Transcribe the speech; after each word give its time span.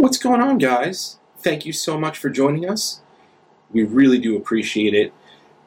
What's 0.00 0.16
going 0.16 0.40
on, 0.40 0.56
guys? 0.56 1.18
Thank 1.40 1.66
you 1.66 1.74
so 1.74 2.00
much 2.00 2.16
for 2.16 2.30
joining 2.30 2.66
us. 2.66 3.02
We 3.70 3.84
really 3.84 4.18
do 4.18 4.34
appreciate 4.34 4.94
it. 4.94 5.12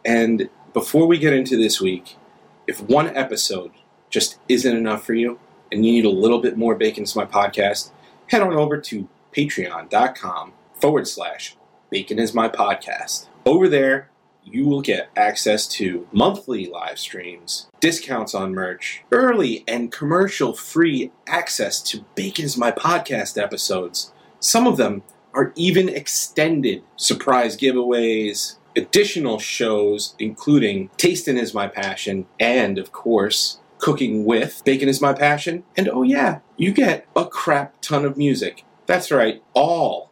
And 0.04 0.50
before 0.74 1.06
we 1.06 1.20
get 1.20 1.34
into 1.34 1.56
this 1.56 1.80
week, 1.80 2.18
if 2.66 2.82
one 2.82 3.16
episode 3.16 3.74
just 4.10 4.40
isn't 4.50 4.76
enough 4.76 5.06
for 5.06 5.14
you 5.14 5.40
and 5.72 5.86
you 5.86 5.92
need 5.92 6.06
a 6.06 6.10
little 6.10 6.42
bit 6.42 6.58
more 6.58 6.74
Bacon 6.74 7.04
is 7.04 7.16
My 7.16 7.26
Podcast, 7.26 7.92
head 8.26 8.42
on 8.42 8.54
over 8.54 8.80
to 8.80 9.08
patreon.com 9.34 10.54
forward 10.82 11.08
slash 11.08 11.56
Bacon 11.92 12.18
is 12.18 12.34
My 12.34 12.50
Podcast. 12.50 13.28
Over 13.46 13.70
there, 13.70 14.10
you 14.44 14.66
will 14.66 14.82
get 14.82 15.12
access 15.16 15.68
to 15.68 16.08
monthly 16.12 16.66
live 16.66 16.98
streams, 16.98 17.70
discounts 17.80 18.34
on 18.34 18.56
merch, 18.56 19.04
early 19.12 19.64
and 19.68 19.92
commercial 19.92 20.54
free 20.54 21.12
access 21.28 21.80
to 21.84 22.04
Bacon 22.16 22.46
is 22.46 22.58
My 22.58 22.72
Podcast 22.72 23.40
episodes. 23.40 24.10
Some 24.44 24.68
of 24.68 24.76
them 24.76 25.04
are 25.34 25.54
even 25.56 25.88
extended 25.88 26.84
surprise 26.98 27.56
giveaways, 27.56 28.58
additional 28.76 29.40
shows, 29.40 30.16
including 30.20 30.90
Tasting 30.98 31.38
is 31.38 31.54
My 31.54 31.70
Passion, 31.70 32.28
and 32.42 32.78
of 32.78 32.92
course, 32.92 33.62
Cooking 33.78 34.26
with 34.26 34.62
Bacon 34.66 34.90
is 34.90 35.00
My 35.00 35.14
Passion. 35.14 35.64
And 35.78 35.88
oh, 35.88 36.04
yeah, 36.04 36.40
you 36.58 36.74
get 36.74 37.08
a 37.16 37.26
crap 37.26 37.80
ton 37.80 38.04
of 38.04 38.18
music. 38.18 38.66
That's 38.86 39.12
right, 39.12 39.42
all 39.54 40.12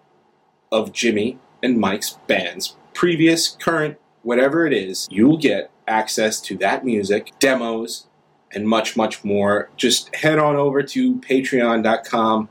of 0.71 0.93
Jimmy 0.93 1.38
and 1.62 1.77
Mike's 1.77 2.18
bands, 2.26 2.77
previous, 2.93 3.49
current, 3.49 3.98
whatever 4.23 4.66
it 4.66 4.71
is, 4.71 5.09
you'll 5.12 5.38
get 5.38 5.71
access 5.90 6.40
to 6.40 6.57
that 6.59 6.85
music, 6.85 7.34
demos, 7.40 8.07
and 8.54 8.66
much, 8.66 8.95
much 8.95 9.26
more. 9.26 9.70
Just 9.76 10.16
head 10.16 10.40
on 10.40 10.55
over 10.55 10.82
to 10.84 11.16
patreon.com 11.18 12.48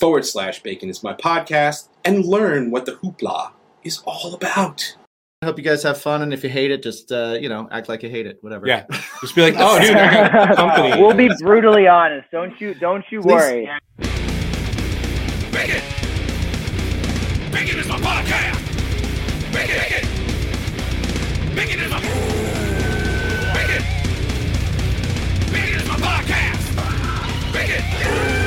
forward 0.00 0.24
slash 0.24 0.62
bacon 0.62 0.88
is 0.88 1.02
my 1.02 1.12
podcast 1.12 1.88
and 2.06 2.24
learn 2.24 2.70
what 2.70 2.86
the 2.86 2.92
hoopla 2.92 3.52
is 3.84 4.02
all 4.06 4.34
about. 4.34 4.96
I 5.42 5.46
hope 5.46 5.58
you 5.58 5.64
guys 5.64 5.82
have 5.84 6.00
fun, 6.00 6.22
and 6.22 6.34
if 6.34 6.42
you 6.42 6.50
hate 6.50 6.70
it, 6.70 6.82
just 6.82 7.12
uh, 7.12 7.36
you 7.40 7.48
know, 7.48 7.68
act 7.70 7.88
like 7.88 8.02
you 8.02 8.10
hate 8.10 8.26
it. 8.26 8.38
Whatever. 8.42 8.66
Yeah, 8.66 8.84
just 9.20 9.34
be 9.34 9.42
like, 9.42 9.54
oh, 9.56 9.78
dude, 9.80 9.96
I 9.96 10.28
got 10.28 10.56
company. 10.56 11.00
We'll 11.00 11.14
be 11.14 11.30
brutally 11.40 11.86
honest. 11.86 12.30
Don't 12.30 12.58
you? 12.60 12.74
Don't 12.74 13.04
you 13.10 13.20
Please. 13.20 13.32
worry. 13.32 13.70
Bacon! 15.52 15.82
Bacon 17.52 17.78
is 17.78 17.88
my 17.88 17.98
podcast! 17.98 18.60
Bacon! 19.52 19.76
Bacon! 19.78 21.54
Bacon 21.56 21.80
is 21.80 21.90
my... 21.90 22.00
Bacon! 23.54 23.82
Bacon 25.52 25.80
is 25.80 25.88
my 25.88 25.96
podcast! 25.96 27.52
Bacon! 27.52 27.82
Bacon 27.98 28.39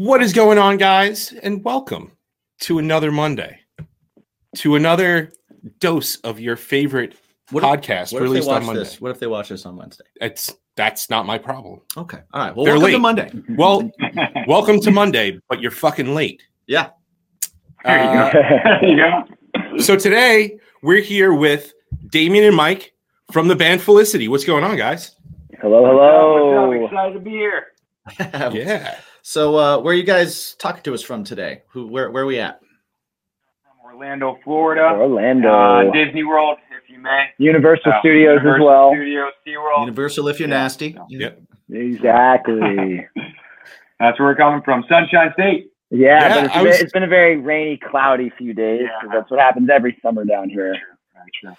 What 0.00 0.22
is 0.22 0.32
going 0.32 0.56
on, 0.56 0.78
guys? 0.78 1.34
And 1.42 1.62
welcome 1.62 2.12
to 2.60 2.78
another 2.78 3.12
Monday, 3.12 3.60
to 4.56 4.76
another 4.76 5.30
dose 5.78 6.16
of 6.20 6.40
your 6.40 6.56
favorite 6.56 7.16
What 7.50 7.62
if- 7.62 7.68
podcast 7.68 8.10
What 8.14 8.22
if 8.22 8.28
they 8.28 8.32
released 8.32 8.48
on 8.48 8.54
watch 8.54 8.62
Monday. 8.64 8.78
this? 8.80 8.98
What 8.98 9.10
if 9.10 9.18
they 9.20 9.26
watch 9.26 9.50
this 9.50 9.66
on 9.66 9.76
Wednesday? 9.76 10.04
It's 10.18 10.54
that's 10.74 11.10
not 11.10 11.26
my 11.26 11.36
problem. 11.36 11.82
Okay. 11.98 12.16
All 12.32 12.46
right. 12.46 12.56
Well, 12.56 12.64
They're 12.64 12.78
welcome 12.78 13.02
late. 13.02 13.28
to 13.28 13.36
Monday. 13.36 13.54
Well, 13.58 13.90
welcome 14.46 14.80
to 14.80 14.90
Monday, 14.90 15.38
but 15.50 15.60
you're 15.60 15.70
fucking 15.70 16.14
late. 16.14 16.42
Yeah. 16.66 16.88
Uh, 17.84 18.30
There 18.80 18.84
you 18.88 18.96
go. 18.96 19.76
so 19.82 19.96
today 19.96 20.58
we're 20.82 21.02
here 21.02 21.34
with 21.34 21.74
Damien 22.08 22.44
and 22.46 22.56
Mike 22.56 22.94
from 23.32 23.48
the 23.48 23.56
band 23.56 23.82
Felicity. 23.82 24.28
What's 24.28 24.46
going 24.46 24.64
on, 24.64 24.78
guys? 24.78 25.14
hello, 25.60 25.82
What's 25.82 25.92
hello. 25.92 26.84
up? 26.86 26.90
Excited 26.90 27.12
to 27.12 27.20
be 27.20 27.30
here. 27.32 27.66
Yeah. 28.54 28.96
So, 29.22 29.56
uh, 29.56 29.78
where 29.80 29.92
are 29.92 29.96
you 29.96 30.02
guys 30.02 30.54
talking 30.58 30.82
to 30.84 30.94
us 30.94 31.02
from 31.02 31.24
today? 31.24 31.62
Who? 31.70 31.86
Where? 31.86 32.10
Where 32.10 32.22
are 32.22 32.26
we 32.26 32.38
at? 32.40 32.60
From 33.62 33.92
Orlando, 33.94 34.38
Florida. 34.44 34.82
Orlando. 34.98 35.48
Uh, 35.52 35.92
Disney 35.92 36.24
World, 36.24 36.58
if 36.70 36.88
you 36.88 36.98
may. 36.98 37.26
Universal 37.38 37.92
Uh, 37.92 38.00
Studios 38.00 38.38
as 38.40 38.44
well. 38.44 38.54
Universal 38.54 38.66
well. 38.66 38.92
Studios, 38.94 39.32
SeaWorld. 39.46 39.80
Universal. 39.80 40.28
If 40.28 40.40
you're 40.40 40.48
Yeah. 40.48 40.54
nasty. 40.54 40.98
Yep. 41.10 41.40
Exactly. 41.72 43.06
That's 44.00 44.18
where 44.18 44.28
we're 44.28 44.34
coming 44.36 44.62
from. 44.62 44.84
Sunshine 44.88 45.32
State. 45.34 45.66
Yeah, 45.90 46.08
Yeah, 46.20 46.34
but 46.34 46.44
it's, 46.44 46.54
I 46.56 46.60
a 46.60 46.62
bit- 46.62 46.68
was- 46.70 46.80
it's 46.80 46.92
been 46.92 47.02
a 47.02 47.06
very 47.08 47.36
rainy, 47.36 47.76
cloudy 47.76 48.30
few 48.38 48.54
days. 48.54 48.82
Yeah. 48.84 49.00
'cause 49.00 49.10
that's 49.12 49.30
what 49.30 49.40
happens 49.40 49.68
every 49.70 49.98
summer 50.00 50.24
down 50.24 50.48
here. 50.48 50.76
Very. 51.42 51.56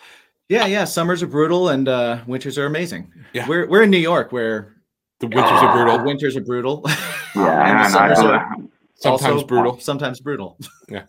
Yeah. 0.49 0.66
Yeah. 0.66 0.85
Summers 0.85 1.22
are 1.22 1.28
brutal 1.28 1.69
and 1.69 1.88
uh, 1.88 2.19
winters 2.25 2.57
are 2.57 2.66
amazing. 2.66 3.11
Yeah. 3.33 3.47
We're 3.47 3.67
we're 3.67 3.83
in 3.83 3.89
New 3.91 3.97
York 3.99 4.31
where 4.31 4.73
The 5.19 5.28
winters 5.28 5.43
are 5.51 5.78
the 5.78 5.83
brutal. 5.83 6.05
winters 6.05 6.35
are 6.35 6.41
brutal. 6.41 6.83
Yeah. 7.36 7.84
and 7.86 7.94
the 7.94 8.00
I- 8.00 8.56
Sometimes 8.96 9.34
also 9.34 9.46
brutal. 9.47 9.80
Sometimes 9.80 10.19
brutal. 10.19 10.58
Yeah, 10.90 11.03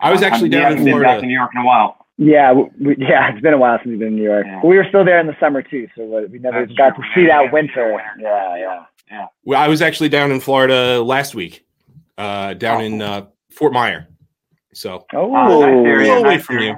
I 0.00 0.10
was 0.10 0.22
actually 0.22 0.48
down 0.48 0.62
haven't 0.62 0.78
in 0.78 0.84
been 0.84 0.94
back 0.94 1.00
Florida. 1.02 1.20
to 1.20 1.26
New 1.26 1.34
York 1.34 1.50
in 1.54 1.60
a 1.62 1.64
while. 1.64 1.96
Yeah, 2.18 2.52
we, 2.52 2.62
we- 2.80 2.96
yeah, 2.98 3.30
it's 3.30 3.40
been 3.42 3.52
a 3.54 3.58
while 3.58 3.78
since 3.78 3.88
we've 3.88 3.98
been 3.98 4.08
in 4.08 4.16
New 4.16 4.22
York. 4.24 4.46
Yeah. 4.46 4.60
We 4.64 4.76
were 4.76 4.86
still 4.88 5.04
there 5.04 5.20
in 5.20 5.26
the 5.26 5.36
summer 5.38 5.62
too, 5.62 5.86
so 5.96 6.04
we 6.04 6.26
we 6.26 6.38
never 6.38 6.66
That's 6.66 6.76
got 6.76 6.94
true. 6.96 7.04
to 7.04 7.10
see 7.14 7.22
never 7.26 7.28
that 7.28 7.28
got 7.28 7.42
to 7.42 7.46
see 7.46 7.48
the 7.48 7.52
winter. 7.52 7.92
winter. 7.92 8.10
Yeah, 8.20 8.84
yeah. 9.10 9.26
Well, 9.44 9.60
I 9.60 9.68
was 9.68 9.80
actually 9.82 10.08
down 10.08 10.32
in 10.32 10.40
Florida 10.40 11.00
last 11.02 11.34
week, 11.36 11.64
uh, 12.18 12.54
down 12.54 12.80
in 12.82 13.00
uh, 13.02 13.26
Fort 13.52 13.72
Myer. 13.72 14.08
So 14.72 15.06
Oh, 15.12 15.34
Oh, 15.36 15.60
nice 15.60 15.86
area. 15.86 16.08
little 16.08 16.24
away 16.24 16.38
from 16.38 16.56
area. 16.56 16.68
you, 16.70 16.76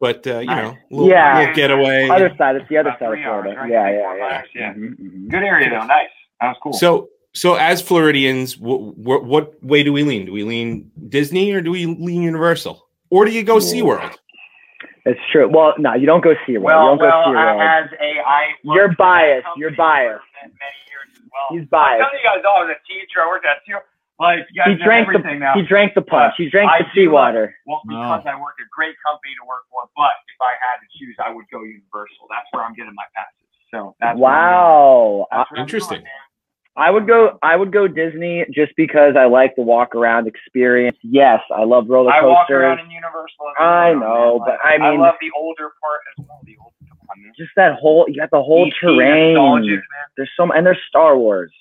but 0.00 0.26
uh, 0.26 0.38
you 0.38 0.46
Nice. 0.46 0.62
know, 0.62 0.76
little, 0.90 1.08
Yeah. 1.10 1.38
little 1.40 1.54
getaway. 1.54 2.08
other 2.08 2.32
side. 2.38 2.56
It's 2.56 2.68
the 2.68 2.76
other 2.76 2.90
About 2.90 2.98
side 3.00 3.06
of 3.08 3.14
three 3.14 3.24
hours, 3.24 3.42
Florida. 3.44 3.60
right? 3.60 3.70
Yeah, 3.70 3.90
yeah, 3.90 4.16
yeah. 4.16 4.36
hours, 4.36 4.48
yeah. 4.54 4.72
Mhm, 4.74 4.98
mhm. 5.00 5.28
Good 5.30 5.42
area, 5.42 5.70
though. 5.70 5.86
Nice. 5.86 6.08
That 6.40 6.48
was 6.48 6.56
cool. 6.62 6.72
So, 6.74 7.08
so 7.34 7.54
as 7.54 7.82
Floridians, 7.82 8.54
wh- 8.54 8.94
wh- 8.96 9.22
what 9.24 9.62
way 9.62 9.82
do 9.82 9.92
we 9.92 10.02
lean? 10.02 10.26
Do 10.26 10.32
we 10.32 10.44
lean 10.44 10.90
Disney 11.08 11.52
or 11.52 11.60
do 11.60 11.70
we 11.70 11.86
lean 11.86 12.22
Universal, 12.22 12.86
or 13.10 13.24
do 13.24 13.30
you 13.32 13.42
go 13.42 13.56
SeaWorld? 13.56 14.14
It's 15.06 15.20
true. 15.32 15.48
Well, 15.52 15.74
no, 15.78 15.92
you 15.94 16.06
don't 16.06 16.24
go 16.24 16.34
SeaWorld. 16.48 16.62
well, 16.62 16.80
you 16.82 16.88
don't 16.90 16.98
go 16.98 17.04
well, 17.06 17.26
SeaWorld. 17.28 17.60
as 17.84 17.90
a, 18.00 18.10
I 18.26 18.42
You're 18.64 18.94
biased. 18.96 19.46
You're 19.56 19.76
biased. 19.76 20.22
Many 20.42 20.80
years 20.88 21.08
as 21.16 21.22
well. 21.28 21.48
He's 21.50 21.62
I'm 21.62 21.66
biased. 21.68 22.00
telling 22.00 22.18
you 22.22 22.24
guys, 22.24 22.44
all, 22.48 22.62
I 22.62 22.64
was 22.68 22.76
a 22.76 22.80
teacher. 22.88 23.20
I 23.20 23.28
worked 23.28 23.44
at 23.46 23.58
SeaWorld. 23.68 23.84
Like, 24.20 24.46
you 24.54 24.62
guys 24.62 24.70
He 24.70 24.78
know 24.78 24.86
drank 24.86 25.08
the 25.10 25.18
now. 25.42 25.52
he 25.58 25.62
drank 25.66 25.92
the 25.98 26.00
punch. 26.06 26.34
He 26.38 26.48
drank 26.48 26.70
I 26.70 26.86
the 26.86 26.88
seawater. 26.94 27.52
Well, 27.66 27.82
because 27.82 28.22
oh. 28.24 28.30
I 28.30 28.38
work 28.40 28.54
a 28.62 28.68
great 28.70 28.94
company 29.04 29.34
to 29.42 29.44
work 29.44 29.66
for, 29.74 29.90
but 29.98 30.14
if 30.30 30.38
I 30.38 30.54
had 30.62 30.78
to 30.78 30.86
choose, 30.96 31.16
I 31.18 31.34
would 31.34 31.44
go 31.50 31.66
Universal. 31.66 32.30
That's 32.30 32.46
where 32.54 32.62
I'm 32.62 32.72
getting 32.78 32.94
my 32.94 33.02
passes. 33.12 33.42
So 33.74 33.98
that's 33.98 34.14
where 34.16 34.30
I'm 34.30 34.54
Wow. 34.54 35.26
going. 35.26 35.26
That's 35.34 35.50
I'm 35.50 35.58
Interesting. 35.66 35.98
doing, 35.98 36.06
man. 36.06 36.23
I 36.76 36.90
would 36.90 37.06
go. 37.06 37.38
I 37.42 37.54
would 37.56 37.72
go 37.72 37.86
Disney 37.86 38.44
just 38.52 38.72
because 38.76 39.14
I 39.16 39.26
like 39.26 39.54
the 39.56 39.62
walk 39.62 39.94
around 39.94 40.26
experience. 40.26 40.96
Yes, 41.02 41.40
I 41.54 41.62
love 41.64 41.88
roller 41.88 42.10
coasters. 42.10 42.24
I 42.24 42.26
walk 42.26 42.50
around 42.50 42.76
coasters. 42.78 42.86
in 42.86 42.90
Universal. 42.96 43.48
as 43.50 43.54
I 43.60 43.90
well, 43.92 44.00
know, 44.00 44.38
man. 44.40 44.46
but 44.60 44.66
I 44.66 44.78
mean, 44.78 45.00
I 45.00 45.06
love 45.06 45.14
the 45.20 45.30
older 45.36 45.70
part 45.80 46.00
as 46.18 46.24
well. 46.26 46.40
The 46.44 46.56
older 46.60 46.74
come 46.88 46.98
on, 47.10 47.22
man. 47.22 47.32
Just 47.38 47.50
that 47.56 47.74
whole. 47.78 48.06
You 48.08 48.20
got 48.20 48.30
the 48.30 48.42
whole 48.42 48.66
ET 48.66 48.72
terrain. 48.80 49.34
nostalgic, 49.34 49.70
man. 49.70 50.06
There's 50.16 50.30
some, 50.36 50.50
and 50.50 50.66
there's 50.66 50.80
Star 50.88 51.16
Wars. 51.16 51.52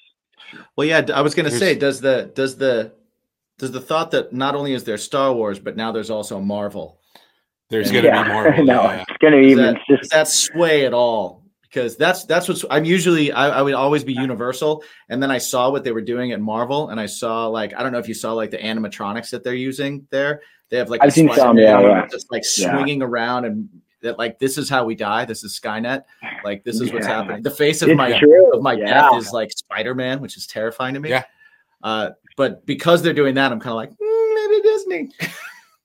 Well, 0.75 0.87
yeah, 0.87 1.05
I 1.13 1.21
was 1.21 1.35
going 1.35 1.45
to 1.45 1.49
There's- 1.51 1.59
say, 1.73 1.75
does 1.75 2.01
the 2.01 2.31
does 2.33 2.57
the 2.57 2.91
does 3.59 3.71
the 3.71 3.81
thought 3.81 4.09
that 4.11 4.33
not 4.33 4.55
only 4.55 4.73
is 4.73 4.83
there 4.83 4.97
Star 4.97 5.31
Wars, 5.31 5.59
but 5.59 5.75
now 5.77 5.91
there's 5.91 6.09
also 6.09 6.39
Marvel, 6.39 6.99
There's 7.69 7.91
Yeah. 7.91 8.01
going 8.01 8.15
to 8.15 8.23
be 8.23 8.29
Marvel. 8.33 8.65
no, 8.65 8.81
yeah. 8.83 9.03
it's 9.07 9.17
gonna 9.21 9.39
be 9.41 9.47
even. 9.49 9.65
that, 9.75 9.81
just 9.87 10.01
does 10.01 10.09
that 10.09 10.27
sway 10.27 10.85
at 10.87 10.93
all? 10.93 11.42
Because 11.73 11.97
that's 11.97 12.25
that's 12.25 12.47
what's 12.47 12.63
I'm 12.69 12.85
usually 12.85 13.31
I, 13.31 13.49
I 13.49 13.61
would 13.63 13.73
always 13.73 14.03
be 14.03 14.13
Universal, 14.13 14.83
and 15.09 15.23
then 15.23 15.31
I 15.31 15.39
saw 15.39 15.71
what 15.71 15.83
they 15.83 15.91
were 15.91 16.01
doing 16.01 16.31
at 16.31 16.39
Marvel, 16.39 16.89
and 16.89 16.99
I 16.99 17.07
saw 17.07 17.47
like 17.47 17.73
I 17.73 17.81
don't 17.81 17.91
know 17.91 17.97
if 17.97 18.07
you 18.07 18.13
saw 18.13 18.33
like 18.33 18.51
the 18.51 18.57
animatronics 18.59 19.31
that 19.31 19.43
they're 19.43 19.55
using 19.55 20.05
there. 20.11 20.41
They 20.69 20.77
have 20.77 20.89
like 20.89 21.01
I've 21.03 21.13
seen 21.13 21.33
some, 21.33 21.57
yeah, 21.57 21.79
yeah. 21.81 22.07
just 22.07 22.31
like 22.31 22.43
Yeah. 22.57 22.73
swinging 22.75 23.01
around 23.01 23.45
and. 23.45 23.69
That 24.01 24.19
like 24.19 24.37
this 24.37 24.57
is 24.57 24.69
how 24.69 24.83
we 24.83 24.95
die. 24.95 25.23
This 25.23 25.45
is 25.45 25.57
Skynet. 25.57 26.03
Like 26.43 26.65
this 26.65 26.81
is 26.81 26.91
what's 26.91 27.05
happening. 27.05 27.41
The 27.41 27.49
face 27.49 27.81
of 27.81 27.87
It's 27.87 27.95
my 27.97 28.19
true. 28.19 28.51
of 28.53 28.61
my 28.61 28.73
Yeah. 28.73 28.85
death 29.09 29.15
is 29.15 29.31
like 29.31 29.49
Spider 29.53 29.95
Man, 29.95 30.19
which 30.19 30.35
is 30.35 30.45
terrifying 30.45 30.93
to 30.95 30.99
me. 30.99 31.07
Yeah. 31.07 31.23
Uh, 31.81 32.09
but 32.35 32.65
because 32.65 33.01
they're 33.01 33.13
doing 33.13 33.33
that, 33.35 33.53
I'm 33.53 33.61
kind 33.61 33.71
of 33.71 33.77
like 33.77 33.91
mm, 33.91 34.35
maybe 34.35 34.61
Disney. 34.61 35.09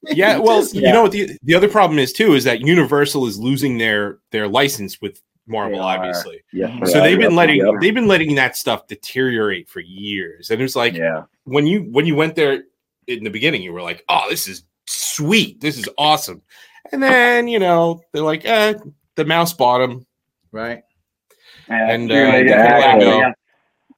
Yeah, 0.03 0.39
well, 0.39 0.67
you 0.73 0.81
know 0.93 1.03
what 1.03 1.13
the 1.13 1.37
the 1.45 1.55
other 1.55 1.69
problem 1.69 1.99
is 2.01 2.13
too 2.13 2.35
is 2.35 2.43
that 2.43 2.61
Universal 2.61 3.27
is 3.27 3.39
losing 3.39 3.79
their 3.79 4.19
their 4.33 4.49
license 4.49 5.01
with 5.01 5.21
Marvel, 5.49 5.79
They 5.79 5.85
obviously. 5.85 6.41
Yes, 6.53 6.91
So 6.91 6.99
yeah, 6.99 7.05
they've 7.05 7.19
been 7.19 7.35
letting 7.35 7.57
yep. 7.57 7.75
they've 7.81 7.95
been 7.95 8.07
letting 8.09 8.35
that 8.37 8.57
stuff 8.57 8.87
deteriorate 8.87 9.69
for 9.69 9.81
years, 9.81 10.51
and 10.51 10.61
it's 10.63 10.77
like 10.77 10.95
Yeah. 10.95 11.23
when 11.45 11.67
you 11.67 11.83
when 11.91 12.07
you 12.07 12.15
went 12.15 12.35
there 12.37 12.65
in 13.07 13.25
the 13.25 13.31
beginning, 13.31 13.63
you 13.63 13.73
were 13.73 13.83
like, 13.83 14.05
"Oh, 14.09 14.27
this 14.29 14.47
is 14.49 14.65
sweet, 14.87 15.61
this 15.61 15.79
is 15.79 15.89
awesome," 15.99 16.43
and 16.93 17.03
then 17.03 17.49
you 17.49 17.59
know 17.59 18.01
they're 18.13 18.23
like, 18.23 18.45
"Eh, 18.45 18.75
the 19.17 19.25
mouse 19.25 19.53
bottom." 19.53 20.05
right? 20.53 20.83
Yeah, 21.69 21.91
And, 21.93 22.11
uh, 22.11 22.15
they 22.15 22.31
they 22.31 22.43
did. 22.45 22.51
let 22.51 22.97
it 22.97 23.01
go. 23.01 23.19
Yeah. 23.21 23.33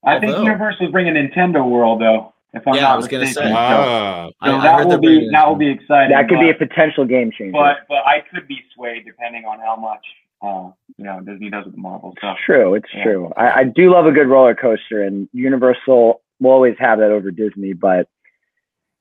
I 0.04 0.18
think 0.18 0.32
Although- 0.32 0.44
Universal 0.46 0.86
is 0.86 0.92
bringing 0.92 1.14
Nintendo 1.14 1.64
World 1.68 2.00
though. 2.00 2.32
If 2.52 2.66
I'm 2.66 2.74
Yeah, 2.74 2.80
not 2.80 2.90
I 2.94 2.96
was 2.96 3.06
gonna 3.06 3.24
mistaken. 3.26 3.50
say. 3.50 3.54
So- 3.54 3.56
Ah, 3.60 4.26
So 4.26 4.32
I- 4.40 4.58
I 4.58 4.62
that 4.64 4.78
heard 4.78 4.86
will 4.88 4.98
be 4.98 5.28
that 5.30 5.46
will 5.48 5.54
be 5.54 5.68
exciting. 5.70 6.10
That 6.16 6.28
could 6.28 6.40
be 6.40 6.50
a 6.50 6.54
potential 6.54 7.04
game 7.04 7.30
changer. 7.30 7.52
but 7.52 7.86
but 7.88 8.04
I 8.04 8.24
could 8.32 8.48
be 8.48 8.58
swayed 8.74 9.04
depending 9.04 9.44
on 9.44 9.60
how 9.60 9.76
much 9.76 10.04
uh, 10.42 10.70
you 10.96 11.04
know 11.04 11.20
Disney 11.20 11.50
does 11.50 11.64
with 11.66 11.74
the 11.74 11.80
Marvel 11.80 12.14
stuff. 12.18 12.36
It's 12.38 12.44
true. 12.46 12.74
It's 12.74 12.88
Yeah. 12.94 13.04
true. 13.04 13.32
I, 13.36 13.50
I 13.60 13.64
do 13.64 13.92
love 13.92 14.06
a 14.06 14.12
good 14.12 14.28
roller 14.28 14.54
coaster, 14.54 15.02
and 15.02 15.28
Universal 15.32 16.22
will 16.40 16.50
always 16.50 16.76
have 16.78 16.98
that 16.98 17.10
over 17.10 17.30
Disney. 17.30 17.72
But 17.74 18.00
at 18.00 18.06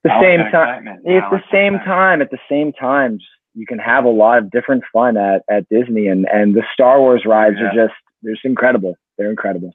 the 0.03 0.09
Now 0.09 0.21
same 0.21 0.39
it's 0.41 0.51
time, 0.51 0.69
excitement. 0.69 1.01
it's 1.05 1.25
the 1.29 1.35
it's 1.37 1.45
same 1.51 1.75
excitement. 1.75 1.85
time. 1.85 2.21
At 2.21 2.31
the 2.31 2.39
same 2.49 2.73
time, 2.73 3.17
just- 3.17 3.29
you 3.55 3.65
can 3.65 3.79
have 3.79 4.05
a 4.05 4.09
lot 4.09 4.37
of 4.37 4.51
different 4.51 4.83
fun 4.93 5.17
at 5.17 5.41
at 5.49 5.67
Disney, 5.69 6.07
and 6.07 6.25
and 6.31 6.53
the 6.55 6.63
Star 6.73 6.99
Wars 6.99 7.23
rides 7.25 7.55
Yeah. 7.59 7.67
are 7.67 7.73
just 7.87 7.93
they're 8.21 8.33
just 8.33 8.45
incredible. 8.45 8.95
They're 9.17 9.29
incredible. 9.29 9.73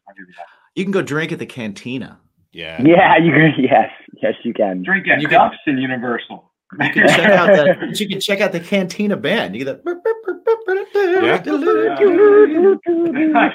You 0.75 0.85
can 0.85 0.93
go 0.93 1.03
drink 1.03 1.33
at 1.33 1.39
the 1.39 1.47
cantina. 1.47 2.19
Yeah. 2.53 2.81
Yeah, 2.83 3.17
you 3.19 3.33
can. 3.33 3.53
Yes, 3.59 3.91
yes, 4.23 4.35
you 4.45 4.53
can. 4.55 4.83
Drink 4.85 5.09
at 5.09 5.21
You 5.21 5.29
can- 5.29 5.39
Ducks 5.39 5.57
and 5.67 5.81
Universal. 5.81 6.51
You 6.81 6.91
can 6.93 7.09
check 7.09 7.31
out 7.31 7.47
that. 7.49 7.77
You 8.01 8.09
can 8.09 8.21
check 8.21 8.41
out 8.41 8.53
the 8.53 8.61
cantina 8.61 9.17
band. 9.17 9.55
You 9.57 9.65
get 9.65 9.85
that. 9.85 10.41
I 10.67 11.41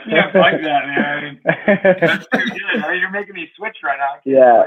can't 0.10 0.36
like 0.44 0.62
that, 0.62 0.88
man. 0.88 1.40
That's 2.02 2.28
too 2.28 2.46
good. 2.46 3.00
You're 3.00 3.12
making 3.12 3.36
me 3.36 3.50
switch 3.56 3.78
right 3.84 3.98
now. 3.98 4.16
Yeah. 4.26 4.66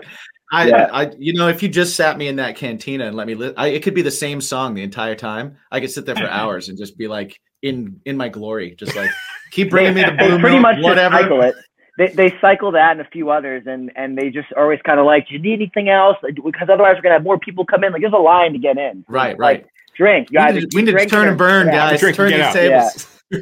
I, 0.52 0.68
Yeah. 0.68 0.88
I, 0.92 1.10
you 1.18 1.32
know, 1.34 1.48
if 1.48 1.62
you 1.62 1.68
just 1.68 1.96
sat 1.96 2.16
me 2.18 2.28
in 2.28 2.36
that 2.36 2.56
cantina 2.56 3.06
and 3.06 3.16
let 3.16 3.26
me, 3.26 3.34
li- 3.34 3.54
I, 3.56 3.68
it 3.68 3.82
could 3.82 3.94
be 3.94 4.02
the 4.02 4.10
same 4.10 4.40
song 4.40 4.74
the 4.74 4.82
entire 4.82 5.14
time. 5.14 5.56
I 5.70 5.80
could 5.80 5.90
sit 5.90 6.06
there 6.06 6.16
for 6.16 6.26
hours 6.28 6.68
and 6.68 6.78
just 6.78 6.96
be 6.98 7.08
like 7.08 7.38
in 7.62 8.00
in 8.04 8.16
my 8.16 8.28
glory, 8.28 8.74
just 8.76 8.96
like 8.96 9.10
keep 9.52 9.70
bringing 9.70 9.94
me 9.94 10.02
the 10.02 10.10
they 10.18 10.28
blue 10.28 10.38
pretty 10.40 10.56
milk, 10.56 10.62
much 10.62 10.74
just 10.76 10.84
whatever. 10.84 11.16
cycle 11.18 11.42
it. 11.42 11.54
They, 11.98 12.08
they 12.08 12.34
cycle 12.40 12.72
that 12.72 12.92
and 12.92 13.00
a 13.02 13.08
few 13.10 13.30
others, 13.30 13.64
and 13.66 13.92
and 13.96 14.16
they 14.16 14.30
just 14.30 14.48
are 14.56 14.62
always 14.64 14.80
kind 14.84 14.98
of 14.98 15.04
like, 15.06 15.28
do 15.28 15.34
you 15.34 15.40
need 15.40 15.54
anything 15.54 15.88
else? 15.90 16.16
Because 16.22 16.68
otherwise, 16.70 16.94
we're 16.96 17.02
gonna 17.02 17.14
have 17.16 17.22
more 17.22 17.38
people 17.38 17.66
come 17.66 17.84
in. 17.84 17.92
Like, 17.92 18.00
there's 18.00 18.14
a 18.14 18.16
line 18.16 18.52
to 18.54 18.58
get 18.58 18.78
in. 18.78 19.04
Right, 19.08 19.38
Like, 19.38 19.40
right. 19.62 19.66
Drink. 20.02 20.28
You 20.30 20.40
We 20.46 20.52
need, 20.52 20.70
to- 20.70 20.76
we 20.76 20.82
need 20.82 20.98
to 20.98 21.06
turn 21.06 21.28
and 21.28 21.38
burn, 21.38 21.66
get 21.66 21.74
out. 21.74 21.90
guys. 21.90 22.00
Drink 22.00 22.16
turn 22.16 22.30
get 22.30 22.54
these 22.54 22.72
out. 22.72 22.90
tables. 22.90 23.08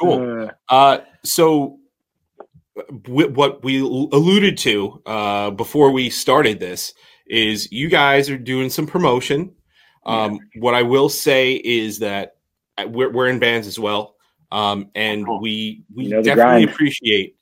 cool. 0.00 0.50
Uh, 0.68 0.98
so, 1.24 1.78
w- 3.04 3.32
what 3.32 3.62
we 3.64 3.80
alluded 3.80 4.58
to 4.58 5.02
uh, 5.06 5.50
before 5.50 5.90
we 5.90 6.10
started 6.10 6.60
this 6.60 6.94
is 7.26 7.70
you 7.72 7.88
guys 7.88 8.30
are 8.30 8.38
doing 8.38 8.70
some 8.70 8.86
promotion. 8.86 9.54
Um, 10.04 10.38
What 10.58 10.74
I 10.74 10.82
will 10.82 11.08
say 11.08 11.52
is 11.54 12.00
that 12.00 12.32
uh, 12.78 12.86
we're, 12.88 13.10
we're 13.12 13.28
in 13.28 13.38
bands 13.38 13.66
as 13.68 13.78
well, 13.78 14.16
um, 14.50 14.90
and 14.94 15.24
Cool. 15.24 15.40
we 15.40 15.84
we 15.94 16.04
You 16.04 16.10
know 16.10 16.22
definitely 16.22 16.64
grind. 16.64 16.70
appreciate 16.70 17.36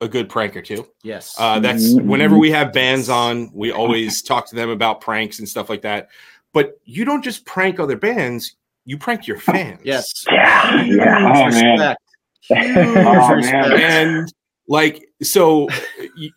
a 0.00 0.08
good 0.08 0.28
prank 0.28 0.56
or 0.56 0.62
two. 0.62 0.86
Yes. 1.02 1.34
Uh, 1.38 1.58
that's 1.60 1.94
Mhm, 1.94 2.04
whenever 2.06 2.36
we 2.38 2.50
have 2.50 2.72
bands 2.72 3.08
on, 3.08 3.50
we 3.54 3.72
always 3.72 4.22
talk 4.22 4.46
to 4.50 4.54
them 4.54 4.68
about 4.70 5.00
pranks 5.00 5.38
and 5.38 5.48
stuff 5.48 5.68
like 5.70 5.82
that. 5.82 6.08
But 6.52 6.78
you 6.84 7.04
don't 7.04 7.22
just 7.22 7.44
prank 7.46 7.80
other 7.80 7.96
bands; 7.96 8.56
you 8.84 8.98
prank 8.98 9.26
your 9.26 9.38
fans. 9.38 9.80
yes. 9.84 10.06
Yeah, 10.30 10.82
Huge 10.84 10.96
yeah. 10.98 11.32
Oh, 11.34 11.46
respect. 11.46 12.00
Huge 12.40 12.76
Oh, 12.76 13.34
respect. 13.34 13.68
man. 13.70 13.80
and 14.18 14.32
like 14.68 15.04
so 15.22 15.68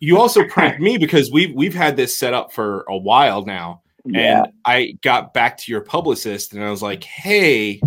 you 0.00 0.16
also 0.18 0.44
pranked 0.48 0.80
me 0.80 0.96
because 0.98 1.30
we've 1.32 1.52
we've 1.54 1.74
had 1.74 1.96
this 1.96 2.16
set 2.16 2.32
up 2.32 2.52
for 2.52 2.84
a 2.88 2.96
while 2.96 3.44
now 3.44 3.82
Yeah. 4.04 4.42
and 4.44 4.52
i 4.64 4.96
got 5.02 5.34
back 5.34 5.56
to 5.58 5.72
your 5.72 5.80
publicist 5.80 6.52
and 6.54 6.62
i 6.62 6.70
was 6.70 6.80
like 6.80 7.02
hey 7.02 7.80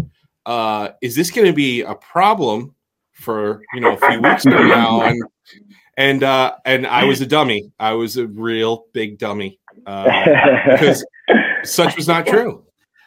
uh 0.45 0.89
is 1.01 1.15
this 1.15 1.31
going 1.31 1.47
to 1.47 1.53
be 1.53 1.81
a 1.81 1.95
problem 1.95 2.75
for 3.13 3.61
you 3.73 3.79
know 3.81 3.95
a 3.95 4.09
few 4.09 4.19
weeks 4.21 4.43
from 4.43 4.67
now 4.67 5.01
and 5.01 5.21
and 5.97 6.23
uh 6.23 6.53
and 6.65 6.85
i 6.87 7.03
was 7.05 7.21
a 7.21 7.25
dummy. 7.25 7.71
I 7.79 7.93
was 7.93 8.17
a 8.17 8.27
real 8.27 8.85
big 8.93 9.19
dummy 9.19 9.59
uh 9.85 10.03
because 10.71 11.05
such 11.63 11.95
was 11.95 12.07
not 12.07 12.25
true. 12.27 12.63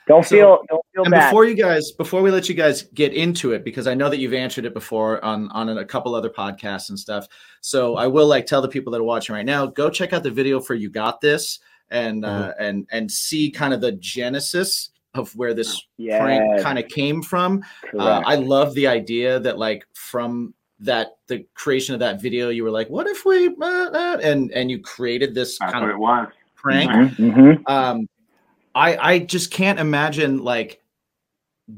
Don't 0.08 0.24
So- 0.24 0.36
feel 0.36 0.58
don't 0.68 0.86
feel 0.94 1.04
and 1.04 1.10
bad. 1.10 1.28
before 1.30 1.44
you 1.44 1.54
guys 1.56 1.90
before 1.92 2.22
we 2.22 2.30
let 2.30 2.48
you 2.48 2.54
guys 2.54 2.82
get 2.94 3.12
into 3.12 3.52
it 3.52 3.64
because 3.64 3.88
i 3.88 3.94
know 3.94 4.08
that 4.08 4.18
you've 4.18 4.32
answered 4.34 4.64
it 4.64 4.72
before 4.74 5.22
on 5.24 5.50
on 5.50 5.68
a 5.76 5.84
couple 5.84 6.14
other 6.14 6.30
podcasts 6.30 6.88
and 6.90 6.98
stuff 6.98 7.26
so 7.60 7.96
i 7.96 8.06
will 8.06 8.28
like 8.28 8.46
tell 8.46 8.62
the 8.62 8.68
people 8.68 8.92
that 8.92 9.00
are 9.00 9.04
watching 9.04 9.34
right 9.34 9.44
now 9.44 9.66
go 9.66 9.90
check 9.90 10.12
out 10.12 10.22
the 10.22 10.30
video 10.30 10.60
for 10.60 10.74
you 10.74 10.88
got 10.88 11.20
this 11.20 11.58
and 11.90 12.24
uh 12.24 12.52
and 12.60 12.86
and 12.92 13.10
see 13.10 13.50
kind 13.50 13.74
of 13.74 13.80
the 13.80 13.92
genesis 13.92 14.90
of 15.18 15.34
where 15.36 15.54
this 15.54 15.86
yeah, 15.96 16.18
prank 16.18 16.62
kind 16.62 16.78
of 16.78 16.86
came 16.88 17.22
from 17.22 17.62
uh, 17.98 18.22
i 18.26 18.34
love 18.34 18.74
the 18.74 18.86
idea 18.86 19.38
that 19.40 19.58
like 19.58 19.86
from 19.94 20.54
that 20.78 21.16
the 21.26 21.44
creation 21.54 21.94
of 21.94 22.00
that 22.00 22.20
video 22.20 22.50
you 22.50 22.62
were 22.62 22.70
like 22.70 22.88
what 22.88 23.06
if 23.06 23.24
we 23.24 23.48
uh, 23.48 23.64
uh, 23.64 24.18
and 24.22 24.50
and 24.52 24.70
you 24.70 24.78
created 24.80 25.34
this 25.34 25.58
That's 25.58 25.72
kind 25.72 25.84
of 25.84 25.90
it 25.90 25.98
was. 25.98 26.28
prank 26.54 26.90
Mhm. 26.90 27.62
um 27.66 28.08
i 28.74 28.96
i 28.96 29.18
just 29.18 29.50
can't 29.50 29.78
imagine 29.78 30.42
like 30.44 30.80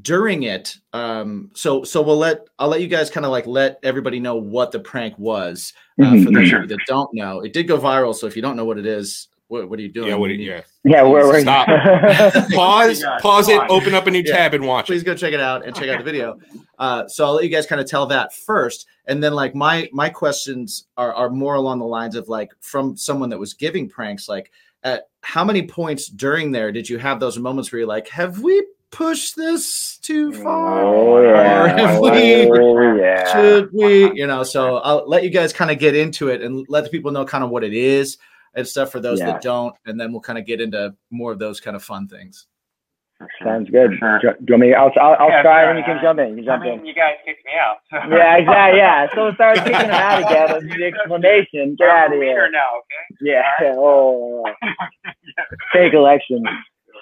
during 0.02 0.42
it 0.42 0.76
um 0.92 1.50
so 1.54 1.82
so 1.82 2.02
we'll 2.02 2.18
let 2.18 2.46
i'll 2.58 2.68
let 2.68 2.80
you 2.82 2.88
guys 2.88 3.08
kind 3.08 3.24
of 3.24 3.32
like 3.32 3.46
let 3.46 3.78
everybody 3.82 4.20
know 4.20 4.36
what 4.36 4.70
the 4.70 4.78
prank 4.80 5.18
was 5.18 5.72
uh, 6.00 6.12
Mhm. 6.12 6.24
for 6.24 6.30
those 6.30 6.48
Sure. 6.48 6.58
of 6.58 6.70
you 6.70 6.76
that 6.76 6.84
don't 6.86 7.08
know 7.14 7.40
it 7.40 7.52
did 7.54 7.66
go 7.66 7.78
viral 7.78 8.14
so 8.14 8.26
if 8.26 8.36
you 8.36 8.42
don't 8.42 8.56
know 8.56 8.66
what 8.66 8.78
it 8.78 8.84
is 8.86 9.28
what, 9.48 9.68
what 9.68 9.78
are 9.78 9.82
you 9.82 9.88
doing? 9.88 10.08
Yeah 10.08 10.14
what 10.14 10.30
You 10.30 10.36
yeah. 10.36 10.60
Yeah, 10.84 11.02
we're, 11.02 11.26
we're 11.26 11.40
Stop. 11.40 11.66
pause 12.52 13.04
pause 13.20 13.48
it 13.48 13.60
open 13.68 13.94
up 13.94 14.06
a 14.06 14.10
new 14.10 14.22
tab 14.22 14.54
and 14.54 14.66
watch 14.66 14.84
it. 14.84 14.92
please 14.92 15.02
go 15.02 15.14
check 15.14 15.32
it 15.32 15.40
out 15.40 15.66
and 15.66 15.74
check 15.74 15.88
out 15.88 15.98
the 15.98 16.04
video. 16.04 16.38
Uh 16.78 17.08
so 17.08 17.24
i'll 17.26 17.34
let 17.34 17.44
you 17.44 17.50
guys 17.50 17.66
kind 17.66 17.80
of 17.80 17.86
tell 17.88 18.06
that 18.06 18.34
first 18.34 18.86
and 19.06 19.22
then 19.22 19.32
like 19.32 19.54
my 19.54 19.88
my 19.92 20.08
questions 20.08 20.84
are 20.96 21.12
are 21.14 21.30
more 21.30 21.54
along 21.54 21.78
the 21.78 21.86
lines 21.86 22.14
of 22.14 22.28
like 22.28 22.52
from 22.60 22.96
someone 22.96 23.30
that 23.30 23.38
was 23.38 23.54
giving 23.54 23.88
pranks 23.88 24.28
like 24.28 24.52
at 24.84 25.08
how 25.22 25.44
many 25.44 25.66
points 25.66 26.06
during 26.08 26.52
there 26.52 26.70
did 26.70 26.88
you 26.88 26.98
have 26.98 27.18
those 27.18 27.38
moments 27.38 27.72
where 27.72 27.80
you're 27.80 27.88
like 27.88 28.06
have 28.08 28.38
we 28.40 28.64
pushed 28.90 29.36
this 29.36 29.98
too 29.98 30.32
far? 30.32 30.82
Oh 30.82 31.20
yeah. 31.22 31.62
Or 31.64 31.68
have 31.68 32.00
we- 32.00 32.50
oh, 32.50 32.94
yeah. 33.00 33.32
should 33.32 33.70
we? 33.72 34.12
You 34.14 34.26
know 34.26 34.42
so 34.42 34.76
i'll 34.78 35.08
let 35.08 35.24
you 35.24 35.30
guys 35.30 35.52
kind 35.52 35.70
of 35.70 35.78
get 35.78 35.96
into 35.96 36.28
it 36.28 36.42
and 36.42 36.66
let 36.68 36.84
the 36.84 36.90
people 36.90 37.10
know 37.10 37.24
kind 37.24 37.42
of 37.44 37.50
what 37.50 37.64
it 37.64 37.72
is 37.74 38.18
and 38.54 38.66
stuff 38.66 38.90
for 38.92 39.00
those 39.00 39.18
Yeah. 39.20 39.32
that 39.32 39.42
don't 39.42 39.74
and 39.86 39.98
then 40.00 40.12
we'll 40.12 40.20
kind 40.20 40.38
of 40.38 40.46
get 40.46 40.60
into 40.60 40.94
more 41.10 41.32
of 41.32 41.38
those 41.38 41.60
kind 41.60 41.76
of 41.76 41.82
fun 41.82 42.08
things 42.08 42.46
Sounds 43.42 43.68
good. 43.68 43.90
Do, 43.90 43.96
sure. 43.98 44.34
do 44.34 44.44
you 44.46 44.52
want 44.54 44.60
me? 44.60 44.74
I'll 44.74 44.92
I'll, 45.00 45.16
I'll 45.18 45.28
Yeah, 45.28 45.42
try 45.42 45.62
sure. 45.64 45.70
and 45.70 45.78
you 45.80 45.84
can 45.84 45.98
jump 46.00 46.20
in. 46.20 46.38
You 46.38 46.44
can 46.44 46.50
I 46.50 46.56
jump 46.66 46.80
in. 46.80 46.86
you 46.86 46.94
guys 46.94 47.14
kicked 47.26 47.44
me 47.44 47.50
out. 47.60 47.78
So. 47.90 47.96
Yeah, 48.16 48.36
exactly. 48.36 48.78
Yeah. 48.78 49.08
So 49.12 49.32
start 49.34 49.56
kicking 49.56 49.74
him 49.74 49.90
out 49.90 50.20
again 50.20 50.54
with 50.68 50.78
the 50.78 50.84
explanation. 50.84 51.74
Get 51.76 51.88
out 51.88 52.12
of 52.14 52.20
a 52.20 52.24
here. 52.24 52.48
now, 52.52 52.68
okay? 52.78 53.16
Yeah. 53.20 53.42
Oh. 53.76 54.44
Fake 55.72 55.94
election. 55.94 56.44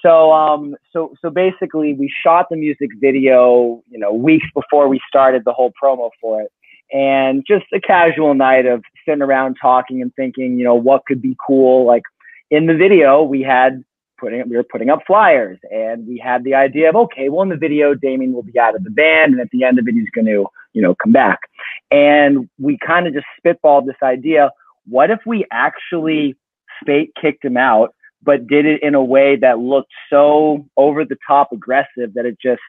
So 0.03 0.33
um 0.33 0.75
so 0.91 1.13
so 1.21 1.29
basically 1.29 1.93
we 1.93 2.11
shot 2.23 2.47
the 2.51 2.57
music 2.57 2.89
video, 2.99 3.83
you 3.87 3.99
know, 3.99 4.13
weeks 4.15 4.47
before 4.55 4.89
we 4.89 5.01
started 5.09 5.43
the 5.45 5.53
whole 5.53 5.73
promo 5.83 6.09
for 6.19 6.41
it. 6.41 6.51
And 6.97 7.45
just 7.47 7.67
a 7.75 7.81
casual 7.81 8.33
night 8.33 8.65
of 8.65 8.83
sitting 9.07 9.23
around 9.23 9.57
talking 9.61 10.03
and 10.03 10.15
thinking, 10.15 10.59
you 10.59 10.65
know, 10.65 10.75
what 10.75 11.07
could 11.07 11.23
be 11.23 11.37
cool. 11.47 11.87
Like 11.87 12.03
in 12.51 12.67
the 12.67 12.75
video 12.75 13.23
we 13.23 13.43
had 13.43 13.83
putting 14.19 14.49
we 14.49 14.57
were 14.57 14.65
putting 14.65 14.91
up 14.91 15.01
flyers 15.07 15.59
and 15.71 16.07
we 16.07 16.19
had 16.19 16.43
the 16.45 16.55
idea 16.55 16.89
of 16.89 16.97
okay, 16.97 17.29
well 17.29 17.43
in 17.43 17.49
the 17.49 17.57
video 17.57 17.95
Damien 17.95 18.33
will 18.33 18.43
be 18.43 18.59
out 18.59 18.75
of 18.75 18.85
the 18.85 18.91
band 18.91 19.33
and 19.33 19.41
at 19.41 19.51
the 19.51 19.65
end 19.65 19.79
of 19.79 19.87
it 19.89 19.95
he's 19.95 20.11
gonna, 20.15 20.45
you 20.73 20.83
know, 20.83 20.95
come 21.03 21.13
back. 21.13 21.41
And 21.91 22.49
we 22.59 22.79
kind 22.85 23.07
of 23.07 23.15
just 23.15 23.27
spitballed 23.45 23.87
this 23.87 23.97
idea, 24.03 24.51
what 24.87 25.11
if 25.11 25.21
we 25.27 25.47
actually 25.51 26.37
fake 26.85 27.13
kicked 27.21 27.45
him 27.45 27.57
out 27.57 27.95
but 28.27 28.47
did 28.47 28.67
it 28.67 28.83
in 28.83 28.95
a 28.95 29.03
way 29.03 29.37
that 29.37 29.59
looked 29.59 29.93
so 30.11 30.67
over 30.77 31.05
the 31.05 31.17
top 31.27 31.53
aggressive 31.53 32.13
that 32.15 32.27
it 32.27 32.37
just 32.43 32.61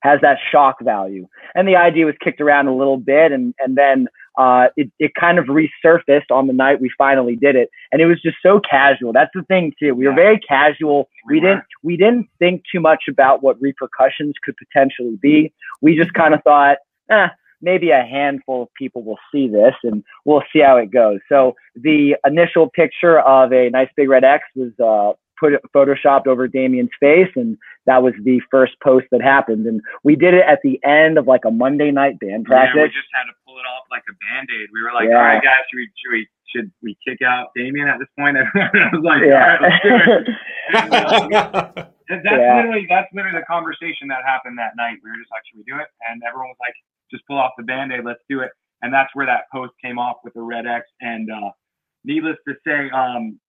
has 0.00 0.20
that 0.20 0.36
shock 0.52 0.76
value. 0.82 1.26
And 1.54 1.66
the 1.66 1.76
idea 1.76 2.04
was 2.04 2.14
kicked 2.22 2.40
around 2.40 2.66
a 2.66 2.74
little 2.74 2.98
bit 2.98 3.32
and, 3.32 3.54
and 3.58 3.76
then 3.76 4.08
uh, 4.36 4.68
it, 4.76 4.90
it 4.98 5.12
kind 5.18 5.38
of 5.38 5.46
resurfaced 5.46 6.30
on 6.30 6.46
the 6.46 6.52
night 6.52 6.80
we 6.80 6.90
finally 6.96 7.36
did 7.36 7.56
it. 7.56 7.68
And 7.92 8.00
it 8.00 8.06
was 8.06 8.20
just 8.22 8.36
so 8.42 8.60
casual. 8.60 9.12
That's 9.12 9.30
the 9.34 9.42
thing 9.42 9.72
too. 9.78 9.94
We 9.94 10.06
were 10.06 10.14
very 10.14 10.38
casual. 10.38 11.08
We 11.28 11.34
We 11.34 11.40
didn't 11.40 11.64
we 11.82 11.96
didn't 11.96 12.28
think 12.38 12.62
too 12.70 12.80
much 12.80 13.04
about 13.08 13.42
what 13.42 13.60
repercussions 13.60 14.34
could 14.44 14.54
potentially 14.56 15.18
be. 15.20 15.52
We 15.80 15.96
just 15.96 16.14
kind 16.14 16.32
of 16.32 16.42
thought, 16.44 16.78
eh, 17.10 17.28
maybe 17.60 17.90
a 17.90 18.04
handful 18.04 18.62
of 18.62 18.68
people 18.74 19.02
will 19.02 19.18
see 19.32 19.48
this 19.48 19.74
and 19.82 20.04
we'll 20.24 20.44
see 20.52 20.60
how 20.60 20.76
it 20.76 20.92
goes. 20.92 21.18
So 21.28 21.56
the 21.74 22.16
initial 22.24 22.70
picture 22.70 23.18
of 23.20 23.52
a 23.52 23.70
nice 23.70 23.88
big 23.96 24.08
red 24.08 24.22
X 24.22 24.44
was 24.54 24.72
uh, 24.78 25.14
put 25.38 25.52
photoshopped 25.74 26.26
over 26.26 26.46
Damien's 26.48 26.90
face, 27.00 27.30
and 27.36 27.56
that 27.86 28.02
was 28.02 28.14
the 28.24 28.40
first 28.50 28.72
post 28.82 29.06
that 29.10 29.22
happened. 29.22 29.66
And 29.66 29.80
we 30.02 30.16
did 30.16 30.34
it 30.34 30.44
at 30.46 30.60
the 30.62 30.80
end 30.84 31.18
of 31.18 31.26
like 31.26 31.44
a 31.44 31.50
Monday 31.50 31.90
night 31.90 32.18
band 32.20 32.46
practice. 32.46 32.74
Yeah, 32.76 32.82
we 32.84 32.88
just 32.88 33.08
had 33.12 33.24
to 33.24 33.32
pull 33.46 33.58
it 33.58 33.66
off 33.68 33.84
like 33.90 34.02
a 34.08 34.14
band-aid. 34.24 34.68
We 34.72 34.82
were 34.82 34.92
like, 34.92 35.08
Yeah. 35.08 35.16
all 35.18 35.22
right, 35.24 35.42
guys, 35.42 35.64
should 35.70 35.76
we, 35.78 35.90
should 35.96 36.12
we, 36.12 36.28
should 36.54 36.72
we 36.82 36.96
kick 37.06 37.20
out 37.26 37.48
Damien 37.56 37.88
at 37.88 37.98
this 37.98 38.08
point? 38.18 38.36
I 38.42 38.88
was 38.92 39.02
like, 39.04 39.22
Yeah. 39.24 39.58
right, 39.58 39.60
let's 39.62 39.82
do 39.82 39.94
it. 40.12 40.28
And, 42.10 42.20
That's 42.22 42.36
Yeah. 42.36 42.56
literally 42.56 42.86
that's 42.88 43.08
literally 43.14 43.38
the 43.38 43.46
conversation 43.46 44.08
that 44.08 44.24
happened 44.26 44.58
that 44.58 44.76
night. 44.76 44.98
We 45.02 45.10
were 45.10 45.16
just 45.16 45.30
like, 45.30 45.40
should 45.48 45.56
we 45.58 45.64
do 45.64 45.80
it? 45.80 45.88
And 46.08 46.22
everyone 46.26 46.48
was 46.48 46.60
like, 46.60 46.74
just 47.10 47.26
pull 47.26 47.38
off 47.38 47.52
the 47.56 47.64
band-aid, 47.64 48.04
let's 48.04 48.20
do 48.28 48.40
it. 48.40 48.50
And 48.82 48.92
that's 48.92 49.08
where 49.14 49.24
that 49.26 49.44
post 49.52 49.72
came 49.82 49.98
off 49.98 50.16
with 50.22 50.34
the 50.34 50.42
red 50.42 50.66
X. 50.66 50.84
And 51.00 51.30
uh, 51.30 51.50
needless 52.04 52.36
to 52.46 52.54
say, 52.66 52.90
um, 52.90 53.40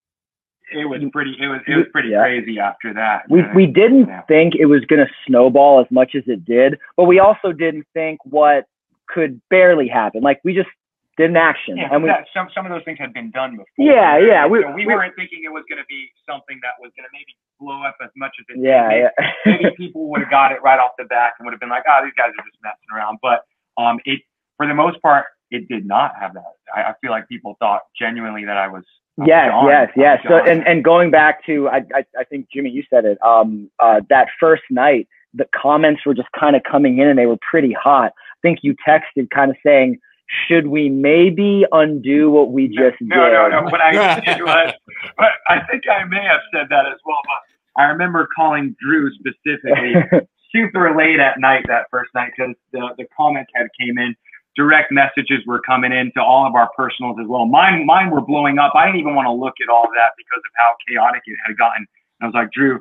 it 0.72 0.84
was 0.88 1.00
pretty. 1.12 1.36
It 1.40 1.46
was 1.46 1.60
it 1.66 1.76
was 1.76 1.86
pretty 1.92 2.10
Yeah. 2.10 2.22
crazy 2.22 2.58
after 2.58 2.92
that. 2.94 3.28
we 3.30 3.42
we 3.54 3.66
didn't 3.66 4.08
yeah. 4.08 4.22
think 4.22 4.54
it 4.54 4.66
was 4.66 4.84
going 4.86 5.04
to 5.04 5.10
snowball 5.26 5.80
as 5.80 5.86
much 5.90 6.14
as 6.14 6.24
it 6.26 6.44
did, 6.44 6.78
but 6.96 7.04
we 7.04 7.18
also 7.20 7.52
didn't 7.52 7.86
think 7.94 8.18
what 8.24 8.66
could 9.08 9.40
barely 9.50 9.86
happen. 9.88 10.22
Like 10.22 10.40
we 10.44 10.54
just 10.54 10.68
did 11.16 11.30
an 11.30 11.36
action, 11.36 11.78
Yeah, 11.78 11.88
and 11.92 12.02
we 12.02 12.08
that, 12.10 12.26
some 12.34 12.48
some 12.54 12.66
of 12.66 12.70
those 12.72 12.82
things 12.84 12.98
had 12.98 13.14
been 13.14 13.30
done 13.30 13.52
before. 13.52 13.66
Yeah, 13.78 14.18
yeah, 14.18 14.46
we- 14.46 14.60
so 14.62 14.70
we, 14.72 14.84
we- 14.84 14.94
weren't 14.94 15.14
thinking 15.16 15.42
it 15.44 15.52
was 15.52 15.64
going 15.70 15.78
to 15.80 15.86
be 15.88 16.10
something 16.28 16.58
that 16.62 16.72
was 16.78 16.90
going 16.96 17.08
to 17.08 17.12
maybe 17.12 17.32
blow 17.58 17.82
up 17.82 17.96
as 18.02 18.10
much 18.16 18.34
as 18.38 18.44
it 18.54 18.60
yeah, 18.60 18.90
did. 18.90 18.98
yeah. 19.00 19.32
Maybe, 19.46 19.62
maybe 19.64 19.76
people 19.76 20.08
would 20.10 20.20
have 20.20 20.30
got 20.30 20.52
it 20.52 20.60
right 20.62 20.78
off 20.78 20.90
the 20.98 21.04
bat 21.04 21.32
and 21.38 21.46
would 21.46 21.52
have 21.52 21.60
been 21.60 21.70
like, 21.70 21.84
"Oh, 21.88 22.04
these 22.04 22.12
guys 22.18 22.28
are 22.36 22.44
just 22.44 22.58
messing 22.62 22.90
around." 22.94 23.16
But 23.22 23.44
um, 23.80 23.98
it 24.04 24.20
for 24.58 24.66
the 24.66 24.74
most 24.74 25.00
part, 25.00 25.24
it 25.50 25.68
did 25.68 25.86
not 25.86 26.12
have 26.20 26.34
that. 26.34 26.52
I, 26.74 26.82
I 26.90 26.94
feel 27.00 27.12
like 27.12 27.26
people 27.28 27.56
thought 27.60 27.82
genuinely 27.98 28.44
that 28.44 28.58
I 28.58 28.68
was. 28.68 28.84
I 29.18 29.22
was 29.22 29.28
Yes, 29.28 29.50
gone. 29.50 29.68
yes, 29.68 29.88
I 29.96 30.00
yes. 30.00 30.18
was 30.24 30.42
So, 30.44 30.50
and 30.50 30.66
and 30.66 30.84
going 30.84 31.10
back 31.10 31.44
to, 31.46 31.68
I, 31.68 31.78
I, 31.94 32.04
I 32.18 32.24
think 32.24 32.48
Jimmy, 32.52 32.70
you 32.70 32.82
said 32.90 33.04
it. 33.04 33.18
Um, 33.22 33.70
uh, 33.78 34.00
that 34.10 34.28
first 34.38 34.64
night, 34.70 35.08
the 35.34 35.46
comments 35.54 36.02
were 36.04 36.14
just 36.14 36.28
kind 36.38 36.56
of 36.56 36.62
coming 36.70 36.98
in, 36.98 37.08
and 37.08 37.18
they 37.18 37.26
were 37.26 37.38
pretty 37.48 37.72
hot. 37.72 38.12
I 38.16 38.38
think 38.42 38.60
you 38.62 38.74
texted, 38.86 39.30
kind 39.30 39.50
of 39.50 39.56
saying, 39.64 39.98
"Should 40.46 40.66
we 40.68 40.88
maybe 40.88 41.64
undo 41.72 42.30
what 42.30 42.52
we 42.52 42.68
just 42.68 42.96
no, 43.00 43.24
did?" 43.24 43.32
no, 43.32 43.48
no. 43.48 43.60
No. 43.60 43.70
What 43.70 43.80
I 43.80 44.20
did 44.24 44.42
was, 44.42 44.74
but 45.16 45.30
I 45.48 45.60
think 45.70 45.84
I 45.90 46.04
may 46.04 46.22
have 46.24 46.40
said 46.54 46.66
that 46.70 46.86
as 46.86 46.98
well. 47.04 47.20
But 47.24 47.82
I 47.82 47.86
remember 47.86 48.28
calling 48.36 48.76
Drew 48.80 49.10
specifically 49.14 49.94
super 50.52 50.96
late 50.96 51.20
at 51.20 51.38
night 51.38 51.64
that 51.68 51.86
first 51.90 52.10
night 52.14 52.32
because 52.36 52.54
the, 52.72 52.88
the 52.98 53.06
comments 53.16 53.50
had 53.54 53.66
came 53.78 53.98
in. 53.98 54.14
Direct 54.56 54.90
messages 54.90 55.40
were 55.46 55.60
coming 55.60 55.92
in 55.92 56.10
to 56.12 56.22
all 56.22 56.46
of 56.46 56.54
our 56.54 56.70
personals 56.76 57.18
as 57.20 57.26
well. 57.28 57.44
Mine, 57.46 57.84
mine 57.84 58.10
were 58.10 58.22
blowing 58.22 58.58
up. 58.58 58.72
I 58.74 58.86
didn't 58.86 59.00
even 59.00 59.14
want 59.14 59.26
to 59.26 59.32
look 59.32 59.54
at 59.62 59.68
all 59.68 59.84
of 59.84 59.90
that 59.96 60.12
because 60.16 60.38
of 60.38 60.50
how 60.56 60.72
chaotic 60.88 61.22
it 61.26 61.36
had 61.46 61.56
gotten. 61.58 61.86
And 62.20 62.24
I 62.24 62.26
was 62.26 62.34
like, 62.34 62.50
Drew, 62.52 62.76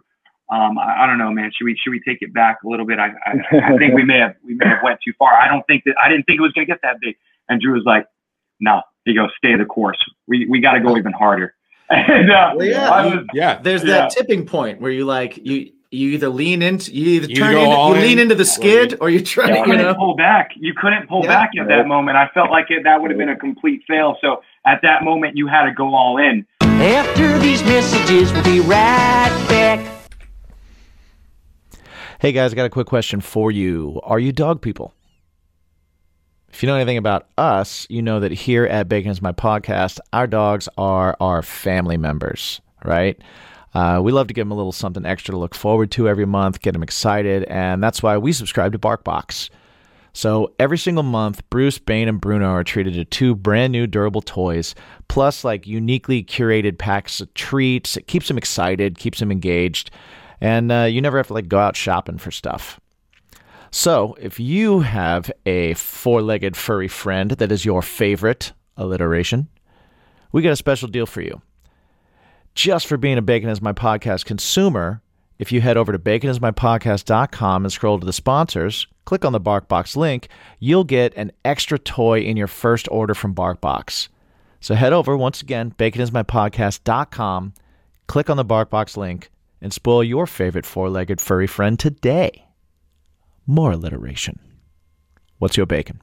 um, 0.49 0.77
I, 0.79 1.03
I 1.03 1.07
don't 1.07 1.17
know, 1.17 1.31
man. 1.31 1.51
Should 1.55 1.65
we 1.65 1.75
should 1.81 1.91
we 1.91 1.99
take 2.07 2.19
it 2.21 2.33
back 2.33 2.59
a 2.63 2.67
little 2.69 2.85
bit? 2.85 2.97
I, 2.99 3.09
I, 3.25 3.73
I 3.73 3.77
think 3.77 3.93
we 3.93 4.05
may 4.05 4.19
have 4.19 4.35
we 4.45 4.55
may 4.55 4.67
have 4.67 4.79
went 4.83 4.99
too 5.03 5.11
far. 5.19 5.33
I 5.33 5.47
don't 5.49 5.65
think 5.67 5.83
that 5.85 5.95
I 6.01 6.07
didn't 6.07 6.25
think 6.25 6.39
it 6.39 6.41
was 6.43 6.53
gonna 6.53 6.65
get 6.67 6.79
that 6.83 6.97
big. 7.01 7.15
And 7.49 7.59
Drew 7.61 7.73
was 7.73 7.83
like, 7.85 8.05
No. 8.59 8.81
He 9.03 9.13
goes, 9.13 9.29
Stay 9.37 9.55
the 9.57 9.65
course. 9.65 9.97
We 10.27 10.45
we 10.47 10.59
got 10.61 10.73
to 10.73 10.79
go 10.79 10.95
even 10.97 11.11
harder. 11.13 11.53
And 11.89 12.31
uh, 12.31 12.53
Well, 12.55 12.65
yeah, 12.65 12.89
I 12.89 13.05
was, 13.05 13.25
Yeah. 13.33 13.59
There's 13.61 13.83
Yeah. 13.83 13.91
that 14.01 14.11
tipping 14.11 14.45
point 14.47 14.81
where 14.81 14.91
you 14.91 15.05
like 15.05 15.37
you 15.45 15.71
you 15.95 16.09
either 16.11 16.29
lean 16.29 16.61
into 16.61 16.91
you 16.93 17.05
either 17.21 17.27
You 17.27 17.35
turn 17.35 17.53
go 17.53 17.63
in, 17.63 17.71
all 17.71 17.95
you 17.95 18.01
lean 18.01 18.19
into 18.19 18.35
the 18.35 18.41
or 18.41 18.45
skid 18.45 18.97
or 19.01 19.09
you 19.09 19.21
try 19.21 19.47
you 19.47 19.53
to 19.53 19.59
you 19.59 19.65
couldn't 19.65 19.81
know 19.83 19.95
pull 19.95 20.15
back. 20.15 20.51
You 20.55 20.73
couldn't 20.75 21.07
pull 21.07 21.23
Yeah. 21.23 21.29
back 21.29 21.49
at 21.59 21.67
that 21.67 21.87
moment. 21.87 22.17
I 22.17 22.27
felt 22.33 22.51
like 22.51 22.65
it, 22.69 22.83
that 22.83 23.01
would 23.01 23.11
have 23.11 23.17
been 23.17 23.29
a 23.29 23.35
complete 23.37 23.81
fail. 23.87 24.17
So 24.21 24.41
at 24.65 24.79
that 24.83 25.03
moment, 25.03 25.35
you 25.37 25.47
had 25.47 25.65
to 25.65 25.71
go 25.73 25.93
all 25.95 26.17
in. 26.17 26.45
After 26.61 27.37
these 27.39 27.63
messages, 27.63 28.31
we'll 28.33 28.43
be 28.43 28.59
right 28.59 29.45
back. 29.49 29.79
Hey 32.19 32.31
guys, 32.31 32.53
I 32.53 32.55
got 32.55 32.65
a 32.65 32.69
quick 32.69 32.87
question 32.87 33.21
for 33.21 33.51
you. 33.51 33.99
Are 34.03 34.19
you 34.19 34.31
dog 34.31 34.61
people? 34.61 34.93
If 36.49 36.63
you 36.63 36.67
know 36.67 36.75
anything 36.75 36.97
about 36.97 37.27
us, 37.37 37.85
you 37.89 38.01
know 38.01 38.21
that 38.21 38.31
here 38.31 38.65
at 38.65 38.87
Bacon 38.87 39.11
is 39.11 39.21
My 39.21 39.33
Podcast, 39.33 39.99
our 40.13 40.25
dogs 40.25 40.69
are 40.77 41.17
our 41.19 41.41
family 41.41 41.97
members, 41.97 42.61
right? 42.85 43.19
Uh, 43.75 43.99
we 44.01 44.13
love 44.13 44.27
to 44.27 44.33
give 44.33 44.47
them 44.47 44.53
a 44.53 44.55
little 44.55 44.71
something 44.71 45.05
extra 45.05 45.33
to 45.33 45.37
look 45.37 45.53
forward 45.53 45.91
to 45.91 46.07
every 46.07 46.25
month, 46.25 46.61
get 46.61 46.71
them 46.71 46.81
excited, 46.81 47.43
and 47.43 47.83
that's 47.83 48.01
why 48.01 48.17
we 48.17 48.31
subscribe 48.31 48.71
to 48.71 48.79
BarkBox. 48.79 49.49
So 50.13 50.53
every 50.59 50.77
single 50.77 51.03
month, 51.03 51.41
Bruce, 51.49 51.77
Bane, 51.77 52.07
and 52.07 52.21
Bruno 52.21 52.45
are 52.45 52.63
treated 52.63 52.93
to 52.93 53.03
two 53.03 53.35
brand 53.35 53.73
new 53.73 53.85
durable 53.85 54.21
toys, 54.21 54.75
plus 55.09 55.43
like 55.43 55.67
uniquely 55.67 56.23
curated 56.23 56.77
packs 56.77 57.19
of 57.19 57.33
treats. 57.33 57.97
It 57.97 58.07
keeps 58.07 58.29
them 58.29 58.37
excited, 58.37 58.97
keeps 58.97 59.19
them 59.19 59.29
engaged, 59.29 59.91
and 60.39 60.71
uh, 60.71 60.83
you 60.83 61.01
never 61.01 61.17
have 61.17 61.27
to 61.27 61.33
like 61.33 61.49
go 61.49 61.59
out 61.59 61.75
shopping 61.75 62.17
for 62.17 62.31
stuff. 62.31 62.79
So 63.71 64.15
if 64.21 64.39
you 64.39 64.79
have 64.79 65.29
a 65.45 65.73
four-legged 65.73 66.55
furry 66.55 66.87
friend 66.87 67.31
that 67.31 67.51
is 67.51 67.65
your 67.65 67.81
favorite 67.81 68.53
alliteration, 68.77 69.49
we 70.31 70.41
got 70.41 70.53
a 70.53 70.55
special 70.55 70.87
deal 70.87 71.05
for 71.05 71.19
you. 71.19 71.41
Just 72.55 72.87
for 72.87 72.95
being 72.95 73.17
a 73.17 73.21
Bacon 73.21 73.49
is 73.49 73.61
My 73.61 73.73
Podcast 73.73 74.23
consumer, 74.23 75.01
if 75.37 75.51
you 75.51 75.59
head 75.59 75.75
over 75.75 75.91
to 75.91 75.99
baconismypodcast.com 75.99 77.65
and 77.65 77.71
scroll 77.71 77.99
to 77.99 78.05
the 78.05 78.13
sponsors, 78.13 78.87
click 79.03 79.25
on 79.25 79.33
the 79.33 79.41
BarkBox 79.41 79.97
link, 79.97 80.29
you'll 80.59 80.85
get 80.85 81.13
an 81.17 81.33
extra 81.43 81.77
toy 81.77 82.21
in 82.21 82.37
your 82.37 82.47
first 82.47 82.87
order 82.89 83.13
from 83.13 83.35
BarkBox. 83.35 84.07
So 84.61 84.73
head 84.73 84.93
over 84.93 85.17
once 85.17 85.41
again, 85.41 85.75
baconismypodcast.com, 85.77 87.53
click 88.07 88.29
on 88.29 88.37
the 88.37 88.45
BarkBox 88.45 88.95
link, 88.95 89.29
and 89.59 89.73
spoil 89.73 90.01
your 90.01 90.25
favorite 90.25 90.65
four-legged 90.65 91.19
furry 91.19 91.47
friend 91.47 91.77
today. 91.77 92.45
More 93.45 93.73
alliteration. 93.73 94.39
What's 95.39 95.57
your 95.57 95.65
bacon? 95.65 96.01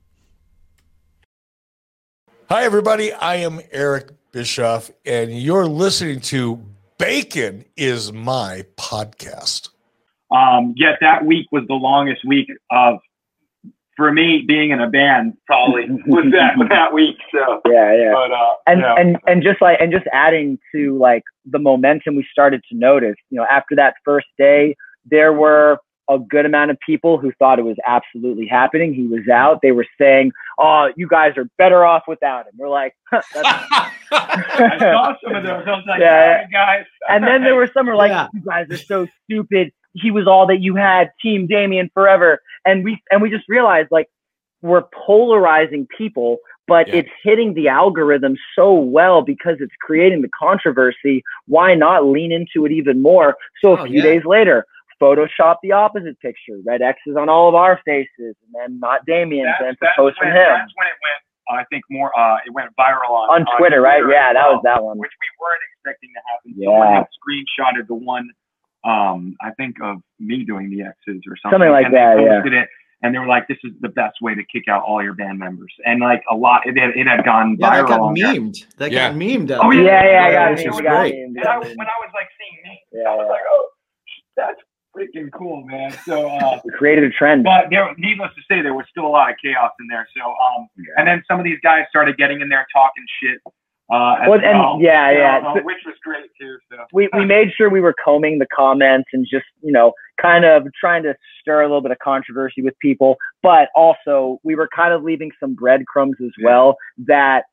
Hi, 2.51 2.65
everybody. 2.65 3.11
I 3.11 3.37
am 3.37 3.63
Eric 3.71 4.11
Bischoff, 4.33 4.91
and 5.05 5.31
you're 5.31 5.67
listening 5.67 6.21
to 6.21 6.65
Bacon 6.99 7.67
is 7.77 8.15
My 8.15 8.65
Podcast. 8.79 9.69
Um, 10.31 10.73
yet 10.75 10.97
that 11.03 11.27
week 11.27 11.49
was 11.53 11.65
the 11.69 11.75
longest 11.75 12.25
week 12.27 12.49
of, 12.71 12.99
for 13.95 14.11
me, 14.11 14.43
being 14.49 14.71
in 14.71 14.81
a 14.81 14.89
band. 14.89 15.35
Probably 15.47 15.85
was 16.07 16.33
that 16.33 16.55
that 16.71 16.95
week. 16.95 17.17
So, 17.31 17.61
yeah, 17.67 17.95
yeah. 17.95 18.13
but 18.15 18.33
uh, 18.33 18.55
and 18.67 18.81
yeah. 18.81 18.95
and 18.97 19.19
and 19.27 19.43
just 19.43 19.61
like 19.61 19.79
and 19.83 19.93
just 19.93 20.07
adding 20.15 20.59
to 20.75 20.97
like 20.97 21.25
the 21.45 21.59
momentum 21.59 22.17
we 22.17 22.27
started 22.33 22.63
to 22.71 22.75
notice 22.75 23.17
you 23.29 23.37
know 23.37 23.47
after 23.51 23.77
that 23.77 23.97
first 24.03 24.29
day 24.39 24.75
there 25.05 25.35
were 25.35 25.77
a 26.11 26.19
good 26.19 26.45
amount 26.47 26.71
of 26.71 26.77
people 26.85 27.17
who 27.19 27.33
thought 27.39 27.59
it 27.59 27.65
was 27.65 27.77
absolutely 27.87 28.47
happening 28.47 28.93
he 28.93 29.07
was 29.07 29.27
out 29.33 29.61
they 29.63 29.73
were 29.73 29.87
saying 30.01 30.31
oh 30.59 30.89
you 30.97 31.07
guys 31.09 31.33
are 31.37 31.47
better 31.59 31.85
off 31.85 32.03
without 32.09 32.47
him 32.47 32.53
we're 32.57 32.69
like 32.69 32.95
I 33.13 34.77
saw 34.79 35.15
some 35.25 35.35
of 35.37 35.43
those. 35.45 35.63
I 35.67 35.71
was 35.71 35.85
like, 35.87 36.01
Yeah. 36.01 36.43
yeah, 36.43 36.47
guys. 36.53 36.85
and 37.09 37.25
then 37.25 37.43
there 37.43 37.55
were 37.55 37.71
some 37.73 37.87
who 37.87 37.93
were 37.93 37.97
like 37.97 38.11
Yeah. 38.11 38.29
you 38.35 38.43
guys 38.43 38.67
are 38.71 38.77
so 38.77 39.07
stupid 39.25 39.73
he 39.95 40.11
was 40.11 40.27
all 40.27 40.47
that 40.47 40.61
you 40.61 40.75
had 40.77 41.11
team 41.21 41.47
damien 41.47 41.91
forever 41.95 42.41
and 42.65 42.85
we 42.85 43.01
and 43.11 43.21
we 43.23 43.31
just 43.31 43.49
realized 43.49 43.89
like 43.91 44.09
we're 44.63 44.85
polarizing 45.07 45.87
people 45.97 46.39
but 46.69 46.89
Yeah. 46.89 46.97
it's 46.97 47.11
hitting 47.23 47.55
the 47.55 47.69
algorithm 47.69 48.37
so 48.57 48.73
well 48.75 49.23
because 49.23 49.57
it's 49.61 49.75
creating 49.81 50.23
the 50.23 50.31
controversy 50.39 51.23
why 51.47 51.75
not 51.75 52.07
lean 52.07 52.33
into 52.33 52.65
it 52.67 52.73
even 52.73 53.03
more 53.03 53.37
so 53.63 53.77
a 53.77 53.81
Oh, 53.83 53.87
few 53.87 53.97
yeah. 53.99 54.03
days 54.03 54.23
later 54.25 54.65
photoshop 55.03 55.57
the 55.63 55.73
opposite 55.73 56.19
picture 56.21 56.59
red 56.65 56.81
x's 56.83 57.17
on 57.19 57.29
all 57.29 57.49
of 57.49 57.55
our 57.57 57.81
faces 57.85 58.09
and 58.19 58.53
then 58.55 58.79
not 58.79 59.05
damien's 59.07 59.49
and 59.59 59.77
that's, 59.81 59.97
post 59.97 60.17
from 60.19 60.29
him 60.29 60.35
that's 60.37 60.73
when 60.79 60.87
it 60.87 60.99
went. 61.03 61.21
I 61.51 61.65
think 61.71 61.83
more. 61.91 62.17
Uh, 62.19 62.37
it 62.47 62.53
went 62.55 62.71
viral 62.79 63.11
on 63.11 63.29
on 63.43 63.59
twitter 63.59 63.81
right 63.83 64.03
yeah 64.09 64.29
as 64.31 64.35
that 64.35 64.45
well, 64.47 64.53
was 64.55 64.63
that 64.65 64.83
one 64.85 64.97
which 64.99 65.11
we 65.21 65.29
weren't 65.43 65.61
expecting 65.75 66.11
to 66.15 66.23
happen. 66.31 66.49
Someone 66.65 66.89
Yeah. 66.89 66.99
had 66.99 67.07
screenshotted 67.19 67.89
the 67.89 67.95
one. 67.95 68.31
Um, 68.85 69.35
I 69.43 69.51
think 69.59 69.77
of 69.83 69.99
me 70.19 70.45
doing 70.45 70.71
the 70.71 70.83
X's 70.83 71.23
or 71.29 71.37
something. 71.37 71.51
Something 71.59 71.71
like 71.71 71.87
and 71.87 71.95
that, 71.95 72.15
They 72.17 72.25
yeah. 72.25 72.37
posted 72.43 72.55
it, 72.55 72.69
and 73.03 73.15
they 73.15 73.19
were 73.19 73.27
like, 73.27 73.47
"This 73.49 73.59
is 73.65 73.73
the 73.81 73.89
best 73.91 74.17
way 74.23 74.35
to 74.35 74.43
kick 74.53 74.67
out 74.69 74.83
all 74.85 75.03
your 75.03 75.15
band 75.15 75.39
members." 75.39 75.73
And 75.85 76.01
like 76.01 76.23
a 76.31 76.35
lot, 76.35 76.67
it 76.67 76.77
had, 76.79 76.91
it 76.97 77.07
had 77.07 77.25
gone 77.25 77.57
Yeah, 77.61 77.71
that 77.83 77.87
got 77.87 78.01
on 78.01 78.15
there. 78.15 78.35
memed. 78.35 78.57
That 78.79 78.91
Yeah. 78.93 79.09
got 79.11 79.17
memed 79.19 79.51
out 79.51 79.65
Oh, 79.65 79.71
there. 79.73 79.83
yeah, 79.83 80.05
yeah, 80.13 80.25
I 80.27 80.33
got 80.33 80.51
which 80.53 80.61
it. 80.67 80.69
was 80.71 80.77
We 80.79 80.83
got 80.85 80.99
great. 81.01 81.15
it. 81.15 81.23
And 81.27 81.39
I, 81.45 81.59
when 81.59 81.87
I 81.87 81.99
was 82.03 82.11
like 82.15 82.29
seeing 82.39 82.59
me, 82.67 82.75
Yeah, 82.93 83.11
I 83.11 83.15
was 83.17 83.27
yeah. 83.27 83.33
like, 83.33 83.43
"Oh, 83.51 83.69
that's 84.37 84.61
freaking 84.97 85.31
cool, 85.33 85.65
man." 85.65 85.93
So. 86.05 86.29
uh 86.29 86.61
We 86.65 86.71
created 86.79 87.05
a 87.05 87.11
trend 87.11 87.45
But 87.45 87.67
there, 87.71 87.93
needless 87.97 88.31
to 88.37 88.43
say, 88.51 88.63
there 88.63 88.75
was 88.75 88.87
still 88.91 89.07
a 89.07 89.09
lot 89.09 89.31
of 89.31 89.37
chaos 89.43 89.73
in 89.81 89.87
there. 89.89 90.07
So, 90.17 90.23
um, 90.31 90.69
and 90.97 91.07
then 91.09 91.23
some 91.29 91.39
of 91.39 91.45
these 91.45 91.59
guys 91.63 91.85
started 91.89 92.17
getting 92.17 92.41
in 92.41 92.49
there 92.49 92.67
talking 92.73 93.05
shit. 93.23 93.41
Uh, 93.91 94.17
Well, 94.27 94.35
and- 94.35 94.59
well, 94.59 94.79
yeah, 94.81 95.11
you 95.11 95.19
know, 95.19 95.23
yeah. 95.23 95.49
uh, 95.51 95.55
which 95.65 95.79
was 95.85 95.95
great 96.03 96.31
too. 96.41 96.57
So, 96.71 96.79
we, 96.93 97.09
we 97.13 97.25
made 97.27 97.49
sure 97.57 97.69
we 97.69 97.81
were 97.81 97.95
combing 98.03 98.39
the 98.39 98.47
comments 98.55 99.09
and 99.13 99.27
just, 99.31 99.45
you 99.63 99.73
know, 99.73 99.93
kind 100.21 100.45
of 100.45 100.67
trying 100.81 101.03
to 101.03 101.15
stir 101.41 101.61
a 101.63 101.65
little 101.67 101.83
bit 101.83 101.91
of 101.91 101.99
controversy 101.99 102.63
with 102.63 102.79
people. 102.79 103.17
But 103.43 103.69
also, 103.75 104.39
we 104.45 104.55
were 104.55 104.69
kind 104.75 104.95
of 104.95 105.03
leaving 105.03 105.31
some 105.39 105.55
breadcrumbs 105.55 106.17
as 106.25 106.31
well 106.43 106.77
that 107.07 107.45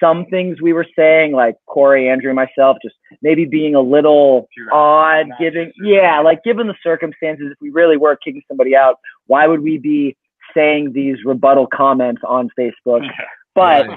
some 0.00 0.26
things 0.26 0.60
we 0.60 0.72
were 0.72 0.86
saying, 0.96 1.32
like 1.32 1.56
Corey, 1.66 2.08
Andrew, 2.08 2.30
and 2.30 2.36
myself, 2.36 2.78
just 2.82 2.96
maybe 3.22 3.44
being 3.44 3.74
a 3.74 3.80
little 3.80 4.48
odd, 4.72 5.28
or 5.40 5.72
yeah, 5.82 6.20
like 6.20 6.42
given 6.44 6.66
the 6.66 6.74
circumstances, 6.82 7.48
if 7.52 7.58
we 7.60 7.70
really 7.70 7.96
were 7.96 8.16
kicking 8.16 8.42
somebody 8.48 8.76
out, 8.76 8.98
why 9.26 9.46
would 9.46 9.60
we 9.62 9.78
be 9.78 10.16
saying 10.54 10.92
these 10.92 11.16
rebuttal 11.24 11.66
comments 11.66 12.22
on 12.26 12.50
Facebook? 12.58 13.06
But. 13.54 13.88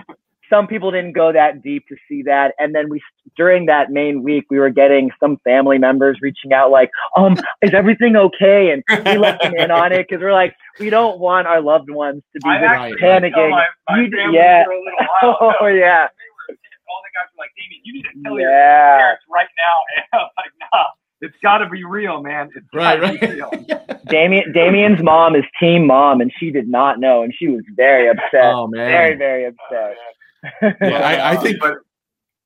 Some 0.49 0.67
people 0.67 0.91
didn't 0.91 1.13
go 1.13 1.31
that 1.31 1.61
deep 1.61 1.85
to 1.89 1.95
see 2.07 2.23
that. 2.23 2.53
And 2.59 2.73
then 2.75 2.89
we, 2.89 3.01
during 3.37 3.65
that 3.67 3.89
main 3.91 4.23
week, 4.23 4.45
we 4.49 4.57
were 4.59 4.69
getting 4.69 5.11
some 5.19 5.37
family 5.43 5.77
members 5.77 6.17
reaching 6.21 6.53
out 6.53 6.71
like, 6.71 6.89
um, 7.17 7.35
is 7.61 7.73
everything 7.73 8.15
okay? 8.15 8.71
And 8.71 8.83
we 9.05 9.17
let 9.17 9.41
them 9.41 9.53
in 9.55 9.71
on 9.71 9.91
it 9.91 10.07
because 10.09 10.21
we're 10.21 10.33
like, 10.33 10.55
we 10.79 10.89
don't 10.89 11.19
want 11.19 11.47
our 11.47 11.61
loved 11.61 11.89
ones 11.89 12.23
to 12.33 12.39
be 12.43 12.49
I 12.49 12.59
just 12.59 12.65
actually 12.69 12.91
did 12.91 12.99
tell 12.99 13.19
panicking. 13.21 13.49
my, 13.51 13.65
my 13.89 14.01
You- 14.01 14.11
family 14.11 14.37
yeah. 14.37 14.63
for 14.65 14.71
a 14.71 14.75
little 14.79 14.99
while. 15.21 15.55
Oh 15.61 15.67
yeah. 15.67 16.07
all 16.87 17.01
the 17.03 17.11
guys 17.15 17.27
were 17.37 17.43
like, 17.43 17.51
Damien, 17.57 17.81
you 17.83 17.93
need 17.93 18.03
to 18.03 18.23
tell 18.23 18.39
your 18.39 18.49
parents 18.49 19.23
right 19.29 19.47
now. 19.57 19.75
And 19.95 20.05
I 20.13 20.17
was 20.23 20.31
like, 20.37 20.51
nah, 20.73 20.85
it's 21.21 21.35
got 21.43 21.57
to 21.59 21.69
be 21.69 21.83
real, 21.83 22.21
man. 22.23 22.49
It's 22.55 22.65
Right, 22.73 22.99
gotta 22.99 23.17
be 23.19 23.25
right. 23.27 23.35
real. 23.35 23.97
Damien 24.07 24.51
Damien's 24.53 25.03
mom 25.03 25.35
is 25.35 25.43
team 25.59 25.85
mom, 25.85 26.21
and 26.21 26.31
she 26.39 26.49
did 26.49 26.67
not 26.67 26.99
know, 26.99 27.21
and 27.23 27.33
she 27.37 27.47
was 27.49 27.61
very 27.75 28.07
upset. 28.09 28.53
Oh 28.55 28.67
man. 28.67 28.89
very, 28.89 29.15
very 29.15 29.45
upset. 29.45 29.97
Yeah, 30.61 30.73
I, 30.81 31.31
I 31.33 31.35
think 31.43 31.59
but 31.59 31.75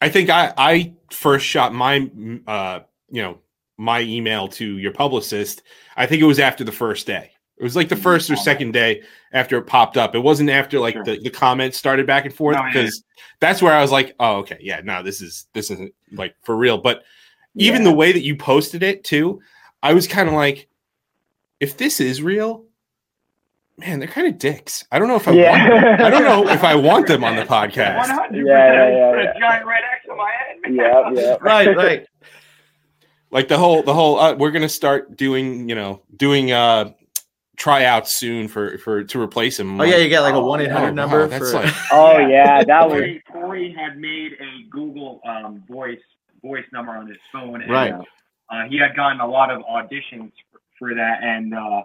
I 0.01 0.09
think 0.09 0.29
I 0.29 0.53
I 0.57 0.93
first 1.11 1.45
shot 1.45 1.73
my 1.73 2.09
uh 2.47 2.79
you 3.09 3.21
know 3.21 3.39
my 3.77 4.01
email 4.01 4.47
to 4.47 4.77
your 4.77 4.91
publicist. 4.91 5.61
I 5.97 6.05
think 6.05 6.21
it 6.21 6.25
was 6.25 6.39
after 6.39 6.63
the 6.63 6.71
first 6.71 7.07
day. 7.07 7.31
It 7.57 7.63
was 7.63 7.75
like 7.75 7.89
the 7.89 7.95
first 7.95 8.29
or 8.29 8.35
second 8.35 8.71
day 8.73 9.03
after 9.31 9.57
it 9.57 9.63
popped 9.63 9.95
up. 9.95 10.15
It 10.15 10.19
wasn't 10.19 10.49
after 10.49 10.79
like 10.79 10.95
Sure. 10.95 11.03
the, 11.03 11.19
the 11.19 11.29
comments 11.29 11.77
started 11.77 12.05
back 12.07 12.25
and 12.25 12.33
forth 12.33 12.57
No, 12.57 12.63
because 12.65 13.03
that's 13.39 13.61
where 13.61 13.73
I 13.73 13.81
was 13.81 13.91
like, 13.91 14.15
oh 14.19 14.37
okay, 14.37 14.57
yeah, 14.59 14.81
no, 14.83 15.03
this 15.03 15.21
is 15.21 15.47
this 15.53 15.69
isn't 15.71 15.93
like 16.11 16.35
for 16.43 16.55
real. 16.57 16.77
But 16.79 17.03
even 17.55 17.83
Yeah. 17.83 17.89
the 17.91 17.95
way 17.95 18.11
that 18.11 18.23
you 18.23 18.35
posted 18.35 18.81
it 18.83 19.03
too, 19.03 19.39
I 19.83 19.93
was 19.93 20.07
kind 20.07 20.27
of 20.27 20.33
like, 20.33 20.67
if 21.59 21.77
this 21.77 21.99
is 22.01 22.21
real, 22.21 22.65
man, 23.77 23.99
they're 23.99 24.07
kind 24.07 24.27
of 24.27 24.37
dicks. 24.37 24.83
I 24.91 24.99
don't 24.99 25.07
know 25.07 25.15
if 25.15 25.27
I 25.27 25.31
Yeah. 25.31 25.49
want 25.51 25.97
them. 25.97 26.05
I 26.05 26.09
don't 26.09 26.23
know 26.23 26.47
if 26.51 26.63
I 26.63 26.75
want 26.75 27.07
them 27.07 27.23
on 27.23 27.35
the 27.35 27.43
podcast. 27.45 27.97
100%. 28.05 28.31
Yeah, 28.31 28.43
yeah, 28.45 28.89
yeah, 28.89 29.11
Put 29.11 29.19
a 29.19 29.39
giant 29.39 29.65
red 29.65 29.81
X 29.93 30.05
on 30.11 30.17
my 30.17 30.31
head, 30.31 30.57
man. 30.61 30.75
Yep, 30.75 31.23
yep. 31.25 31.41
Right, 31.41 31.75
right. 31.75 32.07
like 33.31 33.47
the 33.47 33.57
whole 33.57 33.81
the 33.83 33.93
whole 33.93 34.19
uh, 34.19 34.33
we're 34.35 34.51
gonna 34.51 34.69
start 34.69 35.17
doing 35.17 35.67
you 35.67 35.75
know 35.75 36.01
doing 36.15 36.51
uh 36.51 36.91
tryouts 37.57 38.15
soon 38.15 38.47
for 38.47 38.77
for 38.79 39.03
to 39.03 39.19
replace 39.21 39.59
him 39.59 39.79
Oh 39.79 39.83
yeah, 39.83 39.97
you 39.97 40.09
got 40.09 40.21
like 40.23 40.33
a 40.35 40.39
one 40.39 40.61
eight 40.61 40.71
hundred 40.71 40.93
number 40.93 41.21
wow, 41.21 41.27
that's 41.27 41.51
for 41.51 41.57
like 41.59 41.73
Oh 41.91 42.17
yeah, 42.19 42.63
that 42.63 42.87
was 42.89 42.93
Corey, 42.99 43.23
Corey 43.31 43.75
had 43.77 43.97
made 43.97 44.33
a 44.33 44.69
Google 44.69 45.19
um, 45.27 45.63
voice 45.69 45.99
voice 46.43 46.65
number 46.73 46.91
on 46.91 47.07
his 47.07 47.17
phone, 47.31 47.61
and 47.61 47.71
Right. 47.71 47.93
uh, 47.93 48.63
he 48.69 48.77
had 48.77 48.95
gotten 48.95 49.19
a 49.21 49.27
lot 49.27 49.49
of 49.49 49.61
auditions 49.63 50.31
for, 50.51 50.59
for 50.77 50.93
that, 50.95 51.23
and 51.23 51.53
uh, 51.55 51.83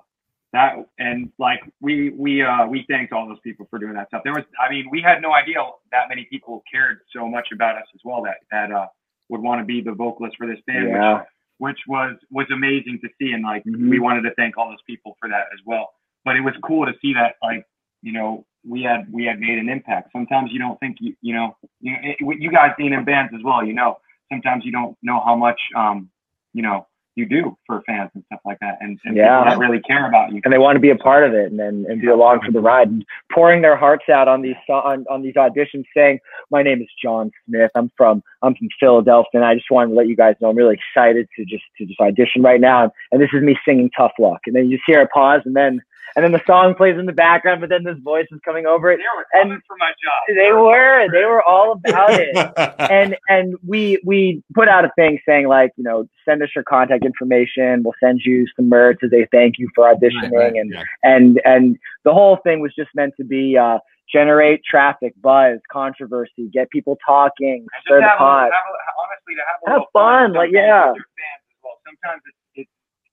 that 0.53 0.77
and 0.99 1.31
like 1.39 1.61
we 1.81 2.11
we 2.11 2.43
uh, 2.43 2.67
we 2.67 2.85
thanked 2.89 3.13
all 3.13 3.29
those 3.29 3.41
people 3.45 3.67
for 3.71 3.79
doing 3.79 3.95
that 3.95 4.09
stuff. 4.09 4.23
There 4.25 4.33
was, 4.33 4.45
I 4.61 4.71
mean, 4.71 4.89
we 4.91 5.03
had 5.03 5.21
no 5.21 5.33
idea 5.33 5.59
that 5.93 6.09
many 6.09 6.27
people 6.31 6.63
cared 6.71 7.01
so 7.15 7.29
much 7.29 7.49
about 7.53 7.77
us 7.77 7.87
as 7.95 8.01
well 8.05 8.23
that 8.23 8.37
that 8.51 8.73
uh, 8.73 8.87
would 9.29 9.41
want 9.41 9.61
to 9.61 9.65
be 9.65 9.81
the 9.83 9.93
vocalist 9.93 10.37
for 10.39 10.47
this 10.47 10.59
band, 10.67 10.89
yeah. 10.89 11.19
which 11.19 11.27
which 11.59 11.79
was 11.87 12.17
was 12.31 12.47
amazing 12.53 12.99
to 13.03 13.09
see, 13.21 13.33
and 13.33 13.43
like 13.43 13.65
Mhm. 13.65 13.91
we 13.91 13.99
wanted 13.99 14.23
to 14.23 14.35
thank 14.37 14.57
all 14.57 14.69
those 14.69 14.83
people 14.87 15.17
for 15.21 15.29
that 15.29 15.47
as 15.53 15.61
well. 15.67 15.91
But 16.25 16.37
it 16.37 16.41
was 16.41 16.55
cool 16.63 16.87
to 16.87 16.95
see 17.01 17.13
that 17.15 17.37
like 17.43 17.65
you 18.03 18.13
know 18.13 18.47
we 18.67 18.83
had 18.83 19.13
we 19.13 19.25
had 19.25 19.41
made 19.41 19.59
an 19.59 19.69
impact. 19.69 20.13
Sometimes 20.13 20.51
you 20.53 20.59
don't 20.59 20.81
think 20.81 20.97
you 21.01 21.15
you 21.21 21.35
know 21.35 21.57
you 21.81 21.93
know, 21.93 21.99
it, 22.03 22.17
you 22.41 22.51
guys 22.51 22.73
being 22.79 22.93
in 22.93 23.05
bands 23.05 23.33
as 23.35 23.43
well, 23.43 23.65
you 23.65 23.75
know 23.75 23.99
sometimes 24.31 24.65
you 24.65 24.73
don't 24.73 24.97
know 25.03 25.21
how 25.25 25.35
much 25.35 25.61
um 25.77 26.11
you 26.53 26.63
know 26.63 26.87
you 27.19 27.27
do 27.27 27.57
for 27.67 27.83
fans 27.87 28.11
and 28.15 28.25
stuff 28.27 28.41
like 28.45 28.59
that, 28.61 28.79
and, 28.81 28.99
and 29.05 29.17
Yeah. 29.17 29.41
people 29.41 29.51
that 29.51 29.59
really 29.59 29.83
care 29.83 30.07
about 30.09 30.33
you. 30.33 30.41
and 30.45 30.53
they 30.53 30.59
want 30.59 30.77
to 30.77 30.81
be 30.81 30.91
a 30.91 30.97
part 30.97 31.25
of 31.25 31.35
it 31.35 31.51
and 31.51 31.61
and, 31.61 31.85
and 31.87 32.01
be 32.01 32.07
along 32.07 32.41
for 32.47 32.53
the 32.53 32.61
ride. 32.61 32.89
And 32.89 33.05
pouring 33.33 33.61
their 33.61 33.77
hearts 33.77 34.09
out 34.09 34.29
on 34.29 34.41
these 34.43 34.57
on, 34.71 35.05
on 35.11 35.23
these 35.23 35.35
auditions 35.35 35.85
saying 35.97 36.21
my 36.51 36.63
name 36.63 36.81
is 36.81 36.89
john 37.03 37.31
smith. 37.47 37.71
I'm 37.75 37.91
from 37.97 38.23
i'm 38.43 38.55
from 38.55 38.69
philadelphia 38.81 39.31
and 39.35 39.45
i 39.45 39.55
just 39.55 39.71
wanted 39.71 39.91
to 39.91 39.97
let 39.97 40.09
you 40.09 40.17
guys 40.17 40.35
know 40.41 40.49
i'm 40.51 40.57
really 40.57 40.79
excited 40.81 41.29
to 41.37 41.45
just 41.45 41.65
to 41.77 41.85
just 41.87 42.01
audition 42.01 42.43
right 42.43 42.61
now. 42.61 42.93
And 43.13 43.21
this 43.21 43.31
is 43.33 43.43
me 43.43 43.57
singing 43.67 43.91
tough 43.97 44.13
luck. 44.19 44.41
And 44.47 44.55
then 44.55 44.67
you 44.71 44.77
just 44.77 44.85
hear 44.87 45.03
a 45.03 45.09
pause 45.09 45.43
and 45.45 45.57
then 45.57 45.81
and 46.17 46.25
then 46.25 46.33
the 46.33 46.41
song 46.47 46.75
plays 46.75 46.99
in 46.99 47.07
the 47.07 47.13
background 47.13 47.61
but 47.61 47.69
then 47.71 47.85
this 47.85 47.97
voice 48.03 48.27
is 48.31 48.41
coming 48.45 48.67
over 48.67 48.91
it 48.91 48.99
They 48.99 49.03
were 49.17 49.27
And 49.53 49.63
for 49.67 49.77
my 49.79 49.91
job. 49.91 50.37
they 50.37 50.53
were 50.53 51.07
they 51.13 51.25
were 51.25 51.43
all 51.43 51.73
about 51.73 52.11
it 52.13 52.37
and 52.91 53.17
and 53.29 53.55
we 53.67 54.01
we 54.05 54.43
put 54.55 54.69
out 54.69 54.85
a 54.85 54.91
thing 54.97 55.19
saying 55.27 55.49
like 55.49 55.73
you 55.77 55.85
know 55.85 56.09
send 56.25 56.43
us 56.43 56.49
your 56.55 56.65
contact 56.65 57.05
information 57.05 57.83
we'll 57.83 57.95
send 58.03 58.21
you 58.25 58.47
some 58.57 58.69
merch 58.69 58.99
as 59.03 59.13
a 59.13 59.27
thank 59.33 59.59
you 59.59 59.69
for 59.75 59.85
auditioning 59.93 60.33
right, 60.33 60.55
and 60.55 60.73
yeah. 60.73 60.83
and 61.03 61.41
and 61.45 61.77
the 62.05 62.13
whole 62.13 62.37
thing 62.45 62.61
was 62.61 62.73
just 62.75 62.91
meant 62.95 63.15
to 63.17 63.25
be 63.25 63.57
uh 63.57 63.79
generate 64.13 64.63
traffic 64.65 65.13
buzz 65.21 65.59
controversy 65.71 66.49
get 66.53 66.71
people 66.71 66.97
talking 67.05 67.67
stir 67.83 68.01
the 68.01 68.07
have, 68.07 68.15
a, 68.15 68.19
pot 68.19 68.45
have 68.45 68.51
a, 68.51 68.79
honestly 69.05 69.35
to 69.35 69.43
have 69.45 69.61
a 69.67 69.71
Have 69.71 69.81
little 69.81 69.91
fun, 69.93 70.33
like, 70.33 70.51
yeah. 70.53 70.87
fans 70.87 70.97
as 70.97 71.59
well. 71.63 71.77
Sometimes 71.85 72.23
it's, 72.27 72.37
it's 72.41 72.48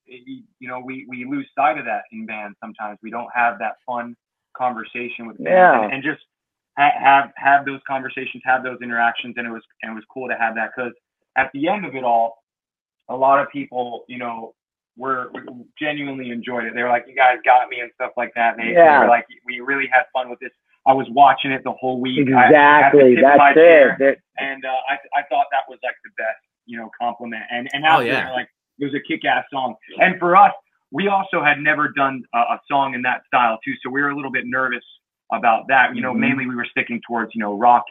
it, 0.07 0.43
you 0.59 0.67
know 0.67 0.79
we 0.79 1.05
we 1.09 1.25
lose 1.25 1.47
sight 1.55 1.77
of 1.77 1.85
that 1.85 2.03
in 2.11 2.25
bands. 2.25 2.57
Sometimes 2.61 2.99
we 3.01 3.09
don't 3.09 3.29
have 3.33 3.59
that 3.59 3.73
fun 3.85 4.15
conversation 4.57 5.27
with 5.27 5.37
fans, 5.37 5.49
Yeah. 5.49 5.83
and, 5.83 5.93
and 5.93 6.03
just 6.03 6.21
ha- 6.77 6.91
have 6.99 7.31
have 7.37 7.65
those 7.65 7.81
conversations, 7.87 8.41
have 8.45 8.63
those 8.63 8.79
interactions, 8.81 9.35
and 9.37 9.47
it 9.47 9.51
was 9.51 9.63
and 9.81 9.91
it 9.91 9.95
was 9.95 10.03
cool 10.13 10.27
to 10.29 10.35
have 10.35 10.55
that 10.55 10.71
because 10.75 10.93
at 11.37 11.51
the 11.53 11.67
end 11.67 11.85
of 11.85 11.95
it 11.95 12.03
all, 12.03 12.43
a 13.09 13.15
lot 13.15 13.39
of 13.39 13.49
people, 13.51 14.05
you 14.07 14.17
know, 14.17 14.53
were 14.97 15.31
genuinely 15.77 16.31
enjoyed 16.31 16.63
it. 16.65 16.73
They 16.73 16.83
were 16.83 16.89
like, 16.89 17.05
"You 17.07 17.15
guys 17.15 17.37
got 17.43 17.67
me" 17.69 17.81
and 17.81 17.91
stuff 17.95 18.11
like 18.15 18.31
that. 18.35 18.57
And 18.57 18.63
they, 18.63 18.73
they 18.73 18.79
Yeah. 18.79 18.99
were 19.01 19.07
like, 19.07 19.25
"We 19.45 19.59
really 19.59 19.87
had 19.87 20.03
fun 20.13 20.29
with 20.29 20.39
this." 20.39 20.51
I 20.87 20.93
was 20.93 21.07
watching 21.09 21.51
it 21.51 21.63
the 21.63 21.71
whole 21.73 21.99
week. 21.99 22.29
I- 22.31 22.43
I 22.43 22.45
exactly 22.47 23.15
the 23.15 23.21
tip 23.21 23.31
of 23.31 23.37
my 23.37 23.53
that's 23.53 23.55
chair 23.57 23.89
it 23.93 23.99
That- 23.99 24.17
and 24.37 24.63
uh, 24.65 24.69
I 24.89 24.93
I 25.19 25.23
thought 25.29 25.47
that 25.51 25.63
was 25.67 25.79
like 25.83 25.95
the 26.03 26.11
best, 26.17 26.37
you 26.65 26.77
know, 26.77 26.89
compliment. 26.99 27.43
And 27.51 27.67
and 27.73 27.83
after 27.85 28.03
Oh, 28.03 28.05
yeah. 28.05 28.31
like 28.31 28.49
it 28.79 28.85
was 28.85 28.93
a 28.93 28.99
kick-ass 28.99 29.45
song. 29.51 29.75
And 29.99 30.19
for 30.19 30.35
us, 30.35 30.51
we 30.91 31.07
also 31.07 31.43
had 31.43 31.59
never 31.59 31.89
done 31.89 32.23
a, 32.33 32.37
a 32.39 32.61
song 32.69 32.93
in 32.93 33.01
that 33.03 33.21
style 33.27 33.59
too, 33.63 33.73
so 33.83 33.89
we 33.89 34.01
were 34.01 34.09
a 34.09 34.15
little 34.15 34.31
bit 34.31 34.43
nervous 34.45 34.83
about 35.31 35.67
that. 35.67 35.95
You 35.95 36.01
know, 36.01 36.13
Mhm. 36.13 36.19
mainly 36.19 36.45
we 36.45 36.55
were 36.55 36.65
sticking 36.69 37.01
towards 37.07 37.33
you 37.35 37.39
know 37.41 37.57
rock, 37.57 37.83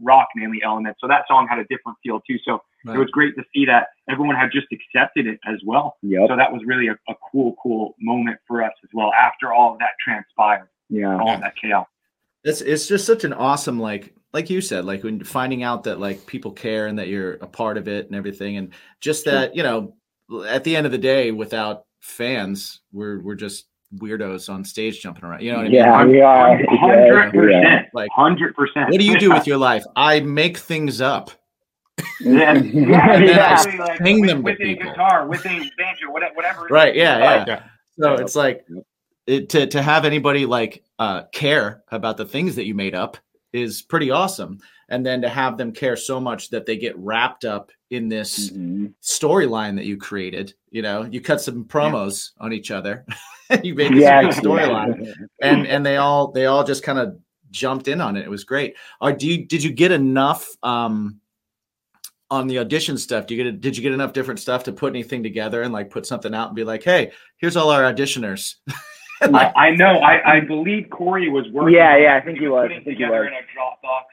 rock 0.00 0.28
mainly 0.36 0.62
elements. 0.62 1.00
So 1.00 1.08
that 1.08 1.26
song 1.26 1.46
had 1.48 1.58
a 1.58 1.64
different 1.64 1.98
feel 2.02 2.20
too. 2.28 2.38
So 2.44 2.62
it 2.86 2.98
was 2.98 3.08
great 3.10 3.34
to 3.36 3.44
see 3.54 3.64
that 3.64 3.88
everyone 4.10 4.36
had 4.36 4.50
just 4.52 4.66
accepted 4.70 5.26
it 5.26 5.40
as 5.46 5.58
well. 5.64 5.96
yep 6.02 6.28
So 6.28 6.36
that 6.36 6.52
was 6.52 6.60
really 6.66 6.88
a, 6.88 6.98
a 7.08 7.14
cool, 7.32 7.56
cool 7.62 7.94
moment 7.98 8.38
for 8.46 8.62
us 8.62 8.72
as 8.84 8.90
well. 8.92 9.10
After 9.14 9.54
all 9.54 9.72
of 9.72 9.78
that 9.78 9.92
transpired, 10.04 10.68
yeah 10.90 11.18
all 11.18 11.38
that 11.38 11.54
chaos. 11.56 11.86
It's 12.44 12.60
it's 12.60 12.86
just 12.86 13.06
such 13.06 13.24
an 13.24 13.32
awesome 13.32 13.80
like 13.80 14.14
like 14.34 14.50
you 14.50 14.60
said 14.60 14.84
like 14.84 15.02
when 15.02 15.24
finding 15.24 15.62
out 15.62 15.84
that 15.84 15.98
like 15.98 16.26
people 16.26 16.52
care 16.52 16.86
and 16.88 16.98
that 16.98 17.08
you're 17.08 17.34
a 17.34 17.46
part 17.46 17.78
of 17.78 17.88
it 17.88 18.06
and 18.06 18.14
everything 18.14 18.58
and 18.58 18.74
just 19.00 19.24
that 19.24 19.56
you 19.56 19.62
know 19.62 19.94
at 20.46 20.64
the 20.64 20.74
end 20.76 20.86
of 20.86 20.92
the 20.92 20.98
day 20.98 21.30
without 21.30 21.84
fans 22.00 22.80
we're 22.92 23.20
we're 23.20 23.34
just 23.34 23.66
weirdos 23.96 24.52
on 24.52 24.64
stage 24.64 25.00
jumping 25.00 25.24
around 25.24 25.40
you 25.42 25.50
know 25.52 25.58
what 25.58 25.66
I 25.66 25.68
mean 25.68 25.74
yeah 25.76 26.04
we 26.04 26.20
are 26.20 26.58
Hundred 26.78 27.32
percent, 27.32 27.86
Like, 27.94 28.10
hundred 28.14 28.54
percent. 28.56 28.90
what 28.90 28.98
do 28.98 29.06
you 29.06 29.18
do 29.18 29.30
with 29.32 29.46
your 29.46 29.58
life 29.58 29.84
I 29.96 30.20
make 30.20 30.58
things 30.58 31.00
up 31.00 31.30
Yeah, 32.20 32.54
And 32.56 32.72
then 32.72 32.94
I 33.00 33.22
exactly. 33.22 33.78
Like, 33.78 33.98
sing 33.98 34.20
with, 34.20 34.30
them 34.30 34.38
to 34.38 34.42
with 34.44 34.54
a 34.60 34.64
people. 34.64 34.90
guitar, 34.90 35.26
with 35.28 35.46
a 35.46 35.70
banjo, 35.78 36.10
whatever. 36.10 36.34
whatever 36.34 36.66
right 36.70 36.94
yeah 36.94 37.18
yeah, 37.18 37.44
Yeah. 37.46 37.62
so 37.98 38.14
it's 38.14 38.34
like 38.34 38.66
it, 39.26 39.48
to 39.50 39.66
to 39.68 39.80
have 39.82 40.04
anybody 40.04 40.44
like 40.46 40.82
uh 40.98 41.22
care 41.32 41.82
about 41.90 42.16
the 42.16 42.24
things 42.26 42.56
that 42.56 42.66
you 42.66 42.74
made 42.74 42.94
up 42.94 43.16
is 43.52 43.80
pretty 43.82 44.10
awesome 44.10 44.58
and 44.88 45.04
then 45.04 45.22
to 45.22 45.28
have 45.28 45.56
them 45.58 45.72
care 45.72 45.96
so 45.96 46.20
much 46.20 46.50
that 46.50 46.66
they 46.66 46.76
get 46.76 46.96
wrapped 46.98 47.44
up 47.44 47.70
in 47.90 48.08
this 48.08 48.50
Mhm. 48.50 48.92
storyline 49.02 49.76
that 49.76 49.84
you 49.84 49.96
created. 49.96 50.54
You 50.70 50.82
know, 50.82 51.02
you 51.04 51.20
cut 51.20 51.40
some 51.40 51.64
promos 51.64 52.30
on 52.38 52.52
each 52.52 52.70
other. 52.70 53.04
you 53.62 53.74
made 53.74 53.92
this 53.92 54.02
yeah 54.02 54.22
great 54.22 54.34
storyline, 54.34 55.14
and 55.42 55.66
and 55.66 55.84
they 55.86 55.96
all 55.96 56.32
they 56.32 56.46
all 56.46 56.64
just 56.64 56.82
kind 56.82 56.98
of 56.98 57.18
jumped 57.50 57.86
in 57.88 58.00
on 58.00 58.16
it. 58.16 58.24
It 58.24 58.30
was 58.30 58.44
great. 58.44 58.74
Or 59.00 59.12
do 59.12 59.28
you 59.28 59.46
did 59.46 59.62
you 59.62 59.70
get 59.72 59.92
enough 59.92 60.48
um 60.62 61.20
on 62.30 62.46
the 62.48 62.58
audition 62.58 62.98
stuff? 62.98 63.26
Do 63.26 63.34
you 63.34 63.44
get 63.44 63.60
did 63.60 63.76
you 63.76 63.82
get 63.82 63.92
enough 63.92 64.12
different 64.12 64.40
stuff 64.40 64.64
to 64.64 64.72
put 64.72 64.92
anything 64.92 65.22
together 65.22 65.62
and 65.62 65.72
like 65.72 65.90
put 65.90 66.06
something 66.06 66.34
out 66.34 66.48
and 66.48 66.56
be 66.56 66.64
like, 66.64 66.82
hey, 66.82 67.12
here's 67.36 67.56
all 67.56 67.70
our 67.70 67.82
auditioners. 67.92 68.54
And, 69.20 69.36
I, 69.36 69.52
I 69.54 69.70
know. 69.76 69.98
I, 70.00 70.36
I 70.36 70.40
believe 70.40 70.88
Corey 70.90 71.28
was 71.28 71.46
working. 71.52 71.74
Yeah, 71.76 71.96
yeah, 71.96 72.16
I 72.16 72.20
think 72.22 72.38
he 72.38 72.44
he 72.44 72.48
was 72.48 72.54
was. 72.56 72.62
putting 72.64 72.78
I 72.80 72.84
think 72.84 72.96
he 72.98 73.04
together 73.04 73.20
was. 73.20 73.28
in 73.28 73.34
a 73.34 73.86
Dropbox, 73.86 74.04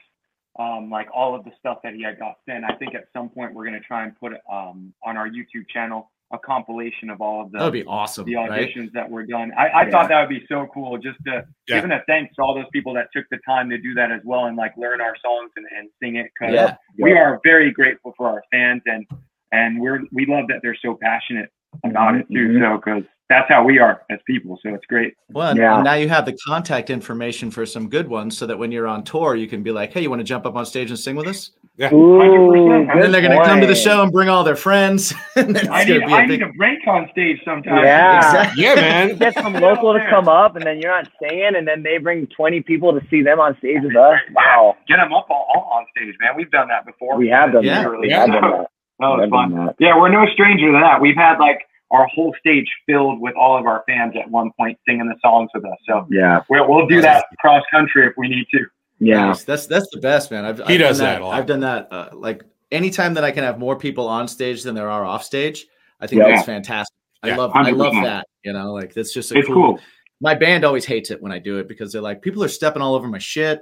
um, 0.58 0.90
like 0.90 1.08
all 1.14 1.34
of 1.34 1.44
the 1.44 1.50
stuff 1.58 1.78
that 1.82 1.94
he 1.94 2.02
had 2.02 2.18
got 2.18 2.34
sent. 2.48 2.64
I 2.64 2.74
think 2.76 2.94
at 2.94 3.04
some 3.12 3.28
point 3.28 3.54
we're 3.54 3.64
gonna 3.64 3.80
try 3.80 4.04
and 4.04 4.18
put 4.18 4.32
um 4.50 4.92
on 5.04 5.16
our 5.16 5.28
YouTube 5.28 5.68
channel 5.72 6.10
a 6.34 6.38
compilation 6.38 7.10
of 7.10 7.20
all 7.20 7.42
of 7.42 7.52
the 7.52 7.58
that 7.58 7.64
would 7.64 7.72
be 7.74 7.84
awesome, 7.84 8.24
the 8.24 8.34
right? 8.36 8.50
auditions 8.50 8.90
that 8.92 9.08
were 9.10 9.24
done. 9.26 9.52
I, 9.56 9.68
I 9.68 9.82
Yeah. 9.84 9.90
thought 9.90 10.08
that 10.08 10.20
would 10.20 10.30
be 10.30 10.46
so 10.48 10.66
cool 10.72 10.96
just 10.96 11.18
to 11.26 11.44
Yeah. 11.68 11.76
giving 11.76 11.92
a 11.92 12.02
thanks 12.06 12.34
to 12.36 12.42
all 12.42 12.54
those 12.54 12.70
people 12.72 12.94
that 12.94 13.08
took 13.14 13.26
the 13.30 13.38
time 13.46 13.68
to 13.68 13.76
do 13.76 13.92
that 13.94 14.10
as 14.10 14.22
well 14.24 14.46
and 14.46 14.56
like 14.56 14.74
learn 14.78 15.02
our 15.02 15.14
songs 15.22 15.50
and, 15.56 15.66
and 15.76 15.90
sing 16.02 16.16
it 16.16 16.30
because 16.38 16.54
Yeah, 16.54 16.76
we 16.98 17.12
are 17.12 17.38
very 17.44 17.70
grateful 17.70 18.14
for 18.16 18.28
our 18.30 18.42
fans 18.50 18.80
and 18.86 19.06
and 19.52 19.78
we're 19.78 20.00
we 20.10 20.24
love 20.24 20.46
that 20.48 20.60
they're 20.62 20.78
so 20.80 20.98
passionate 21.02 21.50
about 21.84 22.14
it 22.14 22.26
too. 22.32 22.48
Mhm. 22.48 22.60
So 22.62 22.76
because 22.78 23.04
that's 23.28 23.48
how 23.48 23.64
we 23.64 23.78
are 23.78 24.02
as 24.10 24.18
people. 24.26 24.58
So 24.62 24.74
it's 24.74 24.84
great. 24.86 25.14
Well, 25.30 25.56
Yeah. 25.56 25.76
and 25.76 25.84
now 25.84 25.94
you 25.94 26.08
have 26.08 26.26
the 26.26 26.36
contact 26.46 26.90
information 26.90 27.50
for 27.50 27.64
some 27.64 27.88
good 27.88 28.08
ones, 28.08 28.36
so 28.36 28.46
that 28.46 28.58
when 28.58 28.70
you're 28.72 28.86
on 28.86 29.04
tour, 29.04 29.34
you 29.34 29.46
can 29.46 29.62
be 29.62 29.70
like, 29.72 29.92
"Hey, 29.92 30.02
you 30.02 30.10
want 30.10 30.20
to 30.20 30.24
jump 30.24 30.44
up 30.46 30.54
on 30.56 30.66
stage 30.66 30.90
and 30.90 30.98
sing 30.98 31.16
with 31.16 31.26
us?" 31.26 31.50
Ooh, 31.90 32.20
And 32.20 33.02
then 33.02 33.10
they're 33.10 33.22
going 33.22 33.36
to 33.36 33.42
come 33.44 33.60
to 33.62 33.66
the 33.66 33.74
show 33.74 34.02
and 34.02 34.12
bring 34.12 34.28
all 34.28 34.44
their 34.44 34.56
friends. 34.56 35.14
I 35.36 35.42
need 35.44 35.54
going 35.56 36.06
be 36.06 36.12
I 36.12 36.22
a 36.24 36.28
big. 36.28 36.40
need 36.40 36.42
a 36.42 36.52
break 36.52 36.86
on 36.86 37.08
stage 37.12 37.40
sometimes. 37.44 37.80
Yeah. 37.82 38.18
Exactly. 38.18 38.62
Yeah, 38.64 38.74
man. 38.74 39.16
Get 39.16 39.34
some 39.34 39.54
local 39.54 39.94
to 39.94 40.06
come 40.10 40.28
up, 40.28 40.54
and 40.56 40.64
then 40.66 40.80
you're 40.82 40.90
not 40.92 41.08
singing, 41.22 41.56
and 41.56 41.66
then 41.66 41.82
they 41.82 41.96
bring 41.98 42.26
20 42.26 42.60
people 42.60 42.92
to 42.98 43.04
see 43.08 43.22
them 43.22 43.40
on 43.40 43.56
stage 43.58 43.78
with 43.82 43.96
us. 43.96 44.20
Wow. 44.34 44.76
Get 44.86 44.96
them 44.98 45.14
up 45.14 45.28
all, 45.30 45.46
all 45.54 45.70
on 45.78 45.86
stage, 45.96 46.14
man. 46.20 46.32
We've 46.36 46.50
done 46.50 46.68
that 46.68 46.84
before. 46.84 47.16
We 47.16 47.28
have 47.28 47.52
done 47.52 47.64
Yeah. 47.64 47.82
that. 47.84 47.98
We 48.00 48.08
Yeah. 48.10 48.26
done 48.26 48.40
that. 48.42 48.66
Oh, 49.00 49.14
We've 49.16 49.24
it's 49.24 49.32
done 49.32 49.50
fun. 49.52 49.66
that. 49.66 49.74
Yeah, 49.80 49.98
we're 49.98 50.10
no 50.10 50.26
stranger 50.26 50.66
to 50.70 50.78
that. 50.78 51.00
We've 51.00 51.16
had 51.16 51.38
like 51.38 51.66
our 51.92 52.06
whole 52.08 52.34
stage 52.40 52.66
filled 52.86 53.20
with 53.20 53.34
all 53.36 53.56
of 53.56 53.66
our 53.66 53.84
fans 53.86 54.14
at 54.20 54.28
one 54.30 54.50
point 54.58 54.76
singing 54.88 55.06
the 55.08 55.14
songs 55.22 55.50
with 55.54 55.64
us. 55.64 55.76
So 55.86 56.06
Yeah. 56.10 56.40
we'll, 56.48 56.68
we'll 56.68 56.86
do 56.86 57.00
that 57.02 57.26
cross 57.38 57.62
country 57.70 58.06
if 58.06 58.14
we 58.16 58.28
need 58.28 58.46
to. 58.52 58.66
Yeah. 58.98 59.26
Nice. 59.26 59.44
That's 59.44 59.66
that's 59.66 59.88
the 59.92 60.00
best, 60.00 60.30
man. 60.30 60.44
I've, 60.44 60.58
He 60.66 60.74
I've 60.74 60.80
does 60.80 60.98
done 60.98 61.20
that. 61.22 61.28
I've 61.28 61.46
done 61.46 61.60
that. 61.60 61.88
Uh, 61.92 62.08
like 62.14 62.42
anytime 62.70 63.14
that 63.14 63.24
I 63.24 63.30
can 63.30 63.44
have 63.44 63.58
more 63.58 63.76
people 63.76 64.08
on 64.08 64.26
stage 64.26 64.62
than 64.62 64.74
there 64.74 64.90
are 64.90 65.04
off 65.04 65.22
stage, 65.22 65.66
I 66.00 66.06
think 66.06 66.22
Yeah. 66.22 66.34
that's 66.34 66.46
fantastic. 66.46 66.96
I 67.22 67.28
Yeah, 67.28 67.36
love 67.36 67.52
I 67.54 67.70
love 67.70 67.92
100%. 67.92 68.02
that. 68.04 68.26
You 68.44 68.52
know, 68.54 68.72
like 68.72 68.94
that's 68.94 69.12
just 69.14 69.30
a 69.32 69.38
It's 69.38 69.46
cool, 69.46 69.54
cool. 69.74 69.80
My 70.20 70.34
band 70.34 70.64
always 70.64 70.84
hates 70.84 71.10
it 71.10 71.20
when 71.22 71.30
I 71.32 71.38
do 71.40 71.58
it 71.58 71.68
because 71.68 71.92
they're 71.92 72.00
like, 72.02 72.22
people 72.22 72.42
are 72.44 72.48
stepping 72.48 72.80
all 72.80 72.94
over 72.94 73.06
my 73.08 73.18
shit. 73.18 73.60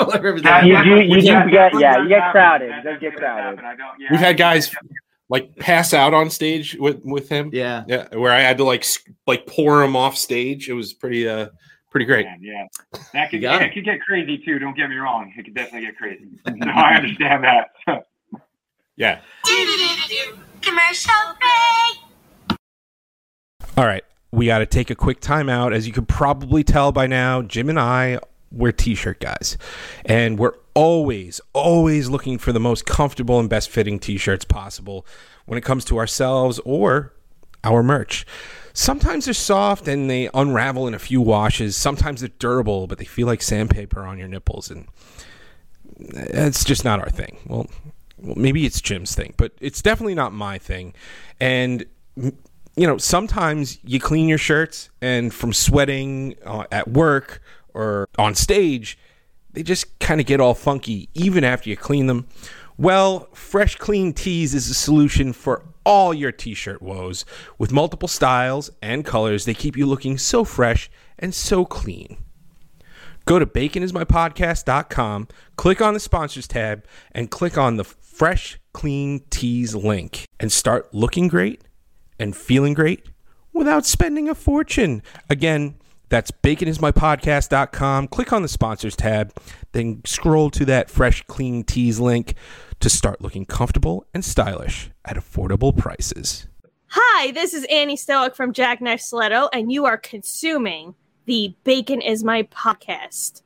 all 0.00 0.14
over 0.14 0.28
everything. 0.28 0.44
That- 0.44 0.64
You 0.66 0.74
that- 0.74 0.84
do- 0.84 1.00
you 1.02 1.14
do 1.16 1.50
get- 1.50 1.72
yeah, 1.80 2.02
you 2.02 2.08
get 2.08 2.30
crowded. 2.30 2.70
That 2.84 2.86
It 2.94 3.00
get 3.00 3.16
crowded. 3.16 3.58
happen. 3.58 3.64
I 3.64 3.74
don't- 3.74 3.98
yeah, 3.98 4.08
We've 4.10 4.20
had 4.20 4.36
guys 4.36 4.70
like 5.30 5.54
pass 5.56 5.92
out 5.94 6.14
on 6.14 6.30
stage 6.30 6.76
with 6.78 7.00
with 7.04 7.28
him. 7.28 7.50
yeah. 7.52 7.84
Yeah, 7.88 8.08
where 8.16 8.32
I 8.32 8.40
had 8.40 8.58
to 8.58 8.64
like 8.64 8.84
like 9.26 9.46
pour 9.46 9.82
him 9.82 9.94
off 9.96 10.16
stage. 10.16 10.68
It 10.68 10.74
was 10.74 10.92
pretty 10.94 11.28
uh 11.28 11.48
pretty 11.90 12.06
great. 12.06 12.26
Man, 12.26 12.38
yeah, 12.42 12.66
that 13.12 13.30
could, 13.30 13.36
You 13.42 13.48
got 13.48 13.62
it 13.62 13.66
it. 13.70 13.74
could 13.74 13.84
get 13.84 14.00
crazy 14.00 14.38
too. 14.38 14.58
Don't 14.58 14.76
get 14.76 14.88
me 14.90 14.96
wrong; 14.96 15.32
it 15.36 15.44
could 15.44 15.54
definitely 15.54 15.86
get 15.86 15.96
crazy. 15.96 16.26
No, 16.46 16.70
I 16.72 16.94
understand 16.96 17.44
that. 17.44 18.04
Yeah. 18.96 19.20
Commercial 20.60 21.12
break. 21.38 22.58
All 23.76 23.86
right, 23.86 24.02
we 24.32 24.46
got 24.46 24.58
to 24.58 24.66
take 24.66 24.90
a 24.90 24.96
quick 24.96 25.20
time 25.20 25.48
out. 25.48 25.72
As 25.72 25.86
you 25.86 25.92
could 25.92 26.08
probably 26.08 26.64
tell 26.64 26.90
by 26.90 27.06
now, 27.06 27.40
Jim 27.42 27.68
and 27.68 27.78
I, 27.78 28.18
we're 28.50 28.72
t 28.72 28.96
shirt 28.96 29.20
guys. 29.20 29.56
And 30.04 30.36
we're 30.36 30.54
always, 30.78 31.40
always 31.54 32.08
looking 32.08 32.38
for 32.38 32.52
the 32.52 32.60
most 32.60 32.86
comfortable 32.86 33.40
and 33.40 33.50
best 33.50 33.68
fitting 33.68 33.98
t 33.98 34.16
shirts 34.16 34.44
possible 34.44 35.04
when 35.44 35.58
it 35.58 35.64
comes 35.64 35.84
to 35.84 35.98
ourselves 35.98 36.60
or 36.64 37.12
our 37.64 37.82
merch. 37.82 38.24
Sometimes 38.74 39.24
they're 39.24 39.34
soft 39.34 39.88
and 39.88 40.08
they 40.08 40.30
unravel 40.32 40.86
in 40.86 40.94
a 40.94 41.00
few 41.00 41.20
washes. 41.20 41.76
Sometimes 41.76 42.20
they're 42.20 42.30
durable, 42.38 42.86
but 42.86 42.98
they 42.98 43.04
feel 43.04 43.26
like 43.26 43.42
sandpaper 43.42 44.02
on 44.02 44.18
your 44.18 44.28
nipples. 44.28 44.70
And 44.70 44.86
it's 45.98 46.64
just 46.64 46.84
not 46.84 47.00
our 47.00 47.10
thing. 47.10 47.38
Well, 47.48 47.66
well, 48.18 48.36
maybe 48.36 48.64
it's 48.64 48.80
Jim's 48.80 49.16
thing, 49.16 49.34
but 49.36 49.50
it's 49.60 49.82
definitely 49.82 50.14
not 50.14 50.32
my 50.32 50.58
thing. 50.58 50.94
And 51.40 51.86
you 52.16 52.86
know, 52.86 52.98
sometimes 52.98 53.78
you 53.82 53.98
clean 53.98 54.28
your 54.28 54.38
shirts, 54.38 54.90
and 55.02 55.34
from 55.34 55.52
sweating 55.52 56.36
uh, 56.44 56.66
at 56.70 56.86
work 56.86 57.42
or 57.74 58.08
on 58.16 58.36
stage, 58.36 58.96
they 59.52 59.62
just 59.62 59.98
kind 59.98 60.20
of 60.20 60.26
get 60.26 60.40
all 60.40 60.54
funky 60.54 61.08
even 61.14 61.44
after 61.44 61.70
you 61.70 61.76
clean 61.76 62.06
them. 62.06 62.26
Well, 62.76 63.28
Fresh 63.32 63.76
Clean 63.76 64.12
Tees 64.12 64.54
is 64.54 64.70
a 64.70 64.74
solution 64.74 65.32
for 65.32 65.64
all 65.84 66.14
your 66.14 66.30
t 66.30 66.54
shirt 66.54 66.80
woes. 66.80 67.24
With 67.58 67.72
multiple 67.72 68.08
styles 68.08 68.70
and 68.80 69.04
colors, 69.04 69.46
they 69.46 69.54
keep 69.54 69.76
you 69.76 69.86
looking 69.86 70.18
so 70.18 70.44
fresh 70.44 70.90
and 71.18 71.34
so 71.34 71.64
clean. 71.64 72.18
Go 73.24 73.38
to 73.38 73.46
baconismypodcast.com, 73.46 75.28
click 75.56 75.80
on 75.82 75.94
the 75.94 76.00
sponsors 76.00 76.46
tab, 76.46 76.84
and 77.12 77.30
click 77.30 77.58
on 77.58 77.76
the 77.76 77.84
Fresh 77.84 78.58
Clean 78.72 79.20
Tees 79.30 79.74
link 79.74 80.24
and 80.38 80.50
start 80.50 80.94
looking 80.94 81.28
great 81.28 81.62
and 82.18 82.36
feeling 82.36 82.74
great 82.74 83.06
without 83.52 83.84
spending 83.84 84.28
a 84.28 84.34
fortune. 84.34 85.02
Again, 85.28 85.74
that's 86.08 86.30
baconismypodcast.com. 86.30 88.08
Click 88.08 88.32
on 88.32 88.42
the 88.42 88.48
sponsors 88.48 88.96
tab, 88.96 89.32
then 89.72 90.02
scroll 90.04 90.50
to 90.50 90.64
that 90.66 90.90
Fresh 90.90 91.24
Clean 91.26 91.64
Tees 91.64 92.00
link 92.00 92.34
to 92.80 92.88
start 92.90 93.20
looking 93.20 93.44
comfortable 93.44 94.06
and 94.14 94.24
stylish 94.24 94.90
at 95.04 95.16
affordable 95.16 95.76
prices. 95.76 96.46
Hi, 96.90 97.32
this 97.32 97.52
is 97.52 97.66
Annie 97.70 97.96
Stoic 97.96 98.34
from 98.34 98.52
Jackknife 98.52 99.00
Stiletto, 99.00 99.50
and 99.52 99.70
you 99.70 99.84
are 99.84 99.98
consuming 99.98 100.94
the 101.26 101.54
Bacon 101.64 102.00
is 102.00 102.24
My 102.24 102.44
podcast. 102.44 103.42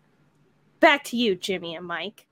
Back 0.78 1.02
to 1.04 1.16
you, 1.16 1.34
Jimmy 1.34 1.74
and 1.74 1.86
Mike. 1.86 2.26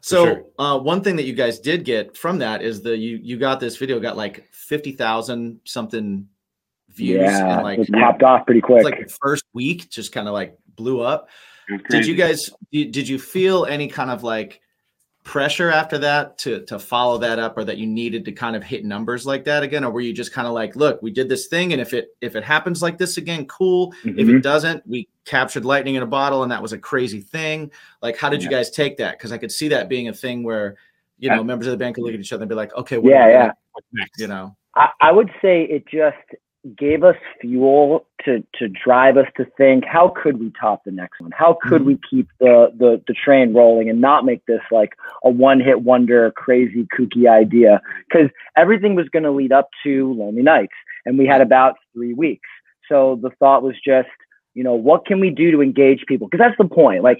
So 0.00 0.24
sure. 0.24 0.44
uh, 0.58 0.78
one 0.78 1.02
thing 1.02 1.16
that 1.16 1.24
you 1.24 1.34
guys 1.34 1.58
did 1.58 1.84
get 1.84 2.16
from 2.16 2.38
that 2.38 2.62
is 2.62 2.80
the 2.80 2.96
you 2.96 3.18
you 3.22 3.36
got 3.36 3.60
this 3.60 3.76
video 3.76 4.00
got 4.00 4.16
like 4.16 4.46
fifty 4.52 4.92
thousand 4.92 5.60
something 5.64 6.28
views 6.96 7.20
Yeah. 7.20 7.54
and 7.54 7.62
like 7.62 7.78
it 7.78 7.92
popped 7.92 8.22
off 8.22 8.46
pretty 8.46 8.60
quick. 8.60 8.78
it's 8.78 8.84
like 8.84 9.06
the 9.08 9.14
first 9.22 9.44
week 9.52 9.88
just 9.90 10.12
kind 10.12 10.26
of 10.28 10.34
like 10.34 10.56
blew 10.74 11.00
up. 11.00 11.28
Did 11.90 12.06
you 12.06 12.14
guys 12.14 12.50
did 12.72 13.08
you 13.08 13.18
feel 13.18 13.64
any 13.66 13.88
kind 13.88 14.10
of 14.10 14.22
like 14.22 14.60
pressure 15.24 15.72
after 15.72 15.98
that 15.98 16.38
to 16.38 16.64
to 16.66 16.78
follow 16.78 17.18
that 17.18 17.40
up 17.40 17.58
or 17.58 17.64
that 17.64 17.78
you 17.78 17.84
needed 17.86 18.24
to 18.24 18.30
kind 18.30 18.54
of 18.54 18.62
hit 18.62 18.84
numbers 18.84 19.26
like 19.26 19.42
that 19.42 19.64
again 19.64 19.82
or 19.82 19.90
were 19.90 20.00
you 20.00 20.12
just 20.12 20.32
kind 20.32 20.46
of 20.46 20.54
like 20.54 20.76
look 20.76 21.02
we 21.02 21.10
did 21.10 21.28
this 21.28 21.48
thing 21.48 21.72
and 21.72 21.80
if 21.82 21.92
it 21.92 22.10
if 22.20 22.36
it 22.36 22.44
happens 22.44 22.80
like 22.80 22.96
this 22.96 23.16
again 23.16 23.44
cool 23.46 23.92
if 24.04 24.14
Mhm. 24.28 24.36
it 24.38 24.42
doesn't 24.42 24.86
we 24.86 25.08
captured 25.24 25.64
lightning 25.64 25.96
in 25.96 26.04
a 26.04 26.06
bottle 26.06 26.44
and 26.44 26.52
that 26.52 26.62
was 26.62 26.72
a 26.72 26.78
crazy 26.78 27.20
thing 27.20 27.72
like 28.02 28.16
how 28.16 28.28
did 28.28 28.40
you 28.40 28.48
guys 28.48 28.70
take 28.70 28.98
that 28.98 29.18
because 29.18 29.32
i 29.32 29.38
could 29.38 29.50
see 29.50 29.66
that 29.66 29.88
being 29.88 30.06
a 30.06 30.12
thing 30.12 30.44
where 30.44 30.76
you 31.18 31.28
Yeah. 31.28 31.34
know 31.34 31.42
members 31.42 31.66
of 31.66 31.72
the 31.72 31.76
band 31.76 31.96
could 31.96 32.04
look 32.04 32.14
at 32.14 32.20
each 32.20 32.32
other 32.32 32.44
and 32.44 32.48
be 32.48 32.54
like 32.54 32.72
okay 32.76 33.00
Yeah, 33.02 33.28
yeah. 33.28 33.50
next? 33.92 34.20
you 34.20 34.28
know 34.28 34.56
I, 34.76 34.90
I 35.00 35.10
would 35.10 35.30
say 35.42 35.62
it 35.64 35.88
just 35.88 36.16
gave 36.74 37.04
us 37.04 37.16
fuel 37.40 38.06
to 38.24 38.44
to 38.54 38.68
drive 38.68 39.16
us 39.16 39.26
to 39.36 39.44
think 39.56 39.84
how 39.84 40.08
could 40.08 40.40
we 40.40 40.52
top 40.58 40.84
the 40.84 40.90
next 40.90 41.20
one? 41.20 41.30
How 41.32 41.58
could 41.62 41.82
mm-hmm. 41.82 41.88
we 41.88 42.00
keep 42.08 42.28
the, 42.40 42.72
the 42.76 43.02
the 43.06 43.14
train 43.14 43.52
rolling 43.54 43.88
and 43.88 44.00
not 44.00 44.24
make 44.24 44.44
this 44.46 44.60
like 44.70 44.94
a 45.22 45.30
one 45.30 45.60
hit 45.60 45.82
wonder 45.82 46.30
crazy 46.32 46.86
kooky 46.98 47.28
idea? 47.28 47.80
Because 48.08 48.30
everything 48.56 48.94
was 48.94 49.08
going 49.08 49.22
to 49.22 49.30
lead 49.30 49.52
up 49.52 49.68
to 49.84 50.12
lonely 50.14 50.42
nights 50.42 50.74
and 51.04 51.18
we 51.18 51.26
had 51.26 51.40
about 51.40 51.76
three 51.92 52.14
weeks. 52.14 52.48
So 52.88 53.18
the 53.22 53.30
thought 53.38 53.62
was 53.62 53.74
just 53.84 54.08
you 54.54 54.64
know 54.64 54.74
what 54.74 55.06
can 55.06 55.20
we 55.20 55.30
do 55.30 55.50
to 55.52 55.62
engage 55.62 56.04
people? 56.08 56.28
Because 56.28 56.44
that's 56.44 56.58
the 56.58 56.74
point 56.74 57.02
like 57.02 57.18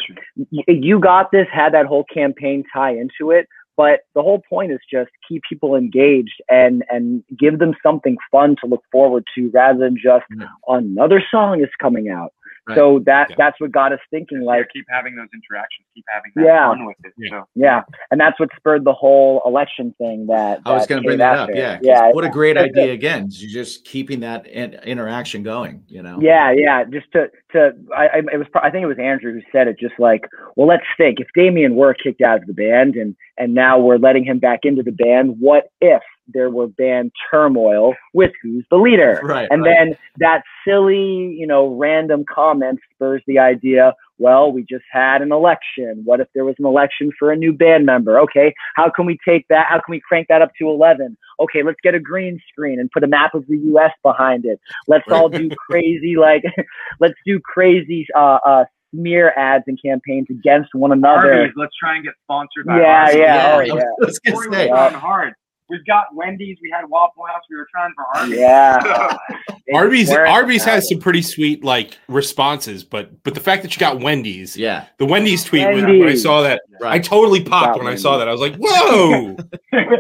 you 0.51 0.99
got 0.99 1.31
this 1.31 1.47
had 1.53 1.75
that 1.75 1.87
whole 1.87 2.05
campaign 2.05 2.65
tie 2.73 2.93
into 2.93 3.31
it 3.31 3.47
but 3.77 4.01
the 4.15 4.23
whole 4.23 4.43
point 4.49 4.73
is 4.73 4.79
just 4.91 5.11
keep 5.29 5.43
people 5.49 5.75
engaged 5.77 6.41
and 6.49 6.85
and 6.91 7.23
give 7.39 7.59
them 7.59 7.75
something 7.83 8.17
fun 8.31 8.57
to 8.61 8.67
look 8.67 8.83
forward 8.91 9.25
to 9.35 9.51
rather 9.51 9.79
than 9.79 9.97
just 9.97 10.25
Yeah. 10.37 10.47
another 10.69 11.23
song 11.31 11.61
is 11.63 11.69
coming 11.81 12.09
out 12.09 12.33
Right. 12.69 12.75
so 12.77 12.99
that 13.07 13.31
Yeah. 13.31 13.37
that's 13.39 13.61
what 13.61 13.71
got 13.71 13.93
us 13.93 14.01
thinking 14.11 14.39
Yeah, 14.43 14.47
like 14.47 14.69
keep 14.73 14.85
having 14.89 15.15
those 15.15 15.29
interactions, 15.33 15.87
keep 15.95 16.05
having 16.09 16.33
that 16.37 16.45
Yeah. 16.45 16.69
fun 16.69 16.85
with 16.85 16.97
it. 17.05 17.13
Yeah. 17.17 17.31
So 17.31 17.49
yeah 17.55 17.83
and 18.11 18.21
that's 18.21 18.39
what 18.41 18.49
spurred 18.57 18.85
the 18.85 18.93
whole 18.93 19.41
election 19.47 19.95
thing 19.99 20.27
that, 20.27 20.61
i 20.67 20.73
was 20.73 20.87
going 20.87 21.01
to 21.03 21.07
bring 21.07 21.19
that 21.19 21.35
up 21.39 21.49
after. 21.49 21.55
yeah 21.61 21.77
'cause 21.77 21.87
yeah 21.87 22.11
what 22.11 22.25
a 22.25 22.29
great 22.29 22.57
idea 22.57 22.93
again 22.93 23.27
is 23.29 23.43
you 23.43 23.49
just 23.49 23.85
keeping 23.85 24.21
that 24.21 24.47
in, 24.49 24.75
interaction 24.85 25.43
going 25.43 25.83
you 25.89 26.03
know 26.03 26.19
Yeah, 26.21 26.51
yeah. 26.51 26.83
Just 26.85 27.11
to 27.13 27.31
to 27.53 27.73
I, 27.97 28.07
I 28.09 28.19
it 28.33 28.39
was 28.39 28.47
I 28.55 28.71
think 28.71 28.83
it 28.83 28.87
was 28.87 28.99
Andrew 28.99 29.33
who 29.33 29.43
said 29.53 29.69
it. 29.69 29.79
Just 29.79 29.95
like, 29.99 30.27
well, 30.57 30.67
let's 30.67 30.85
think. 30.97 31.21
If 31.21 31.29
Damien 31.35 31.77
were 31.77 31.95
kicked 31.95 32.21
out 32.23 32.39
of 32.41 32.47
the 32.47 32.53
band 32.55 32.97
and 32.97 33.15
and 33.39 33.55
now 33.55 33.79
we're 33.79 33.99
letting 33.99 34.25
him 34.25 34.39
back 34.41 34.61
into 34.65 34.83
the 34.83 34.93
band, 34.93 35.37
what 35.39 35.69
if 35.81 36.03
there 36.33 36.51
were 36.51 36.67
band 36.67 37.13
turmoil 37.31 37.95
with 38.15 38.33
who's 38.43 38.65
the 38.71 38.77
leader? 38.77 39.21
right 39.23 39.49
And 39.51 39.63
right. 39.63 39.77
then 39.79 39.99
that 40.19 40.43
silly, 40.67 41.35
you 41.39 41.47
know, 41.47 41.75
random 41.77 42.25
comment 42.33 42.81
spurs 42.95 43.23
the 43.27 43.39
idea. 43.39 43.95
Well, 44.19 44.51
we 44.51 44.63
just 44.63 44.85
had 44.91 45.21
an 45.21 45.31
election. 45.31 46.03
What 46.05 46.21
if 46.21 46.29
there 46.35 46.45
was 46.45 46.55
an 46.59 46.65
election 46.65 47.11
for 47.19 47.31
a 47.31 47.37
new 47.37 47.53
band 47.53 47.85
member? 47.85 48.19
Okay, 48.21 48.55
how 48.75 48.91
can 48.91 49.05
we 49.05 49.19
take 49.27 49.47
that? 49.49 49.67
How 49.69 49.77
can 49.77 49.91
we 49.91 50.01
crank 50.01 50.29
that 50.29 50.41
up 50.41 50.53
to 50.59 50.69
11? 50.69 51.17
Okay, 51.41 51.63
let's 51.63 51.79
get 51.83 51.95
a 51.95 52.01
green 52.01 52.41
screen 52.51 52.81
and 52.81 52.91
put 52.91 53.05
a 53.05 53.07
map 53.07 53.35
of 53.35 53.47
the 53.47 53.59
U.S. 53.59 53.93
behind 54.03 54.47
it. 54.47 54.59
Let's 54.89 55.05
all 55.11 55.29
do 55.29 55.51
crazy, 55.71 56.17
like, 56.17 56.43
let's 57.01 57.15
do 57.27 57.39
crazy 57.41 58.07
uh, 58.17 58.39
uh, 58.45 58.65
smear 58.95 59.33
ads 59.37 59.65
and 59.67 59.79
campaigns 59.83 60.27
against 60.31 60.71
one 60.75 60.93
another. 60.93 61.35
Arby's, 61.35 61.53
let's 61.57 61.75
try 61.79 61.97
and 61.97 62.05
get 62.05 62.15
sponsored 62.25 62.67
by 62.67 62.81
Yeah, 62.81 63.01
Arby's. 63.01 63.17
yeah, 63.17 63.55
oh, 63.55 63.61
yeah. 63.61 63.85
was 63.99 64.19
gonna 64.21 64.35
Corey 64.35 64.69
was 64.69 64.93
hard. 64.95 65.35
We've 65.69 65.85
got 65.85 66.15
Wendy's, 66.15 66.59
we 66.63 66.71
had 66.71 66.89
Waffle 66.89 67.25
House, 67.27 67.43
we 67.51 67.57
were 67.57 67.67
trying 67.73 67.93
for 67.97 68.05
Arby's. 68.15 68.39
Yeah. 68.39 69.17
Arby's 69.75 70.13
Arby's 70.13 70.65
has 70.65 70.89
some 70.89 71.01
pretty 71.01 71.23
sweet 71.23 71.65
like 71.65 71.99
responses, 72.07 72.85
but 72.85 73.23
but 73.25 73.35
the 73.35 73.41
fact 73.41 73.63
that 73.63 73.75
you 73.75 73.81
got 73.81 73.99
Wendy's, 74.01 74.57
yeah 74.57 74.87
the 74.99 75.07
Wendy's 75.07 75.43
tweet 75.43 75.67
when, 75.67 75.99
when 75.99 76.09
I 76.09 76.15
saw 76.15 76.43
that, 76.43 76.63
I 76.85 77.01
totally 77.01 77.43
popped 77.43 77.75
Got 77.75 77.85
when 77.85 77.93
I 77.93 77.97
saw 77.97 78.19
that. 78.19 78.29
I 78.29 78.33
was 78.33 78.41
like, 78.41 78.55
whoa! 78.59 79.37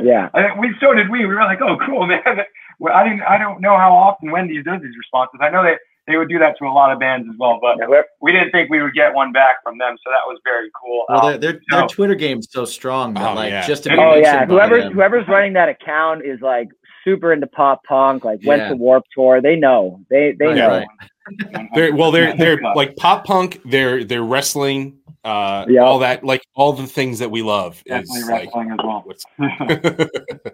Yeah. 0.02 0.31
I 0.35 0.59
we 0.59 0.74
so 0.81 0.94
did 0.94 1.11
we. 1.11 1.20
We 1.20 1.35
were 1.35 1.42
like, 1.42 1.61
oh, 1.61 1.76
cool, 1.85 2.07
man. 2.07 2.22
well, 2.79 2.94
I 2.94 3.05
didn't. 3.05 3.22
I 3.22 3.38
don't 3.38 3.61
know 3.61 3.76
how 3.76 3.94
often 3.94 4.31
Wendy's 4.31 4.64
does 4.64 4.81
these 4.81 4.96
responses. 4.96 5.40
I 5.42 5.50
know 5.50 5.62
they 5.62 5.76
they 6.07 6.16
would 6.16 6.29
do 6.29 6.38
that 6.38 6.57
to 6.59 6.64
a 6.66 6.71
lot 6.71 6.92
of 6.92 6.99
bands 7.01 7.27
as 7.29 7.35
well, 7.38 7.59
but 7.61 7.79
we 8.21 8.33
didn't 8.33 8.51
think 8.53 8.71
we 8.71 8.81
would 8.83 8.95
get 8.95 9.12
one 9.14 9.33
back 9.33 9.57
from 9.62 9.77
them, 9.79 9.97
so 10.05 10.11
that 10.11 10.21
was 10.27 10.38
very 10.45 10.71
cool. 10.81 11.05
Well, 11.09 11.27
Um, 11.27 11.40
their 11.40 11.53
their, 11.53 11.61
so- 11.71 11.77
their 11.79 11.87
Twitter 11.88 12.14
game's 12.14 12.49
so 12.51 12.64
strong 12.64 13.14
that 13.14 13.33
Oh, 13.33 13.35
like 13.35 13.51
yeah. 13.51 13.66
just 13.66 13.83
to 13.85 13.90
be 13.90 13.97
Oh 13.99 14.14
yeah, 14.14 14.45
by 14.45 14.55
whoever's 14.55 14.92
whoever's 14.92 15.27
running 15.29 15.53
that 15.55 15.69
account 15.69 16.25
is 16.25 16.40
like 16.40 16.69
super 17.05 17.33
into 17.33 17.47
pop 17.47 17.83
punk. 17.85 18.25
Like 18.25 18.40
went 18.45 18.62
Yeah. 18.62 18.69
to 18.71 18.77
Warp 18.77 19.05
Tour. 19.14 19.40
They 19.40 19.57
know. 19.57 20.01
They 20.11 20.33
they 20.38 20.47
Right, 20.47 20.57
know. 20.57 20.69
right. 20.69 20.87
They're 21.75 21.95
well, 21.95 22.12
they're 22.12 22.37
they're 22.37 22.61
like 22.77 22.95
pop 22.97 23.25
punk. 23.25 23.61
They're 23.64 24.05
they're 24.05 24.23
wrestling. 24.23 24.99
Uh, 25.25 25.64
Yeah. 25.69 25.81
all 25.83 25.99
that 26.01 26.23
like 26.23 26.42
all 26.55 26.73
the 26.73 26.87
things 26.87 27.19
that 27.19 27.33
we 27.33 27.42
love 27.42 27.83
definitely 27.85 28.21
is 28.21 28.29
like 28.29 28.45
wrestling 28.45 28.71
as 28.71 28.79
well. 28.85 29.03
what's 29.05 29.25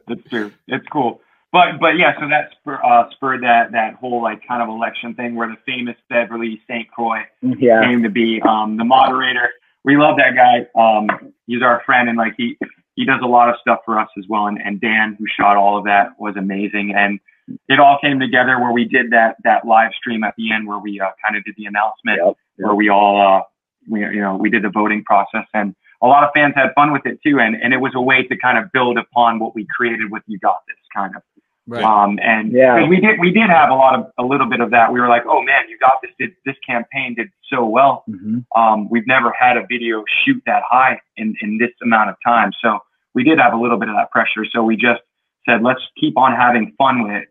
It's 0.08 0.28
true. 0.30 0.50
It's 0.68 0.86
cool. 0.88 1.20
But 1.52 1.78
but 1.80 1.96
yeah, 1.98 2.18
so 2.18 2.28
that 2.28 2.50
spur, 2.52 2.80
uh, 2.82 3.10
spurred 3.10 3.42
that 3.42 3.72
that 3.72 3.94
whole 3.94 4.22
like 4.22 4.40
kind 4.46 4.62
of 4.62 4.68
election 4.68 5.14
thing 5.14 5.34
where 5.34 5.48
the 5.48 5.56
famous 5.66 5.96
Beverly 6.08 6.60
St. 6.68 6.90
Croix 6.90 7.22
Yeah. 7.42 7.82
came 7.82 8.02
to 8.02 8.08
be 8.10 8.40
um, 8.42 8.76
the 8.78 8.84
moderator. 8.84 9.50
We 9.84 9.96
love 9.96 10.16
that 10.16 10.34
guy. 10.34 10.66
Um, 10.80 11.32
he's 11.46 11.60
our 11.62 11.82
friend, 11.84 12.08
and 12.08 12.16
like 12.16 12.34
he 12.38 12.56
he 12.96 13.04
does 13.04 13.20
a 13.22 13.26
lot 13.26 13.48
of 13.50 13.56
stuff 13.60 13.80
for 13.84 13.98
us 13.98 14.08
as 14.18 14.24
well. 14.28 14.46
And, 14.46 14.58
and 14.64 14.80
Dan, 14.80 15.16
who 15.18 15.26
shot 15.26 15.56
all 15.56 15.76
of 15.76 15.84
that, 15.84 16.18
was 16.18 16.36
amazing. 16.36 16.94
And 16.96 17.20
it 17.68 17.78
all 17.80 17.98
came 18.00 18.18
together 18.20 18.58
where 18.60 18.72
we 18.72 18.84
did 18.86 19.10
that 19.10 19.36
that 19.44 19.66
live 19.66 19.92
stream 19.92 20.24
at 20.24 20.34
the 20.38 20.52
end 20.52 20.66
where 20.66 20.78
we 20.78 21.00
uh, 21.00 21.08
kind 21.22 21.36
of 21.36 21.44
did 21.44 21.54
the 21.58 21.66
announcement 21.66 22.18
Yep. 22.24 22.36
where 22.56 22.74
we 22.74 22.88
all 22.88 23.20
uh, 23.20 23.42
we 23.90 24.00
you 24.00 24.20
know 24.22 24.36
we 24.36 24.48
did 24.48 24.62
the 24.62 24.70
voting 24.70 25.04
process 25.04 25.46
and 25.52 25.74
a 26.02 26.06
lot 26.06 26.24
of 26.24 26.30
fans 26.34 26.52
had 26.56 26.72
fun 26.74 26.92
with 26.92 27.04
it 27.04 27.18
too. 27.22 27.40
And 27.40 27.56
and 27.62 27.74
it 27.74 27.78
was 27.78 27.92
a 27.94 28.00
way 28.00 28.22
to 28.26 28.36
kind 28.38 28.56
of 28.56 28.72
build 28.72 28.96
upon 28.96 29.38
what 29.38 29.54
we 29.54 29.66
created 29.76 30.10
with 30.10 30.22
You 30.26 30.38
Got 30.38 30.62
This 30.66 30.76
kind 30.94 31.14
of. 31.14 31.22
Right. 31.66 31.84
Um, 31.84 32.18
and 32.22 32.50
Yeah. 32.52 32.78
'cause 32.80 32.88
we 32.88 33.00
did 33.00 33.20
we 33.20 33.30
did 33.30 33.48
have 33.48 33.70
a 33.70 33.74
lot 33.74 33.94
of 33.94 34.10
a 34.18 34.24
little 34.24 34.46
bit 34.48 34.60
of 34.60 34.70
that. 34.70 34.92
We 34.92 35.00
were 35.00 35.08
like, 35.08 35.24
oh 35.26 35.42
man, 35.42 35.64
you 35.68 35.78
got 35.78 36.00
this. 36.02 36.10
Did 36.18 36.32
this 36.44 36.56
campaign 36.66 37.14
did 37.14 37.28
so 37.44 37.64
well. 37.64 38.04
Mhm. 38.10 38.44
Um, 38.56 38.88
we've 38.90 39.06
never 39.06 39.32
had 39.38 39.56
a 39.56 39.64
video 39.66 40.02
shoot 40.24 40.42
that 40.46 40.62
high 40.68 41.00
in 41.16 41.34
in 41.40 41.58
this 41.58 41.70
amount 41.82 42.10
of 42.10 42.16
time. 42.26 42.50
So 42.60 42.80
we 43.14 43.22
did 43.22 43.38
have 43.38 43.52
a 43.52 43.56
little 43.56 43.78
bit 43.78 43.88
of 43.88 43.94
that 43.94 44.10
pressure. 44.10 44.44
So 44.44 44.64
we 44.64 44.76
just 44.76 45.02
said, 45.48 45.62
let's 45.62 45.80
keep 45.98 46.16
on 46.18 46.34
having 46.34 46.72
fun 46.78 47.02
with 47.04 47.12
it. 47.12 47.28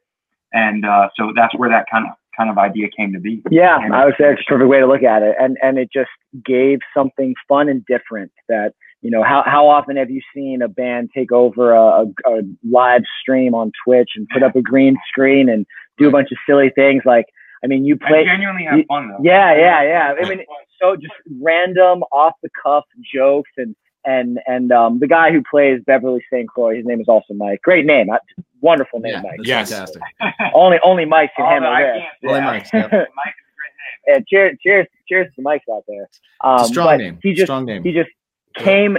And 0.53 0.85
uh, 0.85 1.09
so 1.15 1.33
that's 1.35 1.53
where 1.55 1.69
that 1.69 1.87
kind 1.91 2.05
of 2.07 2.13
kind 2.37 2.49
of 2.49 2.57
idea 2.57 2.87
came 2.95 3.11
to 3.11 3.19
be. 3.19 3.41
Yeah, 3.51 3.77
And- 3.83 3.93
I 3.93 4.05
would 4.05 4.15
say 4.17 4.31
it's 4.31 4.41
a 4.41 4.45
perfect 4.45 4.69
way 4.69 4.79
to 4.79 4.87
look 4.87 5.03
at 5.03 5.21
it, 5.23 5.35
and 5.41 5.57
and 5.61 5.77
it 5.77 5.89
just 5.91 6.09
gave 6.45 6.79
something 6.93 7.35
fun 7.49 7.67
and 7.67 7.85
different. 7.85 8.31
That 8.47 8.73
you 9.01 9.09
know, 9.11 9.23
how 9.23 9.43
how 9.45 9.67
often 9.67 9.97
have 9.97 10.09
you 10.11 10.21
seen 10.33 10.61
a 10.61 10.67
band 10.67 11.09
take 11.15 11.31
over 11.31 11.73
a, 11.73 11.81
a, 11.81 12.05
a 12.27 12.41
live 12.69 13.01
stream 13.21 13.53
on 13.55 13.71
Twitch 13.83 14.11
and 14.15 14.27
put 14.29 14.43
up 14.43 14.55
a 14.55 14.61
green 14.61 14.97
screen 15.07 15.49
and 15.49 15.65
do 15.97 16.07
a 16.07 16.11
bunch 16.11 16.31
of 16.31 16.37
silly 16.47 16.69
things? 16.75 17.01
Like, 17.05 17.25
I 17.63 17.67
mean, 17.67 17.85
you 17.85 17.97
I 18.03 18.07
play. 18.07 18.25
genuinely 18.25 18.63
have 18.65 18.77
you- 18.79 18.85
fun 18.87 19.09
though. 19.09 19.17
Yeah, 19.23 19.55
yeah, 19.55 19.83
yeah. 19.83 20.13
I 20.23 20.29
mean, 20.29 20.45
so 20.79 20.95
just 20.95 21.13
random 21.41 22.03
off 22.11 22.33
the 22.43 22.49
cuff 22.61 22.85
jokes 23.13 23.49
and 23.57 23.75
and 24.05 24.39
and 24.47 24.71
um, 24.71 24.99
the 24.99 25.07
guy 25.07 25.31
who 25.31 25.41
plays 25.49 25.79
Beverly 25.85 26.23
St. 26.31 26.47
Croix, 26.47 26.75
his 26.75 26.85
name 26.85 26.99
is 27.01 27.07
also 27.07 27.33
Mike. 27.33 27.61
Great 27.61 27.85
name, 27.85 28.09
Uh, 28.09 28.17
wonderful 28.61 28.99
name, 28.99 29.13
yeah, 29.13 29.21
Mike. 29.21 29.39
Yes. 29.43 29.69
fantastic. 29.71 30.01
Only 30.55 30.79
only 30.83 31.05
Mike 31.05 31.31
can 31.35 31.45
handle 31.45 31.69
no, 31.71 31.75
I 31.75 31.83
Only 31.83 32.39
Yeah. 32.39 32.45
Mike's, 32.45 32.69
yeah. 32.73 32.81
Mike 32.91 33.35
is 33.37 33.47
a 33.47 33.55
great 33.57 33.73
name. 33.77 34.05
Yeah, 34.07 34.17
cheers, 34.27 34.57
cheers, 34.63 34.87
cheers 35.07 35.27
to 35.35 35.41
Mike's 35.43 35.65
out 35.71 35.83
there. 35.87 36.09
Um, 36.43 36.65
strong 36.65 36.85
but 36.87 36.97
name. 36.97 37.19
He 37.21 37.33
just 37.33 37.45
strong 37.45 37.65
name. 37.65 37.83
he 37.83 37.93
just 37.93 38.09
came, 38.55 38.97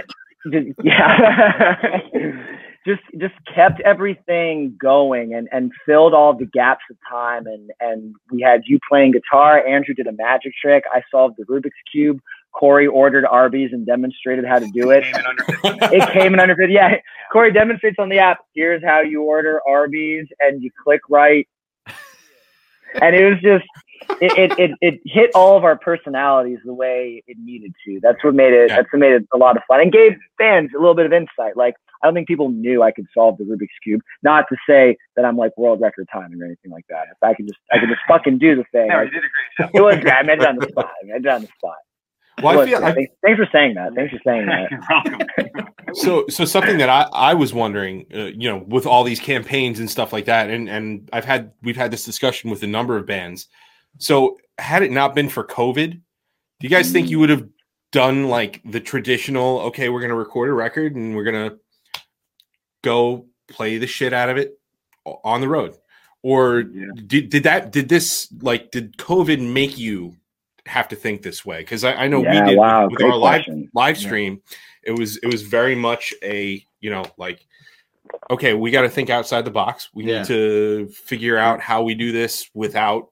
just, 0.51 0.67
yeah, 0.83 1.99
just 2.85 3.01
just 3.19 3.33
kept 3.53 3.79
everything 3.81 4.75
going 4.79 5.33
and 5.33 5.47
and 5.51 5.71
filled 5.85 6.13
all 6.13 6.35
the 6.35 6.45
gaps 6.45 6.83
of 6.89 6.97
time. 7.09 7.45
And 7.47 7.71
and 7.79 8.15
we 8.31 8.41
had 8.41 8.61
you 8.65 8.79
playing 8.89 9.11
guitar. 9.11 9.65
Andrew 9.65 9.93
did 9.93 10.07
a 10.07 10.13
magic 10.13 10.53
trick. 10.61 10.83
I 10.91 11.01
solved 11.11 11.35
the 11.37 11.45
Rubik's 11.45 11.71
cube. 11.91 12.19
Corey 12.53 12.87
ordered 12.87 13.25
Arby's 13.25 13.71
and 13.73 13.85
demonstrated 13.85 14.45
how 14.45 14.59
to 14.59 14.67
do 14.67 14.91
it. 14.91 15.03
Came 15.03 15.15
in 15.15 15.25
under 15.25 15.43
15 15.43 15.79
It 16.01 16.13
came 16.13 16.33
in 16.33 16.39
under 16.39 16.55
50. 16.55 16.71
Yeah, 16.71 16.97
Corey 17.31 17.51
demonstrates 17.51 17.97
on 17.99 18.09
the 18.09 18.19
app. 18.19 18.39
Here's 18.53 18.83
how 18.83 19.01
you 19.01 19.23
order 19.23 19.59
Arby's, 19.67 20.27
and 20.39 20.61
you 20.61 20.69
click 20.83 21.01
right. 21.09 21.47
And 23.01 23.15
it 23.15 23.27
was 23.27 23.41
just, 23.41 23.65
it, 24.21 24.37
it, 24.37 24.59
it, 24.59 24.71
it 24.81 25.01
hit 25.05 25.31
all 25.35 25.57
of 25.57 25.63
our 25.63 25.77
personalities 25.77 26.59
the 26.65 26.73
way 26.73 27.23
it 27.27 27.37
needed 27.39 27.73
to. 27.85 27.99
That's 28.01 28.23
what 28.23 28.35
made 28.35 28.53
it. 28.53 28.69
Yeah. 28.69 28.77
That's 28.77 28.93
what 28.93 28.99
made 28.99 29.13
it 29.13 29.27
a 29.33 29.37
lot 29.37 29.57
of 29.57 29.63
fun 29.67 29.81
and 29.81 29.91
gave 29.91 30.13
fans 30.37 30.71
a 30.75 30.79
little 30.79 30.95
bit 30.95 31.05
of 31.05 31.13
insight. 31.13 31.55
Like 31.55 31.75
I 32.03 32.07
don't 32.07 32.13
think 32.13 32.27
people 32.27 32.49
knew 32.49 32.83
I 32.83 32.91
could 32.91 33.07
solve 33.13 33.37
the 33.37 33.45
Rubik's 33.45 33.77
cube. 33.81 34.01
Not 34.23 34.45
to 34.49 34.57
say 34.67 34.97
that 35.15 35.23
I'm 35.23 35.37
like 35.37 35.57
world 35.57 35.79
record 35.79 36.07
timing 36.11 36.41
or 36.41 36.45
anything 36.45 36.71
like 36.71 36.85
that. 36.89 37.07
If 37.11 37.17
I 37.21 37.33
could 37.33 37.47
just, 37.47 37.59
I 37.71 37.79
could 37.79 37.89
just 37.89 38.01
fucking 38.07 38.39
do 38.39 38.55
the 38.55 38.65
thing. 38.71 38.89
No, 38.89 38.97
Like, 38.97 39.05
you 39.05 39.11
did 39.11 39.23
a 39.23 39.29
great 39.29 39.67
job. 39.67 39.69
it 39.73 39.81
was 39.81 39.95
great. 40.01 40.13
I 40.13 40.23
made 40.23 40.39
it 40.39 40.45
on 40.45 40.57
the 40.57 40.67
spot. 40.67 40.91
I 41.01 41.05
made 41.07 41.25
it 41.25 41.27
on 41.27 41.41
the 41.41 41.47
spot. 41.57 41.77
well, 42.43 42.59
It 42.59 42.63
I 42.63 42.65
feel 42.65 42.79
great. 42.79 42.89
I, 42.89 42.93
thanks, 42.93 43.13
thanks 43.23 43.39
for 43.39 43.49
saying 43.51 43.75
that. 43.75 43.93
Thanks 43.95 44.13
for 44.13 44.19
saying 44.25 44.45
that. 44.47 45.67
So 45.95 46.25
so 46.27 46.43
something 46.45 46.79
that 46.79 46.89
I 46.89 47.07
I 47.13 47.33
was 47.35 47.53
wondering, 47.53 48.07
uh, 48.13 48.25
you 48.35 48.49
know, 48.49 48.57
with 48.67 48.87
all 48.87 49.03
these 49.03 49.19
campaigns 49.19 49.79
and 49.79 49.89
stuff 49.89 50.11
like 50.11 50.25
that, 50.25 50.49
and 50.49 50.67
and 50.67 51.07
I've 51.13 51.25
had 51.25 51.51
we've 51.61 51.77
had 51.77 51.91
this 51.91 52.03
discussion 52.03 52.49
with 52.49 52.63
a 52.63 52.67
number 52.67 52.97
of 52.97 53.05
bands. 53.05 53.47
So 53.99 54.37
had 54.57 54.83
it 54.83 54.91
not 54.91 55.15
been 55.15 55.29
for 55.29 55.43
COVID, 55.43 55.91
do 55.91 56.01
you 56.59 56.69
guys 56.69 56.91
think 56.91 57.09
you 57.09 57.19
would 57.19 57.29
have 57.29 57.47
done 57.91 58.27
like 58.29 58.61
the 58.65 58.79
traditional? 58.79 59.59
Okay, 59.61 59.89
we're 59.89 60.01
gonna 60.01 60.15
record 60.15 60.49
a 60.49 60.53
record 60.53 60.95
and 60.95 61.15
we're 61.15 61.23
gonna 61.23 61.57
go 62.83 63.25
play 63.49 63.77
the 63.77 63.87
shit 63.87 64.13
out 64.13 64.29
of 64.29 64.37
it 64.37 64.57
on 65.05 65.41
the 65.41 65.47
road, 65.49 65.75
or 66.21 66.61
Yeah. 66.61 66.87
did 67.07 67.29
did 67.29 67.43
that 67.43 67.71
did 67.71 67.89
this 67.89 68.29
like 68.41 68.71
did 68.71 68.97
COVID 68.97 69.39
make 69.41 69.77
you 69.77 70.15
have 70.65 70.87
to 70.89 70.95
think 70.95 71.21
this 71.21 71.45
way? 71.45 71.59
Because 71.59 71.83
I, 71.83 71.93
I 71.93 72.07
know 72.07 72.23
Yeah, 72.23 72.43
we 72.43 72.49
did 72.51 72.57
wow, 72.59 72.87
with 72.87 73.01
our 73.01 73.15
live 73.17 73.43
question. 73.45 73.69
live 73.73 73.97
Yeah. 73.97 74.07
stream 74.07 74.41
it 74.83 74.91
was 74.97 75.17
it 75.17 75.27
was 75.27 75.41
very 75.43 75.75
much 75.75 76.13
a 76.23 76.65
you 76.81 76.89
know 76.89 77.05
like 77.17 77.45
okay 78.29 78.53
we 78.53 78.69
got 78.71 78.81
to 78.81 78.89
think 78.89 79.09
outside 79.09 79.43
the 79.45 79.51
box 79.51 79.89
we 79.93 80.03
Yeah. 80.05 80.19
need 80.19 80.27
to 80.27 80.87
figure 80.89 81.37
out 81.37 81.59
how 81.61 81.83
we 81.83 81.95
do 81.95 82.11
this 82.11 82.49
without 82.53 83.09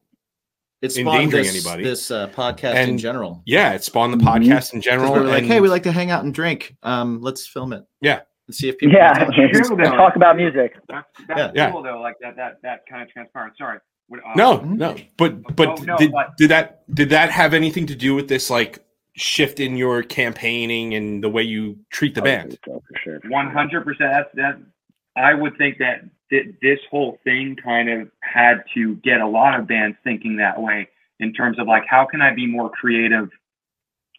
It 0.81 0.91
spawned 0.91 1.07
endangering 1.23 1.43
this, 1.43 1.65
anybody. 1.65 1.83
this 1.83 2.11
uh, 2.11 2.27
podcast 2.29 2.87
in 2.87 2.97
general. 2.97 3.43
yeah 3.45 3.73
it 3.73 3.83
spawned 3.83 4.13
the 4.13 4.17
Mhm. 4.17 4.23
podcast 4.43 4.73
in 4.73 4.79
'Cause 4.79 4.85
general 4.85 5.13
we 5.13 5.19
were 5.19 5.25
like, 5.27 5.43
hey, 5.43 5.59
we 5.59 5.69
like 5.69 5.83
to 5.83 5.91
hang 5.91 6.09
out 6.11 6.23
and 6.23 6.33
drink. 6.33 6.75
Um, 6.83 7.21
let's 7.21 7.47
film 7.47 7.71
it. 7.73 7.83
Yeah. 8.01 8.21
And 8.47 8.55
see 8.55 8.67
if 8.69 8.77
people. 8.79 8.95
Yeah, 8.95 9.13
That's 9.13 9.35
true, 9.35 9.77
talk 9.77 10.15
about 10.15 10.35
music. 10.37 10.73
That's, 10.89 11.07
that's 11.27 11.53
Yeah. 11.55 11.71
cool 11.71 11.83
though. 11.83 12.01
Like 12.01 12.15
that 12.21 12.35
that 12.37 12.57
that 12.63 12.79
kind 12.89 13.03
of 13.03 13.09
transpired. 13.09 13.51
Sorry. 13.57 13.77
What, 14.07 14.19
uh, 14.25 14.33
no 14.35 14.57
Mhm. 14.59 14.77
no 14.77 14.95
but 15.17 15.55
but 15.55 15.67
Oh, 15.69 15.75
no, 15.83 15.97
did, 15.97 16.11
but- 16.11 16.35
did 16.37 16.49
that 16.49 16.83
did 16.93 17.09
that 17.11 17.29
have 17.29 17.53
anything 17.53 17.85
to 17.85 17.95
do 17.95 18.15
with 18.15 18.27
this 18.27 18.49
like 18.49 18.79
shift 19.15 19.59
in 19.59 19.77
your 19.77 20.01
campaigning 20.03 20.95
and 20.95 21.23
the 21.23 21.29
way 21.29 21.43
you 21.43 21.77
treat 21.91 22.15
the 22.15 22.21
band 22.21 22.57
So 22.65 22.81
for 22.87 22.99
sure. 23.03 23.19
One 23.29 23.51
hundred 23.51 23.85
percent. 23.85 24.11
That's 24.11 24.29
that. 24.35 24.57
I 25.15 25.33
would 25.33 25.57
think 25.57 25.77
that 25.79 26.01
th- 26.31 26.55
this 26.61 26.79
whole 26.89 27.19
thing 27.23 27.55
kind 27.63 27.89
of 27.89 28.09
had 28.21 28.63
to 28.73 28.95
get 28.97 29.21
a 29.21 29.27
lot 29.27 29.59
of 29.59 29.67
bands 29.67 29.97
thinking 30.03 30.37
that 30.37 30.59
way 30.59 30.89
in 31.19 31.33
terms 31.33 31.59
of 31.59 31.67
like, 31.67 31.83
how 31.87 32.07
can 32.09 32.21
I 32.21 32.33
be 32.33 32.47
more 32.47 32.69
creative 32.69 33.29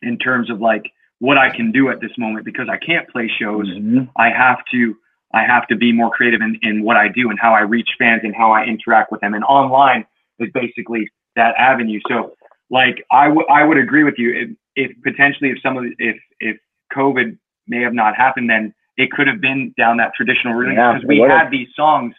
in 0.02 0.18
terms 0.18 0.50
of 0.50 0.60
like 0.60 0.84
what 1.22 1.38
I 1.38 1.54
can 1.54 1.70
do 1.70 1.88
at 1.88 2.00
this 2.00 2.10
moment 2.18 2.44
because 2.44 2.68
I 2.68 2.76
can't 2.76 3.08
play 3.08 3.30
shows. 3.38 3.68
Mhm. 3.68 4.08
I 4.16 4.30
have 4.30 4.58
to 4.72 4.96
I 5.34 5.44
have 5.46 5.66
to 5.68 5.76
be 5.76 5.92
more 5.92 6.10
creative 6.10 6.42
in, 6.42 6.58
in 6.62 6.82
what 6.82 6.96
I 6.96 7.08
do 7.08 7.30
and 7.30 7.38
how 7.38 7.54
I 7.54 7.60
reach 7.60 7.88
fans 7.98 8.20
and 8.24 8.34
how 8.34 8.50
I 8.52 8.64
interact 8.64 9.10
with 9.10 9.22
them. 9.22 9.32
And 9.32 9.44
online 9.44 10.04
is 10.40 10.50
basically 10.52 11.08
that 11.36 11.54
avenue. 11.56 12.00
So 12.08 12.34
like 12.70 13.04
I 13.10 13.28
would 13.28 13.46
I 13.48 13.62
would 13.62 13.78
agree 13.78 14.02
with 14.02 14.16
you 14.18 14.30
if, 14.34 14.90
if 14.90 15.02
potentially 15.02 15.50
if 15.50 15.62
some 15.62 15.76
of 15.76 15.84
the, 15.84 15.94
if 15.98 16.16
if 16.40 16.56
COVID 16.92 17.38
may 17.68 17.82
have 17.82 17.94
not 17.94 18.16
happened 18.16 18.50
then 18.50 18.74
it 18.96 19.10
could 19.10 19.26
have 19.26 19.40
been 19.40 19.72
down 19.76 19.96
that 19.98 20.12
traditional 20.14 20.54
route 20.54 20.74
Yeah, 20.74 20.92
because 20.92 21.04
it 21.04 21.08
we 21.08 21.20
would've. 21.20 21.36
had 21.36 21.50
these 21.50 21.68
songs 21.74 22.14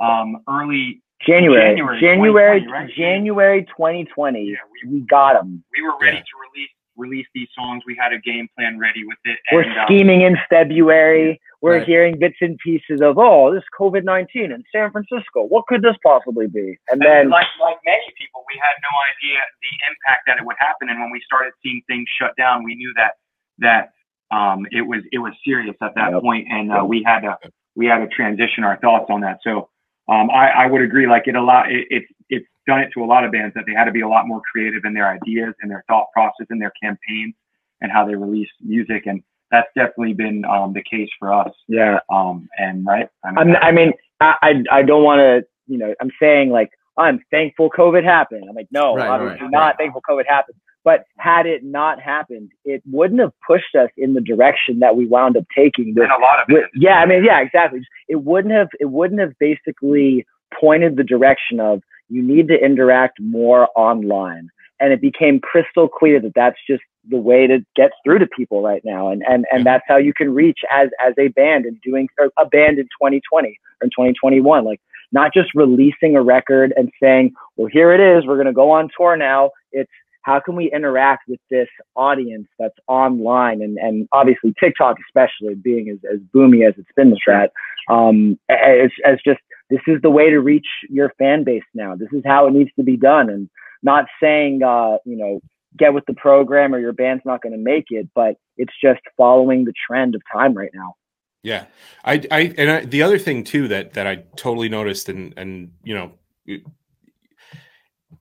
um 0.00 0.42
early 0.48 1.02
January, 1.26 1.74
January 1.74 2.00
January, 2.00 2.60
2020, 2.60 2.72
right? 2.72 2.94
January 2.94 3.64
2020. 3.76 4.44
Yeah, 4.44 4.56
we- 4.84 4.94
we 4.94 5.00
got 5.06 5.32
them. 5.34 5.64
we 5.76 5.82
were 5.82 5.94
ready 6.00 6.16
Yeah. 6.18 6.22
to 6.22 6.36
release 6.54 6.70
release 6.96 7.26
these 7.32 7.48
songs. 7.54 7.84
We 7.86 7.94
had 7.94 8.12
a 8.12 8.18
game 8.18 8.48
plan 8.56 8.76
ready 8.76 9.04
with 9.04 9.18
it. 9.24 9.38
We're 9.52 9.62
and, 9.62 9.78
um, 9.78 9.86
scheming 9.86 10.22
in 10.22 10.36
February. 10.50 11.40
We're 11.60 11.78
Right. 11.78 11.86
hearing 11.86 12.18
bits 12.18 12.38
and 12.40 12.58
pieces 12.58 13.00
of, 13.00 13.18
oh, 13.18 13.54
this 13.54 13.62
COVID 13.78 14.02
19 14.02 14.50
in 14.50 14.64
San 14.74 14.90
Francisco. 14.90 15.44
What 15.44 15.66
could 15.68 15.82
this 15.82 15.96
possibly 16.04 16.48
be? 16.48 16.70
And 16.90 16.98
And 16.98 17.02
then, 17.02 17.28
like 17.28 17.46
like 17.60 17.78
many 17.86 18.02
people, 18.18 18.44
we 18.52 18.58
had 18.60 18.74
no 18.82 18.88
idea 19.14 19.38
the 19.62 19.86
impact 19.90 20.26
that 20.26 20.38
it 20.38 20.44
would 20.44 20.56
happen. 20.58 20.88
And 20.88 20.98
when 21.00 21.10
we 21.12 21.20
started 21.20 21.52
seeing 21.62 21.82
things 21.86 22.08
shut 22.18 22.34
down, 22.36 22.64
we 22.64 22.74
knew 22.74 22.92
that 22.96 23.14
that 23.58 23.90
um, 24.30 24.66
it 24.70 24.82
was 24.82 25.02
it 25.12 25.18
was 25.18 25.32
serious 25.44 25.76
at 25.82 25.94
that 25.94 26.12
Yep. 26.12 26.22
point, 26.22 26.48
and 26.50 26.72
uh, 26.72 26.84
we 26.84 27.02
had 27.04 27.20
to 27.20 27.36
we 27.74 27.86
had 27.86 27.98
to 27.98 28.08
transition 28.08 28.64
our 28.64 28.78
thoughts 28.80 29.06
on 29.08 29.20
that. 29.22 29.38
So 29.42 29.68
um, 30.08 30.30
I, 30.30 30.50
I 30.50 30.66
would 30.66 30.82
agree. 30.82 31.06
Like 31.06 31.28
it 31.28 31.36
a 31.36 31.42
lot. 31.42 31.70
It, 31.70 31.86
it's 31.90 32.06
it's 32.28 32.46
done 32.66 32.80
it 32.80 32.90
to 32.94 33.02
a 33.02 33.06
lot 33.06 33.24
of 33.24 33.32
bands 33.32 33.54
that 33.54 33.64
they 33.66 33.72
had 33.72 33.84
to 33.84 33.92
be 33.92 34.02
a 34.02 34.08
lot 34.08 34.26
more 34.26 34.42
creative 34.50 34.84
in 34.84 34.94
their 34.94 35.08
ideas 35.08 35.54
and 35.62 35.70
their 35.70 35.84
thought 35.88 36.06
process 36.12 36.46
and 36.50 36.60
their 36.60 36.72
campaigns 36.82 37.34
and 37.80 37.90
how 37.90 38.06
they 38.06 38.14
release 38.14 38.48
music. 38.60 39.06
And 39.06 39.22
that's 39.50 39.68
definitely 39.74 40.12
been 40.14 40.44
um, 40.44 40.74
the 40.74 40.82
case 40.82 41.08
for 41.18 41.32
us. 41.32 41.52
yeah, 41.68 42.00
Um, 42.10 42.48
and 42.58 42.84
right. 42.86 43.08
I 43.24 43.28
I'm, 43.28 43.56
I 43.56 43.72
mean, 43.72 43.92
I, 44.20 44.34
I, 44.42 44.78
I 44.78 44.82
don't 44.82 45.04
want 45.04 45.20
to 45.20 45.46
you 45.68 45.78
know, 45.78 45.94
I'm 46.00 46.10
saying 46.20 46.50
like 46.50 46.70
I'm 46.96 47.20
thankful 47.30 47.70
COVID 47.70 48.04
happened. 48.04 48.44
I'm 48.48 48.56
like, 48.56 48.68
no, 48.70 48.96
Right, 48.96 49.08
obviously 49.08 49.42
right, 49.42 49.50
not 49.50 49.58
right. 49.60 49.76
thankful 49.78 50.02
COVID 50.08 50.26
happened. 50.26 50.56
But 50.88 51.04
had 51.18 51.44
it 51.44 51.62
not 51.64 52.00
happened, 52.00 52.50
it 52.64 52.82
wouldn't 52.90 53.20
have 53.20 53.34
pushed 53.46 53.74
us 53.74 53.90
in 53.98 54.14
the 54.14 54.22
direction 54.22 54.78
that 54.78 54.96
we 54.96 55.04
wound 55.04 55.36
up 55.36 55.44
taking. 55.54 55.88
With, 55.94 56.04
And 56.04 56.12
a 56.12 56.18
lot 56.18 56.40
of 56.40 56.46
with- 56.48 56.64
it. 56.64 56.70
yeah, 56.74 56.98
I 57.00 57.04
mean, 57.04 57.24
yeah, 57.24 57.40
exactly. 57.40 57.82
It 58.08 58.22
wouldn't 58.24 58.54
have 58.54 58.70
it 58.80 58.86
wouldn't 58.86 59.20
have 59.20 59.34
basically 59.38 60.24
pointed 60.58 60.96
the 60.96 61.04
direction 61.04 61.60
of 61.60 61.82
you 62.08 62.22
need 62.22 62.48
to 62.48 62.54
interact 62.64 63.20
more 63.20 63.68
online, 63.76 64.48
and 64.80 64.90
it 64.94 65.02
became 65.02 65.40
crystal 65.40 65.88
clear 65.88 66.20
that 66.20 66.32
that's 66.34 66.56
just 66.66 66.82
the 67.10 67.18
way 67.18 67.46
to 67.46 67.58
get 67.76 67.90
through 68.02 68.20
to 68.20 68.26
people 68.26 68.62
right 68.62 68.82
now, 68.82 69.10
and 69.10 69.22
and 69.28 69.44
and 69.52 69.66
that's 69.66 69.84
how 69.86 69.98
you 69.98 70.14
can 70.14 70.32
reach 70.32 70.60
as 70.72 70.88
as 71.06 71.12
a 71.18 71.28
band 71.28 71.66
and 71.66 71.78
doing 71.82 72.08
a 72.38 72.46
band 72.46 72.78
in 72.78 72.86
2020 72.98 73.48
or 73.82 73.84
in 73.84 73.90
2021, 73.90 74.64
like 74.64 74.80
not 75.12 75.34
just 75.34 75.50
releasing 75.54 76.16
a 76.16 76.22
record 76.22 76.72
and 76.78 76.90
saying, 77.02 77.34
well, 77.56 77.68
here 77.70 77.92
it 77.92 78.00
is, 78.00 78.26
we're 78.26 78.36
going 78.36 78.46
to 78.46 78.52
go 78.54 78.70
on 78.70 78.88
tour 78.96 79.16
now. 79.18 79.50
It's 79.72 79.90
how 80.28 80.38
can 80.38 80.54
we 80.56 80.70
interact 80.70 81.26
with 81.26 81.40
this 81.50 81.68
audience 81.96 82.46
that's 82.58 82.76
online 82.86 83.62
and, 83.62 83.78
and 83.78 84.06
obviously 84.12 84.52
TikTok, 84.60 84.98
especially 85.08 85.54
being 85.54 85.88
as, 85.88 85.96
as 86.12 86.20
boomy 86.34 86.68
as 86.68 86.74
it's 86.76 86.90
been, 86.94 87.16
Strat, 87.16 87.48
um, 87.88 88.38
as, 88.50 88.90
as 89.06 89.16
just 89.24 89.40
this 89.70 89.80
is 89.86 90.02
the 90.02 90.10
way 90.10 90.28
to 90.28 90.40
reach 90.40 90.66
your 90.90 91.14
fan 91.18 91.44
base 91.44 91.62
now. 91.72 91.96
This 91.96 92.10
is 92.12 92.22
how 92.26 92.46
it 92.46 92.52
needs 92.52 92.70
to 92.76 92.82
be 92.82 92.98
done. 92.98 93.30
And 93.30 93.48
not 93.82 94.04
saying, 94.22 94.62
uh, 94.62 94.98
you 95.06 95.16
know, 95.16 95.40
get 95.78 95.94
with 95.94 96.04
the 96.04 96.12
program 96.14 96.74
or 96.74 96.78
your 96.78 96.92
band's 96.92 97.24
not 97.24 97.40
going 97.40 97.54
to 97.54 97.58
make 97.58 97.86
it, 97.88 98.10
but 98.14 98.36
it's 98.58 98.74
just 98.82 99.00
following 99.16 99.64
the 99.64 99.72
trend 99.86 100.14
of 100.14 100.20
time 100.30 100.52
right 100.52 100.70
now. 100.74 100.94
Yeah, 101.42 101.64
I, 102.04 102.22
I, 102.30 102.54
and 102.58 102.70
I, 102.70 102.84
the 102.84 103.02
other 103.02 103.18
thing 103.18 103.44
too 103.44 103.68
that 103.68 103.94
that 103.94 104.06
I 104.06 104.24
totally 104.36 104.68
noticed, 104.68 105.08
and 105.08 105.32
and 105.38 105.72
you 105.82 105.94
know, 105.94 106.12
it- 106.44 106.64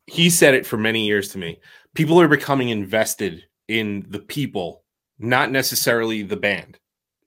he 0.06 0.30
said 0.30 0.54
it 0.54 0.66
for 0.66 0.78
many 0.78 1.06
years 1.06 1.30
to 1.30 1.38
me. 1.38 1.60
People 1.94 2.20
are 2.22 2.28
becoming 2.28 2.70
invested 2.70 3.44
in 3.68 4.06
the 4.10 4.20
people, 4.20 4.84
not 5.20 5.52
necessarily 5.52 6.22
the 6.24 6.38
band, 6.38 6.78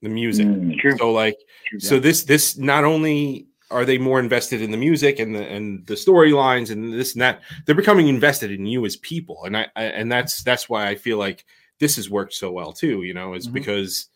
the 0.01 0.09
music. 0.09 0.47
Mm. 0.47 0.77
True. 0.79 0.97
So 0.97 1.11
like, 1.11 1.35
so 1.79 1.99
this 1.99 2.23
this 2.23 2.57
not 2.57 2.83
only 2.83 3.47
are 3.69 3.85
they 3.85 3.97
more 3.97 4.19
invested 4.19 4.61
in 4.61 4.71
the 4.71 4.77
music 4.77 5.19
and 5.19 5.33
the 5.35 5.43
and 5.47 5.85
the 5.87 5.93
storylines 5.93 6.71
and 6.71 6.93
this 6.93 7.13
and 7.13 7.21
that, 7.21 7.41
they're 7.65 7.75
becoming 7.75 8.07
invested 8.07 8.51
in 8.51 8.65
you 8.65 8.85
as 8.85 8.95
people, 8.97 9.43
and 9.45 9.55
I, 9.57 9.67
I 9.75 9.83
and 9.83 10.11
that's 10.11 10.43
that's 10.43 10.67
why 10.69 10.87
I 10.87 10.95
feel 10.95 11.17
like 11.17 11.45
this 11.79 11.95
has 11.97 12.09
worked 12.09 12.33
so 12.33 12.51
well 12.51 12.71
too. 12.73 13.03
You 13.03 13.13
know, 13.13 13.33
is 13.33 13.47
Mhm. 13.47 13.53
because 13.53 14.07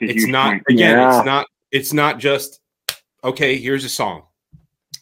it's 0.00 0.26
not 0.26 0.50
point. 0.52 0.62
again 0.70 0.96
Yeah. 0.98 1.16
it's 1.18 1.26
not 1.26 1.46
it's 1.72 1.92
not 1.92 2.18
just 2.20 2.60
okay 3.24 3.56
here's 3.56 3.84
a 3.84 3.88
song 3.88 4.22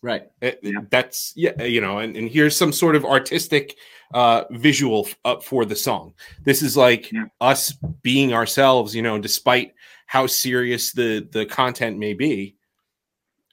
Right. 0.03 0.23
It- 0.41 0.61
Yeah. 0.63 0.81
that's 0.89 1.35
yeah 1.37 1.63
you 1.63 1.83
know 1.83 1.99
and, 1.99 2.17
and 2.17 2.31
here's 2.31 2.57
some 2.57 2.73
sort 2.73 2.97
of 2.97 3.05
artistic 3.05 3.77
uh 4.15 4.45
visual 4.51 5.09
up 5.25 5.43
for 5.45 5.65
the 5.65 5.77
song 5.77 6.13
this 6.45 6.63
is 6.63 6.77
like 6.77 7.13
Yeah. 7.13 7.25
us 7.41 7.73
being 8.03 8.33
ourselves 8.33 8.95
you 8.95 9.03
know 9.03 9.19
despite 9.19 9.73
how 10.07 10.27
serious 10.27 10.93
the 10.93 11.29
the 11.33 11.47
content 11.47 11.99
may 11.99 12.13
be 12.15 12.57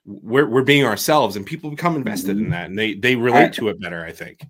we're, 0.05 0.47
we're 0.47 0.63
being 0.63 0.85
ourselves 0.85 1.35
and 1.35 1.45
people 1.45 1.69
become 1.69 1.95
invested 1.95 2.37
Mm-hmm. 2.37 2.45
in 2.45 2.51
that 2.51 2.69
and 2.69 2.79
they 2.79 2.93
they 2.95 3.15
relate 3.15 3.53
to 3.53 3.67
it 3.69 3.79
better 3.81 4.03
i 4.05 4.11
think 4.11 4.41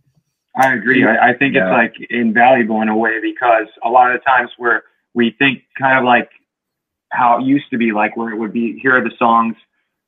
I 0.59 0.73
agree. 0.73 1.05
I, 1.05 1.29
I 1.29 1.33
think 1.35 1.53
Yeah. 1.53 1.67
it's 1.67 1.71
like 1.99 2.09
invaluable 2.09 2.81
in 2.81 2.89
a 2.89 2.97
way 2.97 3.19
because 3.21 3.67
a 3.83 3.89
lot 3.89 4.09
of 4.11 4.19
the 4.19 4.25
times 4.25 4.49
where 4.57 4.85
we 5.13 5.35
think 5.37 5.61
kind 5.79 5.99
of 5.99 6.03
like 6.03 6.31
how 7.11 7.37
it 7.37 7.43
used 7.45 7.69
to 7.69 7.77
be, 7.77 7.91
like 7.91 8.17
where 8.17 8.31
it 8.33 8.37
would 8.37 8.53
be, 8.53 8.79
here 8.79 8.97
are 8.97 9.03
the 9.03 9.15
songs, 9.19 9.55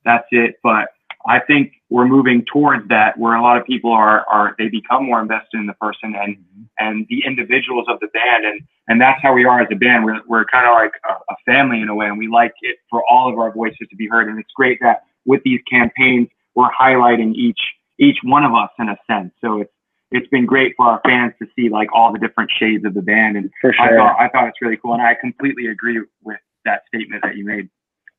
that's 0.06 0.26
it. 0.32 0.56
But 0.64 0.88
I 1.28 1.40
think 1.40 1.74
we're 1.90 2.08
moving 2.08 2.46
towards 2.52 2.88
that 2.90 3.18
where 3.18 3.36
a 3.36 3.42
lot 3.42 3.58
of 3.58 3.66
people 3.66 3.92
are, 3.92 4.26
are 4.30 4.56
they 4.58 4.70
become 4.70 5.06
more 5.06 5.22
invested 5.22 5.60
in 5.60 5.66
the 5.66 5.74
person 5.74 6.16
and, 6.16 6.38
mm-hmm. 6.38 6.64
and 6.80 7.06
the 7.10 7.24
individuals 7.26 7.86
of 7.90 8.00
the 8.00 8.08
band. 8.08 8.46
And, 8.46 8.62
and 8.88 9.02
that's 9.02 9.22
how 9.22 9.34
we 9.34 9.44
are 9.44 9.62
as 9.62 9.68
a 9.72 9.76
band. 9.76 10.06
We're, 10.06 10.22
we're 10.28 10.46
kind 10.46 10.68
of 10.68 10.74
like 10.76 10.94
a, 11.10 11.34
a 11.34 11.36
family 11.46 11.82
in 11.82 11.90
a 11.90 11.96
way. 11.96 12.08
And 12.08 12.18
we 12.18 12.28
like 12.28 12.54
it 12.62 12.78
for 12.90 13.04
all 13.10 13.32
of 13.32 13.38
our 13.38 13.52
voices 13.52 13.88
to 13.90 13.96
be 13.96 14.08
heard. 14.08 14.30
And 14.30 14.40
it's 14.40 14.52
great 14.56 14.80
that 14.82 15.04
with 15.26 15.42
these 15.44 15.60
campaigns, 15.70 16.30
we're 16.56 16.72
highlighting 16.72 17.34
each, 17.36 17.60
each 18.00 18.18
one 18.24 18.44
of 18.44 18.54
us 18.54 18.70
in 18.80 18.90
a 18.90 18.98
sense. 19.08 19.34
So 19.42 19.62
it's, 19.62 19.72
it's 20.12 20.28
been 20.30 20.46
great 20.46 20.74
for 20.76 20.88
our 20.88 21.02
fans 21.06 21.34
to 21.42 21.48
see 21.56 21.70
like 21.70 21.90
all 21.94 22.12
the 22.12 22.20
different 22.20 22.52
shades 22.58 22.86
of 22.86 22.94
the 22.94 23.02
band, 23.02 23.38
and 23.38 23.52
For 23.62 23.74
I 23.80 23.90
sure. 23.90 23.98
thought 23.98 24.20
I 24.20 24.28
thought 24.30 24.48
it's 24.48 24.62
really 24.62 24.78
cool, 24.78 24.94
and 24.94 25.02
I 25.02 25.16
completely 25.16 25.68
agree 25.68 26.02
with 26.24 26.40
that 26.66 26.82
statement 26.88 27.24
that 27.24 27.38
you 27.38 27.46
made. 27.46 27.70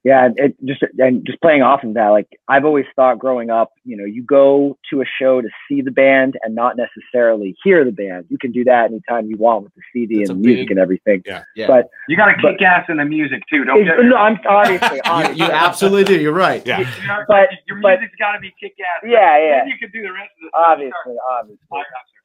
Yeah, 0.03 0.31
it 0.37 0.57
just 0.65 0.83
and 0.99 1.27
just 1.27 1.43
playing 1.43 1.61
off 1.61 1.85
of 1.85 1.93
that, 1.93 2.09
like 2.09 2.27
I've 2.49 2.65
always 2.65 2.87
thought 2.97 3.19
growing 3.19 3.51
up, 3.51 3.73
you 3.85 3.99
know, 3.99 4.07
you 4.07 4.23
go 4.23 4.79
to 4.91 5.03
a 5.03 5.05
show 5.21 5.43
to 5.43 5.49
see 5.69 5.83
the 5.83 5.91
band 5.91 6.39
and 6.43 6.55
not 6.55 6.75
necessarily 6.79 7.55
hear 7.63 7.85
the 7.85 7.93
band. 7.93 8.25
You 8.31 8.39
can 8.39 8.51
do 8.51 8.65
that 8.65 8.87
anytime 8.87 9.27
you 9.27 9.37
want 9.37 9.65
with 9.65 9.75
the 9.75 9.83
CD 9.93 10.21
That's 10.21 10.31
and 10.31 10.43
the 10.43 10.47
music 10.49 10.69
big- 10.69 10.71
and 10.71 10.81
everything. 10.81 11.23
Yeah. 11.27 11.43
Yeah. 11.55 11.67
But 11.67 11.91
You 12.09 12.17
got 12.17 12.27
to 12.33 12.37
But- 12.41 12.53
kick 12.53 12.63
ass 12.63 12.87
in 12.89 12.97
the 12.97 13.05
music 13.05 13.43
too. 13.51 13.65
Don't 13.65 13.79
it's, 13.81 13.91
get 13.91 14.03
no, 14.07 14.17
I'm 14.17 14.39
obviously, 14.49 15.01
you, 15.37 15.45
you 15.45 15.51
absolutely 15.53 16.05
do. 16.05 16.19
You're 16.19 16.33
right. 16.33 16.67
yeah 16.67 16.79
You 16.81 16.85
know, 17.07 17.23
but- 17.29 17.51
your 17.69 17.77
music's 17.77 18.17
got 18.19 18.33
to 18.33 18.41
be 18.41 18.55
kick 18.59 18.73
ass. 18.81 19.05
Yeah, 19.07 19.37
yeah. 19.39 19.59
Then 19.61 19.69
you 19.69 19.77
can 19.79 19.91
do 19.91 20.01
the 20.01 20.13
rest 20.15 20.31
of 20.43 20.51
the 20.51 20.59
obviously, 20.59 21.17
obviously. 21.31 21.59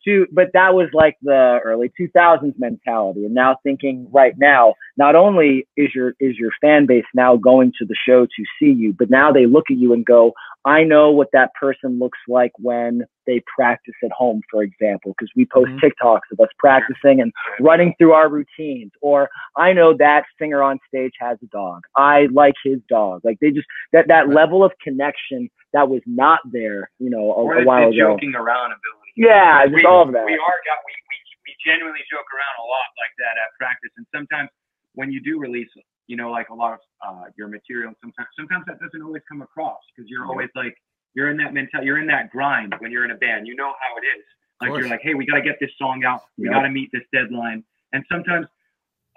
To 0.06 0.26
but 0.32 0.48
that 0.54 0.74
was 0.74 0.90
like 0.94 1.18
the 1.22 1.60
early 1.64 1.92
2000s 2.00 2.54
mentality 2.58 3.26
and 3.26 3.34
now 3.34 3.58
thinking 3.64 4.08
right 4.12 4.34
now 4.38 4.74
not 4.98 5.16
only 5.16 5.68
is 5.76 5.90
your 5.94 6.14
is 6.20 6.38
your 6.38 6.52
fan 6.62 6.86
base 6.86 7.06
now 7.14 7.36
going 7.36 7.72
to 7.78 7.86
the 7.86 7.96
show 8.08 8.26
to 8.26 8.44
see 8.60 8.72
you 8.72 8.94
but 8.98 9.10
now 9.10 9.32
they 9.32 9.46
look 9.46 9.66
at 9.70 9.78
you 9.78 9.94
and 9.94 10.06
go 10.06 10.34
i 10.66 10.84
know 10.84 11.12
what 11.12 11.28
that 11.34 11.54
person 11.60 12.00
looks 12.00 12.20
like 12.28 12.52
when 12.60 13.02
they 13.28 13.42
practice 13.56 13.94
at 14.04 14.12
home 14.12 14.42
for 14.52 14.64
example 14.64 15.14
because 15.18 15.32
we 15.36 15.46
post 15.46 15.72
Mhm. 15.72 15.80
tiktoks 15.82 16.32
of 16.32 16.40
us 16.40 16.50
practicing 16.60 17.22
and 17.22 17.32
running 17.60 17.94
through 17.98 18.14
our 18.14 18.30
routines 18.30 18.92
or 19.02 19.30
i 19.58 19.74
know 19.74 19.94
that 19.98 20.24
singer 20.40 20.62
on 20.62 20.80
stage 20.88 21.14
has 21.20 21.38
a 21.44 21.48
dog 21.48 21.82
i 21.98 22.28
like 22.32 22.54
his 22.64 22.80
dog 22.90 23.22
like 23.24 23.38
they 23.40 23.52
just 23.52 23.68
that 23.92 24.08
that 24.08 24.28
Right. 24.28 24.36
level 24.36 24.64
of 24.64 24.72
connection 24.84 25.50
that 25.74 25.90
was 25.90 26.02
not 26.06 26.40
there 26.52 26.90
you 27.00 27.10
know 27.10 27.32
a, 27.32 27.44
Or 27.44 27.58
a 27.60 27.66
while 27.66 27.90
ago 27.90 27.98
joking 27.98 28.36
around 28.36 28.72
ability. 28.72 29.05
Yeah, 29.16 29.64
just 29.66 29.76
we, 29.76 29.86
all 29.86 30.02
of 30.04 30.12
that. 30.14 30.26
We 30.26 30.34
are 30.34 30.58
we, 30.88 30.94
we 31.10 31.18
we 31.48 31.52
genuinely 31.66 32.02
joke 32.12 32.28
around 32.34 32.56
a 32.60 32.68
lot 32.68 32.88
like 33.00 33.14
that 33.20 33.36
at 33.42 33.50
practice, 33.60 33.92
and 33.98 34.06
sometimes 34.14 34.50
when 34.96 35.12
you 35.12 35.20
do 35.22 35.40
release, 35.40 35.70
you 36.08 36.16
know, 36.18 36.32
like 36.32 36.50
a 36.50 36.54
lot 36.54 36.74
of 36.74 36.80
uh, 37.06 37.26
your 37.38 37.48
material, 37.48 37.94
sometimes 38.02 38.28
sometimes 38.38 38.64
that 38.68 38.80
doesn't 38.80 39.02
always 39.02 39.24
come 39.30 39.42
across 39.42 39.80
because 39.96 40.10
you're 40.10 40.26
always 40.26 40.50
like 40.56 40.76
you're 41.14 41.30
in 41.30 41.38
that 41.38 41.54
mental, 41.54 41.84
you're 41.84 42.00
in 42.00 42.08
that 42.08 42.30
grind 42.32 42.74
when 42.80 42.92
you're 42.92 43.06
in 43.06 43.12
a 43.12 43.16
band. 43.20 43.48
You 43.48 43.56
know 43.56 43.74
how 43.80 43.96
it 43.98 44.06
is. 44.06 44.24
Like 44.62 44.72
you're 44.78 44.90
like, 44.90 45.02
hey, 45.04 45.14
we 45.14 45.26
got 45.26 45.36
to 45.36 45.42
get 45.42 45.58
this 45.60 45.72
song 45.78 46.04
out. 46.06 46.22
We 46.38 46.46
Yep. 46.46 46.54
got 46.54 46.62
to 46.64 46.70
meet 46.70 46.90
this 46.94 47.04
deadline, 47.14 47.64
and 47.94 48.04
sometimes. 48.12 48.48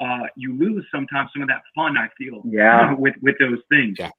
Uh, 0.00 0.28
you 0.36 0.56
lose 0.56 0.86
sometimes 0.94 1.28
some 1.32 1.42
of 1.42 1.48
that 1.48 1.60
fun. 1.74 1.98
I 1.98 2.06
feel 2.16 2.40
Yeah. 2.44 2.94
with 2.98 3.14
with 3.20 3.34
those 3.40 3.58
things. 3.68 3.96
Yeah. 3.98 4.10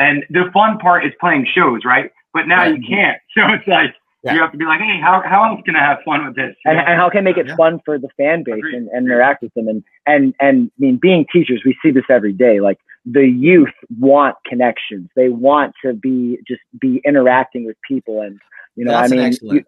And 0.00 0.24
the 0.30 0.50
fun 0.52 0.78
part 0.78 1.06
is 1.06 1.12
playing 1.20 1.46
shows, 1.54 1.84
right? 1.84 2.10
But 2.34 2.48
now 2.48 2.62
Right. 2.62 2.76
you 2.76 2.84
can't. 2.84 3.20
So 3.36 3.42
it's 3.52 3.66
like 3.68 3.94
Yeah. 4.28 4.34
you 4.34 4.40
have 4.40 4.52
to 4.52 4.58
be 4.58 4.64
like, 4.64 4.80
hey, 4.80 5.00
how, 5.02 5.22
how 5.26 5.44
else 5.50 5.60
can 5.64 5.74
I 5.76 5.80
have 5.80 5.98
fun 6.04 6.26
with 6.26 6.36
this? 6.36 6.54
You 6.64 6.70
and, 6.70 6.76
know? 6.78 6.84
and 6.86 7.00
how 7.00 7.08
can 7.10 7.18
I 7.18 7.22
make 7.22 7.36
it 7.36 7.46
Yeah. 7.48 7.56
fun 7.56 7.80
for 7.84 7.98
the 7.98 8.08
fan 8.16 8.44
base 8.44 8.54
Agreed. 8.58 8.74
and, 8.74 8.88
and 8.88 9.06
interact 9.06 9.42
with 9.42 9.52
them 9.54 9.68
and 9.68 9.82
and 10.06 10.34
and 10.40 10.70
I 10.78 10.80
mean 10.80 10.98
being 11.00 11.26
teachers 11.32 11.62
we 11.64 11.76
see 11.82 11.90
this 11.90 12.04
every 12.08 12.32
day 12.32 12.60
like 12.60 12.78
the 13.04 13.26
youth 13.26 13.68
want 13.98 14.36
connections 14.46 15.08
they 15.16 15.28
want 15.28 15.74
to 15.84 15.94
be 15.94 16.38
just 16.46 16.60
be 16.80 17.00
interacting 17.04 17.64
with 17.66 17.76
people 17.86 18.20
and 18.20 18.38
you 18.76 18.84
know 18.84 18.92
That's 18.92 19.10
I 19.12 19.14
mean 19.14 19.24
an 19.24 19.26
excellent, 19.32 19.54
you- 19.60 19.64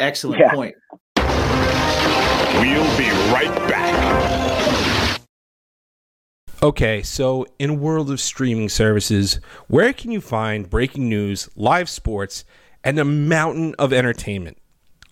excellent 0.00 0.40
Yeah. 0.40 0.52
point. 0.52 0.74
We'll 1.16 2.96
be 2.98 3.10
right 3.32 3.54
back. 3.68 5.20
Okay, 6.62 7.02
so 7.02 7.44
in 7.58 7.70
a 7.70 7.74
world 7.74 8.08
of 8.10 8.20
streaming 8.20 8.68
services, 8.68 9.40
where 9.66 9.92
can 9.92 10.12
you 10.12 10.20
find 10.20 10.70
breaking 10.70 11.08
news, 11.08 11.48
live 11.56 11.88
sports, 11.88 12.44
and 12.84 12.98
a 12.98 13.04
mountain 13.04 13.74
of 13.78 13.92
entertainment? 13.92 14.58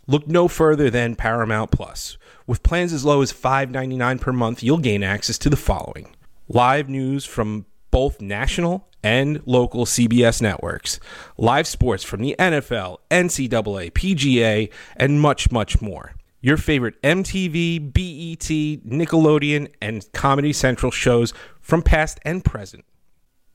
Look 0.07 0.27
no 0.27 0.49
further 0.49 0.91
than 0.91 1.15
Paramount 1.15 1.71
Plus. 1.71 2.19
With 2.47 2.63
plans 2.63 2.93
as 2.93 3.05
low 3.05 3.23
as 3.23 3.33
$5.99 3.33 4.21
per 4.21 4.33
month, 4.33 4.63
you'll 4.63 4.79
gain 4.79 5.03
access 5.03 5.39
to 5.39 5.51
the 5.51 5.57
following 5.57 6.15
live 6.49 6.89
news 6.89 7.25
from 7.25 7.65
both 7.93 8.21
national 8.21 8.89
and 9.03 9.41
local 9.47 9.87
CBS 9.87 10.43
networks, 10.43 11.01
live 11.39 11.67
sports 11.67 12.03
from 12.03 12.21
the 12.21 12.35
NFL, 12.39 12.99
NCAA, 13.11 13.93
PGA, 13.93 14.73
and 14.97 15.21
much, 15.21 15.51
much 15.51 15.81
more. 15.81 16.15
Your 16.41 16.57
favorite 16.57 17.01
MTV, 17.03 17.93
BET, 17.93 18.91
Nickelodeon, 18.91 19.71
and 19.81 20.11
Comedy 20.13 20.53
Central 20.53 20.91
shows 20.91 21.33
from 21.61 21.83
past 21.83 22.19
and 22.25 22.45
present. 22.45 22.85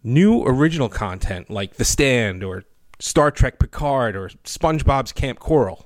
New 0.03 0.43
original 0.43 0.87
content 0.87 1.49
like 1.49 1.73
The 1.73 1.85
Stand 1.85 2.43
or 2.43 2.63
Star 2.99 3.31
Trek 3.31 3.59
Picard 3.59 4.15
or 4.15 4.29
SpongeBob's 4.43 5.11
Kamp 5.11 5.39
Koral. 5.39 5.85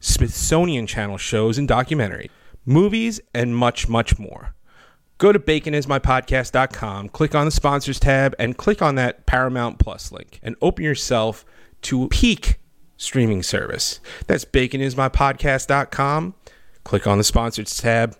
Smithsonian 0.00 0.86
Channel 0.86 1.16
shows 1.16 1.58
and 1.58 1.68
documentary, 1.68 2.30
movies, 2.64 3.20
and 3.32 3.56
much, 3.56 3.88
much 3.88 4.18
more. 4.18 4.54
Go 5.18 5.30
to 5.30 5.38
baconismypodcast.com, 5.38 7.10
click 7.10 7.34
on 7.36 7.44
the 7.44 7.52
sponsors 7.52 8.00
tab, 8.00 8.34
and 8.38 8.58
click 8.58 8.82
on 8.82 8.96
that 8.96 9.24
Paramount 9.26 9.78
Plus 9.78 10.10
link, 10.10 10.40
and 10.42 10.56
open 10.60 10.84
yourself 10.84 11.44
to 11.82 12.02
a 12.04 12.08
peak 12.08 12.58
streaming 12.96 13.44
service. 13.44 14.00
That's 14.26 14.44
baconismypodcast.com. 14.44 16.34
Click 16.82 17.06
on 17.06 17.18
the 17.18 17.24
sponsors 17.24 17.76
tab, 17.76 18.16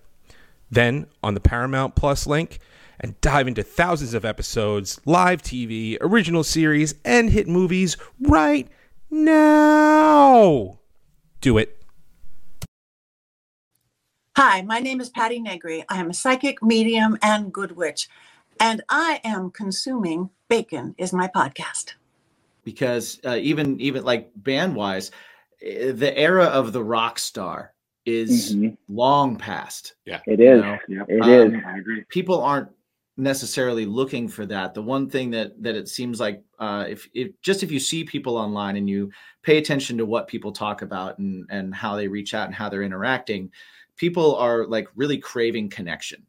then 0.70 1.06
on 1.24 1.34
the 1.34 1.40
Paramount 1.40 1.96
Plus 1.96 2.28
link, 2.28 2.60
and 3.00 3.20
dive 3.20 3.48
into 3.48 3.62
thousands 3.62 4.14
of 4.14 4.24
episodes, 4.24 5.00
live 5.04 5.42
TV, 5.42 5.96
original 6.00 6.44
series, 6.44 6.94
and 7.04 7.30
hit 7.30 7.48
movies 7.48 7.96
right 8.20 8.68
now. 9.10 10.78
Do 11.40 11.58
it. 11.58 11.82
Hi, 14.36 14.62
my 14.62 14.78
name 14.78 15.00
is 15.00 15.10
Patti 15.10 15.40
Negri. 15.40 15.84
I 15.88 15.98
am 16.00 16.10
a 16.10 16.14
psychic, 16.14 16.62
medium, 16.62 17.18
and 17.22 17.52
good 17.52 17.76
witch, 17.76 18.08
and 18.58 18.82
I 18.88 19.20
am 19.24 19.50
consuming 19.50 20.30
Bacon 20.48 20.94
is 20.98 21.12
my 21.12 21.28
podcast. 21.28 21.94
because 22.64 23.20
uh, 23.24 23.36
even 23.36 23.80
even 23.80 24.04
like 24.04 24.30
band 24.36 24.76
wise, 24.76 25.10
eh, 25.62 25.92
the 25.92 26.16
era 26.16 26.44
of 26.44 26.72
the 26.72 26.82
rock 26.82 27.18
star 27.18 27.72
is 28.04 28.54
mm-hmm. 28.54 28.74
long 28.88 29.36
past. 29.36 29.94
Yeah, 30.04 30.20
It 30.26 30.40
is. 30.40 30.62
It 30.88 31.22
um, 31.22 31.30
is. 31.30 31.62
I 31.66 31.78
agree. 31.78 32.04
People 32.08 32.42
aren't 32.42 32.68
necessarily 33.16 33.84
looking 33.86 34.26
for 34.28 34.46
that. 34.46 34.74
The 34.74 34.82
one 34.82 35.08
thing 35.10 35.30
that 35.32 35.60
that 35.62 35.74
it 35.76 35.88
seems 35.88 36.18
like 36.20 36.42
uh, 36.58 36.86
if 36.88 37.08
if 37.14 37.38
just 37.42 37.62
if 37.62 37.70
you 37.70 37.78
see 37.80 38.04
people 38.04 38.36
online 38.36 38.76
and 38.76 38.88
you 38.88 39.10
pay 39.42 39.58
attention 39.58 39.98
to 39.98 40.06
what 40.06 40.28
people 40.28 40.52
talk 40.52 40.82
about 40.82 41.18
and 41.18 41.46
and 41.50 41.74
how 41.74 41.96
they 41.96 42.08
reach 42.08 42.34
out 42.34 42.46
and 42.46 42.54
how 42.54 42.68
they're 42.68 42.82
interacting, 42.82 43.50
people 43.96 44.34
are 44.36 44.66
like 44.66 44.88
really 44.94 45.18
craving 45.18 45.68
connection 45.70 46.24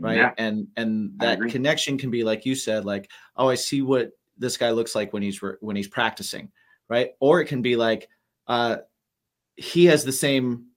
right 0.00 0.16
Yeah. 0.16 0.32
and 0.38 0.66
and 0.78 1.10
that 1.18 1.38
connection 1.50 1.98
can 1.98 2.10
be 2.10 2.24
like 2.24 2.46
you 2.46 2.54
said 2.54 2.86
like 2.86 3.10
oh 3.36 3.48
i 3.50 3.54
see 3.54 3.82
what 3.82 4.10
this 4.38 4.56
guy 4.56 4.70
looks 4.70 4.94
like 4.94 5.12
when 5.12 5.22
he's 5.22 5.42
re- 5.42 5.56
when 5.60 5.76
he's 5.76 5.86
practicing 5.88 6.50
right 6.88 7.10
or 7.20 7.42
it 7.42 7.44
can 7.44 7.60
be 7.60 7.76
like 7.76 8.08
uh 8.46 8.76
he 9.56 9.84
has 9.84 10.02
the 10.02 10.12
same 10.12 10.68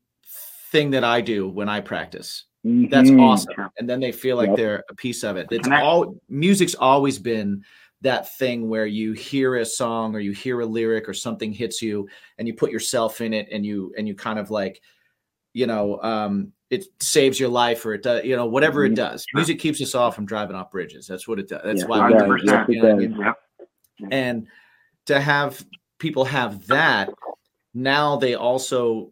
thing 0.72 0.90
that 0.92 1.06
i 1.06 1.22
do 1.22 1.48
when 1.48 1.70
i 1.70 1.80
practice 1.80 2.44
that's 2.64 3.10
Mhm. 3.12 3.20
awesome 3.20 3.70
and 3.78 3.90
then 3.90 4.00
they 4.00 4.12
feel 4.12 4.36
like 4.36 4.50
Yep. 4.50 4.58
they're 4.58 4.84
a 4.90 4.96
piece 4.96 5.24
of 5.24 5.38
it 5.38 5.48
it's 5.52 5.64
Connect. 5.64 5.82
all 5.84 6.16
music's 6.28 6.76
always 6.76 7.18
been 7.18 7.64
that 8.02 8.36
thing 8.38 8.70
where 8.70 8.86
you 8.86 9.14
hear 9.14 9.56
a 9.56 9.66
song 9.66 10.16
or 10.16 10.20
you 10.20 10.32
hear 10.32 10.60
a 10.62 10.66
lyric 10.66 11.08
or 11.08 11.14
something 11.14 11.52
hits 11.54 11.82
you 11.82 12.08
and 12.38 12.48
you 12.48 12.54
put 12.54 12.72
yourself 12.72 13.22
in 13.22 13.34
it 13.34 13.48
and 13.52 13.66
you 13.66 13.94
and 13.98 14.08
you 14.08 14.16
kind 14.16 14.40
of 14.40 14.50
like 14.52 14.82
you 15.54 15.68
know 15.68 16.02
um 16.02 16.52
it 16.70 16.86
saves 17.02 17.40
your 17.40 17.50
life 17.50 17.86
or 17.86 17.94
it 17.94 18.04
does 18.04 18.24
you 18.26 18.36
know 18.36 18.46
whatever 18.46 18.86
it 18.86 18.92
Mhm. 18.92 18.96
does 18.98 19.26
music 19.34 19.58
keeps 19.60 19.82
us 19.82 19.96
all 19.96 20.12
from 20.12 20.26
driving 20.26 20.56
off 20.56 20.70
bridges 20.70 21.08
that's 21.08 21.28
what 21.28 21.40
it 21.40 21.48
does 21.48 21.62
that's 21.64 21.82
Yeah, 21.82 21.88
why 21.88 22.08
we 22.08 22.14
does. 22.14 22.24
do 22.28 22.34
music, 22.34 22.60
it 22.68 22.70
you 22.76 22.82
know 22.82 22.90
what 22.90 22.94
I 22.94 23.08
mean? 23.08 24.12
And 24.12 24.48
to 25.08 25.20
have 25.20 25.66
people 25.98 26.24
have 26.26 26.68
that 26.68 27.10
now 27.74 28.16
they 28.18 28.36
also 28.36 29.12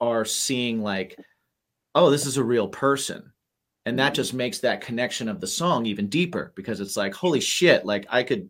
are 0.00 0.24
seeing 0.24 0.80
like 0.82 1.16
oh 1.94 2.10
this 2.10 2.26
is 2.26 2.36
a 2.36 2.44
real 2.44 2.68
person 2.68 3.32
and 3.86 3.98
that 3.98 4.14
just 4.14 4.34
makes 4.34 4.58
that 4.58 4.80
connection 4.82 5.28
of 5.28 5.40
the 5.40 5.46
song 5.46 5.86
even 5.86 6.08
deeper 6.08 6.52
because 6.56 6.80
it's 6.80 6.96
like 6.96 7.14
holy 7.14 7.40
shit 7.40 7.84
like 7.86 8.06
i 8.10 8.22
could 8.22 8.48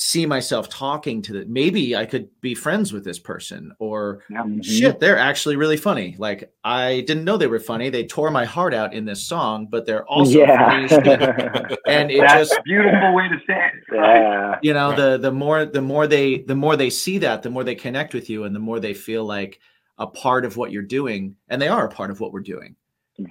see 0.00 0.24
myself 0.26 0.68
talking 0.68 1.20
to 1.20 1.32
the 1.32 1.44
maybe 1.46 1.96
i 1.96 2.06
could 2.06 2.28
be 2.40 2.54
friends 2.54 2.92
with 2.92 3.02
this 3.04 3.18
person 3.18 3.72
or 3.80 4.22
Mhm. 4.30 4.64
shit 4.64 5.00
they're 5.00 5.18
actually 5.18 5.56
really 5.56 5.76
funny 5.76 6.14
like 6.18 6.52
i 6.62 7.00
didn't 7.08 7.24
know 7.24 7.36
they 7.36 7.48
were 7.48 7.58
funny 7.58 7.90
they 7.90 8.06
tore 8.06 8.30
my 8.30 8.44
heart 8.44 8.72
out 8.74 8.94
in 8.94 9.04
this 9.04 9.24
song 9.26 9.66
but 9.68 9.86
they're 9.86 10.06
also 10.06 10.46
funny. 10.46 10.86
Yeah. 10.88 11.68
and 11.88 12.12
it 12.12 12.20
That's 12.20 12.48
just 12.50 12.60
a 12.60 12.62
beautiful 12.62 13.12
way 13.12 13.28
to 13.28 13.38
say 13.44 13.54
it. 13.66 13.92
right? 13.96 14.20
yeah. 14.20 14.58
you 14.62 14.72
know 14.72 14.94
the 14.94 15.18
the 15.18 15.32
more 15.32 15.64
the 15.64 15.82
more 15.82 16.06
they 16.06 16.38
the 16.42 16.54
more 16.54 16.76
they 16.76 16.90
see 16.90 17.18
that 17.18 17.42
the 17.42 17.50
more 17.50 17.64
they 17.64 17.74
connect 17.74 18.14
with 18.14 18.30
you 18.30 18.44
and 18.44 18.54
the 18.54 18.60
more 18.60 18.78
they 18.78 18.94
feel 18.94 19.24
like 19.24 19.58
a 19.98 20.06
part 20.06 20.44
of 20.44 20.56
what 20.56 20.70
you're 20.72 20.82
doing 20.82 21.36
and 21.48 21.60
they 21.60 21.68
are 21.68 21.86
a 21.86 21.90
part 21.90 22.10
of 22.10 22.20
what 22.20 22.32
we're 22.32 22.40
doing 22.40 22.76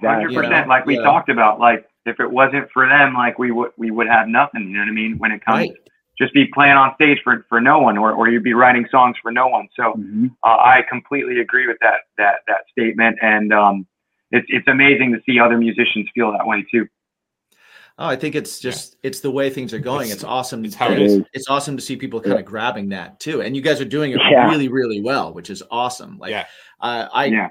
Exactly. 0.00 0.34
You 0.34 0.42
know, 0.42 0.48
percent, 0.48 0.68
like 0.68 0.84
we 0.84 0.96
yeah. 0.96 1.02
talked 1.02 1.30
about. 1.30 1.58
Like 1.58 1.88
if 2.04 2.20
it 2.20 2.30
wasn't 2.30 2.68
for 2.74 2.86
them, 2.86 3.14
like 3.14 3.38
we 3.38 3.50
would 3.52 3.70
we 3.78 3.90
would 3.90 4.06
have 4.06 4.28
nothing. 4.28 4.64
You 4.68 4.74
know 4.74 4.80
what 4.80 4.88
I 4.88 4.92
mean? 4.92 5.16
When 5.16 5.32
it 5.32 5.42
comes, 5.42 5.70
right 5.70 5.72
just 6.18 6.34
be 6.34 6.46
playing 6.52 6.72
on 6.74 6.94
stage 6.96 7.18
for 7.22 7.46
for 7.48 7.60
no 7.60 7.78
one, 7.78 7.96
or 7.96 8.12
or 8.12 8.28
you'd 8.28 8.42
be 8.42 8.54
writing 8.54 8.86
songs 8.90 9.16
for 9.22 9.30
no 9.30 9.46
one. 9.46 9.68
So 9.76 9.94
Mhm. 9.94 10.30
uh, 10.42 10.56
I 10.58 10.82
completely 10.88 11.40
agree 11.40 11.66
with 11.66 11.78
that 11.80 12.02
that 12.18 12.40
that 12.48 12.62
statement, 12.70 13.18
and 13.22 13.52
um, 13.52 13.86
it's 14.30 14.46
it's 14.50 14.66
amazing 14.68 15.12
to 15.12 15.20
see 15.24 15.38
other 15.38 15.56
musicians 15.56 16.08
feel 16.14 16.32
that 16.32 16.46
way 16.46 16.66
too. 16.70 16.88
Oh 17.98 18.06
i 18.06 18.16
think 18.16 18.34
it's 18.34 18.60
just 18.60 18.96
it's 19.02 19.20
the 19.20 19.30
way 19.30 19.50
things 19.50 19.72
are 19.74 19.78
going 19.78 20.02
It's- 20.06 20.16
it's, 20.16 20.24
awesome 20.24 20.64
it's 20.64 20.74
how 20.74 20.90
it 20.90 21.00
is. 21.00 21.20
it's 21.32 21.48
awesome 21.48 21.76
to 21.76 21.82
see 21.82 21.96
people 21.96 22.20
kind 22.20 22.38
of 22.38 22.44
grabbing 22.44 22.88
that 22.90 23.18
too 23.20 23.42
and 23.42 23.54
you 23.56 23.62
guys 23.62 23.80
are 23.80 23.84
doing 23.84 24.12
it 24.12 24.20
Yeah. 24.30 24.48
really 24.48 24.68
really 24.68 25.00
well 25.00 25.32
which 25.34 25.50
is 25.50 25.62
awesome 25.70 26.18
like 26.18 26.30
Yeah. 26.30 26.46
uh, 26.80 27.08
i 27.12 27.24
Yeah. 27.26 27.48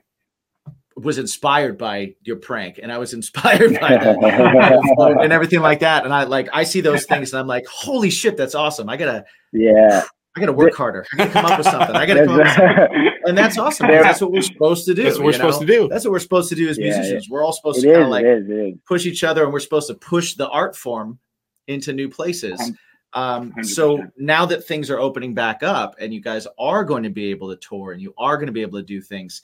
was 0.96 1.18
inspired 1.18 1.78
by 1.78 2.16
your 2.24 2.38
prank 2.38 2.80
and 2.82 2.92
i 2.92 2.98
was 2.98 3.14
inspired 3.20 3.80
by 3.80 3.90
that 3.98 5.18
and 5.22 5.32
everything 5.34 5.60
like 5.62 5.80
that 5.82 6.06
and 6.06 6.14
i 6.14 6.24
like 6.24 6.48
i 6.54 6.64
see 6.64 6.82
those 6.82 7.06
things 7.06 7.34
and 7.34 7.40
i'm 7.40 7.48
like 7.48 7.66
holy 7.68 8.10
shit 8.10 8.38
that's 8.38 8.56
awesome 8.56 8.90
i 8.90 8.98
gotta 8.98 9.24
Yeah. 9.54 10.04
I 10.38 10.40
got 10.40 10.46
to 10.46 10.54
work 10.54 10.76
harder. 10.76 11.04
I 11.14 11.18
got 11.18 11.26
to 11.26 11.32
come 11.34 11.46
up 11.46 11.58
with 11.58 11.68
something. 11.68 11.96
I 11.96 12.06
got 12.06 12.14
to 12.14 12.26
come 12.26 12.40
up 12.40 12.46
with 12.46 12.54
something. 12.56 13.12
And 13.28 13.38
that's 13.38 13.58
awesome. 13.58 13.88
That's 13.88 14.22
what 14.22 14.32
we're 14.32 14.42
supposed 14.42 14.86
to 14.86 14.94
do. 14.94 15.04
That's 15.04 15.18
what 15.18 15.26
we're 15.26 15.34
supposed 15.34 15.60
know? 15.60 15.68
to 15.68 15.74
do. 15.74 15.88
That's 15.90 16.06
what 16.06 16.12
we're 16.12 16.20
supposed 16.20 16.48
to 16.48 16.56
do 16.56 16.70
as 16.70 16.78
Yeah, 16.78 16.86
yeah. 16.86 16.98
musicians. 17.00 17.30
We're 17.30 17.44
all 17.44 17.52
supposed 17.52 17.80
It 17.80 17.88
to 17.88 17.92
kind 17.92 18.04
of 18.04 18.10
like 18.10 18.24
it 18.24 18.44
is, 18.44 18.50
it 18.50 18.54
is. 18.54 18.76
push 18.88 19.06
each 19.06 19.26
other 19.26 19.44
and 19.44 19.52
we're 19.52 19.60
supposed 19.60 19.88
to 19.88 19.96
push 19.96 20.36
the 20.36 20.48
art 20.48 20.78
form 20.78 21.20
into 21.68 21.92
new 21.92 22.08
places. 22.08 22.72
Um, 23.12 23.54
so 23.64 24.02
now 24.18 24.46
that 24.46 24.64
things 24.66 24.90
are 24.90 25.00
opening 25.00 25.34
back 25.34 25.62
up 25.62 25.96
and 26.00 26.14
you 26.14 26.22
guys 26.22 26.48
are 26.58 26.86
going 26.86 27.04
to 27.04 27.10
be 27.10 27.26
able 27.32 27.50
to 27.50 27.58
tour 27.58 27.92
and 27.92 28.02
you 28.02 28.14
are 28.18 28.38
going 28.38 28.48
to 28.48 28.54
be 28.54 28.62
able 28.62 28.80
to 28.80 28.86
do 28.86 29.02
things, 29.02 29.42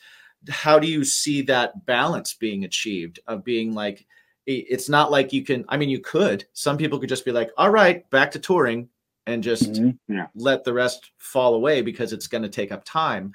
how 0.48 0.80
do 0.80 0.88
you 0.88 1.04
see 1.04 1.42
that 1.42 1.86
balance 1.86 2.36
being 2.36 2.64
achieved 2.64 3.20
of 3.28 3.44
being 3.44 3.74
like, 3.74 4.06
it's 4.46 4.88
not 4.88 5.12
like 5.12 5.34
you 5.34 5.44
can, 5.44 5.66
I 5.68 5.76
mean, 5.76 5.90
you 5.90 6.00
could, 6.00 6.46
some 6.54 6.78
people 6.78 7.00
could 7.00 7.10
just 7.10 7.26
be 7.26 7.32
like, 7.34 7.50
all 7.58 7.70
right, 7.70 8.10
back 8.12 8.32
to 8.32 8.40
touring 8.40 8.88
and 9.28 9.44
just 9.44 9.74
Mhm. 9.74 10.30
let 10.36 10.64
the 10.64 10.74
rest 10.74 11.12
fall 11.18 11.56
away 11.56 11.82
because 11.82 12.14
it's 12.14 12.28
going 12.28 12.44
to 12.44 12.50
take 12.50 12.72
up 12.72 12.84
time 12.84 13.34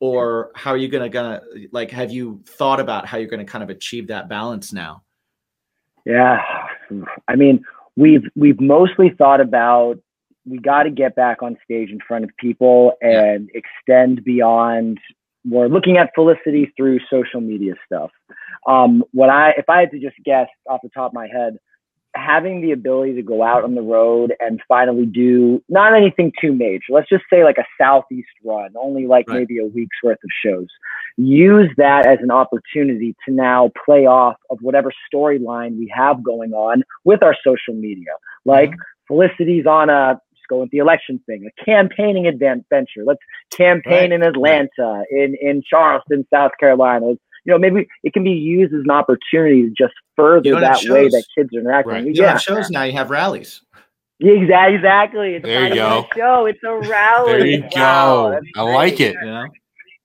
or 0.00 0.50
how 0.54 0.70
are 0.70 0.76
you 0.76 0.88
going 0.88 1.02
to 1.02 1.08
gonna 1.08 1.40
like 1.72 1.90
have 1.90 2.10
you 2.10 2.42
thought 2.46 2.80
about 2.80 3.06
how 3.06 3.16
you're 3.18 3.28
going 3.28 3.44
to 3.44 3.50
kind 3.50 3.64
of 3.64 3.70
achieve 3.70 4.06
that 4.08 4.28
balance 4.28 4.72
now 4.72 5.02
Yeah. 6.04 6.42
I 7.28 7.36
mean, 7.36 7.64
we've 7.96 8.28
we've 8.36 8.60
mostly 8.60 9.10
thought 9.10 9.40
about 9.40 9.98
we 10.46 10.58
got 10.58 10.82
to 10.82 10.90
get 10.90 11.16
back 11.16 11.42
on 11.42 11.56
stage 11.64 11.90
in 11.90 11.98
front 12.06 12.24
of 12.24 12.30
people 12.36 12.92
and 13.00 13.50
extend 13.54 14.22
beyond 14.24 14.98
we're 15.46 15.68
looking 15.68 15.96
at 15.96 16.10
felicity 16.14 16.72
through 16.76 16.98
social 17.10 17.40
media 17.40 17.74
stuff. 17.86 18.10
Um, 18.66 19.02
what 19.12 19.30
I 19.30 19.52
if 19.56 19.68
I 19.68 19.80
had 19.80 19.90
to 19.92 19.98
just 19.98 20.16
guess 20.24 20.48
off 20.68 20.80
the 20.82 20.90
top 20.90 21.10
of 21.10 21.14
my 21.14 21.26
head, 21.26 21.58
having 22.14 22.60
the 22.60 22.72
ability 22.72 23.14
to 23.14 23.22
go 23.22 23.42
out 23.42 23.64
on 23.64 23.74
the 23.74 23.82
road 23.82 24.34
and 24.40 24.60
finally 24.68 25.06
do 25.06 25.62
not 25.68 25.94
anything 25.94 26.32
too 26.40 26.52
major. 26.52 26.84
Let's 26.90 27.08
just 27.08 27.24
say 27.32 27.44
like 27.44 27.58
a 27.58 27.64
southeast 27.80 28.28
run, 28.44 28.70
only 28.80 29.06
like 29.06 29.28
Right. 29.28 29.38
maybe 29.40 29.58
a 29.58 29.66
week's 29.66 29.96
worth 30.02 30.22
of 30.22 30.30
shows. 30.44 30.68
Use 31.16 31.70
that 31.76 32.06
as 32.06 32.18
an 32.22 32.30
opportunity 32.30 33.14
to 33.26 33.34
now 33.34 33.70
play 33.84 34.06
off 34.06 34.36
of 34.50 34.58
whatever 34.62 34.92
storyline 35.12 35.78
we 35.78 35.92
have 35.94 36.22
going 36.22 36.52
on 36.52 36.82
with 37.04 37.22
our 37.22 37.36
social 37.44 37.74
media. 37.74 38.12
Like 38.44 38.70
mm-hmm. 38.70 38.80
Felicity's 39.06 39.66
on 39.66 39.90
a 39.90 40.18
just 40.34 40.48
go 40.48 40.60
with 40.60 40.70
the 40.70 40.78
election 40.78 41.20
thing, 41.26 41.46
a 41.46 41.64
campaigning 41.64 42.26
adventure. 42.26 43.04
Let's 43.04 43.20
campaign 43.50 44.10
Right. 44.10 44.12
in 44.12 44.22
Atlanta, 44.22 45.04
in 45.10 45.36
in 45.40 45.62
Charleston, 45.62 46.26
South 46.32 46.52
Carolina. 46.58 47.14
You 47.44 47.52
know, 47.52 47.58
maybe 47.58 47.86
it 48.02 48.12
can 48.12 48.24
be 48.24 48.30
used 48.32 48.72
as 48.74 48.80
an 48.84 48.90
opportunity 48.90 49.62
to 49.62 49.70
just 49.76 49.94
further 50.16 50.48
You 50.48 50.54
don't 50.54 50.62
have 50.62 50.80
that 50.82 50.90
way 50.92 51.08
that 51.08 51.24
kids 51.36 51.50
are 51.54 51.60
interacting. 51.60 51.92
Right. 51.92 52.04
you 52.06 52.12
Yeah, 52.14 52.32
have 52.32 52.42
shows 52.42 52.70
now 52.70 52.82
you 52.84 52.92
have 52.92 53.10
rallies 53.10 53.60
Exactly. 54.20 54.74
Exactly. 54.76 55.34
It's 55.34 55.44
There 55.44 55.62
you 55.68 55.74
not 55.74 55.74
go. 55.76 56.08
a 56.10 56.18
show. 56.18 56.46
It's 56.46 56.60
a 56.64 56.74
rally. 56.88 57.32
There 57.32 57.46
you 57.46 57.62
Wow, 57.76 58.24
go. 58.26 58.30
that's 58.30 58.46
I 58.56 58.62
like 58.62 59.00
it. 59.00 59.14
you 59.14 59.26
know 59.26 59.46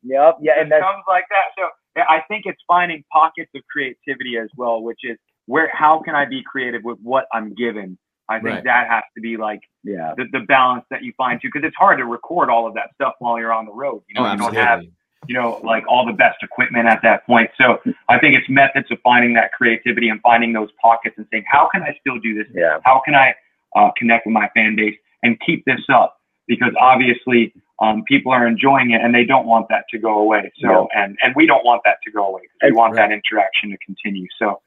Yep. 0.03 0.37
Yeah. 0.41 0.53
it 0.57 0.61
And 0.63 0.71
that's 0.71 0.83
comes 0.83 1.03
like 1.07 1.25
that. 1.29 1.43
So 1.57 2.03
I 2.09 2.21
think 2.27 2.43
it's 2.45 2.61
finding 2.67 3.03
pockets 3.11 3.51
of 3.55 3.61
creativity 3.71 4.37
as 4.41 4.49
well, 4.57 4.81
which 4.81 4.99
is 5.03 5.17
where 5.45 5.69
how 5.73 6.01
can 6.03 6.15
I 6.15 6.25
be 6.25 6.41
creative 6.43 6.83
with 6.83 6.97
what 7.01 7.25
I'm 7.33 7.53
given. 7.55 7.97
I 8.29 8.35
think 8.39 8.45
Right. 8.55 8.63
that 8.65 8.87
has 8.89 9.03
to 9.15 9.21
be 9.21 9.37
like 9.37 9.59
yeah. 9.83 10.13
the, 10.17 10.25
the 10.31 10.41
balance 10.41 10.85
that 10.91 11.03
you 11.03 11.13
find 11.17 11.41
too, 11.41 11.49
because 11.51 11.65
it's 11.67 11.75
hard 11.75 11.97
to 11.99 12.05
record 12.05 12.49
all 12.49 12.67
of 12.67 12.73
that 12.75 12.89
stuff 12.93 13.13
while 13.19 13.39
you're 13.39 13.51
on 13.53 13.65
the 13.65 13.71
road. 13.73 14.03
You 14.07 14.15
know, 14.15 14.27
oh 14.27 14.31
you 14.31 14.37
don't 14.37 14.53
have 14.55 14.67
absolutely 14.79 14.93
you 15.29 15.35
know 15.35 15.61
like 15.63 15.83
all 15.87 16.05
the 16.07 16.17
best 16.25 16.41
equipment 16.41 16.87
at 16.87 16.99
that 17.03 17.23
point. 17.27 17.51
So 17.55 17.77
I 18.09 18.17
think 18.19 18.35
it's 18.35 18.49
methods 18.49 18.87
of 18.91 18.97
finding 19.03 19.33
that 19.35 19.51
creativity 19.51 20.09
and 20.09 20.19
finding 20.21 20.51
those 20.53 20.69
pockets 20.81 21.15
and 21.19 21.27
saying, 21.31 21.43
how 21.47 21.69
can 21.71 21.83
I 21.83 21.95
still 22.01 22.19
do 22.19 22.33
this? 22.33 22.47
Yeah. 22.53 22.79
How 22.83 22.99
can 23.05 23.13
I 23.13 23.35
uh, 23.77 23.91
connect 23.95 24.25
with 24.25 24.33
my 24.33 24.49
fan 24.55 24.75
base 24.75 24.95
and 25.21 25.39
keep 25.45 25.63
this 25.65 25.81
up? 25.93 26.17
Because 26.47 26.73
obviously 26.81 27.53
um, 27.79 28.03
people 28.07 28.31
are 28.31 28.47
enjoying 28.47 28.89
it 28.89 29.01
and 29.03 29.13
they 29.13 29.23
don't 29.23 29.45
want 29.45 29.67
that 29.69 29.85
to 29.91 29.99
go 29.99 30.17
away. 30.17 30.51
So 30.61 30.87
and 30.95 31.15
and 31.21 31.35
we 31.35 31.45
don't 31.45 31.63
want 31.63 31.83
that 31.85 31.97
to 32.05 32.11
go 32.11 32.25
away 32.25 32.41
because 32.51 32.71
we 32.73 32.75
want 32.75 32.95
that 32.95 33.11
interaction 33.11 33.69
to 33.69 33.77
continue. 33.85 34.25
So 34.39 34.59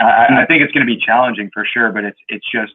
uh, 0.00 0.04
I 0.04 0.42
I 0.42 0.46
think 0.46 0.62
it's 0.62 0.72
going 0.72 0.86
to 0.86 0.92
be 0.94 1.00
challenging 1.04 1.50
for 1.52 1.64
sure, 1.64 1.90
but 1.90 2.04
it's 2.04 2.20
it's 2.28 2.46
just 2.52 2.72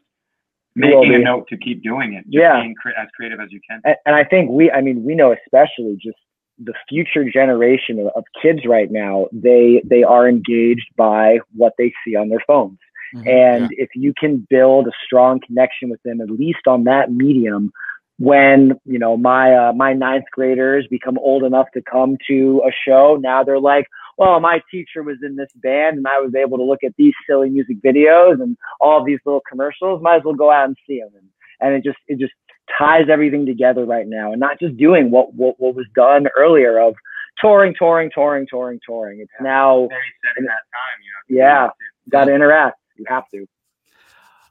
making 0.76 1.16
a 1.16 1.20
note 1.20 1.48
to 1.48 1.56
keep 1.58 1.84
doing 1.84 2.16
it. 2.16 2.24
Just 2.26 2.34
Yeah. 2.44 2.60
being 2.60 2.76
cre- 2.76 2.98
as 2.98 3.08
creative 3.16 3.40
as 3.40 3.50
you 3.52 3.62
can. 3.70 3.80
and, 3.86 3.96
and 4.06 4.16
I 4.16 4.26
think 4.26 4.50
we, 4.50 4.72
I 4.72 4.82
mean, 4.82 5.04
we 5.06 5.16
know 5.16 5.32
especially 5.32 5.96
just 6.04 6.18
the 6.66 6.74
future 6.90 7.30
generation 7.30 8.10
of, 8.16 8.24
kids 8.42 8.62
right 8.66 8.92
now. 8.92 9.28
They 9.32 9.82
they 9.86 10.04
are 10.04 10.28
engaged 10.28 10.90
by 10.98 11.40
what 11.56 11.74
they 11.78 11.94
see 12.06 12.16
on 12.16 12.30
their 12.30 12.44
phones, 12.46 12.80
Mhm. 13.14 13.28
and 13.28 13.70
if 13.72 13.90
you 13.96 14.14
can 14.20 14.46
build 14.50 14.88
a 14.88 14.92
strong 15.06 15.40
connection 15.46 15.90
with 15.90 16.02
them, 16.04 16.22
at 16.22 16.30
least 16.30 16.68
on 16.68 16.84
that 16.86 17.12
medium. 17.12 17.72
When 18.20 18.80
you 18.86 19.00
know 19.00 19.18
my 19.18 19.56
uh, 19.56 19.74
my 19.74 19.94
ninth 19.94 20.26
graders 20.32 20.86
become 20.88 21.18
old 21.18 21.44
enough 21.44 21.68
to 21.74 21.82
come 21.82 22.18
to 22.28 22.62
a 22.66 22.72
show, 22.88 23.18
now 23.20 23.44
they're 23.44 23.60
like, 23.60 23.88
well, 24.18 24.40
my 24.40 24.62
teacher 24.70 25.02
was 25.02 25.18
in 25.24 25.36
this 25.36 25.52
band, 25.56 25.98
and 25.98 26.08
I 26.08 26.20
was 26.20 26.36
able 26.36 26.58
to 26.58 26.64
look 26.64 26.84
at 26.84 26.94
these 26.98 27.14
silly 27.28 27.50
music 27.50 27.78
videos 27.82 28.42
and 28.42 28.56
all 28.80 29.04
these 29.04 29.20
little 29.26 29.42
commercials. 29.50 30.02
Might 30.02 30.18
as 30.18 30.24
well 30.24 30.36
go 30.36 30.52
out 30.52 30.66
and 30.66 30.78
see 30.88 31.00
them, 31.00 31.10
and, 31.18 31.28
and 31.60 31.76
it 31.76 31.84
just 31.84 31.98
it 32.08 32.20
just 32.20 32.34
ties 32.78 33.06
everything 33.10 33.46
together 33.46 33.86
right 33.86 34.08
now 34.08 34.32
and 34.32 34.40
not 34.40 34.60
just 34.60 34.78
doing 34.78 35.12
what, 35.12 35.34
what, 35.34 35.60
what 35.60 35.76
was 35.76 35.86
done 35.96 36.28
earlier 36.38 36.80
of 36.80 36.96
touring, 37.40 37.76
touring, 37.78 38.10
touring, 38.14 38.48
touring, 38.50 38.80
touring. 38.88 39.20
It's 39.20 39.32
now, 39.42 39.88
Very 39.90 40.02
that 40.24 40.46
time, 40.46 41.00
you 41.30 41.38
know. 41.38 41.44
yeah, 41.44 41.70
got 42.10 42.26
to 42.26 42.34
interact. 42.34 42.80
You 42.96 43.06
have 43.08 43.30
to. 43.32 43.48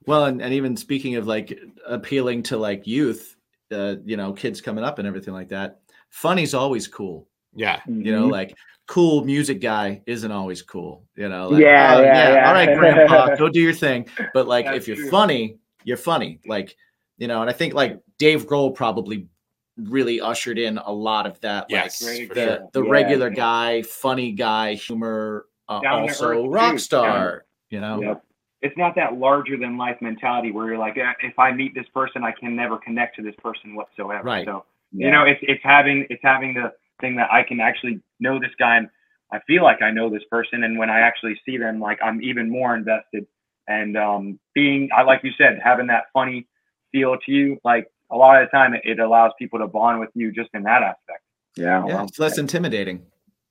Well, 0.07 0.25
and, 0.27 0.43
and 0.43 0.53
even 0.53 0.77
speaking 0.77 1.17
of 1.17 1.27
like 1.27 1.59
appealing 1.87 2.43
to 2.45 2.57
like 2.57 2.87
youth, 2.87 3.37
uh, 3.71 3.97
you 4.05 4.17
know, 4.17 4.33
kids 4.33 4.61
coming 4.61 4.85
up 4.85 4.99
and 4.99 5.07
everything 5.07 5.33
like 5.33 5.49
that, 5.51 5.81
funny's 6.11 6.55
always 6.55 6.89
cool. 6.89 7.29
Yeah. 7.55 7.81
You 7.87 8.13
know, 8.13 8.29
Mhm. 8.29 8.33
like 8.33 8.57
cool 8.87 9.25
music 9.25 9.61
guy 9.61 10.03
isn't 10.07 10.33
always 10.33 10.61
cool. 10.61 11.05
You 11.15 11.29
know, 11.29 11.49
like, 11.51 11.63
Yeah, 11.63 11.95
oh, 11.97 12.03
yeah, 12.03 12.33
yeah. 12.35 12.49
All 12.49 12.55
right, 12.55 12.77
grandpa, 12.77 13.35
go 13.39 13.49
do 13.49 13.61
your 13.61 13.73
thing. 13.73 14.07
But 14.35 14.49
like, 14.49 14.65
That's 14.67 14.79
if 14.79 14.89
you're 14.89 14.97
true. 14.97 15.11
funny, 15.11 15.59
you're 15.85 15.97
funny. 15.97 16.41
Like, 16.47 16.77
you 17.23 17.29
know, 17.29 17.41
and 17.41 17.49
I 17.49 17.53
think 17.53 17.73
like 17.73 18.01
Dave 18.19 18.49
Grohl 18.49 18.75
probably 18.75 19.29
really 19.77 20.21
ushered 20.21 20.59
in 20.59 20.79
a 20.79 20.91
lot 20.91 21.25
of 21.25 21.41
that. 21.43 21.67
Yes, 21.69 22.03
like 22.03 22.35
the 22.35 22.35
sure. 22.35 22.69
the 22.73 22.83
Yeah. 22.83 22.91
regular 22.91 23.31
guy, 23.31 23.83
funny 23.83 24.33
guy, 24.33 24.75
humor, 24.75 25.47
uh, 25.69 25.83
also 25.87 26.49
rock 26.49 26.81
star. 26.81 27.45
You 27.71 27.81
know, 27.81 28.03
Yep. 28.03 28.25
It's 28.63 28.77
not 28.77 28.97
that 28.97 29.19
larger 29.19 29.57
than 29.57 29.77
life 29.77 30.01
mentality 30.03 30.51
where 30.51 30.67
you're 30.67 30.79
like, 30.79 30.95
if 30.97 31.39
I 31.39 31.53
meet 31.53 31.75
this 31.77 31.89
person, 31.95 32.25
I 32.25 32.33
can 32.33 32.57
never 32.57 32.77
connect 32.77 33.15
to 33.17 33.23
this 33.23 33.37
person 33.37 33.77
whatsoever. 33.77 34.25
Right. 34.25 34.45
So 34.45 34.65
Yeah. 34.91 35.07
you 35.07 35.13
know, 35.13 35.23
it's 35.23 35.41
it's 35.43 35.63
having 35.63 36.05
it's 36.11 36.23
having 36.25 36.55
the 36.55 36.73
thing 37.01 37.15
that 37.17 37.33
I 37.33 37.45
can 37.45 37.61
actually 37.61 38.01
know 38.19 38.41
this 38.41 38.55
guy 38.59 38.79
and 38.79 38.91
I 39.31 39.39
feel 39.47 39.63
like 39.63 39.81
I 39.81 39.93
know 39.93 40.11
this 40.11 40.25
person, 40.29 40.65
and 40.65 40.77
when 40.77 40.91
I 40.91 40.99
actually 40.99 41.41
see 41.47 41.57
them, 41.57 41.79
like 41.79 42.01
I'm 42.03 42.21
even 42.21 42.51
more 42.51 42.75
invested. 42.75 43.29
And 43.69 43.97
um, 43.97 44.41
being, 44.55 44.91
I 44.93 45.03
like 45.03 45.23
you 45.23 45.31
said, 45.39 45.61
having 45.63 45.87
that 45.87 46.07
funny 46.13 46.49
feel 46.93 47.17
to 47.27 47.33
you, 47.33 47.59
like 47.65 47.87
a 48.11 48.17
lot 48.17 48.41
of 48.43 48.49
the 48.49 48.57
time, 48.57 48.75
it, 48.75 48.83
it 48.85 48.99
allows 49.01 49.33
people 49.39 49.59
to 49.59 49.67
bond 49.67 49.99
with 50.01 50.11
you 50.15 50.31
just 50.33 50.51
in 50.55 50.63
that 50.65 50.83
aspect. 50.83 51.23
Yeah. 51.57 51.85
yeah, 51.87 52.05
it's 52.05 52.19
less 52.19 52.39
intimidating 52.39 53.03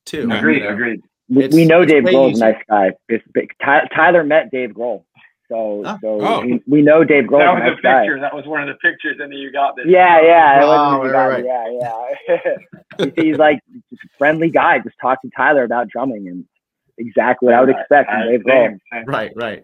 too. 0.06 0.28
Agreed, 0.32 0.58
you 0.58 0.62
know? 0.64 0.70
agreed. 0.70 1.00
We, 1.28 1.48
we 1.48 1.64
know 1.64 1.84
Dave 1.84 2.04
way 2.04 2.12
Grohl's 2.14 2.40
a 2.40 2.44
nice 2.52 2.62
guy. 2.68 2.90
It's, 3.08 3.24
but 3.34 3.44
Ty, 3.64 3.88
Tyler 3.94 4.24
met 4.24 4.50
Dave 4.50 4.70
Grohl. 4.70 5.04
So, 5.48 5.82
Oh. 5.84 5.98
so 6.02 6.20
Oh. 6.20 6.40
we, 6.40 6.60
we 6.66 6.82
know 6.82 7.04
Dave 7.04 7.24
Grohl's 7.24 7.40
That 7.40 7.50
a 7.50 7.54
was 7.54 7.62
nice 7.74 7.78
a 7.78 7.82
guy. 7.82 8.00
picture. 8.02 8.20
That 8.20 8.34
was 8.34 8.46
one 8.46 8.60
of 8.62 8.68
the 8.68 8.74
pictures, 8.88 9.16
and 9.20 9.30
then 9.32 9.38
you 9.38 9.52
got 9.52 9.76
this. 9.76 9.84
Yeah, 9.88 10.20
yeah, 10.22 10.60
Oh, 10.62 10.98
wasn't 10.98 11.14
right, 11.14 11.44
a 11.44 11.46
yeah, 11.46 12.38
yeah. 12.98 13.12
He's 13.22 13.36
like 13.38 13.60
just 13.90 14.02
a 14.04 14.08
friendly 14.18 14.50
guy. 14.50 14.78
Just 14.80 14.96
talk 15.00 15.22
to 15.22 15.30
Tyler 15.36 15.62
about 15.64 15.88
drumming 15.88 16.26
and 16.28 16.44
exactly 16.98 17.46
what 17.46 17.54
I 17.54 17.60
would 17.60 17.70
expect 17.70 18.10
from 18.10 18.28
Dave 18.28 18.40
Grohl. 18.40 18.68
same, 18.70 18.80
same. 18.92 19.04
Right, 19.06 19.30
right. 19.36 19.62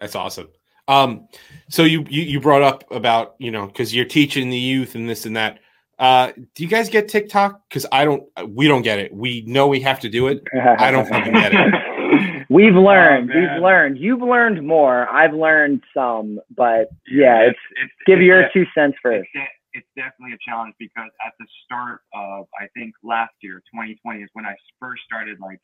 That's 0.00 0.14
awesome. 0.14 0.48
Um, 0.88 1.28
so 1.68 1.82
you, 1.82 2.04
you 2.08 2.22
you 2.22 2.40
brought 2.40 2.62
up 2.62 2.84
about 2.90 3.34
you 3.38 3.50
know 3.50 3.66
because 3.66 3.94
you're 3.94 4.04
teaching 4.04 4.50
the 4.50 4.58
youth 4.58 4.94
and 4.94 5.08
this 5.08 5.26
and 5.26 5.36
that. 5.36 5.60
Uh, 5.98 6.32
do 6.54 6.62
you 6.62 6.68
guys 6.68 6.88
get 6.88 7.08
TikTok? 7.08 7.62
Because 7.68 7.86
I 7.90 8.04
don't. 8.04 8.24
We 8.48 8.68
don't 8.68 8.82
get 8.82 8.98
it. 8.98 9.14
We 9.14 9.42
know 9.46 9.66
we 9.66 9.80
have 9.80 10.00
to 10.00 10.08
do 10.08 10.28
it. 10.28 10.44
I 10.78 10.90
don't 10.90 11.08
fucking 11.08 11.32
get 11.32 11.52
it. 11.54 11.74
We've 12.48 12.74
learned. 12.74 13.30
Oh, 13.34 13.38
we've 13.38 13.62
learned. 13.62 13.98
You've 13.98 14.22
learned 14.22 14.64
more. 14.66 15.08
I've 15.08 15.34
learned 15.34 15.82
some, 15.92 16.38
but 16.56 16.88
yeah, 17.08 17.40
it's 17.40 17.58
it's 17.82 17.92
give 18.06 18.18
it's 18.18 18.26
your 18.26 18.42
de- 18.42 18.52
two 18.52 18.64
cents 18.74 18.96
first. 19.02 19.28
It's, 19.34 19.50
it's 19.72 19.86
definitely 19.96 20.34
a 20.34 20.38
challenge 20.48 20.74
because 20.78 21.10
at 21.26 21.32
the 21.40 21.46
start 21.64 22.00
of 22.14 22.46
I 22.58 22.66
think 22.74 22.94
last 23.02 23.34
year, 23.40 23.62
2020, 23.74 24.22
is 24.22 24.30
when 24.32 24.46
I 24.46 24.54
first 24.80 25.02
started 25.04 25.38
like. 25.40 25.60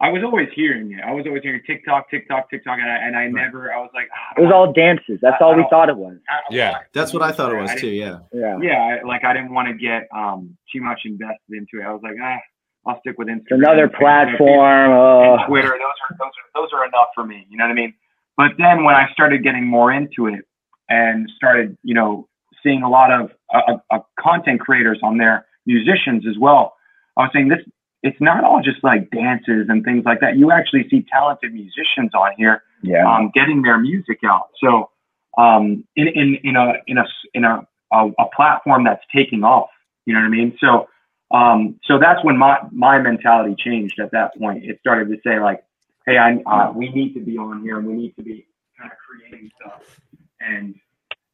I 0.00 0.10
was 0.10 0.22
always 0.22 0.48
hearing 0.54 0.92
it. 0.92 1.00
I 1.04 1.12
was 1.12 1.26
always 1.26 1.42
hearing 1.42 1.60
TikTok, 1.66 2.08
TikTok, 2.08 2.48
TikTok, 2.50 2.78
and 2.78 2.88
I, 2.88 2.96
and 2.98 3.16
I 3.16 3.26
never. 3.26 3.72
I 3.72 3.78
was 3.80 3.90
like, 3.94 4.08
I 4.14 4.40
It 4.40 4.44
was 4.44 4.52
all 4.54 4.72
dances. 4.72 5.18
That's 5.20 5.36
I- 5.40 5.44
all 5.44 5.54
I 5.54 5.56
we 5.56 5.66
thought 5.70 5.88
it 5.88 5.96
was. 5.96 6.16
Yeah. 6.50 6.70
want 6.72 6.84
That's 6.94 7.12
what 7.12 7.22
I 7.22 7.32
thought 7.32 7.52
it 7.52 7.56
was 7.60 7.74
too. 7.74 7.88
Yeah. 7.88 8.18
Yeah. 8.32 8.58
Yeah, 8.62 8.98
I, 9.02 9.06
like 9.06 9.24
I 9.24 9.32
didn't 9.32 9.52
want 9.52 9.68
to 9.68 9.74
get 9.74 10.06
um 10.14 10.56
too 10.72 10.80
much 10.82 11.00
invested 11.04 11.50
into 11.50 11.82
it. 11.82 11.86
I 11.86 11.92
was 11.92 12.02
like, 12.02 12.14
ah, 12.22 12.38
I'll 12.86 13.00
stick 13.00 13.18
with 13.18 13.28
Instagram. 13.28 13.40
It's 13.40 13.52
another 13.52 13.88
platform. 13.88 14.92
and 14.92 15.40
Uh, 15.40 15.46
Twitter. 15.46 15.68
Those 15.68 15.80
are 15.80 16.16
those 16.16 16.32
are 16.38 16.62
those 16.62 16.68
are 16.72 16.86
enough 16.86 17.08
for 17.14 17.24
me. 17.26 17.46
You 17.50 17.58
know 17.58 17.64
what 17.64 17.72
I 17.72 17.74
mean? 17.74 17.94
But 18.36 18.52
then 18.56 18.84
when 18.84 18.94
I 18.94 19.08
started 19.12 19.42
getting 19.42 19.66
more 19.66 19.92
into 19.92 20.26
it 20.28 20.44
and 20.88 21.28
started, 21.36 21.76
you 21.82 21.94
know, 21.94 22.28
seeing 22.62 22.82
a 22.84 22.88
lot 22.88 23.10
of 23.12 23.32
uh, 23.52 23.78
uh, 23.90 23.98
content 24.20 24.60
creators 24.60 25.00
on 25.02 25.18
there, 25.18 25.44
musicians 25.66 26.24
as 26.26 26.38
well, 26.38 26.76
I 27.16 27.22
was 27.22 27.30
saying 27.32 27.48
this. 27.48 27.58
It's 28.02 28.20
not 28.20 28.44
all 28.44 28.60
just 28.62 28.82
like 28.84 29.10
dances 29.10 29.66
and 29.68 29.84
things 29.84 30.04
like 30.04 30.20
that. 30.20 30.36
You 30.36 30.52
actually 30.52 30.88
see 30.88 31.04
talented 31.10 31.52
musicians 31.52 32.14
on 32.14 32.32
here 32.36 32.62
yeah. 32.82 33.04
um, 33.06 33.30
getting 33.34 33.62
their 33.62 33.78
music 33.78 34.18
out. 34.24 34.50
So 34.62 34.90
um, 35.36 35.84
in, 35.96 36.08
in, 36.08 36.38
in 36.44 36.56
a 36.56 36.74
in 36.86 36.98
a 36.98 37.04
in 37.34 37.44
a, 37.44 37.66
a 37.92 38.10
a 38.18 38.26
platform 38.34 38.84
that's 38.84 39.02
taking 39.14 39.44
off. 39.44 39.70
You 40.06 40.14
know 40.14 40.20
what 40.20 40.26
I 40.26 40.30
mean? 40.30 40.56
So 40.60 40.88
um, 41.30 41.78
so 41.84 41.98
that's 41.98 42.22
when 42.24 42.36
my 42.36 42.58
my 42.70 42.98
mentality 42.98 43.54
changed. 43.58 44.00
At 44.00 44.12
that 44.12 44.36
point, 44.38 44.64
it 44.64 44.78
started 44.80 45.08
to 45.08 45.16
say 45.24 45.40
like, 45.40 45.62
hey, 46.06 46.16
I 46.16 46.36
uh, 46.46 46.72
we 46.72 46.90
need 46.90 47.14
to 47.14 47.20
be 47.20 47.36
on 47.36 47.62
here 47.62 47.78
and 47.78 47.86
we 47.86 47.94
need 47.94 48.16
to 48.16 48.22
be 48.22 48.46
kind 48.78 48.90
of 48.90 48.98
creating 48.98 49.50
stuff 49.60 50.00
and 50.40 50.74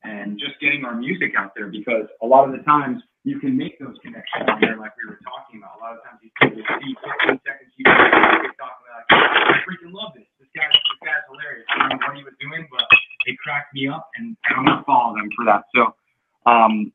and 0.02 0.38
just 0.38 0.60
getting 0.60 0.84
our 0.84 0.94
music 0.94 1.32
out 1.36 1.52
there 1.56 1.68
because 1.68 2.06
a 2.22 2.26
lot 2.26 2.46
of 2.46 2.52
the 2.52 2.62
times 2.64 3.02
you 3.24 3.40
can 3.40 3.56
make 3.56 3.80
those 3.80 3.96
connections 4.04 4.44
on 4.48 4.60
there 4.60 4.76
like 4.76 4.92
we 5.00 5.08
were 5.08 5.18
talking 5.24 5.56
about. 5.58 5.76
A 5.76 5.80
lot 5.80 5.96
of 5.96 6.04
times 6.04 6.20
you 6.20 6.30
see 6.44 6.60
you 6.60 6.64
see 6.80 6.92
15 7.24 7.40
seconds 7.40 7.72
you 7.76 7.84
TikTok 7.88 8.74
and 8.84 8.92
like, 8.92 9.08
I 9.08 9.58
freaking 9.64 9.96
love 9.96 10.12
this. 10.12 10.28
This 10.36 10.48
guy's 10.52 10.72
this 10.72 11.00
guy's 11.00 11.24
hilarious. 11.32 11.64
I 11.72 11.88
don't 11.88 12.00
know 12.00 12.06
what 12.12 12.16
he 12.20 12.24
was 12.24 12.36
doing, 12.36 12.68
but 12.68 12.84
it 13.24 13.36
cracked 13.40 13.72
me 13.72 13.88
up 13.88 14.12
and 14.20 14.36
I'm 14.52 14.68
gonna 14.68 14.84
follow 14.84 15.16
them 15.16 15.28
for 15.32 15.44
that. 15.48 15.64
So 15.72 15.96
um 16.44 16.92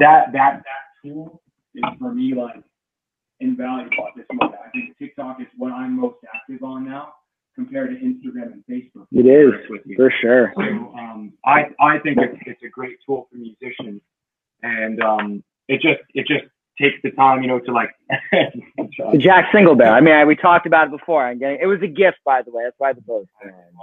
that 0.00 0.32
that 0.32 0.64
that 0.64 0.82
tool 1.04 1.40
is 1.76 1.84
for 2.00 2.12
me 2.12 2.32
like 2.32 2.64
invaluable 3.40 4.08
at 4.08 4.16
this 4.16 4.26
moment. 4.32 4.60
I 4.64 4.70
think 4.72 4.96
TikTok 4.96 5.40
is 5.40 5.48
what 5.60 5.72
I'm 5.72 5.92
most 6.00 6.24
active 6.24 6.64
on 6.64 6.88
now 6.88 7.20
compared 7.54 7.90
to 7.90 7.96
Instagram 8.00 8.56
and 8.56 8.64
Facebook. 8.64 9.06
It 9.12 9.28
is 9.28 9.52
with 9.68 9.82
you. 9.84 9.96
for 9.96 10.12
sure. 10.20 10.52
So 10.56 10.62
um, 10.96 11.32
I 11.44 11.68
I 11.80 11.98
think 12.00 12.16
it's 12.16 12.40
it's 12.46 12.62
a 12.64 12.68
great 12.68 12.96
tool 13.06 13.28
for 13.30 13.36
musicians, 13.36 14.00
and 14.62 15.02
um, 15.02 15.44
it 15.68 15.80
just 15.80 16.00
it 16.14 16.26
just 16.26 16.44
takes 16.80 16.96
the 17.04 17.10
time, 17.12 17.40
you 17.40 17.46
know, 17.48 17.60
to 17.60 17.72
like. 17.72 17.90
The 18.32 19.16
Jack 19.18 19.52
Single 19.52 19.76
Barrel. 19.76 19.94
I 19.94 20.00
mean, 20.00 20.12
I, 20.14 20.24
we 20.24 20.34
talked 20.34 20.66
about 20.66 20.88
it 20.88 20.90
before. 20.90 21.24
I'm 21.24 21.38
getting. 21.38 21.58
It 21.62 21.66
was 21.66 21.80
a 21.82 21.86
gift, 21.86 22.18
by 22.24 22.42
the 22.42 22.50
way. 22.50 22.64
That's 22.64 22.74
why 22.78 22.92
the 22.92 23.00
both. 23.00 23.26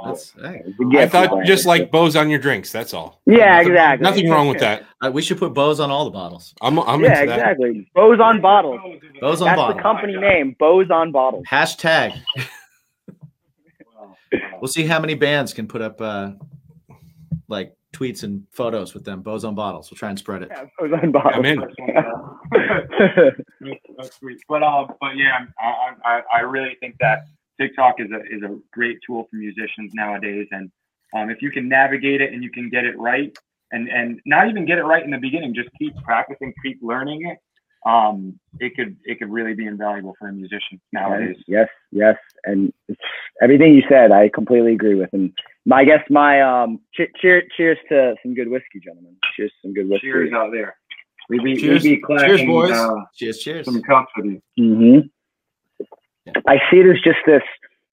That's, 0.06 0.32
hey, 0.34 0.62
It 0.66 0.76
was 0.78 0.94
a 0.94 0.98
I 0.98 1.02
gift, 1.04 1.12
thought 1.14 1.46
just 1.46 1.66
like 1.66 1.90
bows 1.90 2.16
on 2.18 2.30
your 2.30 2.40
drinks. 2.40 2.70
That's 2.72 2.94
all. 2.94 3.22
Yeah, 3.26 3.58
Nothing- 3.60 3.68
exactly. 3.72 4.04
Nothing 4.04 4.30
wrong 4.30 4.48
with 4.50 4.60
that. 4.60 4.84
uh, 5.06 5.10
we 5.12 5.22
should 5.22 5.38
put 5.38 5.54
bows 5.54 5.80
on 5.80 5.90
all 5.90 6.04
the 6.06 6.12
bottles. 6.12 6.54
I'm 6.62 6.78
I'm 6.80 7.02
yeah, 7.02 7.22
into 7.22 7.28
that. 7.28 7.40
exactly. 7.40 7.92
Bows 7.96 8.20
on 8.20 8.42
bottles. 8.42 8.80
Bows 9.22 9.42
on 9.42 9.46
That's 9.48 9.56
bottles. 9.58 9.78
the 9.78 9.82
company 9.82 10.18
name. 10.18 10.56
Bows 10.60 10.90
on 10.92 11.12
bottles. 11.12 11.46
Hashtag. 11.50 12.20
We'll 14.62 14.70
see 14.70 14.86
how 14.86 15.00
many 15.00 15.16
bands 15.16 15.54
can 15.54 15.68
put 15.68 15.82
up 15.82 16.00
uh, 16.00 16.32
like 17.50 17.76
tweets 17.94 18.24
and 18.24 18.46
photos 18.52 18.94
with 18.94 19.04
them 19.04 19.22
bows 19.22 19.44
on 19.44 19.56
bottles. 19.56 19.92
We'll 19.92 19.98
try 19.98 20.10
and 20.10 20.18
spread 20.18 20.44
it. 20.44 20.52
Yeah, 20.52 20.66
bows 20.80 21.00
on 21.04 21.12
bottles. 21.12 21.34
I'm 21.36 21.46
in. 21.46 21.60
That's 23.98 24.16
sweet. 24.18 24.42
But 24.48 24.64
uh, 24.64 24.88
but 25.00 25.16
yeah, 25.16 25.46
I, 25.60 25.94
I 26.06 26.22
I 26.34 26.40
really 26.42 26.76
think 26.80 26.96
that 27.00 27.26
TikTok 27.60 27.96
is 28.00 28.10
a 28.12 28.22
is 28.34 28.44
a 28.44 28.58
great 28.72 29.00
tool 29.06 29.28
for 29.30 29.36
musicians 29.36 29.94
nowadays, 29.94 30.48
and 30.52 30.72
um, 31.16 31.30
if 31.30 31.42
you 31.42 31.52
can 31.52 31.68
navigate 31.68 32.22
it 32.22 32.34
and 32.34 32.44
you 32.44 32.50
can 32.50 32.70
get 32.70 32.86
it 32.86 32.98
right, 32.98 33.38
and 33.72 33.90
and 33.90 34.22
not 34.26 34.48
even 34.48 34.66
get 34.66 34.78
it 34.78 34.84
right 34.84 35.04
in 35.04 35.12
the 35.12 35.18
beginning, 35.18 35.54
just 35.54 35.70
keep 35.78 35.94
practicing, 36.04 36.54
keep 36.64 36.80
learning 36.82 37.28
it. 37.28 37.38
Um, 37.86 38.40
it 38.60 38.76
could 38.76 38.96
it 39.06 39.18
could 39.20 39.32
really 39.32 39.56
be 39.56 39.66
invaluable 39.66 40.16
for 40.20 40.28
a 40.28 40.34
musician 40.34 40.80
nowadays. 40.94 41.38
Yes, 41.48 41.68
yes, 41.92 42.16
and 42.44 42.72
it's, 42.88 43.00
everything 43.42 43.74
you 43.74 43.82
said, 43.90 44.12
I 44.12 44.30
completely 44.30 44.74
agree 44.74 44.96
with. 44.96 45.10
And 45.14 45.32
my, 45.66 45.78
I 45.78 45.86
guess 45.86 46.02
my 46.10 46.42
um, 46.42 46.80
che- 46.94 47.12
cheer, 47.20 47.42
cheers 47.58 47.80
to 47.90 48.16
some 48.22 48.36
good 48.36 48.50
whiskey, 48.50 48.80
gentlemen. 48.84 49.16
Cheers 49.36 49.52
to 49.52 49.68
some 49.68 49.74
good 49.74 49.90
whiskey. 49.90 50.08
Cheers 50.08 50.34
out 50.34 50.52
there. 50.52 50.76
We 51.30 51.40
be 51.40 51.56
Cheers, 51.60 51.84
we 51.84 51.96
be 51.96 52.02
clacking, 52.02 52.38
cheers, 52.38 52.48
boys. 52.48 52.72
Uh, 52.72 52.96
cheers, 53.16 53.40
cheers. 53.40 53.66
some 53.66 53.82
cups 53.82 54.12
with 54.18 54.26
you. 54.26 54.42
hmm 54.58 55.00
I 56.48 56.58
see 56.70 56.78
it 56.78 56.86
as 56.88 57.02
just 57.04 57.18
this 57.26 57.42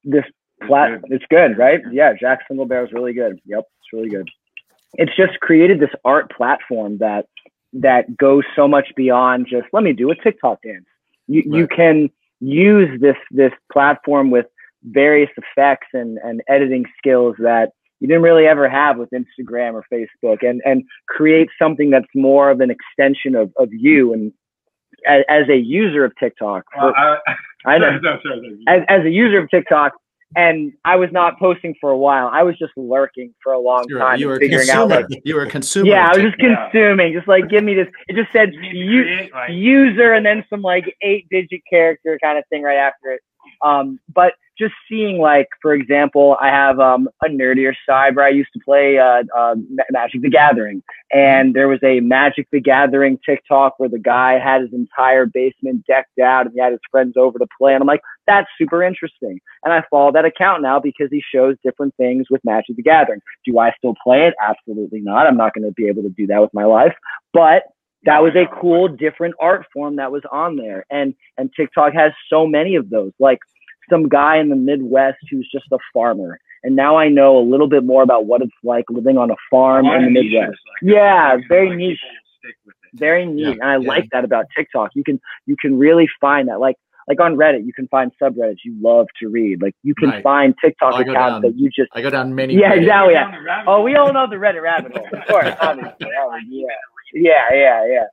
this 0.05 0.25
flat. 0.67 1.01
It's 1.05 1.25
good, 1.31 1.57
right? 1.57 1.81
Yeah, 1.93 2.13
Jack 2.19 2.41
Single 2.47 2.67
Barrel 2.67 2.87
is 2.87 2.93
really 2.93 3.15
good. 3.15 3.41
Yep, 3.47 3.61
it's 3.81 3.93
really 3.93 4.11
good. 4.11 4.29
it's 4.95 5.15
just 5.17 5.39
created 5.41 5.81
this 5.81 5.91
art 6.05 6.31
platform 6.37 6.99
that 6.99 7.27
that 7.73 8.17
goes 8.17 8.45
so 8.57 8.67
much 8.67 8.89
beyond 8.97 9.47
just 9.49 9.67
let 9.73 9.83
me 9.83 9.93
do 9.93 10.11
a 10.11 10.15
TikTok 10.15 10.63
dance. 10.63 10.87
You 11.27 11.43
you 11.47 11.67
can 11.67 12.11
use 12.41 13.01
this 13.01 13.17
this 13.31 13.53
platform 13.73 14.31
with 14.31 14.47
various 14.85 15.31
effects 15.37 15.89
and 15.93 16.19
and 16.25 16.43
editing 16.49 16.85
skills 16.97 17.37
that 17.39 17.71
you 18.01 18.09
didn't 18.09 18.23
really 18.23 18.47
ever 18.47 18.69
have 18.69 18.97
with 18.97 19.11
Instagram 19.11 19.75
or 19.75 19.85
Facebook 19.93 20.49
and 20.49 20.63
and 20.65 20.83
create 21.09 21.49
something 21.61 21.91
that's 21.91 22.07
more 22.15 22.51
of 22.51 22.61
an 22.61 22.71
extension 22.71 23.35
of 23.35 23.53
of 23.59 23.69
you 23.73 24.13
and 24.13 24.33
as, 25.07 25.23
as 25.29 25.49
a 25.49 25.57
user 25.57 26.05
of 26.05 26.13
TikTok. 26.19 26.65
Well, 26.77 26.95
I, 26.97 27.19
I 27.67 27.79
know 27.79 27.99
No, 27.99 28.19
sorry, 28.23 28.59
sorry. 28.67 28.81
as, 28.81 28.83
as 28.89 29.05
a 29.05 29.11
user 29.11 29.39
of 29.39 29.51
TikTok, 29.51 29.93
and 30.37 30.73
I 30.85 30.97
was 30.97 31.11
not 31.13 31.39
posting 31.39 31.75
for 31.81 31.91
a 31.91 31.97
while. 31.97 32.29
I 32.33 32.43
was 32.43 32.59
just 32.59 32.73
lurking 32.77 33.35
for 33.43 33.53
a 33.53 33.59
long 33.59 33.85
You 33.89 33.95
were, 33.97 34.01
time, 34.01 34.19
you 34.21 34.29
were 34.29 34.37
a 34.37 34.39
figuring 34.39 34.69
out 34.71 34.89
like, 34.89 35.07
you 35.25 35.35
were 35.35 35.43
a 35.45 35.49
consumer. 35.51 35.89
yeah, 35.91 36.07
I 36.07 36.17
was 36.17 36.19
just 36.27 36.39
TikTok. 36.39 36.71
consuming, 36.73 37.13
just 37.15 37.29
like 37.29 37.49
give 37.49 37.65
me 37.65 37.75
this. 37.75 37.89
It 38.09 38.17
just 38.17 38.31
said 38.33 38.53
You 38.53 38.63
u- 38.71 39.03
create, 39.05 39.33
like- 39.33 39.51
user 39.53 40.13
and 40.13 40.25
then 40.27 40.45
some 40.51 40.61
like 40.63 40.95
eight 41.03 41.27
digit 41.31 41.61
character 41.69 42.19
kind 42.23 42.39
of 42.39 42.45
thing 42.51 42.63
right 42.63 42.77
after 42.77 43.13
it. 43.13 43.21
Um, 43.65 43.99
but 44.15 44.35
just 44.59 44.75
seeing 44.89 45.19
like, 45.19 45.47
for 45.63 45.73
example, 45.73 46.37
I 46.41 46.49
have 46.49 46.79
um, 46.81 47.09
a 47.25 47.29
nerdier 47.29 47.73
side 47.89 48.15
where 48.17 48.25
I 48.27 48.31
used 48.31 48.51
to 48.53 48.61
play 48.65 48.99
uh, 48.99 49.23
uh, 49.37 49.55
Magic 49.91 50.21
the 50.21 50.29
Gathering, 50.31 50.83
and 51.11 51.55
there 51.55 51.69
was 51.69 51.81
a 51.83 52.01
Magic 52.01 52.47
the 52.53 52.61
Gathering 52.61 53.19
TikTok 53.25 53.79
where 53.79 53.89
the 53.89 53.99
guy 53.99 54.39
had 54.39 54.63
his 54.63 54.73
entire 54.73 55.27
basement 55.27 55.87
decked 55.87 56.19
out 56.19 56.47
and 56.47 56.55
he 56.55 56.61
had 56.61 56.73
his 56.73 56.81
friends 56.91 57.15
over 57.17 57.39
to 57.39 57.47
play, 57.59 57.75
and 57.75 57.83
I'm 57.83 57.87
like, 57.87 58.03
that's 58.27 58.49
super 58.59 58.83
interesting. 58.83 59.41
And 59.65 59.73
I 59.73 59.83
follow 59.91 60.13
that 60.13 60.25
account 60.25 60.63
now 60.63 60.79
because 60.79 61.09
he 61.11 61.23
shows 61.35 61.57
different 61.65 61.95
things 61.97 62.27
with 62.31 62.45
Magic 62.45 62.77
the 62.77 62.83
Gathering. 62.83 63.21
Do 63.45 63.59
I 63.59 63.73
still 63.79 63.95
play 64.03 64.27
it? 64.27 64.35
Absolutely 64.43 65.01
not. 65.01 65.27
I'm 65.27 65.37
not 65.37 65.55
going 65.55 65.67
to 65.67 65.73
be 65.73 65.89
able 65.89 66.03
to 66.03 66.11
do 66.11 66.27
that 66.27 66.41
with 66.41 66.53
my 66.53 66.65
life, 66.65 66.95
but 67.33 67.63
that 68.05 68.23
was 68.23 68.35
a 68.37 68.47
cool 68.61 68.89
different 68.89 69.35
art 69.41 69.67
form 69.73 69.97
that 69.97 70.13
was 70.13 70.23
on 70.31 70.57
there 70.57 70.87
and 70.89 71.15
and 71.37 71.51
TikTok 71.57 71.93
has 71.95 72.13
so 72.31 72.47
many 72.47 72.77
of 72.77 72.91
those 72.91 73.13
like 73.19 73.41
some 73.91 74.09
guy 74.09 74.37
in 74.39 74.49
the 74.49 74.57
Midwest 74.57 75.19
who's 75.31 75.49
just 75.51 75.67
a 75.73 75.79
farmer 75.93 76.39
and 76.65 76.75
now 76.77 76.97
I 76.97 77.09
know 77.09 77.39
a 77.39 77.45
little 77.53 77.69
bit 77.69 77.85
more 77.85 78.03
about 78.03 78.27
what 78.27 78.43
it's 78.43 78.53
like 78.65 78.85
living 78.91 79.17
on 79.19 79.31
a 79.31 79.37
farm 79.51 79.87
in 79.87 80.05
the 80.07 80.11
Midwest 80.11 80.51
like 80.51 80.95
yeah 80.95 81.35
Like, 81.35 81.45
very 81.49 81.69
like, 81.71 81.79
niche 81.79 81.99
people 82.03 82.19
will 82.23 82.39
stick 82.51 82.57
with 82.67 82.75
it. 82.93 82.99
very 82.99 83.27
neat 83.27 83.43
Yeah, 83.43 83.51
and 83.53 83.65
I 83.65 83.77
yeah. 83.79 83.89
like 83.89 84.05
that 84.13 84.25
about 84.25 84.47
TikTok 84.57 84.91
you 84.95 85.05
can 85.05 85.21
you 85.47 85.57
can 85.61 85.79
really 85.79 86.09
find 86.21 86.49
that 86.49 86.61
like 86.61 86.77
like 87.07 87.21
on 87.21 87.37
Reddit 87.37 87.65
you 87.65 87.73
can 87.73 87.89
find 87.89 88.13
subreddits 88.21 88.59
you 88.65 88.77
love 88.83 89.07
to 89.21 89.29
read 89.29 89.63
like 89.63 89.75
you 89.83 89.95
can 89.95 90.11
Right. 90.11 90.23
find 90.23 90.55
TikTok 90.63 90.93
go 90.93 90.99
accounts 91.11 91.17
down- 91.17 91.41
that 91.43 91.55
you 91.57 91.71
just 91.71 91.91
I 91.95 92.03
go 92.03 92.11
down 92.11 92.35
many. 92.35 92.55
yeah 92.55 92.73
Reddit- 92.73 92.79
exactly 92.83 93.15
yeah 93.15 93.23
Down 93.25 93.33
the 93.33 93.41
rabbit 93.43 93.71
Oh, 93.71 93.83
we 93.83 93.95
all 93.97 94.13
know 94.13 94.27
the 94.29 94.37
Reddit 94.37 94.63
rabbit 94.63 94.93
hole, 94.97 95.07
of 95.13 95.27
course, 95.27 95.55
obviously. 95.61 96.09
Oh, 96.21 96.37
yeah, 96.49 96.67
yeah, 97.13 97.53
yeah, 97.53 97.87
yeah. 97.87 98.05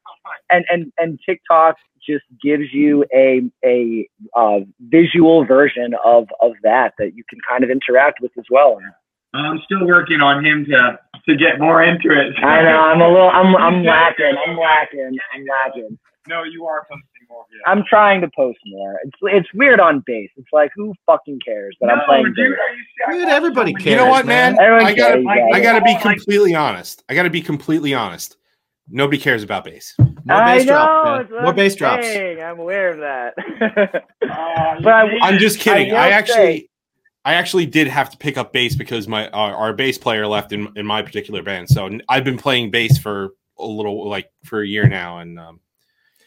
And 0.50 0.66
and 0.70 0.92
and 0.98 1.20
TikTok 1.28 1.76
just 2.08 2.26
gives 2.44 2.74
you 2.74 3.06
a 3.14 3.42
a 3.64 4.08
uh, 4.36 4.60
visual 4.80 5.46
version 5.46 5.94
of 6.06 6.28
of 6.42 6.54
that 6.64 6.94
that 7.00 7.16
you 7.16 7.24
can 7.30 7.40
kind 7.48 7.64
of 7.64 7.70
interact 7.70 8.20
with 8.22 8.32
as 8.38 8.46
well. 8.50 8.80
I'm 9.34 9.62
still 9.66 9.86
working 9.86 10.22
on 10.22 10.46
him 10.46 10.66
to 10.66 11.00
to 11.28 11.36
get 11.36 11.60
more 11.60 11.84
into 11.84 12.12
it. 12.12 12.36
I 12.44 12.64
know 12.64 12.80
I'm 12.80 13.02
a 13.02 13.08
little 13.08 13.30
I'm 13.30 13.56
I'm 13.56 13.84
lacking 13.84 14.36
I'm 14.48 14.58
lacking 14.58 15.18
I'm 15.34 15.46
lacking. 15.46 16.00
No, 16.28 16.44
you 16.44 16.66
are 16.66 16.82
posting 16.82 17.28
more. 17.30 17.46
Yeah. 17.52 17.72
I'm 17.72 17.84
trying 17.88 18.22
to 18.22 18.30
post 18.36 18.58
more. 18.66 19.00
It's 19.04 19.18
it's 19.24 19.54
weird 19.54 19.80
on 19.80 20.04
base. 20.06 20.30
It's 20.38 20.48
like 20.54 20.72
who 20.76 20.94
fucking 21.06 21.40
cares 21.46 21.76
that 21.82 21.88
no, 21.88 21.94
I'm 21.94 22.06
playing 22.06 22.34
dude, 22.36 22.38
are 22.38 22.46
you 22.46 22.84
serious? 22.98 23.26
Dude, 23.26 23.30
everybody 23.30 23.74
many- 23.74 23.84
cares. 23.84 24.00
You 24.00 24.06
know 24.06 24.10
what, 24.10 24.26
man? 24.26 24.58
Everyone 24.60 24.86
I 24.86 24.94
gotta, 24.94 25.24
cares, 25.24 25.48
I 25.54 25.60
gotta 25.60 25.82
be 25.82 25.98
completely 26.00 26.56
honest. 26.56 27.04
I 27.10 27.16
gotta 27.16 27.30
be 27.30 27.42
completely 27.42 27.94
honest. 27.94 28.38
Nobody 28.90 29.18
cares 29.18 29.42
about 29.44 29.64
bass. 29.66 29.96
More 29.98 30.38
I 30.38 30.58
bass 30.58 30.66
know, 30.68 30.74
drops. 30.74 31.06
man. 31.10 31.22
it's 31.22 31.32
what 31.32 31.42
More 31.42 31.50
I'm 31.50 31.56
bass 31.56 31.76
drops. 31.76 32.08
I'm 32.08 32.60
aware 32.60 32.90
of 32.90 32.98
that. 33.00 33.34
Oh, 34.24 34.76
But 34.84 34.94
I, 34.94 35.18
I'm 35.22 35.40
just 35.40 35.60
kidding. 35.60 35.90
will 35.90 35.98
I, 35.98 36.10
actually, 36.10 36.36
say- 36.36 36.70
I 37.26 37.34
actually 37.34 37.66
did 37.66 37.88
have 37.88 38.10
to 38.12 38.18
pick 38.18 38.38
up 38.38 38.54
bass 38.54 38.76
because 38.76 39.08
my 39.08 39.28
our, 39.30 39.56
our 39.56 39.74
bass 39.74 39.98
player 39.98 40.28
left 40.28 40.52
in 40.52 40.72
in 40.76 40.86
my 40.86 41.02
particular 41.02 41.42
band. 41.42 41.70
So 41.70 41.90
I've 42.10 42.24
been 42.24 42.38
playing 42.38 42.70
bass 42.72 42.98
for 43.00 43.30
a 43.58 43.66
little 43.66 44.08
like 44.08 44.30
for 44.44 44.62
a 44.62 44.68
year 44.68 44.88
now, 44.88 45.18
and 45.20 45.40
um, 45.40 45.60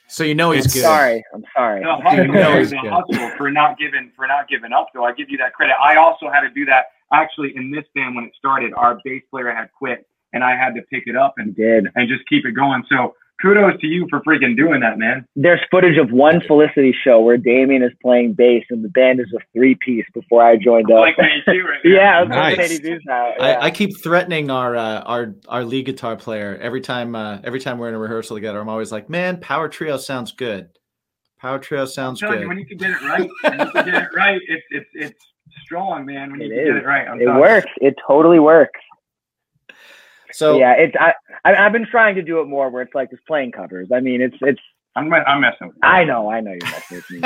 So 0.08 0.24
you 0.24 0.34
know 0.34 0.50
he's 0.50 0.64
It's- 0.64 0.74
good. 0.74 0.82
sorry, 0.82 1.24
I'm 1.32 1.44
sorry. 1.56 1.82
the 1.84 1.94
hustle, 1.96 2.24
You 2.26 2.32
know 2.32 2.58
he's 2.58 2.70
the 2.70 2.78
good. 2.82 2.90
hustle 2.90 3.30
for 3.36 3.50
not 3.52 3.78
giving 3.78 4.10
for 4.16 4.26
not 4.26 4.48
giving 4.48 4.72
up. 4.72 4.88
Though 4.92 5.04
I 5.04 5.12
give 5.12 5.30
you 5.30 5.38
that 5.38 5.52
credit. 5.54 5.76
I 5.80 5.96
also 5.96 6.28
had 6.30 6.40
to 6.40 6.50
do 6.50 6.64
that 6.66 6.86
actually 7.12 7.54
in 7.56 7.70
this 7.70 7.84
band 7.94 8.16
when 8.16 8.24
it 8.24 8.32
started. 8.36 8.72
Our 8.74 8.98
bass 9.04 9.22
player 9.30 9.52
had 9.52 9.70
quit, 9.72 10.04
and 10.32 10.42
I 10.44 10.56
had 10.56 10.74
to 10.74 10.82
pick 10.82 11.04
it 11.06 11.16
up 11.16 11.34
and 11.38 11.54
did. 11.54 11.86
and 11.94 12.08
just 12.08 12.26
keep 12.28 12.44
it 12.46 12.52
going. 12.52 12.82
So 12.88 13.14
kudos 13.40 13.80
to 13.80 13.86
you 13.86 14.06
for 14.10 14.20
freaking 14.22 14.56
doing 14.56 14.80
that, 14.80 14.98
man. 14.98 15.24
there's 15.36 15.60
footage 15.70 15.96
of 15.96 16.10
one 16.10 16.40
Felicity 16.48 16.92
show 17.04 17.20
where 17.20 17.36
Damien 17.36 17.82
is 17.84 17.92
playing 18.02 18.32
bass 18.34 18.64
and 18.70 18.82
the 18.84 18.88
band 18.88 19.20
is 19.20 19.32
a 19.32 19.38
three 19.54 19.76
piece 19.76 20.04
before 20.12 20.42
I 20.42 20.56
joined 20.56 20.90
up. 20.90 20.98
Like 21.00 21.16
when 21.18 21.28
you 21.46 21.52
do 21.52 21.68
it. 21.68 21.88
yeah, 21.88 22.24
Nice. 22.24 22.56
like 22.58 22.66
82 22.70 22.98
now. 23.06 23.32
I, 23.38 23.66
I 23.66 23.70
keep 23.70 23.90
threatening 24.02 24.50
our 24.50 24.74
uh, 24.74 25.00
our 25.02 25.34
our 25.48 25.64
lead 25.64 25.86
guitar 25.86 26.16
player 26.16 26.58
every 26.60 26.80
time 26.80 27.14
uh, 27.14 27.38
every 27.44 27.60
time 27.60 27.78
we're 27.78 27.88
in 27.88 27.94
a 27.94 27.98
rehearsal 27.98 28.36
together. 28.36 28.58
I'm 28.60 28.68
always 28.68 28.90
like, 28.90 29.08
man, 29.08 29.38
Power 29.40 29.68
Trio 29.68 29.96
sounds 29.98 30.32
good. 30.32 30.70
Power 31.40 31.60
Trio 31.60 31.84
sounds 31.84 32.20
I'm 32.20 32.30
good. 32.32 32.40
you, 32.42 32.48
when 32.48 32.58
you 32.58 32.66
can 32.66 32.76
get 32.78 32.90
it 32.90 33.00
right, 33.02 33.30
when 33.42 33.60
you 33.60 33.70
can 33.70 33.84
get 33.84 34.02
it 34.02 34.08
right, 34.16 34.40
it's 34.48 34.64
it's 34.72 34.88
it's 34.94 35.24
strong, 35.62 36.04
man. 36.06 36.32
When 36.32 36.40
you 36.40 36.46
It 36.52 36.56
can 36.56 36.74
get 36.74 36.76
it 36.82 36.84
right, 36.86 37.06
I'm 37.06 37.20
it 37.20 37.24
telling 37.26 37.36
you. 37.36 37.40
works. 37.40 37.66
It 37.76 37.94
totally 38.04 38.40
works. 38.40 38.80
So 40.38 40.58
yeah, 40.58 40.72
it's 40.74 40.94
I, 40.98 41.12
I 41.44 41.66
I've 41.66 41.72
been 41.72 41.86
trying 41.86 42.14
to 42.14 42.22
do 42.22 42.40
it 42.40 42.46
more 42.46 42.70
where 42.70 42.82
it's 42.82 42.94
like 42.94 43.10
just 43.10 43.26
playing 43.26 43.52
covers. 43.52 43.88
I 43.92 44.00
mean, 44.00 44.20
it's 44.22 44.36
it's 44.40 44.60
I'm 44.96 45.12
I'm 45.12 45.40
messing 45.40 45.68
with 45.68 45.76
you. 45.82 45.88
I 45.88 46.04
know 46.04 46.30
I 46.30 46.40
know 46.40 46.52
you're 46.52 46.70
messing 46.70 46.96
with 46.98 47.10
me. 47.10 47.20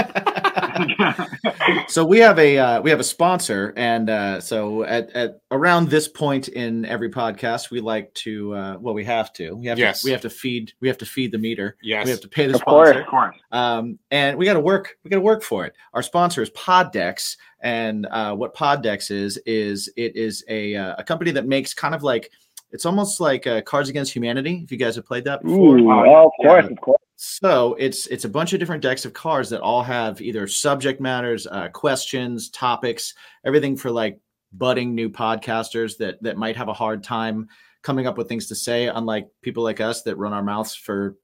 so 1.88 2.04
we 2.04 2.18
have 2.18 2.38
a 2.38 2.58
uh, 2.58 2.80
we 2.80 2.90
have 2.90 3.00
a 3.00 3.04
sponsor, 3.04 3.72
and 3.76 4.08
uh, 4.10 4.40
so 4.40 4.82
at, 4.84 5.10
at 5.10 5.40
around 5.50 5.88
this 5.88 6.08
point 6.08 6.48
in 6.48 6.84
every 6.84 7.10
podcast, 7.10 7.70
we 7.70 7.80
like 7.80 8.12
to 8.14 8.54
uh, 8.54 8.76
well, 8.80 8.94
we 8.94 9.04
have 9.04 9.32
to 9.34 9.52
we 9.54 9.66
have 9.66 9.78
Yes. 9.78 10.02
to 10.02 10.06
we 10.06 10.12
have 10.12 10.20
to 10.22 10.30
feed 10.30 10.72
we 10.80 10.88
have 10.88 10.98
to 10.98 11.06
feed 11.06 11.32
the 11.32 11.38
meter. 11.38 11.76
yes, 11.82 12.04
We 12.04 12.10
have 12.10 12.20
to 12.20 12.28
pay 12.28 12.46
the 12.46 12.54
Of 12.54 12.64
course. 12.64 12.88
sponsor. 12.88 13.02
of 13.02 13.06
course. 13.08 13.36
um, 13.52 13.98
and 14.10 14.36
we 14.38 14.44
got 14.46 14.54
to 14.54 14.60
work. 14.60 14.96
We 15.04 15.10
got 15.10 15.16
to 15.16 15.22
work 15.22 15.42
for 15.42 15.64
it. 15.66 15.74
Our 15.94 16.02
sponsor 16.02 16.42
is 16.42 16.50
PodDecks, 16.50 17.36
and 17.60 18.06
uh, 18.10 18.34
what 18.34 18.54
PodDecks 18.54 19.10
is 19.10 19.38
is 19.46 19.90
it 19.96 20.16
is 20.16 20.44
a 20.48 20.74
uh, 20.76 20.94
a 20.98 21.04
company 21.04 21.30
that 21.32 21.46
makes 21.46 21.74
kind 21.74 21.94
of 21.94 22.02
like 22.02 22.30
it's 22.72 22.86
almost 22.86 23.20
like 23.20 23.46
uh, 23.46 23.60
Cards 23.62 23.88
Against 23.88 24.12
Humanity. 24.14 24.62
If 24.64 24.72
you 24.72 24.78
guys 24.78 24.96
have 24.96 25.06
played 25.06 25.24
that 25.24 25.42
before, 25.42 25.78
Ooh, 25.78 25.90
Oh, 25.90 26.04
oh, 26.06 26.26
of 26.26 26.32
course, 26.40 26.64
yeah. 26.66 26.70
of 26.72 26.80
course. 26.80 27.02
so 27.16 27.74
it's 27.78 28.06
it's 28.08 28.24
a 28.24 28.28
bunch 28.28 28.52
of 28.52 28.58
different 28.60 28.82
decks 28.82 29.04
of 29.04 29.12
cards 29.12 29.50
that 29.50 29.60
all 29.60 29.82
have 29.82 30.20
either 30.20 30.46
subject 30.46 31.00
matters, 31.00 31.46
uh, 31.46 31.68
questions, 31.68 32.50
topics, 32.50 33.14
everything 33.44 33.76
for 33.76 33.90
like 33.90 34.18
budding 34.54 34.94
new 34.94 35.08
podcasters 35.08 35.96
that 35.98 36.22
that 36.22 36.36
might 36.36 36.56
have 36.56 36.68
a 36.68 36.72
hard 36.74 37.02
time 37.04 37.48
coming 37.82 38.06
up 38.06 38.16
with 38.18 38.28
things 38.28 38.46
to 38.46 38.54
say, 38.54 38.86
unlike 38.86 39.28
people 39.42 39.62
like 39.64 39.80
us 39.80 40.02
that 40.02 40.16
run 40.16 40.32
our 40.32 40.42
mouths 40.42 40.74
for 40.74 41.16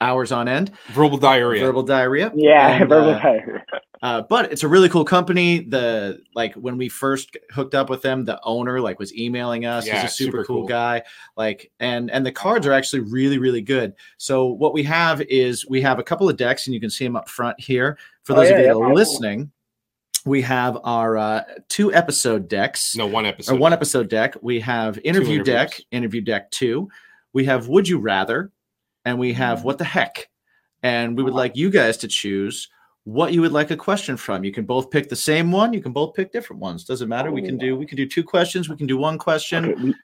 hours 0.00 0.32
on 0.32 0.48
end. 0.48 0.72
verbal 0.94 1.18
diarrhea. 1.18 1.64
Verbal 1.64 1.82
diarrhea. 1.84 2.32
Yeah, 2.34 2.68
And, 2.80 2.88
verbal 2.88 3.10
uh, 3.10 3.18
diarrhea. 3.22 3.64
Uh, 4.02 4.20
but 4.22 4.50
it's 4.52 4.62
a 4.64 4.68
really 4.68 4.88
cool 4.88 5.04
company. 5.04 5.60
The 5.60 6.20
like 6.34 6.54
when 6.54 6.76
we 6.76 6.88
first 6.88 7.36
hooked 7.52 7.74
up 7.74 7.88
with 7.88 8.02
them, 8.02 8.24
the 8.24 8.40
owner 8.42 8.80
like 8.80 8.98
was 8.98 9.14
emailing 9.16 9.64
us. 9.64 9.86
Yeah, 9.86 10.02
He's 10.02 10.10
a 10.10 10.14
super, 10.14 10.30
super 10.38 10.44
cool, 10.44 10.56
cool. 10.62 10.66
guy. 10.68 11.02
Like 11.36 11.70
and 11.80 12.10
and 12.10 12.26
the 12.26 12.32
cards 12.32 12.66
are 12.66 12.72
actually 12.72 13.00
really 13.00 13.38
really 13.38 13.62
good. 13.62 13.94
So 14.18 14.46
what 14.46 14.74
we 14.74 14.82
have 14.84 15.20
is 15.22 15.66
we 15.68 15.80
have 15.82 15.98
a 15.98 16.02
couple 16.02 16.28
of 16.28 16.36
decks, 16.36 16.66
and 16.66 16.74
you 16.74 16.80
can 16.80 16.90
see 16.90 17.04
them 17.04 17.16
up 17.16 17.28
front 17.28 17.58
here. 17.60 17.96
For 18.24 18.32
Oh, 18.32 18.36
those 18.36 18.50
yeah, 18.50 18.56
of 18.56 18.60
you 18.60 18.66
that 18.66 18.76
are 18.76 18.94
listening, 18.94 19.50
we 20.24 20.42
have 20.42 20.78
our 20.84 21.16
uh, 21.16 21.42
two 21.68 21.92
episode 21.92 22.48
decks 22.48 22.94
No, 22.96 23.06
one 23.06 23.26
episode. 23.26 23.54
or 23.54 23.58
one 23.58 23.72
episode 23.72 24.08
deck. 24.08 24.34
We 24.42 24.60
have 24.60 24.98
interview 25.04 25.42
deck, 25.42 25.80
interview 25.90 26.20
deck 26.20 26.50
two. 26.50 26.88
We 27.32 27.44
have 27.46 27.68
would 27.68 27.88
you 27.88 27.98
rather, 27.98 28.52
and 29.04 29.18
we 29.18 29.32
have 29.32 29.64
what 29.64 29.78
the 29.78 29.84
heck. 29.84 30.28
And 30.84 31.16
we 31.16 31.22
would 31.22 31.34
like 31.34 31.56
you 31.56 31.70
guys 31.70 31.96
to 31.98 32.08
choose 32.08 32.68
what 33.04 33.32
you 33.32 33.40
would 33.40 33.52
like 33.52 33.70
a 33.70 33.76
question 33.76 34.16
from. 34.16 34.44
You 34.44 34.52
can 34.52 34.64
both 34.64 34.90
pick 34.90 35.08
the 35.08 35.16
same 35.16 35.50
one. 35.50 35.72
You 35.72 35.82
can 35.82 35.92
both 35.92 36.14
pick 36.14 36.32
different 36.32 36.60
ones. 36.62 36.84
Doesn't 36.84 37.08
matter. 37.08 37.30
We 37.30 37.42
oh, 37.42 37.46
can 37.46 37.58
do 37.58 37.76
we 37.76 37.86
can 37.86 37.96
do 37.96 38.06
two 38.06 38.22
questions. 38.22 38.68
We 38.68 38.76
can 38.76 38.86
do 38.86 38.96
one 38.96 39.18
question. 39.18 39.64
Okay, 39.64 39.94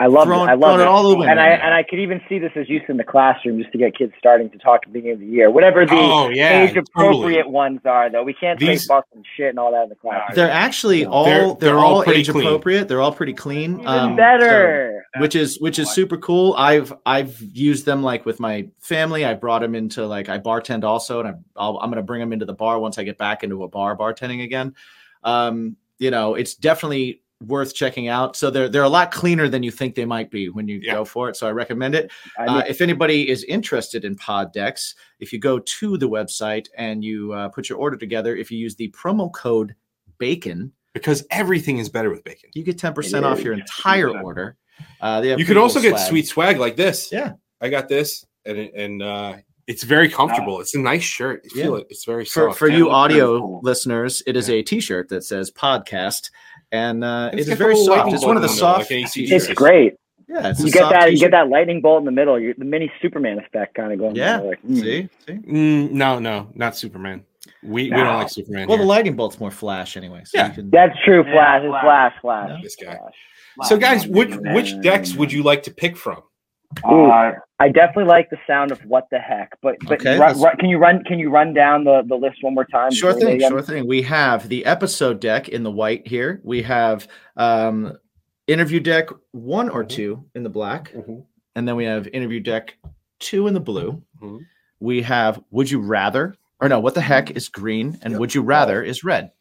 I 0.00 0.06
love 0.06 0.28
it. 0.28 0.32
I 0.32 0.54
love 0.54 0.80
it. 0.80 0.82
it 0.82 0.88
all 0.88 1.02
to 1.02 1.08
the 1.10 1.16
wind 1.18 1.30
and 1.30 1.38
I 1.38 1.48
and 1.50 1.74
I 1.74 1.82
could 1.82 1.98
even 1.98 2.20
see 2.28 2.38
this 2.38 2.50
as 2.56 2.68
use 2.68 2.82
in 2.88 2.96
the 2.96 3.04
classroom 3.04 3.58
just 3.60 3.70
to 3.72 3.78
get 3.78 3.94
kids 3.96 4.12
starting 4.18 4.48
to 4.50 4.58
talk 4.58 4.80
at 4.84 4.88
the 4.88 4.92
beginning 4.94 5.14
of 5.14 5.20
the 5.20 5.26
year. 5.26 5.50
Whatever 5.50 5.84
the 5.84 5.92
oh 5.94 6.28
yeah, 6.30 6.62
age 6.62 6.76
appropriate 6.76 7.42
totally. 7.42 7.52
ones 7.52 7.80
are, 7.84 8.10
though. 8.10 8.22
We 8.24 8.32
can't 8.32 8.58
These- 8.58 8.82
say 8.82 8.86
fuck 8.88 9.04
and 9.14 9.24
shit 9.36 9.50
and 9.50 9.58
all 9.58 9.72
that 9.72 9.82
in 9.82 9.88
the 9.90 9.94
classroom. 9.96 10.34
They're 10.36 10.50
actually 10.50 11.04
all 11.04 11.24
They're- 11.26 11.40
they're, 11.48 11.54
they're 11.56 11.78
all 11.78 11.96
all, 11.96 12.10
age 12.10 12.30
clean. 12.30 12.46
appropriate. 12.46 12.88
They're 12.88 13.02
all 13.02 13.12
pretty 13.12 13.34
clean. 13.34 13.74
Even 13.74 13.86
Um, 13.86 14.10
so- 14.12 14.16
better. 14.16 15.04
which 15.18 15.36
is 15.36 15.60
which 15.60 15.78
is 15.78 15.90
super 15.90 16.16
cool. 16.16 16.54
I've 16.56 16.92
I've 17.04 17.38
used 17.42 17.84
them 17.84 18.02
like 18.02 18.24
with 18.24 18.40
my 18.40 18.68
family. 18.80 19.24
I 19.26 19.34
brought 19.34 19.60
them 19.60 19.74
into 19.74 20.06
like 20.06 20.28
I 20.30 20.38
bartend 20.38 20.82
also, 20.84 21.20
and 21.20 21.28
I, 21.28 21.34
I'll, 21.56 21.78
I'm 21.78 21.90
going 21.90 21.96
to 21.96 22.02
bring 22.02 22.20
them 22.20 22.32
into 22.32 22.46
the 22.46 22.54
bar 22.54 22.78
once 22.78 22.96
I 22.98 23.02
get 23.04 23.18
back 23.18 23.42
into 23.44 23.64
a 23.64 23.68
bar 23.68 23.96
bartending 23.96 24.42
again. 24.44 24.74
Um, 25.24 25.76
you 25.98 26.10
know, 26.10 26.34
it's 26.36 26.54
definitely 26.54 27.20
worth 27.46 27.74
checking 27.74 28.08
out. 28.08 28.36
So 28.36 28.50
they're 28.50 28.68
they're 28.68 28.82
a 28.82 28.88
lot 28.88 29.10
cleaner 29.12 29.48
than 29.48 29.62
you 29.62 29.70
think 29.70 29.94
they 29.94 30.04
might 30.04 30.30
be 30.30 30.48
when 30.50 30.68
you 30.68 30.80
Yeah. 30.82 30.92
go 30.94 31.04
for 31.04 31.28
it. 31.30 31.36
So 31.36 31.46
I 31.46 31.52
recommend 31.52 31.94
it. 31.94 32.10
I 32.38 32.44
Uh, 32.46 32.62
if 32.68 32.80
anybody 32.80 33.28
is 33.30 33.44
interested 33.44 34.04
in 34.04 34.14
PodDecks, 34.16 34.94
if 35.20 35.32
you 35.32 35.38
go 35.38 35.58
to 35.58 35.96
the 35.96 36.08
website 36.08 36.66
and 36.76 37.02
you 37.02 37.32
uh, 37.32 37.48
put 37.48 37.68
your 37.68 37.78
order 37.78 37.96
together, 37.96 38.36
if 38.36 38.50
you 38.50 38.58
use 38.58 38.76
the 38.76 38.90
promo 38.90 39.32
code 39.32 39.74
BACON, 40.18 40.70
because 40.92 41.24
everything 41.30 41.78
is 41.78 41.88
better 41.88 42.10
with 42.10 42.22
bacon. 42.24 42.50
you 42.54 42.62
get 42.62 42.76
ten 42.78 42.92
percent 42.92 43.24
off 43.24 43.42
your 43.42 43.54
entire 43.54 44.10
order. 44.22 44.56
Uh, 45.00 45.20
they 45.20 45.28
have 45.28 45.38
You 45.38 45.44
could 45.46 45.56
also 45.56 45.80
cool 45.80 45.90
get 45.92 45.98
sweet 46.00 46.26
swag 46.26 46.58
like 46.58 46.76
this. 46.76 47.10
Yeah. 47.12 47.32
I 47.60 47.68
got 47.68 47.88
this, 47.88 48.26
and 48.44 48.58
and 48.58 49.02
uh, 49.02 49.36
it's 49.66 49.82
very 49.84 50.08
comfortable. 50.08 50.60
It's 50.60 50.74
a 50.74 50.78
nice 50.78 51.02
shirt. 51.02 51.44
You 51.44 51.50
feel 51.50 51.74
Yeah. 51.76 51.80
it. 51.82 51.86
It's 51.90 52.04
very 52.04 52.24
for, 52.24 52.48
soft. 52.48 52.58
for 52.58 52.68
you 52.68 52.90
audio 52.90 53.38
cool. 53.38 53.60
listeners, 53.62 54.22
it 54.26 54.36
is 54.36 54.50
a 54.50 54.62
T-shirt 54.62 55.08
that 55.10 55.22
says 55.24 55.50
podcast, 55.50 56.30
and 56.72 57.02
uh, 57.04 57.28
And 57.30 57.34
it 57.34 57.40
it's 57.40 57.48
is 57.48 57.48
got 57.50 57.58
the 57.58 57.64
very 57.64 57.76
soft. 57.84 58.12
It's 58.12 58.24
one 58.24 58.36
of 58.36 58.42
the 58.42 58.48
the 58.48 58.54
soft. 58.54 58.90
like 58.90 58.92
AC 58.92 59.20
t-shirts. 59.26 59.44
It's 59.46 59.54
great. 59.54 59.94
Yeah, 60.28 60.48
it's 60.50 60.60
You 60.60 60.66
a 60.68 60.70
get 60.70 60.78
soft 60.80 60.92
that. 60.92 61.04
You 61.10 61.16
t-shirt. 61.16 61.30
get 61.32 61.36
that 61.36 61.48
lightning 61.48 61.80
bolt 61.80 61.98
in 62.00 62.04
the 62.04 62.12
middle. 62.12 62.38
You, 62.38 62.54
the 62.56 62.64
mini 62.64 62.90
Superman 63.02 63.38
effect 63.38 63.74
kind 63.74 63.92
of 63.92 63.98
going. 63.98 64.14
Yeah. 64.14 64.38
Like, 64.38 64.62
mm. 64.62 64.76
See, 64.80 65.08
see. 65.26 65.32
Mm, 65.32 65.90
no, 65.90 66.18
no, 66.20 66.48
not 66.54 66.76
Superman. 66.76 67.24
We 67.62 67.84
we 67.84 67.90
don't 67.90 68.14
like 68.16 68.28
Superman. 68.30 68.68
Well, 68.68 68.78
the 68.78 68.84
lightning 68.84 69.16
bolt's 69.16 69.40
more 69.40 69.50
flash 69.50 69.96
anyway. 69.96 70.22
So 70.24 70.38
Yeah. 70.38 70.48
you 70.48 70.54
can, 70.54 70.70
That's 70.70 70.94
true. 71.04 71.24
Yeah, 71.26 71.32
Flash. 71.32 71.62
Flash. 71.62 71.82
flash. 72.22 72.48
Flash. 72.48 72.62
this 72.62 72.76
guy. 72.76 72.96
Flash. 72.96 73.68
So, 73.68 73.76
guys, 73.76 74.06
which 74.06 74.30
which 74.54 74.80
decks 74.80 75.14
would 75.14 75.32
you 75.32 75.42
like 75.42 75.64
to 75.64 75.70
pick 75.72 75.96
from? 75.96 76.22
Ooh, 76.90 77.06
Uh, 77.10 77.32
I 77.58 77.68
definitely 77.68 78.04
like 78.04 78.30
the 78.30 78.38
sound 78.46 78.70
of 78.70 78.80
what 78.86 79.06
the 79.10 79.18
heck. 79.18 79.52
But 79.60 79.76
but 79.86 80.00
Okay, 80.00 80.14
ru- 80.14 80.20
let's- 80.20 80.42
can 80.58 80.68
you 80.68 80.78
run? 80.78 81.04
Can 81.04 81.18
you 81.18 81.28
run 81.30 81.52
down 81.52 81.84
the, 81.84 82.02
the 82.06 82.14
list 82.14 82.38
one 82.42 82.54
more 82.54 82.64
time? 82.64 82.90
Sure 82.92 83.12
thing, 83.12 83.38
sure 83.40 83.60
thing. 83.62 83.86
We 83.86 84.02
have 84.02 84.48
the 84.48 84.64
episode 84.64 85.20
deck 85.20 85.48
in 85.48 85.62
the 85.62 85.70
white 85.70 86.06
here. 86.06 86.40
We 86.44 86.62
have 86.62 87.06
um, 87.36 87.98
interview 88.46 88.80
deck 88.80 89.08
one 89.32 89.68
or 89.68 89.84
two 89.84 90.24
in 90.34 90.42
the 90.42 90.48
black, 90.48 90.92
Mhm. 90.92 91.24
and 91.56 91.68
then 91.68 91.76
we 91.76 91.84
have 91.84 92.08
interview 92.12 92.40
deck 92.40 92.76
two 93.18 93.46
in 93.46 93.52
the 93.54 93.60
blue. 93.60 94.02
Mhm. 94.22 94.38
We 94.78 95.02
have 95.02 95.42
would 95.50 95.70
you 95.70 95.80
rather 95.80 96.34
or 96.60 96.68
no? 96.68 96.80
What 96.80 96.94
the 96.94 97.00
heck 97.02 97.30
is 97.32 97.48
green, 97.48 97.98
and 98.02 98.18
would 98.18 98.34
you 98.34 98.42
rather 98.42 98.82
is 98.82 99.04
red. 99.04 99.32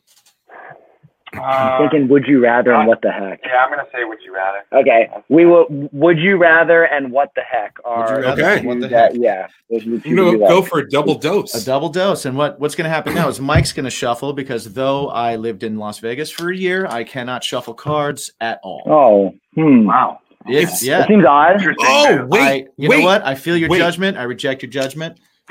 I'm 1.34 1.40
uh, 1.42 1.78
thinking, 1.78 2.08
would 2.10 2.26
you 2.28 2.42
rather 2.42 2.74
and 2.74 2.88
what 2.88 3.02
the 3.02 3.12
heck? 3.12 3.40
yeah, 3.46 3.64
I'm 3.64 3.70
gonna 3.70 3.86
say 3.94 4.04
would 4.04 4.20
you 4.26 4.34
rather. 4.34 4.60
Okay, 4.74 5.10
we 5.30 5.46
will. 5.46 5.66
Would 5.92 6.18
you 6.18 6.38
rather 6.38 6.84
and 6.86 7.12
what 7.12 7.32
the 7.36 7.42
heck 7.42 7.78
are? 7.86 8.22
rather 8.22 8.42
Okay. 8.44 8.66
what 8.66 8.80
the 8.80 8.88
that- 8.88 9.12
heck? 9.14 9.22
yeah. 9.22 9.48
those 9.70 9.86
are 9.86 10.08
You 10.08 10.16
know, 10.16 10.32
we 10.32 10.38
go 10.40 10.62
for 10.62 10.80
a 10.80 10.90
double 10.90 11.16
dose. 11.16 11.54
A 11.54 11.64
double 11.66 11.90
dose. 11.90 12.26
And 12.26 12.36
what, 12.38 12.60
what's 12.60 12.74
going 12.76 12.86
to 12.86 12.90
happen 12.90 13.14
now 13.14 13.28
is 13.28 13.40
Mike's 13.40 13.72
going 13.74 13.84
to 13.84 13.90
shuffle 13.92 14.34
because 14.34 14.74
though 14.74 15.10
I 15.10 15.36
lived 15.36 15.64
in 15.64 15.78
Las 15.78 16.00
Vegas 16.00 16.32
for 16.32 16.50
a 16.50 16.56
year, 16.58 16.88
I 16.88 17.04
cannot 17.04 17.44
shuffle 17.44 17.74
cards 17.76 18.32
at 18.42 18.60
all. 18.64 18.84
Oh, 18.88 19.36
hmm. 19.62 19.86
Wow. 19.86 20.20
It's, 20.48 20.80
That 20.80 20.86
yeah. 20.86 21.08
seems 21.08 21.26
odd. 21.26 21.54
Interesting. 21.54 21.86
oh 21.88 22.26
wait, 22.28 22.42
I, 22.42 22.54
you 22.78 22.90
wait. 22.90 23.00
know 23.00 23.06
what? 23.06 23.24
I 23.26 23.36
feel 23.36 23.56
your 23.56 23.70
wait. 23.70 23.78
judgment. 23.78 24.18
I 24.18 24.24
reject 24.24 24.64
your 24.64 24.72
judgment. 24.72 25.20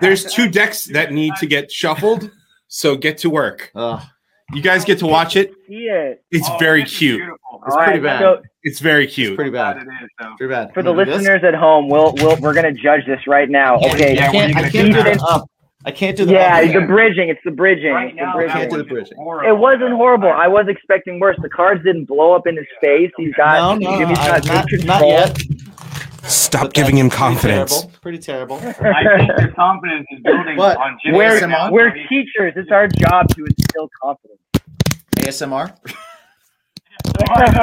There's 0.00 0.24
two 0.32 0.48
decks 0.48 0.86
that 0.86 1.12
need 1.12 1.34
to 1.36 1.46
get 1.46 1.70
shuffled. 1.70 2.30
So 2.68 2.96
get 2.96 3.18
to 3.18 3.30
work. 3.30 3.70
Ugh, 3.76 4.02
You 4.52 4.60
guys 4.60 4.84
get 4.84 4.98
to 4.98 5.06
watch 5.06 5.36
it. 5.36 5.52
See 5.66 5.86
it. 5.90 6.22
It's 6.30 6.48
Oh, 6.50 6.56
very 6.58 6.82
this 6.82 6.98
cute. 6.98 7.18
beautiful. 7.18 7.62
It's 7.66 7.74
All 7.76 7.82
pretty 7.82 7.98
right, 8.00 8.02
bad. 8.02 8.20
So 8.20 8.42
It's 8.62 8.78
very 8.80 9.06
cute. 9.06 9.36
pretty 9.36 9.50
bad. 9.50 9.78
it 9.78 9.80
is, 9.80 10.08
though. 10.20 10.34
Pretty 10.36 10.52
bad. 10.52 10.74
for 10.74 10.82
the 10.82 10.92
Wanna 10.92 11.06
this? 11.06 11.16
listeners 11.18 11.42
at 11.44 11.54
home, 11.54 11.88
we'll 11.88 12.12
we'll 12.18 12.36
we're 12.40 12.52
gonna 12.52 12.72
judge 12.72 13.06
this 13.06 13.20
right 13.26 13.48
now. 13.48 13.76
Okay. 13.76 14.10
I 14.10 14.12
Yeah, 14.12 14.30
can't, 14.32 14.56
I 14.56 14.60
can't 14.68 14.72
do 14.92 14.92
gonna 15.02 15.14
the 15.14 15.22
up. 15.22 15.50
I 15.86 15.90
can't 15.90 16.16
do 16.16 16.24
the 16.26 16.32
Yeah, 16.32 16.58
up. 16.60 16.72
the 16.72 16.80
bridging. 16.86 17.28
It's 17.30 17.40
the 17.44 17.50
bridging. 17.50 17.92
Right 17.92 18.08
It's 18.08 18.16
the 18.18 18.22
now, 18.24 18.34
bridging. 18.34 18.52
can't 18.56 18.70
do 18.70 18.76
the 18.78 18.84
bridging. 18.84 19.16
It 19.46 19.56
wasn't 19.58 19.92
horrible. 19.92 20.30
I 20.30 20.46
was 20.48 20.66
expecting 20.68 21.20
worse. 21.20 21.36
The 21.42 21.48
cards 21.50 21.82
didn't 21.84 22.04
blow 22.06 22.32
up 22.34 22.46
in 22.46 22.56
his 22.56 22.66
face. 22.82 23.10
He's 23.16 23.32
No, 23.38 23.44
got. 23.44 23.78
no, 23.80 24.06
he's 24.06 24.18
I- 24.18 24.40
got 24.40 24.46
not, 24.46 24.66
not 24.84 25.06
yet. 25.06 25.38
Stop 26.26 26.72
giving 26.72 26.94
that's 26.96 27.04
him 27.04 27.10
pretty 27.10 27.18
confidence. 27.18 27.72
Terrible. 27.80 27.98
Pretty 28.00 28.18
terrible. 28.18 28.56
I 28.62 29.16
think 29.18 29.36
the 29.36 29.52
confidence 29.54 30.06
is 30.10 30.20
building 30.22 30.56
What? 30.56 30.76
on 30.78 30.98
Jimmy. 31.04 31.18
We're, 31.18 31.40
ASMR? 31.40 31.70
we're 31.72 31.90
teachers. 32.08 32.52
It's 32.56 32.70
our 32.70 32.88
job 32.88 33.28
to 33.34 33.44
instill 33.44 33.88
confidence. 34.02 34.40
ASMR. 35.16 35.76
I'll 37.28 37.44
listen 37.44 37.54
to 37.54 37.60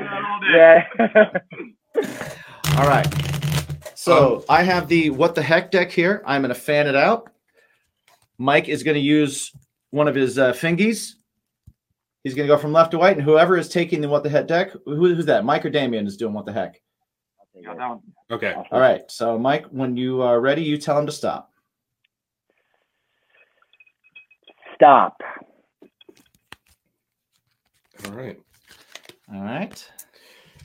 that 0.00 0.22
all 0.24 0.40
day. 0.40 0.86
yeah. 1.94 2.76
All 2.78 2.86
right. 2.88 3.06
So 3.94 4.44
I 4.48 4.62
have 4.62 4.86
the 4.88 5.10
what 5.10 5.34
the 5.34 5.42
heck 5.42 5.70
deck 5.70 5.90
here. 5.90 6.22
I'm 6.26 6.42
going 6.42 6.54
to 6.54 6.60
fan 6.60 6.86
it 6.86 6.94
out. 6.94 7.30
Mike 8.38 8.68
is 8.68 8.82
going 8.82 8.96
to 8.96 9.00
use 9.00 9.50
one 9.90 10.06
of 10.08 10.14
his 10.14 10.38
uh, 10.38 10.52
fingies. 10.52 11.14
He's 12.26 12.34
going 12.34 12.48
to 12.48 12.52
go 12.52 12.58
from 12.58 12.72
left 12.72 12.90
to 12.90 12.98
right, 12.98 13.16
and 13.16 13.24
whoever 13.24 13.56
is 13.56 13.68
taking 13.68 14.00
the 14.00 14.08
what 14.08 14.24
the 14.24 14.28
heck 14.28 14.48
deck, 14.48 14.72
who, 14.84 15.14
who's 15.14 15.26
that? 15.26 15.44
Mike 15.44 15.64
or 15.64 15.70
Damien 15.70 16.08
is 16.08 16.16
doing 16.16 16.34
what 16.34 16.44
the 16.44 16.52
heck. 16.52 16.82
Yeah, 17.54 17.98
Okay. 18.32 18.52
All 18.72 18.80
right. 18.80 19.08
So 19.08 19.38
Mike, 19.38 19.66
when 19.66 19.96
you 19.96 20.22
are 20.22 20.40
ready, 20.40 20.60
you 20.60 20.76
tell 20.76 20.98
him 20.98 21.06
to 21.06 21.12
stop. 21.12 21.52
Stop. 24.74 25.20
All 28.06 28.10
right. 28.10 28.40
All 29.32 29.42
right. 29.42 29.88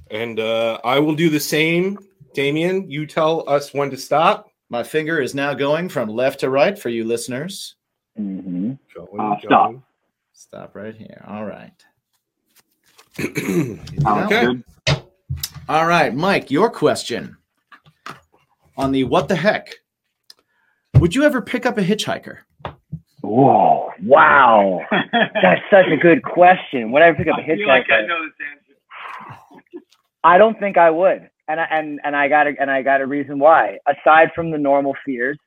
And 0.10 0.40
uh, 0.40 0.80
I 0.84 0.98
will 0.98 1.14
do 1.14 1.30
the 1.30 1.40
same. 1.40 2.00
Damien, 2.34 2.90
you 2.90 3.06
tell 3.06 3.48
us 3.48 3.72
when 3.72 3.92
to 3.92 3.98
stop. 3.98 4.48
My 4.70 4.82
finger 4.82 5.22
is 5.22 5.36
now 5.36 5.54
going 5.54 5.90
from 5.90 6.10
left 6.10 6.40
to 6.40 6.50
right 6.50 6.80
for 6.80 6.90
you 6.90 7.04
listeners. 7.04 7.76
Mm-hmm. 8.20 8.72
Going, 8.96 9.20
Uh, 9.20 9.40
stop. 9.42 9.76
Stop 10.42 10.76
right 10.76 10.96
here. 10.96 11.24
All 11.28 11.46
right. 11.46 11.72
okay. 13.20 14.48
All 15.70 15.86
right, 15.86 16.16
Mike, 16.16 16.50
your 16.50 16.72
question 16.72 17.38
on 18.76 18.92
the 18.92 19.04
what 19.04 19.28
the 19.28 19.36
heck. 19.36 19.70
Would 20.98 21.14
you 21.14 21.26
ever 21.26 21.44
pick 21.44 21.68
up 21.68 21.78
a 21.78 21.84
hitchhiker? 21.84 22.40
Whoa! 23.22 23.92
Wow, 24.04 24.82
that's 24.92 25.62
such 25.70 25.86
a 25.92 25.98
good 25.98 26.24
question. 26.24 26.92
Would 26.92 27.04
I 27.04 27.10
ever 27.10 27.18
pick 27.18 27.28
up 27.28 27.38
a 27.38 27.44
I 27.44 27.46
feel 27.56 27.68
like 27.68 27.86
I 27.92 28.02
hitchhiker? 28.02 28.08
know 28.08 28.26
this 28.26 28.34
answer. 28.52 29.84
I 30.24 30.40
don't 30.40 30.60
think 30.60 30.76
I 30.78 30.90
would, 30.90 31.30
and 31.48 31.60
I, 31.60 31.68
and 31.70 32.00
and 32.04 32.16
I 32.16 32.28
got 32.28 32.48
a, 32.48 32.54
and 32.60 32.72
I 32.72 32.82
got 32.82 33.00
a 33.00 33.06
reason 33.06 33.38
why. 33.38 33.78
Aside 33.88 34.32
from 34.34 34.50
the 34.50 34.58
normal 34.58 34.96
fears, 35.06 35.38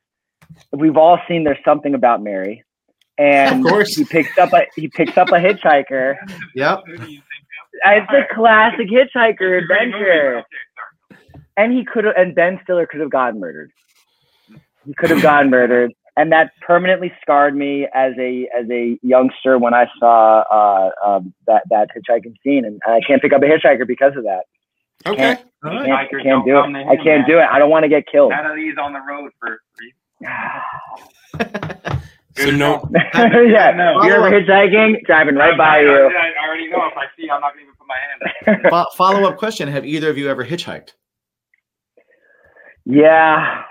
we've 0.71 0.95
all 0.95 1.19
seen 1.27 1.43
there's 1.43 1.57
something 1.65 1.95
about 1.95 2.23
Mary, 2.23 2.63
and 3.17 3.65
Of 3.65 3.71
course. 3.71 3.95
he 3.95 4.03
picks 4.05 4.37
up 4.37 4.53
a 4.53 4.65
he 4.75 4.87
picks 4.87 5.17
up 5.17 5.29
a 5.29 5.39
hitchhiker. 5.39 6.15
Yep. 6.55 6.83
Who 6.85 6.97
do 6.97 7.11
you 7.11 7.19
think 7.21 7.45
It's 7.85 8.11
a 8.31 8.33
classic 8.35 8.87
hitchhiker 8.89 9.61
of? 9.61 9.67
Great 9.67 9.87
adventure, 9.87 10.43
and 11.57 11.73
he 11.73 11.85
could 11.85 12.05
have 12.05 12.15
and 12.17 12.35
Ben 12.35 12.59
Stiller 12.63 12.85
could 12.85 12.99
have 13.01 13.11
gotten 13.11 13.39
murdered. 13.39 13.71
He 14.85 14.93
could 14.93 15.09
have 15.09 15.21
gotten 15.21 15.49
murdered, 15.49 15.91
and 16.15 16.31
that 16.31 16.51
permanently 16.61 17.11
scarred 17.21 17.55
me 17.55 17.87
as 17.93 18.13
a 18.19 18.47
as 18.57 18.69
a 18.69 18.99
youngster 19.01 19.57
when 19.57 19.73
I 19.73 19.87
saw 19.99 20.41
uh, 20.51 20.91
um, 21.07 21.33
that 21.47 21.63
that 21.71 21.89
hitchhiking 21.95 22.35
scene, 22.43 22.65
and 22.65 22.79
I 22.85 22.99
can't 23.07 23.21
pick 23.21 23.33
up 23.33 23.41
a 23.41 23.45
hitchhiker 23.45 23.87
because 23.87 24.15
of 24.15 24.23
that. 24.25 24.43
Okay. 25.07 25.37
All 25.63 25.71
I 25.71 25.75
right. 25.89 26.09
can't, 26.09 26.11
Hitchhikers 26.11 26.19
I 26.19 26.23
can't 26.23 26.45
don't 26.45 26.73
do 26.73 26.77
it. 26.79 26.85
I 26.87 26.95
can't 26.97 27.05
man. 27.21 27.25
do 27.27 27.39
it. 27.39 27.47
I 27.51 27.59
don't 27.59 27.69
want 27.69 27.83
to 27.83 27.89
get 27.89 28.05
killed. 28.11 28.31
Natalie's 28.31 28.75
on 28.79 28.93
the 28.93 28.99
road 29.01 29.31
for. 29.39 29.59
for 31.39 32.01
So 32.37 32.51
no. 32.51 32.89
yeah, 33.13 33.71
No. 33.75 34.03
you're 34.03 34.15
ever 34.25 34.29
hitchhiking, 34.29 35.05
driving 35.05 35.35
right 35.35 35.57
by 35.57 35.77
I, 35.77 35.81
you. 35.81 35.89
I, 35.89 36.33
I 36.43 36.47
already 36.47 36.67
know 36.69 36.85
if 36.85 36.97
I 36.97 37.05
see, 37.17 37.29
I'm 37.29 37.39
not 37.41 37.53
gonna 37.53 37.61
even 37.61 37.75
put 37.75 37.87
my 37.87 37.95
hand. 38.57 38.65
up. 38.65 38.71
Fo- 38.91 38.95
Follow 38.97 39.27
up 39.29 39.37
question: 39.37 39.67
Have 39.69 39.85
either 39.85 40.09
of 40.09 40.17
you 40.17 40.29
ever 40.29 40.45
hitchhiked? 40.45 40.93
Yeah, 42.85 43.63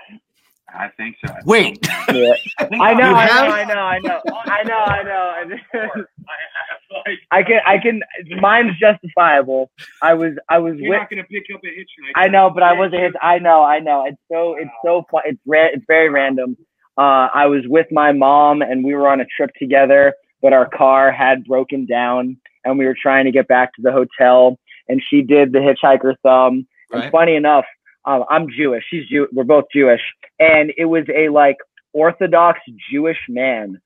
I 0.77 0.89
think 0.97 1.15
so. 1.25 1.33
Wait. 1.45 1.79
yeah. 2.11 2.33
I, 2.59 2.65
think 2.65 2.81
I 2.81 2.93
know, 2.93 3.13
I 3.13 3.25
know, 3.27 3.33
I 3.33 3.63
know, 3.65 3.81
I 3.85 3.99
know, 3.99 4.23
I 4.45 4.63
know, 4.63 5.13
I 5.13 5.43
know. 5.43 5.57
I 5.73 5.79
have, 5.79 7.17
I 7.31 7.43
can, 7.43 7.59
I 7.65 7.77
can. 7.77 8.01
Mine's 8.41 8.73
justifiable. 8.79 9.71
I 10.01 10.13
was, 10.15 10.33
I 10.49 10.57
was 10.57 10.75
you're 10.77 10.89
with. 10.89 10.99
not 10.99 11.09
gonna 11.09 11.23
pick 11.23 11.43
up 11.53 11.61
a 11.63 11.67
hitchhiker. 11.67 12.11
I 12.15 12.27
know, 12.27 12.49
but 12.49 12.63
I 12.63 12.73
was 12.73 12.91
a 12.93 12.97
hit. 12.97 13.13
I 13.21 13.39
know, 13.39 13.63
I 13.63 13.79
know. 13.79 14.05
It's 14.05 14.17
so, 14.29 14.55
it's 14.55 14.71
so 14.83 15.05
fun. 15.09 15.21
It's 15.25 15.39
ra- 15.45 15.69
it's 15.73 15.83
very 15.87 16.09
random. 16.09 16.57
Uh, 16.97 17.27
I 17.33 17.47
was 17.47 17.63
with 17.67 17.87
my 17.91 18.11
mom 18.11 18.61
and 18.61 18.83
we 18.83 18.93
were 18.95 19.07
on 19.07 19.21
a 19.21 19.25
trip 19.25 19.51
together, 19.59 20.13
but 20.41 20.53
our 20.53 20.67
car 20.67 21.11
had 21.11 21.45
broken 21.45 21.85
down 21.85 22.37
and 22.63 22.79
we 22.79 22.85
were 22.85 22.95
trying 22.99 23.25
to 23.25 23.31
get 23.31 23.47
back 23.47 23.73
to 23.75 23.81
the 23.81 23.91
hotel. 23.91 24.57
And 24.87 25.01
she 25.09 25.21
did 25.21 25.51
the 25.51 25.59
hitchhiker 25.59 26.15
thumb. 26.23 26.67
And 26.91 27.11
funny 27.11 27.35
enough, 27.35 27.65
um, 28.05 28.23
I'm 28.29 28.47
Jewish. 28.49 28.83
She's 28.89 29.07
Jew. 29.07 29.27
We're 29.33 29.43
both 29.43 29.65
Jewish, 29.73 30.01
and 30.39 30.71
it 30.77 30.85
was 30.85 31.05
a 31.13 31.29
like 31.29 31.57
Orthodox 31.93 32.59
Jewish 32.91 33.17
man 33.27 33.81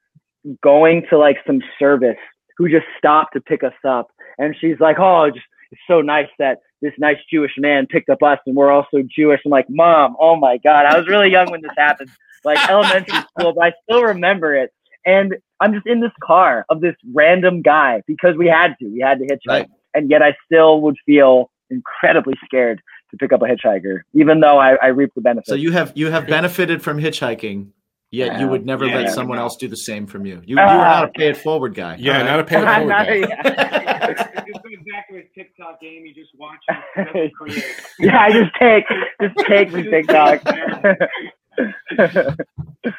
going 0.61 1.05
to 1.09 1.17
like 1.17 1.37
some 1.47 1.61
service 1.77 2.17
who 2.57 2.69
just 2.69 2.85
stopped 2.97 3.33
to 3.33 3.41
pick 3.41 3.63
us 3.63 3.73
up. 3.87 4.11
And 4.37 4.55
she's 4.59 4.79
like, 4.79 4.97
"Oh, 4.99 5.23
it's, 5.23 5.37
it's 5.71 5.81
so 5.87 6.01
nice 6.01 6.27
that 6.37 6.59
this 6.81 6.93
nice 6.97 7.17
Jewish 7.31 7.53
man 7.57 7.87
picked 7.87 8.09
up 8.09 8.21
us, 8.21 8.39
and 8.45 8.55
we're 8.55 8.71
also 8.71 9.01
Jewish." 9.03 9.39
I'm 9.45 9.51
like, 9.51 9.67
"Mom, 9.69 10.17
oh 10.19 10.35
my 10.35 10.57
God!" 10.57 10.85
I 10.85 10.97
was 10.97 11.07
really 11.07 11.31
young 11.31 11.49
when 11.49 11.61
this 11.61 11.71
happened, 11.77 12.11
like 12.45 12.57
elementary 12.69 13.17
school, 13.39 13.53
but 13.53 13.63
I 13.65 13.71
still 13.83 14.03
remember 14.03 14.55
it. 14.55 14.71
and 15.05 15.35
I'm 15.61 15.73
just 15.73 15.85
in 15.87 15.99
this 15.99 16.11
car 16.23 16.65
of 16.69 16.79
this 16.81 16.95
random 17.13 17.61
guy 17.61 18.01
because 18.07 18.35
we 18.37 18.47
had 18.47 18.75
to. 18.81 18.87
We 18.87 19.01
had 19.01 19.19
to 19.19 19.25
hitchhike, 19.25 19.47
Right. 19.49 19.67
and 19.93 20.09
yet 20.09 20.21
I 20.21 20.33
still 20.45 20.81
would 20.81 20.95
feel 21.05 21.51
incredibly 21.69 22.33
scared 22.45 22.81
to 23.11 23.17
pick 23.17 23.33
up 23.33 23.41
a 23.41 23.45
hitchhiker, 23.45 24.01
even 24.13 24.39
though 24.39 24.57
I, 24.57 24.75
I 24.81 24.87
reap 24.87 25.11
the 25.15 25.21
benefits. 25.21 25.49
So 25.49 25.55
you 25.55 25.71
have 25.73 25.91
you 25.95 26.11
have 26.11 26.27
benefited 26.27 26.81
from 26.81 26.97
hitchhiking, 26.97 27.71
yet 28.11 28.39
you 28.39 28.47
would 28.47 28.65
never 28.65 28.85
Yeah, 28.85 28.95
let 28.97 29.05
yeah, 29.05 29.11
someone 29.11 29.37
no. 29.37 29.43
else 29.43 29.57
do 29.57 29.67
the 29.67 29.75
same 29.75 30.07
from 30.07 30.25
you. 30.25 30.35
You, 30.45 30.55
you 30.55 30.59
ah. 30.59 30.63
are 30.63 30.77
not 30.77 31.03
a 31.05 31.07
pay 31.09 31.27
it 31.29 31.37
forward 31.37 31.75
guy. 31.75 31.95
Yeah, 31.99 32.13
All 32.13 32.17
right. 32.19 32.25
not 32.25 32.39
a 32.39 32.43
pay 32.45 32.57
it 32.61 32.65
forward 32.65 32.87
Not- 32.87 33.07
guy. 33.07 33.15
yeah. 33.15 34.07
Just 34.47 34.63
goes 34.63 34.85
back 34.91 35.07
to 35.09 35.15
his 35.15 35.25
TikTok 35.35 35.81
game. 35.81 36.05
You 36.05 36.13
just 36.13 36.31
watch 36.37 36.57
him 36.95 37.29
create. 37.37 37.63
yeah, 37.99 38.17
I 38.19 38.31
just 38.31 38.51
take 38.59 38.85
just 39.21 39.35
take 39.47 39.69
from 39.71 39.83
TikTok. 39.83 40.41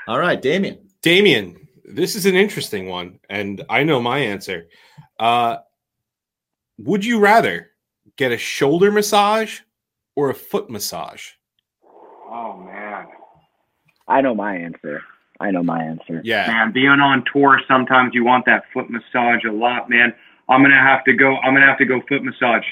All 0.08 0.18
right, 0.18 0.40
Damien. 0.40 0.78
Damien, 1.02 1.68
this 1.84 2.14
is 2.16 2.26
an 2.26 2.36
interesting 2.36 2.88
one, 2.88 3.18
and 3.28 3.64
I 3.68 3.82
know 3.84 4.00
my 4.00 4.18
answer. 4.18 4.68
Uh, 5.18 5.58
would 6.78 7.04
you 7.04 7.18
rather 7.18 7.70
get 8.16 8.32
a 8.32 8.38
shoulder 8.38 8.90
massage 8.90 9.60
or 10.16 10.30
a 10.30 10.34
foot 10.34 10.68
massage? 10.70 11.30
Oh 12.28 12.56
man, 12.58 13.06
I 14.08 14.20
know 14.20 14.34
my 14.34 14.56
answer. 14.56 15.02
I 15.40 15.50
know 15.50 15.62
my 15.62 15.82
answer. 15.82 16.20
Yeah, 16.24 16.46
man, 16.46 16.72
being 16.72 16.88
on 16.90 17.24
tour, 17.32 17.60
sometimes 17.66 18.14
you 18.14 18.24
want 18.24 18.44
that 18.46 18.64
foot 18.74 18.90
massage 18.90 19.44
a 19.44 19.52
lot, 19.52 19.88
man. 19.88 20.14
I'm 20.48 20.62
gonna 20.62 20.74
have 20.76 21.04
to 21.04 21.12
go. 21.14 21.36
I'm 21.38 21.54
gonna 21.54 21.66
have 21.66 21.78
to 21.78 21.86
go 21.86 22.00
foot 22.08 22.22
massage. 22.22 22.64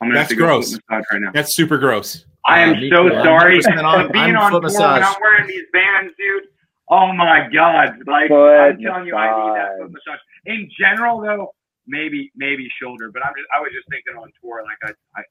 I'm 0.00 0.08
gonna 0.08 0.14
That's 0.20 0.30
have 0.30 0.38
to 0.38 0.42
gross. 0.44 0.70
go 0.70 0.76
foot 0.76 0.82
massage 0.90 1.04
right 1.12 1.22
now. 1.22 1.30
that's 1.32 1.54
super 1.54 1.78
gross. 1.78 2.24
I 2.46 2.60
am 2.60 2.80
me 2.80 2.90
so 2.90 3.08
too. 3.08 3.14
I'm 3.14 3.24
sorry. 3.24 3.58
100% 3.58 3.84
on- 3.84 4.12
being 4.12 4.24
I'm 4.24 4.36
on 4.36 4.50
foot 4.52 4.58
tour 4.58 4.62
massage. 4.62 5.02
I'm 5.04 5.16
wearing 5.20 5.46
these 5.48 5.64
bands, 5.72 6.14
dude. 6.18 6.44
Oh 6.88 7.12
my 7.12 7.48
god! 7.52 7.98
Like 8.06 8.28
Foot 8.28 8.56
I'm 8.60 8.80
telling 8.80 9.06
you, 9.06 9.16
I 9.16 9.26
need 9.48 9.56
that 9.56 9.78
foot 9.80 9.90
massage. 9.92 10.20
In 10.46 10.70
general, 10.78 11.20
though, 11.20 11.52
maybe 11.86 12.30
maybe 12.36 12.68
shoulder, 12.80 13.10
but 13.12 13.24
I'm 13.24 13.32
just 13.36 13.48
I 13.56 13.60
was 13.60 13.70
just 13.72 13.88
thinking 13.90 14.14
on 14.20 14.30
tour, 14.42 14.62
like 14.64 14.78
I, 15.16 15.20
I 15.20 15.22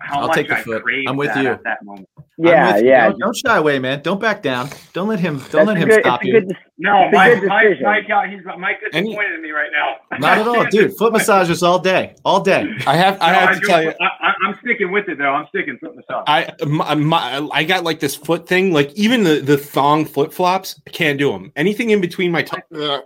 how 0.00 0.20
I'll 0.22 0.26
much 0.28 0.36
take 0.36 0.48
the 0.48 0.56
I 0.58 0.62
foot. 0.62 0.82
I'm 1.06 1.16
with 1.16 1.32
that 1.34 1.42
you. 1.44 1.50
at 1.50 1.62
that 1.64 1.84
moment. 1.84 2.08
Yeah, 2.36 2.76
yeah. 2.78 3.08
Don't, 3.10 3.18
don't 3.20 3.36
shy 3.36 3.56
away, 3.56 3.78
man. 3.78 4.02
Don't 4.02 4.20
back 4.20 4.42
down. 4.42 4.68
Don't 4.94 5.06
let 5.06 5.20
him. 5.20 5.38
Don't 5.38 5.52
That's 5.52 5.66
let 5.68 5.76
him 5.76 5.88
good, 5.88 6.00
stop 6.00 6.24
you. 6.24 6.40
good, 6.40 6.56
No, 6.78 7.04
It's 7.04 7.14
a 7.14 7.16
Mike, 7.16 7.40
good 7.40 7.48
Mike. 7.48 7.80
Mike, 7.82 8.10
out. 8.10 8.28
He's 8.28 8.40
Mike 8.58 8.78
Any- 8.92 9.10
disappointed 9.10 9.34
in 9.34 9.42
me 9.42 9.50
right 9.52 9.70
now. 9.72 9.96
Not 10.18 10.38
at 10.38 10.48
all, 10.48 10.64
dude. 10.66 10.96
Foot 10.96 11.12
massages 11.18 11.62
all 11.62 11.78
day, 11.78 12.16
all 12.24 12.40
day. 12.40 12.68
I 12.84 12.96
have 12.96 13.18
I 13.20 13.30
No, 13.32 13.38
have 13.38 13.54
to 13.54 13.60
do- 13.60 13.66
tell 13.68 13.82
you, 13.84 13.92
I, 14.00 14.04
I, 14.04 14.32
I'm 14.44 14.58
sticking 14.64 14.90
with 14.90 15.08
it 15.08 15.18
though. 15.18 15.32
I'm 15.34 15.46
sticking 15.48 15.78
foot 15.78 15.94
massage. 15.94 16.24
I 16.26 16.52
my, 16.66 16.94
my, 16.96 17.48
I 17.52 17.62
got 17.62 17.84
like 17.84 18.00
this 18.00 18.16
foot 18.16 18.48
thing. 18.48 18.72
Like 18.72 18.92
even 18.94 19.22
the 19.22 19.36
the 19.40 19.56
thong 19.56 20.04
flip 20.04 20.32
flops, 20.32 20.80
I 20.84 20.90
can't 20.90 21.18
do 21.20 21.30
them. 21.30 21.52
Anything 21.54 21.90
in 21.90 22.00
between 22.00 22.32
my 22.32 22.42
toes. 22.42 23.02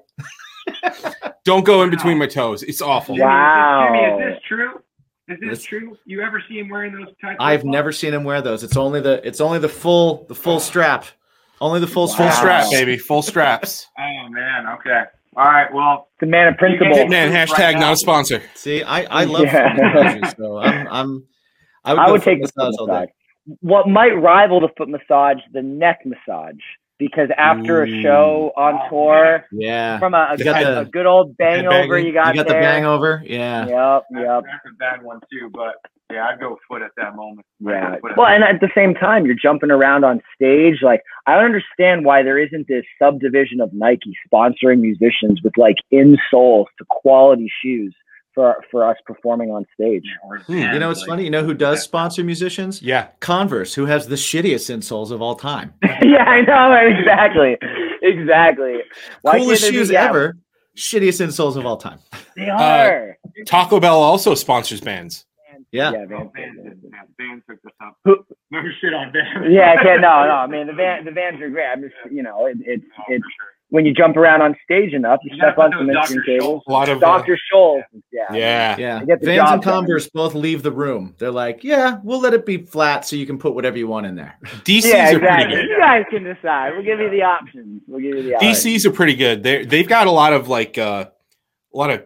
Don't 1.44 1.64
go 1.64 1.82
in 1.82 1.90
between 1.90 2.18
my 2.18 2.26
toes. 2.26 2.62
It's 2.62 2.82
awful. 2.82 3.16
Wow. 3.18 3.88
Jimmy, 3.92 4.24
is 4.28 4.34
this 4.34 4.42
true? 4.48 4.82
Is 5.28 5.38
this 5.40 5.48
This- 5.50 5.64
true? 5.64 5.96
You 6.04 6.22
ever 6.22 6.42
see 6.48 6.58
him 6.58 6.68
wearing 6.68 6.92
those 6.92 7.08
tight? 7.20 7.36
I've 7.40 7.60
flip-flops? 7.60 7.72
never 7.72 7.92
seen 7.92 8.14
him 8.14 8.24
wear 8.24 8.40
those. 8.42 8.62
It's 8.62 8.76
only 8.76 9.00
the. 9.00 9.26
It's 9.26 9.40
only 9.40 9.58
the 9.58 9.68
full. 9.68 10.24
The 10.28 10.34
full 10.34 10.60
strap. 10.60 11.04
Only 11.60 11.80
the 11.80 11.86
full 11.86 12.06
Full 12.08 12.26
Wow. 12.26 12.32
strap, 12.32 12.70
baby. 12.70 12.96
Full 12.98 13.22
straps. 13.22 13.86
Oh 13.98 14.28
man. 14.28 14.66
Okay. 14.74 15.02
All 15.36 15.44
right. 15.44 15.72
Well, 15.72 16.08
the 16.20 16.26
man 16.26 16.48
of 16.48 16.56
principle. 16.58 16.96
You 16.96 17.08
Man, 17.08 17.32
Right 17.32 17.48
hashtag 17.48 17.74
now. 17.74 17.80
not 17.80 17.92
a 17.94 17.96
sponsor. 17.96 18.42
See, 18.54 18.82
I 18.82 19.02
I 19.04 19.24
love 19.24 19.44
Yeah. 19.46 20.30
so 20.36 20.58
I'm 20.58 20.86
I'm. 20.88 21.24
I 21.84 21.92
would, 21.94 22.00
I 22.00 22.10
would 22.10 22.22
take 22.22 22.42
the 22.42 22.48
foot 22.48 22.56
massage 22.66 22.74
all 22.80 22.86
day. 22.86 22.92
massage. 22.92 23.08
What 23.60 23.88
might 23.88 24.20
rival 24.20 24.60
the 24.60 24.68
foot 24.76 24.88
massage, 24.88 25.38
the 25.52 25.62
neck 25.62 26.00
massage, 26.04 26.60
because 26.99 27.28
after 27.36 27.82
a 27.82 28.03
show 28.03 28.53
mm. 28.57 28.61
on 28.61 28.80
Oh, 28.86 28.88
tour, 28.90 29.44
Yeah. 29.53 29.99
from 29.99 30.14
a, 30.14 30.34
You 30.38 30.44
got 30.44 30.62
a, 30.62 30.64
the- 30.66 30.80
a 30.80 30.84
good 30.84 31.07
old 31.07 31.36
bang 31.36 31.62
head 31.64 31.68
banging. 31.70 31.90
over, 31.90 31.99
you 31.99 32.12
got, 32.12 32.34
You 32.34 32.42
got 32.42 32.49
the 32.49 32.55
bang 32.55 32.84
over. 32.84 33.22
Yeah. 33.24 33.66
Yep, 33.66 34.05
yep. 34.12 34.44
that's 34.44 34.74
a 34.74 34.76
bad 34.78 35.03
one 35.03 35.20
too. 35.30 35.51
But 35.53 35.74
yeah, 36.12 36.28
I'd 36.28 36.40
go 36.40 36.57
foot 36.68 36.82
at 36.82 36.92
that 36.97 37.16
moment. 37.16 37.47
Yeah. 37.61 37.97
go 37.97 38.01
foot 38.01 38.11
at 38.12 38.16
Well, 38.16 38.26
and 38.28 38.44
at 38.44 38.61
the 38.61 38.70
same 38.74 38.94
time, 38.94 39.26
you're 39.26 39.34
jumping 39.34 39.70
around 39.70 40.05
on 40.05 40.22
stage. 40.34 40.76
Like, 40.82 41.03
I 41.26 41.34
don't 41.34 41.44
understand 41.44 42.05
why 42.05 42.22
there 42.22 42.38
isn't 42.38 42.68
this 42.68 42.84
subdivision 43.01 43.61
of 43.61 43.72
Nike 43.72 44.14
sponsoring 44.32 44.80
musicians 44.80 45.40
with 45.42 45.57
like 45.57 45.76
insoles 45.92 46.66
to 46.78 46.84
quality 46.88 47.51
shoes 47.62 47.94
for 48.37 48.62
for 48.70 48.89
us 48.89 48.97
performing 49.05 49.51
on 49.51 49.64
stage. 49.74 50.05
Or 50.24 50.39
Hmm. 50.39 50.53
You 50.53 50.78
know, 50.78 50.91
it's 50.91 51.01
like- 51.01 51.09
funny. 51.09 51.24
You 51.24 51.30
know 51.30 51.43
who 51.43 51.55
does 51.55 51.82
sponsor 51.82 52.22
musicians? 52.22 52.80
Yeah. 52.82 53.09
Converse, 53.18 53.74
who 53.74 53.87
has 53.87 54.07
the 54.07 54.14
shittiest 54.14 54.70
insoles 54.72 55.11
of 55.11 55.20
all 55.20 55.34
time. 55.34 55.72
yeah, 56.03 56.22
I 56.24 56.43
know 56.43 56.72
exactly, 56.97 57.57
exactly. 58.03 58.76
Why 59.22 59.39
Coolest 59.39 59.62
can't 59.62 59.72
there 59.74 59.80
be- 59.82 59.87
shoes 59.87 59.91
yeah, 59.91 60.05
ever. 60.09 60.37
Shittiest 60.76 61.24
insoles 61.26 61.57
of 61.57 61.66
all 61.66 61.78
time. 61.78 61.99
They 62.37 62.51
are. 62.51 63.16
Taco 63.47 63.80
Bell 63.80 63.99
also 64.01 64.34
sponsors 64.34 64.80
bands. 64.82 65.24
Yeah. 65.72 65.91
yeah, 65.93 65.99
Oh, 66.05 66.07
Van- 66.07 66.30
Vans, 66.37 66.57
did- 66.64 66.80
yeah, 66.93 67.01
Vans 67.18 67.43
took 67.49 67.61
this 67.62 67.72
up. 67.82 67.97
Who- 68.05 68.24
No 68.51 68.61
shit 68.80 68.93
on 68.95 69.11
Vans. 69.12 69.47
yeah, 69.51 69.72
I 69.78 69.82
can't. 69.82 70.01
No, 70.03 70.24
no. 70.26 70.32
I 70.45 70.47
mean, 70.47 70.66
the 70.66 70.74
van, 70.74 71.05
the 71.07 71.11
vans 71.12 71.41
are 71.41 71.49
great. 71.51 71.66
I'm 71.66 71.80
just, 71.82 71.95
you 72.12 72.22
know, 72.22 72.45
it, 72.47 72.59
it's 72.61 72.84
No, 72.84 73.05
it's 73.09 73.24
for 73.24 73.30
sure. 73.41 73.53
When 73.76 73.84
you 73.84 73.92
jump 73.92 74.16
around 74.16 74.40
on 74.40 74.56
stage 74.64 74.94
enough, 74.94 75.20
you 75.22 75.32
You 75.32 75.36
step 75.36 75.58
on 75.58 75.70
some 75.72 75.86
those 75.86 75.96
instrument 75.96 76.26
Dr. 76.26 76.38
cables. 76.38 76.62
A 76.66 76.72
lot 76.72 76.88
of 76.88 76.96
uh, 76.96 77.00
Doctor 77.00 77.38
Scholl's. 77.52 77.84
Yeah. 78.10 78.22
yeah. 78.32 78.76
Yeah. 78.78 79.04
Get 79.04 79.20
the 79.20 79.26
Vans 79.26 79.36
job 79.38 79.52
and 79.52 79.62
done. 79.62 79.74
Converse 79.84 80.08
both 80.08 80.32
leave 80.34 80.62
the 80.62 80.72
room. 80.72 81.14
They're 81.18 81.30
like, 81.30 81.62
yeah, 81.62 81.98
we'll 82.02 82.20
let 82.20 82.32
it 82.32 82.46
be 82.46 82.56
flat 82.64 83.04
so 83.04 83.16
you 83.16 83.26
can 83.26 83.36
put 83.36 83.54
whatever 83.54 83.76
you 83.76 83.86
want 83.86 84.06
in 84.06 84.14
there. 84.14 84.38
DCs 84.44 84.84
Yeah, 84.86 85.12
are 85.12 85.18
pretty 85.18 85.54
good. 85.54 85.64
You 85.68 85.78
guys 85.78 86.04
can 86.08 86.24
decide. 86.24 86.72
We'll 86.72 86.84
give 86.84 87.00
you 87.00 87.10
the 87.10 87.22
options. 87.22 87.82
We'll 87.86 88.00
give 88.00 88.16
you 88.16 88.22
the 88.22 88.34
options. 88.36 88.64
DCs 88.64 88.86
are 88.86 88.92
pretty 88.92 89.14
good. 89.14 89.42
They 89.42 89.66
they've 89.66 89.86
got 89.86 90.06
a 90.06 90.10
lot 90.10 90.32
of 90.32 90.48
like 90.48 90.78
uh, 90.78 91.10
a 91.74 91.76
lot 91.76 91.90
of 91.90 92.02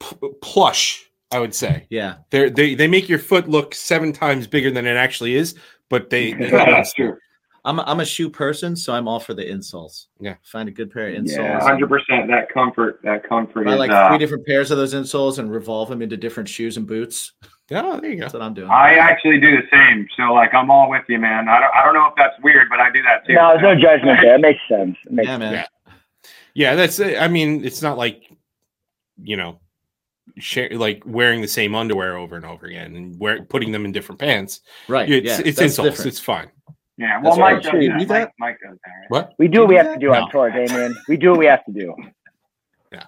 p- 0.00 0.28
plush. 0.40 1.04
I 1.30 1.40
would 1.40 1.54
say 1.54 1.86
Yeah. 1.90 2.18
they 2.30 2.48
they 2.48 2.74
they 2.74 2.86
make 2.88 3.08
your 3.08 3.18
foot 3.18 3.48
look 3.48 3.74
seven 3.74 4.12
times 4.12 4.46
bigger 4.46 4.70
than 4.70 4.86
it 4.86 4.96
actually 4.96 5.34
is, 5.34 5.56
but 5.90 6.10
they. 6.10 6.32
they 6.32 6.48
That's 6.50 6.94
true. 6.94 7.16
I'm 7.64 7.78
a, 7.78 7.82
I'm 7.82 8.00
a 8.00 8.04
shoe 8.04 8.30
person, 8.30 8.76
so 8.76 8.92
I'm 8.92 9.08
all 9.08 9.20
for 9.20 9.34
the 9.34 9.44
insoles. 9.44 10.06
Yeah. 10.20 10.36
Find 10.42 10.68
a 10.68 10.72
good 10.72 10.90
pair 10.90 11.08
of 11.08 11.16
insoles. 11.16 11.36
Yeah, 11.36 11.60
Hundred 11.60 11.88
percent. 11.88 12.28
That 12.28 12.48
comfort. 12.52 13.00
That 13.02 13.28
comfort 13.28 13.64
Buy 13.66 13.72
is. 13.72 13.78
like 13.78 13.90
uh, 13.90 14.08
three 14.08 14.18
different 14.18 14.46
pairs 14.46 14.70
of 14.70 14.78
those 14.78 14.94
insoles 14.94 15.38
and 15.38 15.50
revolve 15.50 15.88
them 15.88 16.02
into 16.02 16.16
different 16.16 16.48
shoes 16.48 16.76
and 16.76 16.86
boots. 16.86 17.32
Yeah, 17.68 17.98
there 18.00 18.10
you 18.10 18.16
go. 18.16 18.22
That's 18.22 18.34
what 18.34 18.42
I'm 18.42 18.54
doing. 18.54 18.70
I 18.70 18.94
actually 18.94 19.40
do 19.40 19.56
the 19.56 19.62
same. 19.70 20.08
So 20.16 20.32
like, 20.32 20.54
I'm 20.54 20.70
all 20.70 20.88
with 20.88 21.04
you, 21.08 21.18
man. 21.18 21.48
I 21.48 21.60
don't. 21.60 21.74
I 21.74 21.84
don't 21.84 21.94
know 21.94 22.06
if 22.06 22.14
that's 22.16 22.40
weird, 22.42 22.68
but 22.70 22.80
I 22.80 22.90
do 22.90 23.02
that 23.02 23.26
too. 23.26 23.34
No, 23.34 23.50
there's 23.50 23.62
no 23.62 23.74
judgment 23.74 24.20
there. 24.22 24.36
It 24.36 24.40
makes 24.40 24.60
sense. 24.68 24.96
It 25.04 25.12
makes 25.12 25.28
yeah, 25.28 25.36
man. 25.36 25.52
Yeah. 25.52 25.66
Yeah, 26.54 26.74
that's. 26.74 27.00
I 27.00 27.28
mean, 27.28 27.64
it's 27.64 27.82
not 27.82 27.98
like 27.98 28.24
you 29.22 29.36
know, 29.36 29.60
share 30.38 30.70
like 30.70 31.02
wearing 31.04 31.40
the 31.40 31.48
same 31.48 31.74
underwear 31.74 32.16
over 32.16 32.36
and 32.36 32.44
over 32.44 32.66
again 32.66 32.96
and 32.96 33.18
wear 33.18 33.42
putting 33.44 33.72
them 33.72 33.84
in 33.84 33.92
different 33.92 34.20
pants. 34.20 34.60
Right. 34.88 35.08
It's 35.08 35.26
yeah, 35.26 35.32
it's 35.44 35.58
that's 35.58 35.60
insults. 35.60 35.90
different. 35.90 36.08
It's 36.08 36.20
fine. 36.20 36.50
Yeah. 36.98 37.20
Well, 37.22 37.36
That's 37.36 37.38
Mike 37.38 37.54
right. 37.54 37.62
does 37.62 37.70
Should 37.70 37.90
that. 37.90 37.96
Mike, 37.96 38.08
that? 38.08 38.32
Mike 38.38 38.58
does 38.60 38.76
that. 38.84 38.90
Right? 38.90 39.06
What? 39.08 39.34
We 39.38 39.48
do 39.48 39.60
what 39.60 39.68
we 39.68 39.76
have 39.76 39.92
to 39.94 39.98
do 39.98 40.12
on 40.12 40.30
tour, 40.30 40.50
Damien. 40.50 40.94
We 41.08 41.16
do 41.16 41.30
what 41.30 41.38
we 41.38 41.46
have 41.46 41.64
to 41.66 41.72
do. 41.72 41.94
Yeah. 42.92 43.04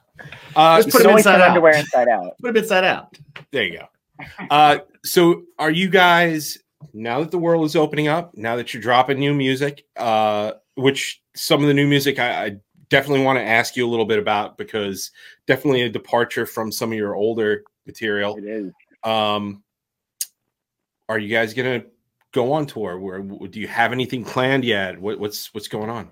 Uh, 0.54 0.76
Just 0.82 0.90
put 0.90 1.02
so- 1.02 1.08
them 1.08 1.16
inside 1.18 1.40
out. 1.40 1.48
underwear 1.48 1.76
inside 1.76 2.08
out. 2.08 2.32
Put 2.40 2.54
them 2.54 2.62
inside 2.62 2.84
out. 2.84 3.16
there 3.50 3.64
you 3.64 3.78
go. 3.78 3.86
Uh, 4.50 4.78
so 5.02 5.44
are 5.58 5.70
you 5.70 5.88
guys 5.88 6.58
now 6.92 7.20
that 7.20 7.30
the 7.30 7.38
world 7.38 7.64
is 7.64 7.74
opening 7.74 8.06
up? 8.08 8.36
Now 8.36 8.56
that 8.56 8.72
you're 8.74 8.82
dropping 8.82 9.18
new 9.18 9.32
music, 9.34 9.86
uh, 9.96 10.52
which 10.74 11.22
some 11.34 11.62
of 11.62 11.68
the 11.68 11.72
new 11.74 11.86
music 11.86 12.18
I, 12.18 12.44
I 12.44 12.56
definitely 12.90 13.24
want 13.24 13.38
to 13.38 13.42
ask 13.44 13.76
you 13.76 13.86
a 13.86 13.90
little 13.90 14.04
bit 14.04 14.18
about 14.18 14.58
because 14.58 15.10
definitely 15.46 15.82
a 15.82 15.88
departure 15.88 16.44
from 16.44 16.70
some 16.70 16.92
of 16.92 16.98
your 16.98 17.14
older 17.14 17.64
material. 17.86 18.36
It 18.36 18.44
is. 18.44 18.72
Um, 19.04 19.62
are 21.08 21.18
you 21.18 21.28
guys 21.34 21.54
gonna 21.54 21.84
go 22.32 22.52
on 22.52 22.66
tour? 22.66 22.98
Where 22.98 23.20
do 23.20 23.60
you 23.60 23.68
have 23.68 23.92
anything 23.92 24.24
planned 24.24 24.64
yet? 24.64 25.00
What, 25.00 25.18
what's 25.18 25.52
what's 25.54 25.68
going 25.68 25.90
on? 25.90 26.10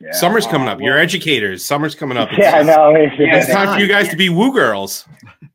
Yeah. 0.00 0.12
Summer's 0.12 0.46
coming 0.46 0.68
Uh, 0.68 0.72
up. 0.72 0.80
You're 0.80 0.98
educators. 0.98 1.64
Summer's 1.64 1.94
coming 1.94 2.18
up. 2.18 2.28
Yeah, 2.38 2.56
I 2.56 2.58
It's, 2.60 2.66
know. 2.66 2.94
It's, 2.94 3.14
Yeah, 3.18 3.36
it's 3.36 3.50
time 3.50 3.74
for 3.74 3.80
you 3.80 3.88
guys 3.88 4.08
to 4.10 4.16
be 4.16 4.28
woo 4.28 4.52
girls. 4.52 5.06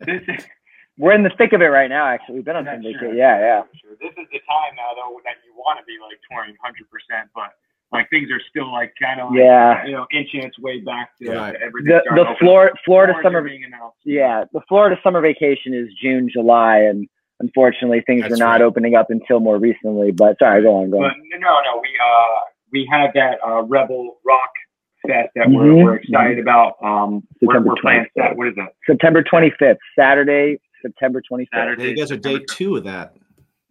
Is, 0.07 0.21
We're 0.97 1.13
in 1.13 1.23
the 1.23 1.32
thick 1.38 1.53
of 1.53 1.61
it 1.61 1.67
right 1.67 1.89
now. 1.89 2.05
Actually, 2.07 2.36
we've 2.36 2.45
been 2.45 2.55
on 2.55 2.65
That's 2.65 2.75
some 2.77 2.84
true. 2.84 2.93
vacation. 2.93 3.17
Yeah, 3.17 3.39
yeah. 3.39 3.61
Sure. 3.82 3.91
This 4.01 4.11
is 4.11 4.27
the 4.32 4.39
time 4.45 4.75
now, 4.75 4.93
though, 4.95 5.17
that 5.25 5.36
you 5.45 5.53
want 5.55 5.79
to 5.79 5.86
be 5.86 5.97
like 6.01 6.17
touring 6.29 6.51
100, 6.61 6.89
percent 6.89 7.29
but 7.34 7.49
like 7.91 8.09
things 8.09 8.29
are 8.32 8.41
still 8.49 8.71
like 8.71 8.93
kind 9.01 9.19
of 9.19 9.29
like, 9.32 9.39
Yeah. 9.39 9.86
you 9.86 9.91
know 9.93 10.05
inching 10.13 10.43
its 10.43 10.57
way 10.59 10.79
back 10.82 11.11
to 11.21 11.32
Right. 11.32 11.55
everything. 11.55 11.91
The 11.93 12.01
the 12.15 12.21
open 12.21 12.36
Florida. 12.39 12.73
Florida 12.86 13.13
summer 13.23 13.41
being 13.41 13.63
announced. 13.63 13.97
yeah 14.05 14.43
the 14.53 14.61
Florida 14.67 14.95
summer 15.03 15.21
vacation 15.21 15.73
is 15.73 15.88
June 16.01 16.29
July 16.32 16.77
and 16.79 17.07
unfortunately 17.42 18.02
things 18.06 18.22
That's 18.22 18.32
were 18.32 18.38
not 18.38 18.52
right. 18.54 18.62
opening 18.62 18.96
up 18.96 19.10
until 19.10 19.39
more 19.39 19.58
recently. 19.58 20.12
But 20.12 20.38
sorry, 20.39 20.62
go 20.62 20.78
on, 20.78 20.92
go 20.92 21.00
But 21.00 21.12
on. 21.12 21.22
no, 21.39 21.39
no, 21.39 21.82
we 21.82 21.89
uh 22.04 22.39
we 22.72 22.88
had 22.89 23.12
that 23.16 23.39
uh 23.46 23.64
Rebel 23.64 24.18
Rock 24.26 24.50
Fest 25.06 25.30
that 25.36 25.48
Mhm. 25.48 25.56
we're, 25.56 25.84
we're 25.84 25.96
excited 25.96 26.39
about. 26.39 26.76
Um, 26.84 27.28
we're, 27.42 27.54
September 27.54 27.70
we're 27.70 27.76
playing 27.82 28.06
25th. 28.16 28.28
Sat. 28.30 28.38
What 28.38 28.48
is 28.48 28.56
that? 28.56 28.74
September 28.86 29.24
25th, 29.24 29.78
Saturday, 29.98 30.60
September 30.82 31.22
25th. 31.30 31.48
Saturday. 31.54 31.89
You 31.89 31.96
guys 31.96 32.12
are 32.12 32.18
day 32.18 32.39
two 32.48 32.76
of 32.78 32.84
that. 32.86 33.16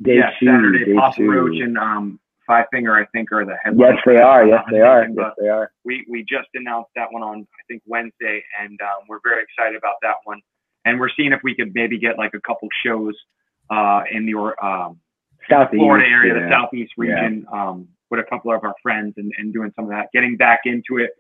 Day 0.03 0.17
yeah, 0.17 0.31
two, 0.41 0.47
Saturday. 0.47 0.85
day 0.87 0.95
Papa 0.95 1.17
two. 1.17 1.31
Roach 1.31 1.61
and 1.61 1.79
um 1.79 2.21
Five 2.47 2.67
Finger, 2.73 2.97
I 2.97 3.05
think, 3.13 3.31
are 3.31 3.45
the 3.45 3.55
headliners. 3.63 3.99
Yes, 4.05 4.17
they 4.17 4.21
are. 4.21 4.45
Yes, 4.45 4.65
they 4.73 4.81
are. 4.81 5.07
mistaken, 5.07 5.15
Yes, 5.25 5.33
they 5.41 5.49
are. 5.49 5.71
we 5.85 6.05
we 6.11 6.23
just 6.29 6.49
announced 6.55 6.91
that 6.97 7.13
one 7.13 7.23
on 7.23 7.43
I 7.43 7.63
think 7.69 7.81
Wednesday, 7.87 8.43
and 8.61 8.77
um, 8.83 9.07
we're 9.09 9.21
very 9.23 9.45
excited 9.45 9.77
about 9.79 9.95
that 10.03 10.17
one. 10.25 10.41
And 10.85 10.99
we're 10.99 11.11
seeing 11.17 11.33
if 11.33 11.41
we 11.45 11.55
could 11.55 11.73
maybe 11.75 11.97
get 11.99 12.19
like 12.19 12.33
a 12.35 12.41
couple 12.41 12.67
shows 12.85 13.15
uh, 13.71 14.03
in 14.11 14.27
the 14.27 14.35
or 14.35 14.63
um, 14.65 14.99
Southeast, 15.49 15.79
Florida 15.81 16.07
area, 16.09 16.35
the 16.35 16.41
yeah. 16.41 16.51
southeast 16.51 16.93
Yeah. 16.99 17.05
region, 17.05 17.47
um, 17.53 17.89
with 18.11 18.21
a 18.21 18.25
couple 18.25 18.53
of 18.53 18.63
our 18.65 18.75
friends, 18.83 19.15
and, 19.17 19.33
and 19.39 19.53
doing 19.53 19.73
some 19.77 19.85
of 19.85 19.91
that, 19.91 20.09
getting 20.13 20.37
back 20.37 20.61
into 20.65 20.99
it. 20.99 21.11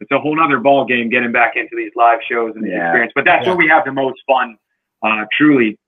It's 0.00 0.10
a 0.10 0.18
whole 0.18 0.38
other 0.42 0.58
ball 0.58 0.84
game 0.84 1.08
getting 1.08 1.32
back 1.32 1.56
into 1.56 1.74
these 1.76 1.92
live 1.96 2.18
shows 2.28 2.52
and 2.56 2.64
the 2.64 2.68
Yeah. 2.70 2.88
experience. 2.88 3.12
But 3.14 3.24
that's 3.24 3.44
Yeah. 3.46 3.50
where 3.52 3.58
we 3.58 3.68
have 3.68 3.84
the 3.84 3.92
most 3.92 4.20
fun. 4.26 4.56
Uh, 5.02 5.24
truly, 5.36 5.78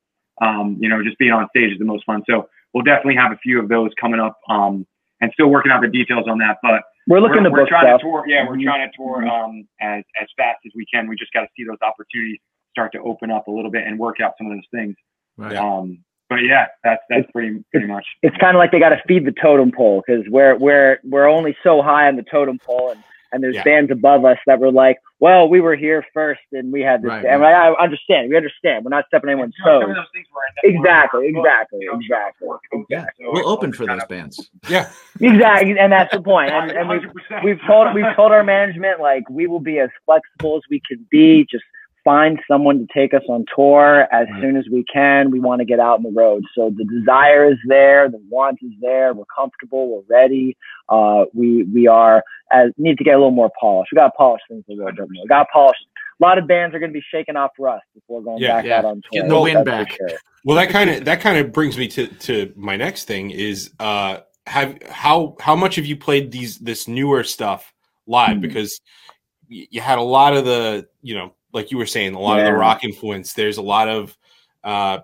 um, 0.41 0.77
you 0.81 0.89
know, 0.89 1.03
just 1.03 1.19
being 1.19 1.33
on 1.33 1.49
stage 1.51 1.73
is 1.73 1.79
the 1.79 1.85
most 1.85 2.05
fun. 2.05 2.23
So 2.29 2.49
we'll 2.73 2.85
definitely 2.85 3.17
have 3.17 3.33
a 3.33 3.37
few 3.39 3.59
of 3.61 3.69
those 3.69 3.91
coming 4.01 4.21
up, 4.21 4.39
um, 4.49 4.87
and 5.21 5.33
still 5.33 5.49
working 5.49 5.73
out 5.73 5.81
the 5.83 5.89
details 5.89 6.27
on 6.29 6.39
that. 6.39 6.59
But 6.63 6.83
We're 7.09 7.21
looking 7.21 7.45
to 7.45 7.51
we're 7.51 7.61
book 7.61 7.69
trying 7.69 7.87
stuff. 7.87 8.01
to 8.01 8.05
tour. 8.07 8.25
Yeah, 8.27 8.47
we're 8.49 8.57
Mhm. 8.57 8.65
trying 8.65 8.91
to 8.91 8.97
tour 8.97 9.23
Mhm. 9.23 9.31
um, 9.31 9.69
as 9.81 10.05
as 10.21 10.29
fast 10.37 10.59
as 10.67 10.73
we 10.75 10.85
can. 10.87 11.09
We 11.09 11.17
just 11.17 11.33
got 11.33 11.43
to 11.43 11.49
see 11.57 11.65
those 11.65 11.81
opportunities 11.83 12.39
start 12.71 12.93
to 12.93 13.01
open 13.01 13.31
up 13.31 13.47
a 13.49 13.51
little 13.51 13.71
bit 13.71 13.87
and 13.87 13.99
work 13.99 14.21
out 14.21 14.37
some 14.39 14.47
of 14.49 14.57
those 14.57 14.67
things. 14.71 14.97
Right. 15.37 15.57
Um, 15.57 15.99
but 16.29 16.37
yeah, 16.43 16.67
that's 16.83 17.03
that's 17.09 17.31
pretty 17.33 17.63
pretty 17.71 17.87
much. 17.87 18.05
It's 18.23 18.37
kind 18.39 18.57
of 18.57 18.59
like 18.59 18.73
they 18.73 18.81
got 18.81 18.89
to 18.91 19.01
feed 19.07 19.25
the 19.27 19.33
totem 19.41 19.71
pole 19.71 20.03
because 20.07 20.25
we're 20.29 20.57
we're 20.57 20.99
we're 21.05 21.29
only 21.29 21.57
so 21.63 21.83
high 21.83 22.09
on 22.09 22.17
the 22.17 22.25
totem 22.29 22.59
pole, 22.59 22.91
and 22.91 23.03
and 23.33 23.43
there's 23.45 23.55
Yeah. 23.57 23.63
bands 23.65 23.91
above 23.93 24.25
us 24.25 24.39
that 24.47 24.59
were 24.61 24.73
like, 24.73 24.97
well, 25.21 25.49
we 25.49 25.61
were 25.61 25.77
here 25.77 26.05
first, 26.15 26.41
and 26.53 26.73
we 26.73 26.81
had 26.81 27.03
this. 27.03 27.09
Right, 27.11 27.25
and 27.25 27.45
I, 27.45 27.69
I 27.69 27.83
understand. 27.83 28.29
We 28.31 28.37
understand. 28.37 28.85
We're 28.85 28.91
not 28.91 29.05
stepping 29.09 29.31
anyone's 29.31 29.55
toes. 29.65 29.83
those 29.87 29.97
things 30.13 30.27
were 30.35 30.69
in- 30.71 30.77
Exactly. 30.77 31.33
were- 31.33 31.41
Exactly. 31.41 31.79
you 31.83 31.93
know, 31.93 31.99
Exactly. 32.01 32.49
Yeah, 32.89 33.05
So 33.21 33.33
we'll 33.33 33.49
open 33.49 33.67
always 33.67 33.77
for 33.77 33.87
those 33.87 34.03
of- 34.03 34.09
bands. 34.09 34.51
Yeah. 34.69 34.89
Exactly, 35.21 35.79
and 35.79 35.93
that's 35.93 36.13
the 36.15 36.23
point. 36.23 36.51
And, 36.53 36.71
and 36.73 36.89
we've 36.89 37.03
we've 37.45 37.61
told 37.67 37.95
we've 37.95 38.15
told 38.17 38.33
our 38.33 38.43
management 38.45 39.01
like 39.01 39.29
we 39.31 39.47
will 39.47 39.61
be 39.61 39.79
as 39.81 39.91
flexible 40.07 40.57
as 40.57 40.63
we 40.71 40.81
can 40.89 41.07
be. 41.11 41.47
Just 41.51 41.65
find 42.07 42.39
someone 42.49 42.79
to 42.79 42.87
take 42.95 43.13
us 43.13 43.23
on 43.29 43.45
tour 43.55 44.07
as 44.13 44.27
Right. 44.31 44.41
soon 44.41 44.57
as 44.57 44.65
we 44.73 44.85
can. 44.85 45.31
We 45.33 45.41
want 45.41 45.59
to 45.59 45.65
get 45.65 45.81
out 45.81 45.99
on 45.99 46.03
the 46.05 46.11
road. 46.13 46.45
So 46.55 46.71
the 46.71 46.85
desire 46.85 47.51
is 47.51 47.59
there, 47.67 48.09
the 48.09 48.23
want 48.31 48.59
is 48.63 48.71
there. 48.81 49.13
We're 49.13 49.25
comfortable. 49.37 49.89
We're 49.91 50.17
ready. 50.17 50.57
Uh, 50.89 51.25
we 51.35 51.65
we 51.65 51.89
are 51.89 52.23
as 52.53 52.71
need 52.79 52.97
to 52.99 53.05
get 53.05 53.15
a 53.15 53.19
little 53.19 53.33
more 53.33 53.51
polished. 53.61 53.91
We 53.93 53.97
got 53.97 54.07
to 54.07 54.13
polish 54.17 54.41
things 54.49 54.65
a 54.71 54.73
little 54.73 54.87
bit 54.93 54.99
more. 55.01 55.25
We 55.25 55.27
got 55.29 55.41
to 55.45 55.49
polish. 55.53 55.77
A 56.19 56.25
lot 56.25 56.39
of 56.39 56.47
bands 56.47 56.75
are 56.75 56.79
going 56.79 56.93
to 56.93 56.99
be 56.99 57.05
shaking 57.13 57.37
off 57.37 57.51
rust 57.59 57.85
before 57.95 58.23
going 58.23 58.39
Yeah. 58.39 58.57
back 58.57 58.65
Yeah. 58.65 58.79
out 58.79 58.85
on 58.87 58.95
tour. 59.03 59.03
Getting 59.13 59.29
the 59.29 59.41
wind 59.41 59.67
That's 59.67 59.89
back. 59.91 59.97
sure. 59.99 60.19
Well, 60.45 60.57
that 60.57 60.71
kind 60.71 60.89
of 60.91 61.05
that 61.07 61.21
kind 61.21 61.39
of 61.39 61.53
brings 61.53 61.77
me 61.77 61.89
to 61.89 62.07
to 62.07 62.53
my 62.57 62.77
next 62.77 63.05
thing 63.05 63.33
is 63.33 63.71
uh 63.81 64.19
have 64.47 64.79
how 64.89 65.35
how 65.41 65.57
much 65.57 65.75
have 65.75 65.87
you 65.87 65.97
played 65.97 66.31
these 66.31 66.59
this 66.61 66.87
newer 66.87 67.25
stuff 67.25 67.75
live 68.07 68.37
Mhm. 68.37 68.43
because 68.43 68.81
y- 69.51 69.67
you 69.71 69.81
had 69.81 69.99
a 69.99 70.03
lot 70.03 70.37
of 70.37 70.45
the 70.45 70.87
you 71.03 71.17
know 71.17 71.33
like 71.57 71.71
you 71.73 71.79
were 71.79 71.87
saying 71.87 72.15
a 72.15 72.21
lot 72.21 72.39
of 72.39 72.45
the 72.45 72.53
rock 72.53 72.85
influence 72.85 73.33
there's 73.33 73.57
a 73.57 73.63
lot 73.63 73.89
of 73.89 74.17
uh 74.63 74.99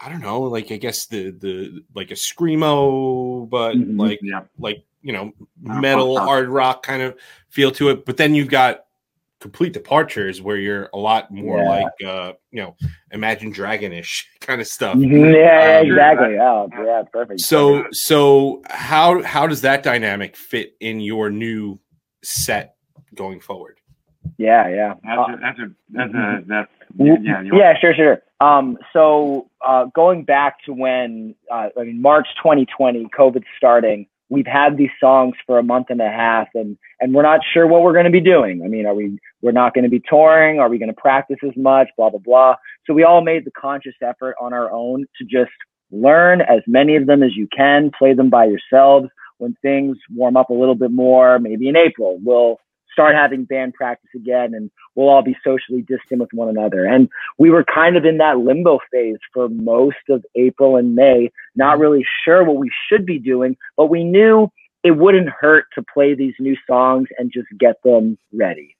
I 0.00 0.08
don't 0.10 0.20
know 0.20 0.42
like 0.42 0.70
I 0.72 0.76
guess 0.76 1.06
the 1.06 1.30
the 1.30 1.82
like 1.94 2.10
a 2.10 2.14
screamo 2.14 3.48
but 3.48 3.76
Mhm. 3.76 3.98
like 3.98 4.18
Yeah. 4.22 4.42
like 4.58 4.84
you 5.02 5.12
know 5.12 5.32
Uh, 5.68 5.80
metal 5.80 6.16
rock. 6.16 6.26
hard 6.26 6.48
rock 6.48 6.82
kind 6.82 7.00
of 7.02 7.16
feel 7.48 7.70
to 7.72 7.90
it 7.90 8.04
but 8.04 8.16
then 8.16 8.34
you've 8.34 8.48
got 8.50 8.84
complete 9.40 9.72
departures 9.74 10.40
where 10.42 10.56
you're 10.56 10.88
a 10.94 10.98
lot 10.98 11.30
more 11.30 11.58
Yeah. 11.58 11.68
like 11.76 11.92
uh 12.04 12.32
you 12.50 12.60
know 12.62 12.76
imagine 13.12 13.52
dragonish 13.52 14.24
kind 14.40 14.60
of 14.60 14.66
stuff 14.66 14.96
Mhm. 14.96 15.32
Yeah, 15.34 15.78
Um, 15.78 15.86
exactly. 15.86 16.38
Oh, 16.38 16.68
yeah, 16.84 17.02
perfect. 17.12 17.40
so 17.40 17.84
so 17.92 18.62
how 18.68 19.22
how 19.22 19.46
does 19.46 19.60
that 19.62 19.82
dynamic 19.84 20.34
fit 20.36 20.74
in 20.80 20.98
your 21.00 21.30
new 21.30 21.78
set 22.22 22.74
going 23.14 23.38
forward 23.38 23.78
yeah, 24.38 24.68
yeah. 24.68 24.94
That's 25.02 25.18
Uh, 25.18 25.32
a, 25.32 25.38
that's 25.40 25.58
a 25.58 25.70
that's 25.90 26.14
a 26.14 26.44
that's 26.46 26.70
W- 26.96 27.16
yeah 27.22 27.42
Yeah, 27.52 27.74
sure, 27.80 27.94
sure. 27.94 28.22
Um, 28.40 28.78
so 28.92 29.48
uh, 29.66 29.86
going 29.94 30.24
back 30.24 30.62
to 30.66 30.72
when 30.72 31.34
uh, 31.50 31.68
I 31.78 31.84
mean 31.84 32.00
March 32.02 32.26
2020, 32.42 33.06
COVID 33.16 33.42
starting, 33.56 34.06
we've 34.28 34.46
had 34.46 34.76
these 34.76 34.90
songs 35.00 35.34
for 35.46 35.58
a 35.58 35.62
month 35.62 35.86
and 35.90 36.00
a 36.00 36.08
half, 36.10 36.48
and 36.54 36.76
and 37.00 37.14
we're 37.14 37.22
not 37.22 37.40
sure 37.52 37.66
what 37.66 37.82
we're 37.82 37.92
going 37.92 38.04
to 38.04 38.10
be 38.10 38.20
doing. 38.20 38.62
I 38.64 38.68
mean, 38.68 38.86
are 38.86 38.94
we 38.94 39.18
we're 39.42 39.52
not 39.52 39.74
going 39.74 39.84
to 39.84 39.90
be 39.90 40.02
touring? 40.08 40.60
Are 40.60 40.68
we 40.68 40.78
going 40.78 40.88
to 40.94 41.00
practice 41.00 41.38
as 41.42 41.56
much? 41.56 41.88
Blah 41.96 42.10
blah 42.10 42.20
blah. 42.20 42.54
So 42.86 42.94
we 42.94 43.02
all 43.02 43.22
made 43.22 43.44
the 43.44 43.50
conscious 43.52 43.94
effort 44.02 44.36
on 44.40 44.52
our 44.52 44.70
own 44.70 45.06
to 45.18 45.24
just 45.24 45.52
learn 45.90 46.40
as 46.40 46.60
many 46.66 46.96
of 46.96 47.06
them 47.06 47.22
as 47.22 47.34
you 47.36 47.48
can, 47.56 47.90
play 47.96 48.14
them 48.14 48.30
by 48.30 48.44
yourselves. 48.46 49.08
When 49.38 49.56
things 49.62 49.96
warm 50.14 50.36
up 50.36 50.50
a 50.50 50.54
little 50.54 50.76
bit 50.76 50.92
more, 50.92 51.38
maybe 51.40 51.68
in 51.68 51.76
April, 51.76 52.18
we'll 52.22 52.58
start 52.94 53.14
having 53.14 53.44
band 53.44 53.74
practice 53.74 54.08
again 54.14 54.54
and 54.54 54.70
we'll 54.94 55.08
all 55.08 55.22
be 55.22 55.36
socially 55.44 55.82
distant 55.82 56.20
with 56.20 56.32
one 56.32 56.48
another. 56.48 56.84
And 56.84 57.08
we 57.36 57.50
were 57.50 57.64
kind 57.64 57.96
of 57.96 58.04
in 58.04 58.18
that 58.18 58.38
limbo 58.38 58.78
phase 58.90 59.18
for 59.32 59.48
most 59.48 60.08
of 60.08 60.24
April 60.36 60.76
and 60.76 60.94
May, 60.94 61.30
not 61.56 61.78
really 61.78 62.06
sure 62.24 62.44
what 62.44 62.56
we 62.56 62.70
should 62.88 63.04
be 63.04 63.18
doing, 63.18 63.56
but 63.76 63.86
we 63.86 64.04
knew 64.04 64.48
it 64.84 64.92
wouldn't 64.92 65.28
hurt 65.28 65.66
to 65.74 65.82
play 65.82 66.14
these 66.14 66.34
new 66.38 66.56
songs 66.66 67.08
and 67.18 67.32
just 67.32 67.48
get 67.58 67.76
them 67.84 68.16
ready. 68.32 68.76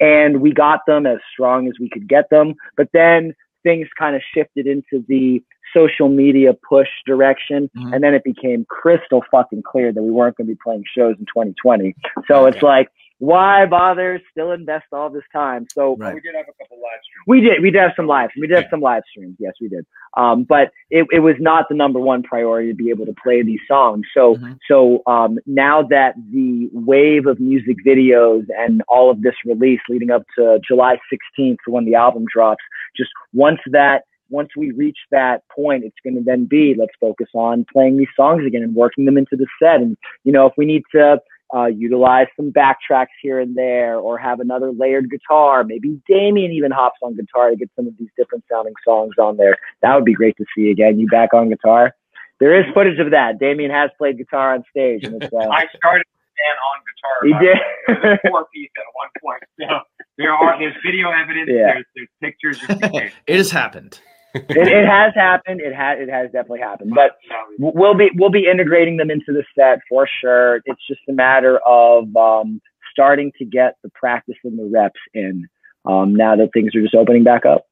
And 0.00 0.40
we 0.40 0.52
got 0.52 0.80
them 0.86 1.06
as 1.06 1.18
strong 1.32 1.68
as 1.68 1.74
we 1.78 1.90
could 1.90 2.08
get 2.08 2.30
them. 2.30 2.54
But 2.76 2.88
then 2.92 3.34
things 3.64 3.88
kind 3.98 4.16
of 4.16 4.22
shifted 4.34 4.66
into 4.66 5.04
the 5.08 5.42
social 5.74 6.08
media 6.08 6.54
push 6.54 6.88
direction. 7.06 7.70
Mhm. 7.76 7.92
And 7.92 8.02
then 8.02 8.14
it 8.14 8.24
became 8.24 8.64
crystal 8.68 9.22
fucking 9.30 9.62
clear 9.62 9.92
that 9.92 10.02
we 10.02 10.10
weren't 10.10 10.36
going 10.36 10.46
to 10.46 10.54
be 10.54 10.58
playing 10.62 10.84
shows 10.96 11.16
in 11.18 11.26
2020. 11.26 11.94
So 12.26 12.46
it's 12.46 12.62
like, 12.62 12.88
why 13.18 13.66
bother 13.66 14.20
still 14.30 14.52
invest 14.52 14.86
all 14.92 15.10
this 15.10 15.24
time? 15.32 15.66
So 15.74 15.96
Right. 15.96 16.14
we 16.14 16.20
did 16.20 16.34
have 16.36 16.46
a 16.48 16.52
couple 16.62 16.76
live 16.80 17.00
streams. 17.02 17.24
we 17.26 17.40
did. 17.40 17.62
We 17.62 17.70
did 17.70 17.80
have 17.80 17.92
some 17.96 18.06
live. 18.06 18.30
We 18.40 18.46
did 18.46 18.56
have 18.56 18.66
some 18.70 18.80
live 18.80 19.02
streams. 19.10 19.36
Yes, 19.38 19.54
we 19.60 19.68
did. 19.68 19.84
Um, 20.16 20.44
but 20.44 20.70
it, 20.90 21.06
it 21.12 21.18
was 21.20 21.34
not 21.40 21.66
the 21.68 21.74
number 21.74 21.98
one 21.98 22.22
priority 22.22 22.68
to 22.70 22.74
be 22.76 22.90
able 22.90 23.06
to 23.06 23.14
play 23.22 23.42
these 23.42 23.60
songs. 23.66 24.06
So 24.14 24.36
Mhm. 24.36 24.58
so 24.68 25.02
um, 25.06 25.38
now 25.46 25.82
that 25.84 26.14
the 26.32 26.68
wave 26.72 27.26
of 27.26 27.40
music 27.40 27.76
videos 27.84 28.46
and 28.56 28.82
all 28.88 29.10
of 29.10 29.22
this 29.22 29.34
release 29.44 29.80
leading 29.88 30.10
up 30.10 30.22
to 30.38 30.60
July 30.66 30.98
16th 31.12 31.56
for 31.64 31.72
when 31.72 31.84
the 31.84 31.94
album 31.96 32.24
drops, 32.32 32.62
just 32.96 33.10
once 33.32 33.60
that 33.66 34.04
once 34.30 34.50
we 34.56 34.70
reach 34.72 34.98
that 35.10 35.42
point, 35.48 35.84
it's 35.84 35.96
going 36.04 36.14
to 36.14 36.22
then 36.22 36.44
be 36.44 36.74
let's 36.78 36.92
focus 37.00 37.28
on 37.34 37.64
playing 37.72 37.96
these 37.96 38.08
songs 38.14 38.44
again 38.46 38.62
and 38.62 38.74
working 38.74 39.06
them 39.06 39.16
into 39.16 39.36
the 39.36 39.46
set. 39.60 39.80
And 39.80 39.96
you 40.24 40.32
know, 40.32 40.46
if 40.46 40.52
we 40.56 40.66
need 40.66 40.82
to 40.92 41.18
uh, 41.54 41.66
utilize 41.66 42.26
some 42.36 42.52
backtracks 42.52 43.14
here 43.22 43.40
and 43.40 43.56
there, 43.56 43.96
or 43.96 44.18
have 44.18 44.40
another 44.40 44.70
layered 44.70 45.10
guitar. 45.10 45.64
Maybe 45.64 46.00
Damien 46.06 46.52
even 46.52 46.70
hops 46.70 46.98
on 47.02 47.16
guitar 47.16 47.50
to 47.50 47.56
get 47.56 47.70
some 47.74 47.86
of 47.86 47.94
these 47.98 48.10
different 48.16 48.44
sounding 48.50 48.74
songs 48.84 49.14
on 49.18 49.36
there. 49.36 49.56
That 49.82 49.94
would 49.94 50.04
be 50.04 50.14
great 50.14 50.36
to 50.36 50.44
see 50.54 50.70
again. 50.70 50.98
You 50.98 51.06
back 51.06 51.32
on 51.32 51.48
guitar? 51.48 51.94
There 52.40 52.58
is 52.58 52.66
footage 52.74 52.98
of 52.98 53.10
that. 53.10 53.38
Damien 53.38 53.70
has 53.70 53.90
played 53.98 54.18
guitar 54.18 54.54
on 54.54 54.64
stage, 54.70 55.04
and 55.04 55.22
it's 55.22 55.32
uh, 55.32 55.38
I 55.38 55.64
started 55.76 56.04
Dan 56.36 56.56
on 56.68 56.80
guitar. 56.86 57.16
He 57.24 57.46
did. 57.46 57.56
It 57.88 58.02
was 58.02 58.18
a 58.24 58.28
four 58.28 58.46
piece 58.54 58.70
at 58.76 58.84
one 58.94 59.08
point. 59.20 59.42
So 59.58 59.78
there 60.18 60.32
are 60.32 60.58
there's 60.58 60.74
video 60.84 61.10
evidence. 61.10 61.48
Yeah. 61.50 61.74
There's 61.74 61.86
there's 61.96 62.08
pictures. 62.20 62.58
Just 62.58 62.82
in 62.82 62.90
case. 62.90 63.12
it 63.26 63.36
has 63.36 63.50
happened. 63.50 64.00
It, 64.34 64.68
it 64.68 64.86
has 64.86 65.14
happened. 65.14 65.60
It 65.60 65.74
has 65.74 65.98
it 66.00 66.10
has 66.10 66.26
definitely 66.26 66.60
happened. 66.60 66.92
But 66.94 67.16
we'll 67.58 67.94
be 67.94 68.10
we'll 68.14 68.30
be 68.30 68.46
integrating 68.50 68.96
them 68.96 69.10
into 69.10 69.32
the 69.32 69.44
set 69.56 69.80
for 69.88 70.08
sure. 70.20 70.56
It's 70.64 70.86
just 70.86 71.00
a 71.08 71.12
matter 71.12 71.58
of 71.66 72.14
um, 72.16 72.60
starting 72.92 73.32
to 73.38 73.44
get 73.44 73.76
the 73.82 73.90
practice 73.90 74.36
and 74.44 74.58
the 74.58 74.64
reps 74.64 75.00
in. 75.14 75.48
Um, 75.84 76.14
now 76.14 76.36
that 76.36 76.50
things 76.52 76.74
are 76.74 76.82
just 76.82 76.94
opening 76.94 77.24
back 77.24 77.46
up. 77.46 77.66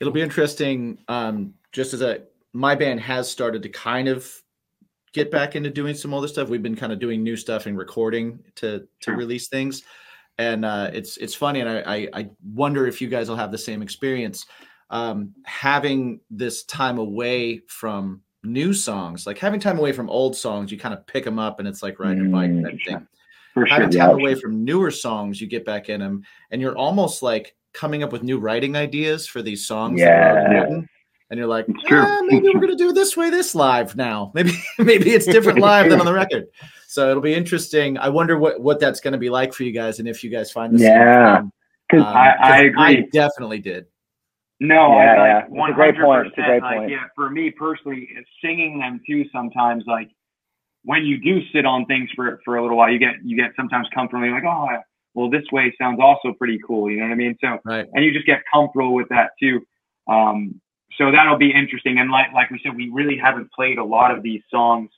It'll 0.00 0.12
be 0.12 0.20
interesting. 0.20 0.98
Um, 1.08 1.54
just 1.72 1.94
as 1.94 2.02
a 2.02 2.22
my 2.52 2.74
band 2.74 3.00
has 3.00 3.30
started 3.30 3.62
to 3.62 3.68
kind 3.68 4.08
of 4.08 4.30
get 5.12 5.30
back 5.30 5.56
into 5.56 5.70
doing 5.70 5.94
some 5.94 6.12
other 6.12 6.28
stuff. 6.28 6.48
We've 6.48 6.62
been 6.62 6.76
kind 6.76 6.92
of 6.92 6.98
doing 6.98 7.22
new 7.22 7.36
stuff 7.36 7.66
and 7.66 7.78
recording 7.78 8.40
to 8.56 8.86
to 9.00 9.12
release 9.12 9.48
things, 9.48 9.82
and 10.38 10.64
uh, 10.64 10.90
it's 10.92 11.16
it's 11.16 11.34
funny. 11.34 11.60
And 11.60 11.68
I, 11.68 11.82
I 11.86 12.08
I 12.12 12.30
wonder 12.52 12.86
if 12.86 13.00
you 13.00 13.08
guys 13.08 13.28
will 13.28 13.36
have 13.36 13.52
the 13.52 13.58
same 13.58 13.80
experience 13.80 14.44
um, 14.94 15.34
having 15.44 16.20
this 16.30 16.62
time 16.64 16.98
away 16.98 17.58
from 17.66 18.20
new 18.44 18.72
songs, 18.72 19.26
like 19.26 19.38
having 19.38 19.58
time 19.58 19.78
away 19.78 19.90
from 19.92 20.08
old 20.08 20.36
songs. 20.36 20.70
You 20.70 20.78
kind 20.78 20.94
of 20.94 21.04
pick 21.06 21.24
them 21.24 21.38
up, 21.38 21.58
and 21.58 21.66
it's 21.68 21.82
like 21.82 21.98
riding 21.98 22.26
a 22.26 22.28
bike 22.30 22.50
Mm, 22.50 22.62
type 22.62 22.78
thing. 22.86 23.06
for 23.52 23.66
sure. 23.66 23.74
Having 23.74 23.92
Yeah. 23.92 24.06
time 24.06 24.14
away 24.20 24.34
from 24.36 24.64
newer 24.64 24.90
songs, 24.92 25.40
you 25.40 25.46
get 25.48 25.64
back 25.64 25.88
in 25.88 26.00
them, 26.00 26.22
and 26.50 26.62
you're 26.62 26.76
almost 26.78 27.22
like 27.22 27.56
coming 27.72 28.04
up 28.04 28.12
with 28.12 28.22
new 28.22 28.38
writing 28.38 28.76
ideas 28.76 29.26
for 29.26 29.42
these 29.42 29.66
songs. 29.66 30.00
that 30.00 30.08
are 30.12 30.40
already 30.40 30.72
Yeah. 30.74 30.80
And 31.30 31.38
you're 31.38 31.48
like, 31.48 31.66
"Ah, 31.90 32.20
maybe 32.26 32.48
we're 32.54 32.60
gonna 32.60 32.76
do 32.76 32.90
it 32.90 32.94
this 32.94 33.16
way 33.16 33.30
this 33.30 33.54
live 33.56 33.96
now. 33.96 34.30
Maybe 34.34 34.52
maybe 34.78 35.10
it's 35.10 35.26
different 35.26 35.58
live 35.58 35.90
than 35.90 35.98
on 35.98 36.06
the 36.06 36.12
record. 36.22 36.46
So 36.86 37.10
it'll 37.10 37.22
be 37.22 37.34
interesting. 37.34 37.98
I 37.98 38.10
wonder 38.10 38.38
what 38.38 38.60
what 38.60 38.78
that's 38.78 39.00
gonna 39.00 39.18
be 39.18 39.30
like 39.30 39.52
for 39.52 39.64
you 39.64 39.72
guys, 39.72 39.98
and 39.98 40.06
if 40.06 40.22
you 40.22 40.30
guys 40.30 40.52
find 40.52 40.78
same 40.78 40.88
Yeah. 40.88 41.40
thing. 41.40 41.50
'Cause 41.90 42.00
Um, 42.02 42.06
I- 42.06 42.36
I. 42.40 42.72
I 42.86 42.94
definitely 43.12 43.58
did. 43.58 43.86
No, 44.66 44.96
Yeah, 44.96 45.12
I 45.12 45.26
yeah. 45.26 45.34
like 45.36 45.44
It's 45.44 45.52
one 45.52 45.70
a 45.70 45.74
great 45.74 45.94
hundred 45.94 46.06
point. 46.06 46.26
It's 46.26 46.38
a 46.38 46.42
great 46.42 46.46
percent. 46.60 46.62
Like, 46.64 46.76
point. 46.78 46.90
yeah, 46.90 47.04
for 47.14 47.30
me 47.30 47.50
personally, 47.50 48.08
it's 48.16 48.28
singing 48.42 48.78
them 48.78 49.00
too. 49.06 49.24
Sometimes, 49.32 49.84
like 49.86 50.10
when 50.84 51.04
you 51.04 51.18
do 51.18 51.40
sit 51.52 51.64
on 51.66 51.86
things 51.86 52.10
for 52.14 52.40
for 52.44 52.56
a 52.56 52.62
little 52.62 52.76
while, 52.76 52.90
you 52.90 52.98
get 52.98 53.14
you 53.24 53.36
get 53.36 53.52
sometimes 53.56 53.86
comfortable. 53.94 54.24
You're 54.24 54.34
like, 54.34 54.44
oh, 54.44 54.68
well, 55.14 55.30
this 55.30 55.44
way 55.52 55.72
sounds 55.80 55.98
also 56.00 56.32
pretty 56.32 56.58
cool. 56.66 56.90
You 56.90 56.98
know 56.98 57.04
what 57.06 57.12
I 57.12 57.16
mean? 57.16 57.36
So, 57.40 57.58
Right. 57.64 57.86
and 57.92 58.04
you 58.04 58.12
just 58.12 58.26
get 58.26 58.40
comfortable 58.52 58.94
with 58.94 59.08
that 59.10 59.30
too. 59.40 59.60
Um, 60.08 60.60
so 60.98 61.10
that'll 61.10 61.38
be 61.38 61.50
interesting. 61.52 61.98
And 61.98 62.10
like 62.10 62.32
like 62.32 62.50
we 62.50 62.60
said, 62.62 62.76
we 62.76 62.90
really 62.90 63.16
haven't 63.16 63.50
played 63.52 63.78
a 63.78 63.84
lot 63.84 64.10
of 64.10 64.22
these 64.22 64.42
songs. 64.50 64.90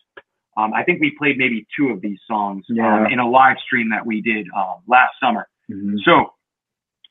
Um, 0.58 0.72
I 0.72 0.82
think 0.84 1.00
we 1.02 1.10
played 1.18 1.36
maybe 1.36 1.66
two 1.78 1.88
of 1.88 2.00
these 2.00 2.18
songs 2.26 2.64
um, 2.70 3.06
in 3.12 3.18
a 3.18 3.28
live 3.28 3.58
stream 3.64 3.90
that 3.90 4.04
we 4.06 4.22
did 4.22 4.46
um, 4.56 4.76
last 4.88 5.12
summer. 5.22 5.46
Mhm. 5.70 5.96
So 6.02 6.32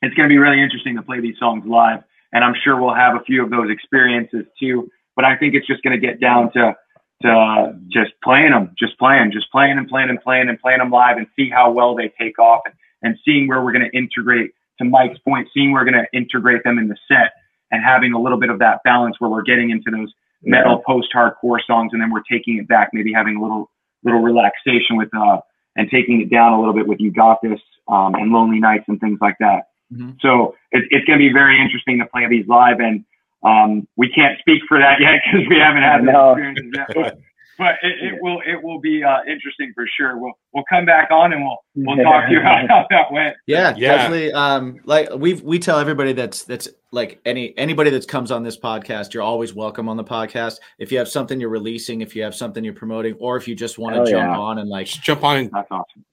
it's 0.02 0.14
going 0.14 0.28
to 0.28 0.32
be 0.32 0.36
really 0.38 0.60
interesting 0.60 0.96
to 0.96 1.02
play 1.02 1.20
these 1.20 1.38
songs 1.38 1.64
live, 1.64 2.02
and 2.36 2.44
I'm 2.44 2.54
sure 2.62 2.78
we'll 2.78 2.94
have 2.94 3.16
a 3.16 3.24
few 3.24 3.42
of 3.42 3.48
those 3.48 3.70
experiences 3.70 4.44
too. 4.60 4.90
But 5.16 5.24
I 5.24 5.36
think 5.38 5.54
it's 5.54 5.66
just 5.66 5.82
going 5.82 5.98
to 5.98 6.06
get 6.06 6.20
down 6.20 6.52
to 6.52 6.74
to 7.22 7.78
just 7.88 8.12
playing 8.22 8.50
them, 8.50 8.74
just 8.78 8.98
playing, 8.98 9.32
just 9.32 9.50
playing 9.50 9.78
and 9.78 9.88
playing 9.88 10.10
and 10.10 10.20
playing 10.20 10.50
and 10.50 10.60
playing 10.60 10.80
them 10.80 10.90
live, 10.90 11.16
and 11.16 11.26
see 11.34 11.48
how 11.48 11.70
well 11.70 11.94
they 11.94 12.12
take 12.20 12.38
off, 12.38 12.60
and, 12.66 12.74
and 13.02 13.18
seeing 13.24 13.48
where 13.48 13.64
we're 13.64 13.72
going 13.72 13.88
to 13.90 13.96
integrate. 13.96 14.50
To 14.78 14.84
Mike's 14.84 15.18
point, 15.20 15.48
seeing 15.54 15.72
where 15.72 15.82
we're 15.82 15.90
going 15.90 16.04
to 16.04 16.18
integrate 16.18 16.62
them 16.62 16.78
in 16.78 16.88
the 16.88 16.96
set, 17.08 17.32
and 17.70 17.82
having 17.82 18.12
a 18.12 18.20
little 18.20 18.38
bit 18.38 18.50
of 18.50 18.58
that 18.58 18.82
balance 18.84 19.16
where 19.18 19.30
we're 19.30 19.40
getting 19.40 19.70
into 19.70 19.90
those 19.90 20.12
metal 20.42 20.82
post-hardcore 20.86 21.60
songs, 21.66 21.94
and 21.94 22.02
then 22.02 22.12
we're 22.12 22.28
taking 22.30 22.58
it 22.58 22.68
back, 22.68 22.90
maybe 22.92 23.14
having 23.14 23.36
a 23.36 23.42
little 23.42 23.70
little 24.04 24.20
relaxation 24.20 24.98
with 24.98 25.08
uh 25.16 25.38
and 25.76 25.88
taking 25.90 26.20
it 26.20 26.30
down 26.30 26.52
a 26.52 26.58
little 26.58 26.74
bit 26.74 26.86
with 26.86 27.00
you 27.00 27.10
got 27.10 27.40
this 27.42 27.60
um, 27.88 28.14
and 28.14 28.30
lonely 28.30 28.60
nights 28.60 28.84
and 28.88 29.00
things 29.00 29.18
like 29.22 29.36
that. 29.40 29.68
Mhm. 29.92 30.16
So 30.20 30.54
it, 30.72 30.84
it's 30.90 31.04
going 31.06 31.18
to 31.18 31.24
be 31.24 31.32
very 31.32 31.60
interesting 31.60 31.98
to 32.00 32.06
play 32.06 32.26
these 32.28 32.46
live, 32.48 32.80
and 32.80 33.04
um, 33.42 33.86
we 33.96 34.08
can't 34.10 34.38
speak 34.40 34.62
for 34.68 34.78
that 34.78 35.00
yet 35.00 35.20
because 35.32 35.46
we 35.48 35.56
haven't 35.56 35.82
had 35.82 36.00
those 36.00 36.12
No. 36.12 36.30
experiences 36.32 36.70
yet. 36.74 36.86
But, 36.94 37.18
but 37.58 37.74
it, 37.82 38.12
it 38.12 38.18
will 38.20 38.42
it 38.46 38.62
will 38.62 38.80
be 38.80 39.02
uh, 39.02 39.18
interesting 39.26 39.72
for 39.74 39.86
sure. 39.96 40.18
We'll 40.18 40.32
we'll 40.52 40.64
come 40.68 40.84
back 40.84 41.10
on 41.10 41.32
and 41.32 41.42
we'll 41.42 41.56
we'll 41.74 41.96
talk 42.04 42.26
to 42.26 42.32
you 42.32 42.40
about 42.40 42.66
how 42.68 42.86
that 42.90 43.10
went. 43.10 43.36
Yeah, 43.46 43.72
Yeah. 43.76 43.96
definitely. 43.96 44.32
Um, 44.32 44.80
like 44.84 45.08
we 45.16 45.34
we 45.34 45.58
tell 45.58 45.78
everybody 45.78 46.12
that's 46.12 46.42
that's 46.44 46.68
like 46.92 47.18
any 47.24 47.56
anybody 47.56 47.88
that 47.90 48.06
comes 48.08 48.30
on 48.30 48.42
this 48.42 48.58
podcast, 48.58 49.14
you're 49.14 49.22
always 49.22 49.54
welcome 49.54 49.88
on 49.88 49.96
the 49.96 50.04
podcast. 50.04 50.58
If 50.78 50.92
you 50.92 50.98
have 50.98 51.08
something 51.08 51.40
you're 51.40 51.48
releasing, 51.48 52.02
if 52.02 52.14
you 52.14 52.24
have 52.24 52.34
something 52.34 52.62
you're 52.62 52.74
promoting, 52.74 53.14
or 53.20 53.36
if 53.38 53.48
you 53.48 53.54
just 53.54 53.78
want 53.78 53.94
to 53.94 54.00
Hell 54.00 54.06
jump 54.10 54.34
yeah. 54.34 54.38
on 54.38 54.58
and 54.58 54.68
like 54.68 54.86
Just 54.88 55.02
jump 55.02 55.24
on 55.24 55.36
and 55.38 55.50
That's 55.50 55.70
awesome. 55.70 56.04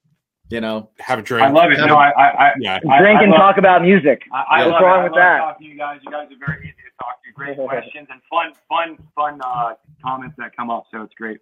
You 0.54 0.62
know, 0.62 0.90
have 1.00 1.18
a 1.18 1.22
drink. 1.24 1.48
I 1.48 1.52
love 1.52 1.72
it. 1.72 1.80
No, 1.80 1.96
I 1.96 2.12
I, 2.12 2.26
I 2.50 2.52
Yeah. 2.60 2.80
Drink 2.80 3.20
I 3.20 3.24
and 3.24 3.32
love, 3.32 3.40
talk 3.40 3.58
about 3.58 3.82
music. 3.82 4.22
I, 4.32 4.38
I 4.38 4.60
Yeah. 4.60 4.66
love 4.66 4.72
What's 4.74 4.82
it. 4.82 4.86
wrong 4.86 5.00
I 5.00 5.04
with 5.06 5.12
love 5.14 5.18
that? 5.20 5.38
talking 5.40 5.66
to 5.68 5.72
you 5.74 5.78
guys. 5.78 6.00
You 6.04 6.12
guys 6.12 6.28
are 6.32 6.46
very 6.46 6.60
easy 6.64 6.74
to 6.86 7.04
talk 7.04 7.24
to. 7.24 7.32
Great 7.34 7.58
questions 7.68 8.08
and 8.12 8.22
fun 8.30 8.54
fun 8.70 8.98
fun 9.16 9.42
uh, 9.44 9.74
comments 10.06 10.36
that 10.38 10.56
come 10.56 10.70
up. 10.70 10.86
So 10.92 11.02
it's 11.02 11.16
great. 11.16 11.40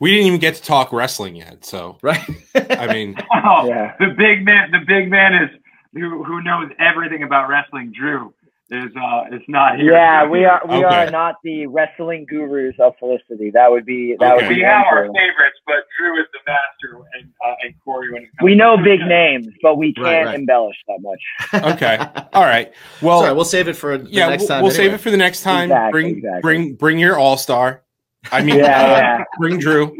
We 0.00 0.10
didn't 0.10 0.26
even 0.26 0.38
get 0.38 0.54
to 0.56 0.62
talk 0.62 0.92
wrestling 0.92 1.34
yet, 1.34 1.64
so 1.64 1.96
right? 2.02 2.20
I 2.54 2.86
mean, 2.92 3.16
Oh, 3.44 3.66
Yeah. 3.66 3.94
the 3.98 4.08
big 4.08 4.44
man, 4.44 4.70
the 4.70 4.80
big 4.86 5.10
man 5.10 5.34
is 5.34 5.50
who 5.94 6.22
who 6.22 6.42
knows 6.42 6.70
everything 6.78 7.22
about 7.22 7.48
wrestling. 7.48 7.92
Drew 7.96 8.34
is 8.72 8.90
uh 8.96 9.24
is 9.30 9.42
not 9.48 9.76
here. 9.78 9.92
Yeah, 9.92 10.24
we 10.26 10.44
are 10.46 10.62
we 10.66 10.76
Okay. 10.76 10.84
are 10.84 11.10
not 11.10 11.36
the 11.44 11.66
wrestling 11.66 12.24
gurus 12.28 12.74
of 12.78 12.94
Felicity. 12.98 13.50
That 13.50 13.70
would 13.70 13.84
be 13.84 14.16
that 14.18 14.34
Okay. 14.34 14.46
would 14.46 14.48
We 14.48 14.54
be 14.56 14.62
have 14.62 14.86
our 14.86 15.04
favorites, 15.04 15.58
but 15.66 15.84
Drew 15.98 16.18
is 16.20 16.26
the 16.32 16.38
master, 16.46 17.04
and 17.18 17.30
uh, 17.46 17.54
and 17.62 17.74
Corey 17.84 18.10
when 18.12 18.22
it 18.22 18.26
comes 18.38 18.44
We 18.44 18.54
know 18.54 18.76
this. 18.78 18.84
big 18.84 19.00
names, 19.06 19.48
but 19.62 19.76
we 19.76 19.92
can't 19.92 20.26
right. 20.26 20.34
embellish 20.34 20.76
that 20.88 20.98
much. 21.00 21.74
okay, 21.74 21.98
all 22.32 22.44
right. 22.44 22.72
Well, 23.02 23.20
Sorry, 23.20 23.34
we'll 23.34 23.44
save 23.44 23.68
it 23.68 23.74
for 23.76 23.98
the 23.98 24.08
yeah, 24.10 24.28
next 24.30 24.40
we'll, 24.42 24.48
time. 24.48 24.62
we'll 24.62 24.70
save 24.72 24.94
it 24.94 24.98
for 24.98 25.10
the 25.10 25.16
next 25.18 25.42
time. 25.42 25.64
Exactly, 25.70 25.90
bring 25.92 26.16
exactly. 26.16 26.40
bring 26.40 26.74
bring 26.74 26.98
your 26.98 27.18
all 27.18 27.36
star. 27.36 27.82
I 28.30 28.42
mean, 28.42 28.56
Yeah, 28.58 28.64
uh, 28.64 28.96
yeah. 28.96 29.24
bring 29.38 29.58
Drew. 29.58 29.94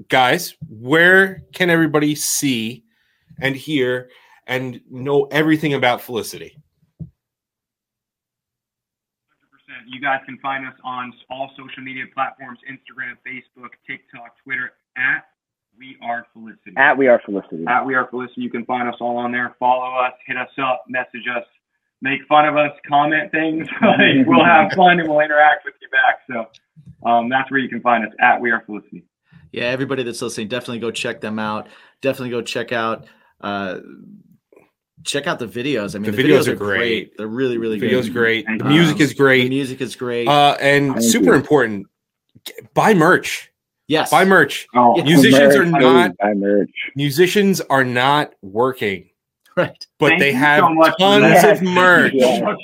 guys, 0.08 0.54
where 0.68 1.44
can 1.52 1.70
everybody 1.70 2.14
see 2.14 2.84
and 3.40 3.56
hear 3.56 4.10
and 4.46 4.80
know 4.90 5.24
everything 5.24 5.74
about 5.74 6.00
Felicity? 6.00 6.56
You 9.86 10.00
guys 10.00 10.20
can 10.26 10.38
find 10.38 10.66
us 10.66 10.74
on 10.84 11.12
all 11.28 11.50
social 11.56 11.82
media 11.82 12.04
platforms: 12.14 12.58
Instagram, 12.70 13.16
Facebook, 13.26 13.70
TikTok, 13.86 14.36
Twitter 14.42 14.72
at 14.96 15.24
We 15.78 15.96
Are 16.02 16.26
Felicity. 16.32 16.72
At 16.76 16.96
we 16.96 17.08
are 17.08 17.20
Felicity. 17.24 17.64
at 17.68 17.84
We 17.84 17.94
Are 17.94 18.06
Felicity. 18.08 18.42
You 18.42 18.50
can 18.50 18.64
find 18.64 18.88
us 18.88 18.94
all 19.00 19.16
on 19.16 19.32
there. 19.32 19.54
Follow 19.58 19.94
us, 19.96 20.12
hit 20.26 20.36
us 20.36 20.50
up, 20.62 20.84
message 20.88 21.26
us, 21.34 21.44
make 22.00 22.20
fun 22.28 22.46
of 22.46 22.56
us, 22.56 22.70
comment 22.88 23.30
things. 23.32 23.66
like, 23.82 24.26
we'll 24.26 24.44
have 24.44 24.72
fun 24.72 25.00
and 25.00 25.08
we'll 25.08 25.20
interact 25.20 25.64
with 25.64 25.74
you 25.82 25.88
back. 25.90 26.20
So 26.30 27.08
um, 27.08 27.28
that's 27.28 27.50
where 27.50 27.60
you 27.60 27.68
can 27.68 27.80
find 27.80 28.06
us 28.06 28.12
at 28.20 28.40
We 28.40 28.50
Are 28.50 28.62
Felicity. 28.64 29.04
Yeah, 29.52 29.64
everybody 29.64 30.02
that's 30.02 30.22
listening, 30.22 30.48
definitely 30.48 30.78
go 30.80 30.90
check 30.90 31.20
them 31.20 31.38
out. 31.38 31.68
Definitely 32.00 32.30
go 32.30 32.42
check 32.42 32.72
out 32.72 33.06
uh 33.40 33.78
check 35.04 35.26
out 35.26 35.38
the 35.38 35.46
videos. 35.46 35.94
I 35.94 35.98
mean, 35.98 36.10
The 36.12 36.16
the, 36.16 36.22
videos 36.22 36.40
videos, 36.42 36.48
are 36.48 36.52
are 36.52 36.56
great. 36.56 36.78
great. 36.78 37.16
They're 37.18 37.26
really, 37.26 37.58
really 37.58 37.78
good. 37.78 37.86
Video's 37.90 38.08
great. 38.08 38.46
The 38.46 38.64
Um, 38.64 38.68
music 38.72 39.00
is 39.00 39.10
The 39.10 39.14
great. 39.16 39.48
music 39.48 39.80
is 39.80 39.96
great. 39.96 40.28
Uh, 40.28 40.56
and 40.60 40.92
Thank 40.92 41.02
super 41.02 41.26
you. 41.30 41.34
important, 41.34 41.86
buy 42.74 42.94
merch. 42.94 43.50
yes. 43.88 44.10
Buy 44.10 44.24
merch. 44.24 44.66
Oh, 44.74 44.96
Yeah. 44.96 45.04
Musicians 45.04 45.54
are 45.56 45.64
not 45.66 46.12
I 46.22 46.34
merch. 46.34 46.70
musicians 46.96 47.60
are 47.62 47.84
not 47.84 48.32
working, 48.42 49.10
Right. 49.56 49.86
but 49.98 50.08
Thank 50.10 50.20
they 50.20 50.32
have 50.32 50.60
so 50.60 50.92
tons 50.98 51.44
of 51.44 51.62
merch. 51.62 52.12
Yeah. 52.14 52.54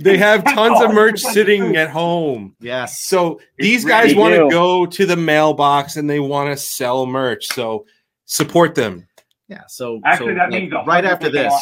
They 0.00 0.16
have 0.16 0.44
tons 0.44 0.80
of 0.80 0.94
merch 0.94 1.20
sitting 1.20 1.76
at 1.76 1.90
home. 1.90 2.56
Yes. 2.60 3.00
So 3.02 3.38
It's 3.58 3.66
these 3.68 3.84
really 3.84 4.08
guys 4.08 4.14
want 4.16 4.34
to 4.34 4.48
go 4.48 4.86
to 4.86 5.06
the 5.06 5.16
mailbox 5.16 5.96
and 5.96 6.08
they 6.08 6.20
want 6.20 6.50
to 6.50 6.56
sell 6.56 7.04
merch. 7.06 7.48
So 7.48 7.84
support 8.24 8.74
them. 8.74 9.06
Yeah. 9.48 9.62
So 9.68 10.00
Actually, 10.06 10.28
so, 10.28 10.34
that 10.36 10.50
like, 10.50 10.62
means 10.62 10.72
right 10.86 11.04
after 11.04 11.28
this, 11.28 11.52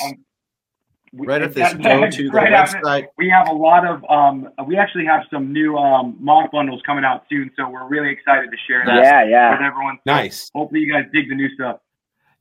we- 1.12 1.26
right 1.26 1.42
after 1.42 1.54
this, 1.54 1.72
that- 1.72 1.82
go 1.82 2.08
to 2.08 2.22
the 2.24 2.30
right 2.30 2.52
after- 2.52 2.78
website. 2.78 3.06
we 3.16 3.28
have 3.30 3.48
a 3.48 3.52
lot 3.52 3.86
of 3.86 4.04
um, 4.10 4.48
we 4.66 4.76
actually 4.76 5.06
have 5.06 5.22
some 5.32 5.52
new 5.52 5.76
um, 5.76 6.16
mock 6.20 6.52
bundles 6.52 6.80
coming 6.86 7.02
out 7.04 7.24
soon, 7.30 7.50
so 7.56 7.68
we're 7.68 7.88
really 7.88 8.10
excited 8.12 8.50
to 8.52 8.56
share 8.68 8.84
that 8.86 9.02
Yeah, 9.02 9.22
with 9.24 9.30
yeah. 9.32 9.66
everyone. 9.66 9.96
So 9.96 10.02
Nice. 10.12 10.50
Hopefully, 10.54 10.82
you 10.82 10.92
guys 10.92 11.06
dig 11.12 11.28
the 11.28 11.34
new 11.34 11.48
stuff. 11.54 11.78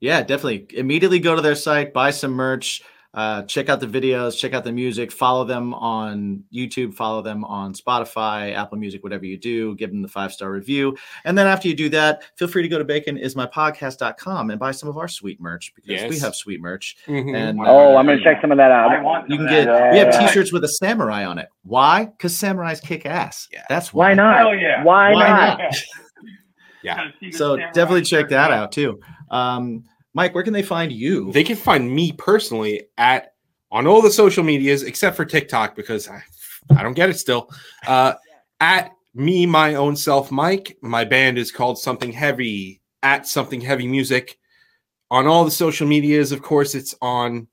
Yeah, 0.00 0.22
definitely. 0.22 0.66
Immediately 0.78 1.18
go 1.20 1.34
to 1.34 1.42
their 1.42 1.54
site, 1.56 1.92
buy 1.92 2.10
some 2.10 2.30
merch, 2.32 2.82
uh, 3.14 3.42
check 3.44 3.68
out 3.68 3.80
the 3.80 3.86
videos, 3.86 4.38
check 4.38 4.52
out 4.52 4.62
the 4.64 4.70
music, 4.70 5.10
follow 5.10 5.42
them 5.44 5.72
on 5.74 6.44
YouTube, 6.54 6.94
follow 6.94 7.22
them 7.22 7.42
on 7.44 7.72
Spotify, 7.72 8.54
Apple 8.54 8.76
Music, 8.78 9.02
whatever 9.02 9.24
you 9.24 9.36
do, 9.38 9.74
give 9.76 9.90
them 9.90 10.02
the 10.02 10.08
five 10.08 10.30
star 10.32 10.52
review. 10.52 10.96
And 11.24 11.36
then 11.36 11.46
after 11.46 11.66
you 11.68 11.74
do 11.74 11.88
that, 11.88 12.22
feel 12.36 12.46
free 12.46 12.62
to 12.62 12.68
go 12.68 12.78
to 12.78 12.84
baconismypodcast.com 12.84 14.50
and 14.50 14.60
buy 14.60 14.70
some 14.72 14.88
of 14.88 14.98
our 14.98 15.08
sweet 15.08 15.40
merch 15.40 15.72
because 15.74 16.08
we 16.08 16.18
have 16.18 16.34
sweet 16.36 16.60
merch. 16.60 16.96
Mhm. 17.06 17.34
And 17.34 17.58
Oh, 17.60 17.96
uh, 17.96 17.98
I'm 17.98 18.06
gonna 18.06 18.22
check 18.22 18.40
some 18.40 18.52
of 18.52 18.58
that 18.58 18.70
I 18.70 18.96
out. 18.96 19.02
want 19.02 19.28
you 19.30 19.38
can 19.38 19.46
get 19.48 19.64
that. 19.66 19.92
we 19.92 19.98
have 19.98 20.08
Yeah. 20.12 20.26
t-shirts 20.26 20.52
with 20.52 20.62
a 20.64 20.68
samurai 20.68 21.24
on 21.24 21.38
it. 21.38 21.48
Why? 21.64 22.04
Because 22.04 22.34
samurais 22.34 22.80
kick 22.82 23.06
ass. 23.06 23.48
Yeah. 23.52 23.62
That's 23.68 23.92
why. 23.92 24.08
Why 24.10 24.14
not? 24.14 24.36
Hell 24.36 24.54
yeah. 24.54 24.84
Why, 24.84 25.12
Why 25.14 25.28
not? 25.28 25.58
not? 25.58 25.74
Yeah. 26.82 26.96
Gotta 26.96 27.12
see 27.20 27.30
the 27.30 27.36
So 27.36 27.56
definitely 27.56 28.02
check 28.02 28.28
that 28.28 28.50
out 28.50 28.72
too. 28.72 29.00
Um, 29.30 29.84
Mike, 30.14 30.34
where 30.34 30.44
can 30.44 30.52
they 30.52 30.62
find 30.62 30.90
you? 30.90 31.32
They 31.32 31.44
can 31.44 31.56
find 31.56 31.90
me 31.90 32.12
personally 32.12 32.86
at 32.96 33.34
on 33.70 33.86
all 33.86 34.02
the 34.02 34.10
social 34.10 34.42
medias 34.42 34.82
except 34.82 35.16
for 35.16 35.24
TikTok 35.24 35.76
because 35.76 36.08
I, 36.08 36.22
I 36.76 36.82
don't 36.82 36.94
get 36.94 37.10
it 37.10 37.18
still. 37.18 37.50
Uh, 37.86 38.14
at 38.60 38.92
me, 39.14 39.46
my 39.46 39.74
own 39.74 39.96
self, 39.96 40.30
Mike. 40.30 40.76
My 40.80 41.04
band 41.04 41.38
is 41.38 41.52
called 41.52 41.78
Something 41.78 42.12
Heavy 42.12 42.80
at 43.02 43.26
Something 43.26 43.60
Heavy 43.60 43.86
Music. 43.86 44.38
On 45.10 45.26
all 45.26 45.44
the 45.44 45.50
social 45.50 45.86
medias, 45.86 46.32
of 46.32 46.42
course, 46.42 46.74
it's 46.74 46.94
on 47.00 47.48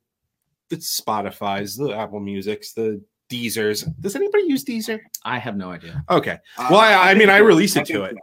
the 0.70 0.78
Spotify's, 0.78 1.76
the 1.76 1.91
Apple 1.91 2.20
Music's, 2.20 2.74
the 2.74 3.02
Deezers. 3.30 3.88
Does 4.02 4.16
anybody 4.16 4.44
use 4.44 4.64
Deezer? 4.64 5.00
I 5.24 5.40
have 5.40 5.56
no 5.56 5.72
idea. 5.72 6.04
Okay. 6.10 6.38
Uh, 6.58 6.68
Well, 6.70 6.80
I, 6.80 7.12
I 7.12 7.14
mean, 7.14 7.30
I 7.30 7.38
release 7.38 7.76
it 7.76 7.86
to 7.88 8.04
it. 8.04 8.18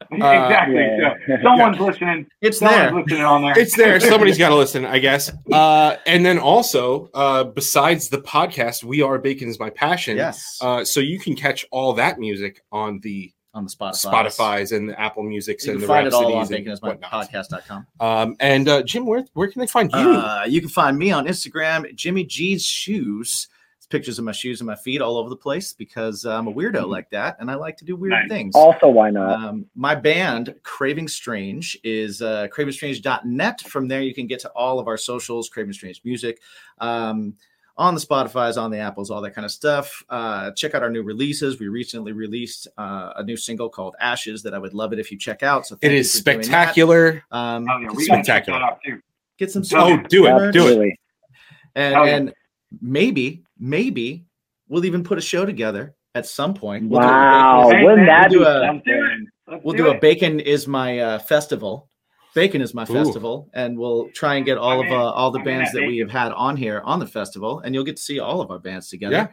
So. 0.00 0.06
exactly. 0.12 0.76
yeah. 0.76 1.14
So 1.26 1.42
someone's 1.42 1.80
listening. 1.80 2.26
It's 2.40 2.58
Someone's 2.58 2.78
there. 2.90 2.94
listening 2.94 3.22
on 3.22 3.42
there. 3.42 3.58
It's 3.58 3.76
there. 3.76 4.00
Somebody's 4.12 4.38
got 4.38 4.50
to 4.50 4.56
listen, 4.56 4.84
I 4.84 4.98
guess. 4.98 5.32
Uh, 5.52 5.96
and 6.06 6.24
then 6.24 6.38
also, 6.38 7.10
uh, 7.14 7.44
besides 7.44 8.08
the 8.08 8.18
podcast, 8.18 8.84
we 8.84 9.02
are 9.02 9.18
bacon 9.18 9.48
is 9.48 9.58
my 9.58 9.70
passion. 9.70 10.16
Yes. 10.16 10.58
Uh, 10.60 10.84
so 10.84 11.00
you 11.00 11.18
can 11.18 11.34
catch 11.34 11.66
all 11.70 11.92
that 11.94 12.18
music 12.18 12.62
on 12.72 13.00
the 13.00 13.32
on 13.54 13.64
the 13.64 13.70
Spotify. 13.70 14.12
Spotify's 14.12 14.72
and 14.72 14.90
the 14.90 15.00
Apple 15.00 15.22
Music's 15.24 15.64
You 15.66 15.72
and 15.72 15.80
can 15.80 15.88
the 15.88 15.92
find 15.92 16.06
it 16.06 16.12
all 16.12 16.26
on 16.34 16.46
Rhapsodies 16.48 16.66
and 16.66 16.80
whatnot. 16.80 17.10
baconismypodcast.com. 17.30 17.86
Um, 17.98 18.36
and 18.40 18.68
uh, 18.68 18.82
Jim, 18.82 19.06
where 19.06 19.24
where 19.32 19.48
can 19.48 19.60
they 19.60 19.66
find 19.66 19.90
you? 19.92 19.98
Uh, 19.98 20.44
you 20.46 20.60
can 20.60 20.70
find 20.70 20.96
me 20.98 21.10
on 21.10 21.26
Instagram, 21.26 21.92
Jimmy 21.94 22.24
G's 22.24 22.64
Shoes. 22.64 23.48
It's 23.88 23.92
pictures 23.96 24.18
of 24.18 24.24
my 24.26 24.32
shoes 24.32 24.60
and 24.60 24.66
my 24.66 24.74
feet 24.76 25.00
all 25.00 25.16
over 25.16 25.30
the 25.30 25.36
place 25.36 25.72
because 25.72 26.26
I'm 26.26 26.46
a 26.46 26.52
weirdo 26.52 26.86
like 26.86 27.08
that 27.10 27.36
and 27.40 27.50
I 27.50 27.54
like 27.54 27.78
to 27.78 27.86
do 27.86 27.96
weird 27.96 28.12
Nice. 28.12 28.28
things. 28.28 28.54
Also, 28.54 28.86
why 28.88 29.08
not? 29.10 29.30
Um, 29.42 29.64
my 29.74 29.94
band, 29.94 30.54
Craving 30.62 31.08
Strange, 31.08 31.78
is 31.82 32.20
uh, 32.20 32.48
cravingstrange.net. 32.54 33.62
From 33.62 33.88
there, 33.88 34.02
you 34.02 34.12
can 34.14 34.26
get 34.26 34.40
to 34.40 34.50
all 34.50 34.78
of 34.78 34.88
our 34.88 34.98
socials, 34.98 35.48
Craving 35.48 35.72
Strange 35.72 36.02
Music. 36.04 36.38
Um, 36.78 37.34
on 37.78 37.94
the 37.94 38.00
Spotify's, 38.00 38.58
on 38.58 38.70
the 38.72 38.78
Apples, 38.78 39.10
all 39.10 39.22
that 39.22 39.30
kind 39.30 39.44
of 39.46 39.52
stuff. 39.52 40.04
Uh, 40.10 40.50
check 40.50 40.74
out 40.74 40.82
our 40.82 40.90
new 40.90 41.02
releases. 41.02 41.58
We 41.60 41.68
recently 41.68 42.12
released 42.12 42.66
uh, 42.76 43.12
a 43.16 43.22
new 43.24 43.36
single 43.38 43.70
called 43.70 43.94
Ashes 44.00 44.42
that 44.42 44.52
I 44.52 44.58
would 44.58 44.74
love 44.74 44.92
it 44.92 44.98
if 44.98 45.10
you 45.12 45.16
check 45.18 45.42
out. 45.42 45.66
So 45.66 45.76
It 45.76 45.80
thank 45.80 45.92
you 45.94 46.02
for 46.02 46.08
spectacular. 46.08 47.24
Um, 47.30 47.66
Oh, 47.70 47.78
yeah, 47.78 47.88
we 47.94 48.04
Spectacular. 48.04 48.58
that 48.58 49.00
get 49.38 49.50
some 49.50 49.62
Oh, 49.74 49.96
sweet 49.96 50.08
do 50.08 50.26
it, 50.26 50.52
do 50.52 50.82
it. 50.82 50.92
And 51.76 51.94
Oh, 51.96 52.04
yeah. 52.04 52.16
and 52.16 52.34
maybe 52.82 53.44
maybe 53.58 54.24
we'll 54.68 54.84
even 54.84 55.02
put 55.04 55.18
a 55.18 55.22
show 55.22 55.44
together 55.46 55.94
at 56.14 56.26
some 56.26 56.54
point. 56.54 56.88
We'll 56.88 57.00
do 57.00 57.06
a 57.06 57.10
Wow, 57.10 57.68
Bacon- 57.70 57.84
wouldn't 57.84 58.06
that 58.06 58.30
we'll 58.30 58.38
be 58.40 58.44
do 58.44 58.50
a- 58.50 58.60
Let's 58.72 58.84
do 58.84 58.92
it. 58.92 59.28
Let's 59.50 59.64
we'll 59.64 59.76
do 59.76 59.84
do 59.84 59.90
a 59.90 59.98
bacon 59.98 60.40
is 60.40 60.66
my 60.68 60.98
uh, 60.98 61.18
festival. 61.20 61.88
Bacon 62.34 62.60
is 62.60 62.74
my 62.74 62.82
Ooh. 62.82 62.86
festival, 62.86 63.48
and 63.54 63.78
we'll 63.78 64.10
try 64.14 64.34
and 64.34 64.44
get 64.44 64.58
all 64.58 64.80
of 64.80 64.86
I'm 64.86 64.92
uh, 64.92 64.96
all 65.10 65.30
the 65.30 65.38
I'm 65.38 65.44
bands 65.46 65.72
that 65.72 65.80
that 65.80 65.86
we 65.86 65.98
have 65.98 66.10
had 66.10 66.32
on 66.32 66.56
here 66.56 66.82
on 66.84 66.98
the 67.00 67.06
festival, 67.06 67.60
and 67.60 67.74
you'll 67.74 67.84
get 67.84 67.96
to 67.96 68.02
see 68.02 68.20
all 68.20 68.40
of 68.40 68.50
our 68.50 68.58
bands 68.58 68.88
together. 68.90 69.14
Yeah. 69.16 69.26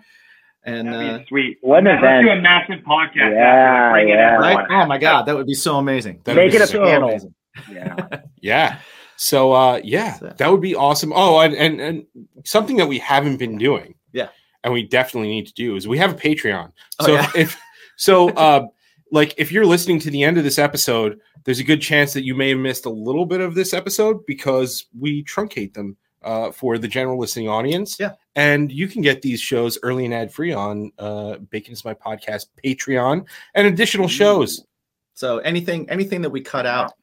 And 0.63 0.87
That'd 0.87 1.21
uh, 1.21 1.25
sweet. 1.27 1.57
What 1.61 1.79
an 1.85 2.01
Let's 2.01 2.23
do 2.23 2.29
a 2.31 2.41
massive 2.41 2.83
podcast. 2.85 3.33
Yeah, 3.33 3.43
after, 3.43 3.91
bring 3.91 4.07
yeah. 4.09 4.33
everyone. 4.35 4.55
right? 4.55 4.67
Oh 4.83 4.85
my 4.87 4.97
god, 4.97 5.23
that 5.27 5.35
would 5.35 5.45
be 5.45 5.53
so 5.53 5.77
amazing. 5.77 6.21
That 6.23 6.35
Make 6.37 6.53
it 6.55 6.61
a 6.61 6.67
so 6.67 6.83
panel. 6.83 7.09
amazing. 7.09 7.35
Yeah. 7.71 7.95
Yeah. 8.41 8.79
So 9.17 9.51
uh 9.53 9.81
yeah, 9.83 10.13
So- 10.13 10.33
that 10.37 10.51
would 10.51 10.61
be 10.61 10.73
awesome. 10.75 11.11
Oh, 11.13 11.39
and, 11.41 11.53
and 11.55 11.79
and 11.81 12.05
something 12.45 12.77
that 12.77 12.87
we 12.87 12.99
haven't 12.99 13.37
been 13.37 13.57
doing. 13.57 13.95
Yeah. 14.15 14.29
And 14.63 14.73
we 14.73 14.81
definitely 14.81 15.29
need 15.29 15.45
to 15.47 15.53
do 15.53 15.75
is 15.75 15.87
we 15.87 15.97
have 15.99 16.11
a 16.13 16.15
Patreon. 16.15 16.71
Oh, 16.99 17.05
So 17.05 17.13
yeah. 17.13 17.31
if 17.35 17.59
so 17.97 18.29
uh 18.45 18.65
like 19.11 19.35
if 19.37 19.51
you're 19.51 19.65
listening 19.65 19.99
to 19.99 20.09
the 20.09 20.23
end 20.23 20.37
of 20.37 20.43
this 20.43 20.57
episode, 20.57 21.19
there's 21.43 21.59
a 21.59 21.63
good 21.63 21.81
chance 21.81 22.13
that 22.13 22.23
you 22.23 22.33
may 22.33 22.49
have 22.49 22.57
missed 22.57 22.85
a 22.85 22.89
little 22.89 23.25
bit 23.25 23.41
of 23.41 23.53
this 23.53 23.73
episode 23.73 24.25
because 24.25 24.87
we 24.97 25.23
truncate 25.25 25.73
them 25.73 25.97
uh 26.23 26.51
for 26.51 26.77
the 26.77 26.87
general 26.87 27.19
listening 27.19 27.49
audience. 27.49 27.97
Yeah. 27.99 28.13
And 28.35 28.71
you 28.71 28.87
can 28.87 29.01
get 29.01 29.21
these 29.21 29.39
shows 29.39 29.77
early 29.83 30.05
and 30.05 30.13
ad 30.13 30.31
free 30.31 30.53
on 30.53 30.91
uh 30.97 31.37
Bacon 31.49 31.73
is 31.73 31.83
my 31.83 31.93
podcast 31.93 32.47
Patreon 32.63 33.25
and 33.53 33.67
additional 33.67 34.07
shows. 34.07 34.65
So 35.13 35.39
anything 35.39 35.89
anything 35.89 36.21
that 36.21 36.29
we 36.29 36.41
cut 36.41 36.65
out, 36.65 36.93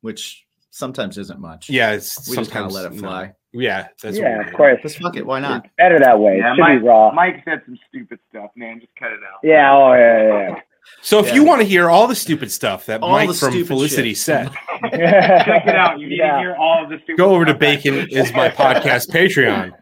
which 0.00 0.46
sometimes 0.70 1.18
isn't 1.18 1.40
much. 1.40 1.68
Yeah, 1.68 1.92
it's 1.92 2.28
we 2.28 2.36
just 2.36 2.50
kind 2.50 2.64
of 2.66 2.72
let 2.72 2.86
it 2.86 2.94
no. 2.94 3.30
Fly. 3.52 3.62
Yeah, 3.62 3.88
that's 4.02 4.16
what 4.18 4.22
yeah, 4.24 4.38
we 4.38 4.44
of 4.44 4.50
do. 4.50 4.56
course. 4.56 4.78
Just 4.82 4.98
fuck 4.98 5.16
it. 5.16 5.26
Why 5.26 5.40
not? 5.40 5.64
It's 5.64 5.74
better 5.76 5.98
that 5.98 6.18
way. 6.18 6.38
Yeah, 6.38 6.52
it 6.52 6.56
should 6.56 6.60
Mike, 6.60 6.80
be 6.80 6.86
raw. 6.88 7.12
Mike 7.12 7.42
said 7.44 7.62
some 7.66 7.78
stupid 7.88 8.18
stuff, 8.30 8.50
man. 8.56 8.80
Just 8.80 8.94
cut 8.96 9.12
it 9.12 9.20
out. 9.24 9.40
Yeah, 9.42 9.72
oh 9.72 9.92
yeah, 9.94 10.48
yeah, 10.50 10.60
So 11.02 11.18
if 11.20 11.26
Yeah. 11.28 11.34
you 11.34 11.44
want 11.44 11.60
to 11.60 11.66
hear 11.66 11.90
all 11.90 12.06
the 12.06 12.14
stupid 12.14 12.50
stuff 12.50 12.86
that 12.86 13.02
All 13.02 13.10
Mike 13.12 13.28
the 13.28 13.34
from 13.34 13.50
stupid 13.52 13.68
Felicity 13.68 14.10
shit. 14.10 14.18
said. 14.18 14.50
Check 14.82 15.66
it 15.66 15.76
out. 15.76 15.98
You 16.00 16.08
need 16.08 16.18
Yeah. 16.18 16.32
to 16.34 16.38
hear 16.40 16.56
all 16.56 16.82
of 16.84 16.90
the 16.90 16.96
stupid 16.98 17.18
go 17.18 17.34
over 17.34 17.44
to. 17.44 17.54
Bacon 17.54 18.06
is 18.10 18.32
my 18.32 18.48
podcast 18.48 19.08
Patreon. 19.14 19.72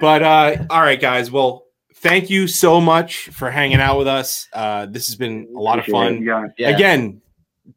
But 0.00 0.22
uh 0.22 0.56
all 0.70 0.80
right, 0.80 1.00
guys. 1.00 1.30
Well, 1.30 1.64
thank 1.96 2.30
you 2.30 2.46
so 2.46 2.80
much 2.80 3.28
for 3.28 3.50
hanging 3.50 3.80
out 3.80 3.98
with 3.98 4.08
us. 4.08 4.48
Uh 4.52 4.86
this 4.86 5.06
has 5.08 5.16
been 5.16 5.48
a 5.56 5.60
lot 5.60 5.78
of 5.78 5.84
fun. 5.86 6.22
Yeah. 6.22 6.46
Yeah. 6.58 6.68
Again, 6.70 7.20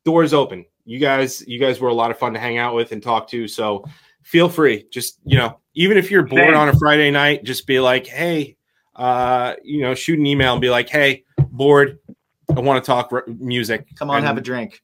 doors 0.04 0.34
open. 0.34 0.66
You 0.86 1.00
guys, 1.00 1.44
you 1.48 1.60
guys 1.60 1.80
were 1.80 1.90
a 1.90 1.94
lot 1.94 2.12
of 2.12 2.18
fun 2.20 2.34
to 2.34 2.40
hang 2.40 2.58
out 2.58 2.76
with 2.76 2.92
and 2.92 3.02
talk 3.02 3.28
to. 3.30 3.48
So 3.48 3.86
feel 4.26 4.50
free. 4.50 4.86
Just 4.92 5.20
you 5.26 5.38
know, 5.38 5.60
even 5.76 5.98
if 5.98 6.12
you're 6.12 6.24
bored 6.24 6.42
Same. 6.50 6.56
on 6.58 6.68
a 6.68 6.74
Friday 6.78 7.10
night, 7.12 7.44
just 7.46 7.66
be 7.66 7.80
like, 7.80 8.06
hey, 8.06 8.58
uh, 8.98 9.54
you 9.64 9.82
know, 9.82 9.96
shoot 9.96 10.20
an 10.20 10.26
email 10.26 10.52
and 10.54 10.62
be 10.62 10.70
like, 10.70 10.90
hey, 10.90 11.24
bored. 11.52 12.00
I 12.56 12.60
want 12.60 12.84
to 12.84 12.86
talk 12.86 13.10
r- 13.12 13.26
music. 13.40 13.88
Come 13.98 14.10
on, 14.12 14.18
And 14.18 14.26
have 14.28 14.38
a 14.38 14.42
drink. 14.42 14.82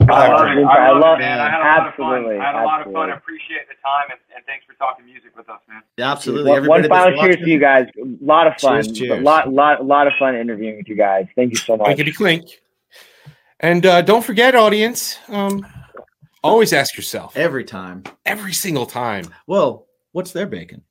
I'll 0.00 0.12
I 0.12 0.24
have 0.26 0.32
a 0.32 0.34
love 0.34 0.58
it. 0.58 0.64
I 0.66 0.86
I 0.86 0.90
love 0.90 1.00
love- 1.00 1.18
it, 1.18 1.22
man. 1.22 1.40
I 1.40 1.48
had 1.50 1.60
a 1.60 1.64
lot 1.64 1.80
of 1.80 1.86
absolutely, 1.92 2.36
fun. 2.36 2.40
I 2.40 2.46
had 2.46 2.54
a 2.62 2.64
lot 2.66 2.86
of 2.86 2.92
fun. 2.92 3.10
I 3.10 3.14
appreciate 3.16 3.68
the 3.68 3.74
time 3.82 4.06
and, 4.10 4.18
and 4.34 4.44
thanks 4.46 4.66
for 4.66 4.74
talking 4.74 5.04
music 5.06 5.30
with 5.36 5.48
us, 5.48 5.60
man. 5.68 5.82
Yeah, 5.96 6.10
absolutely. 6.10 6.50
One, 6.50 6.66
one 6.66 6.88
final 6.88 7.12
cheers 7.12 7.36
watching- 7.36 7.44
to 7.44 7.50
you 7.50 7.58
guys. 7.60 7.86
A 8.02 8.24
lot 8.24 8.46
of 8.48 8.54
fun. 8.60 8.82
Cheers, 8.82 8.98
cheers. 8.98 9.20
A 9.20 9.22
lot, 9.22 9.52
lot, 9.52 9.86
lot 9.86 10.06
of 10.08 10.12
fun 10.18 10.34
interviewing 10.34 10.76
with 10.78 10.88
you 10.88 10.96
guys. 10.96 11.26
Thank 11.36 11.52
you 11.52 11.56
so 11.56 11.76
much. 11.76 11.86
Clinkety 11.86 12.12
clink. 12.12 12.60
And 13.60 13.86
uh, 13.86 14.02
don't 14.02 14.24
forget, 14.24 14.54
audience, 14.56 15.18
um, 15.28 15.64
always 16.44 16.72
ask 16.72 16.96
yourself 16.96 17.36
every 17.36 17.64
time. 17.64 18.04
every 18.24 18.52
single 18.52 18.86
time, 18.86 19.24
Well, 19.46 19.86
what's 20.12 20.32
their 20.32 20.46
bacon? 20.46 20.82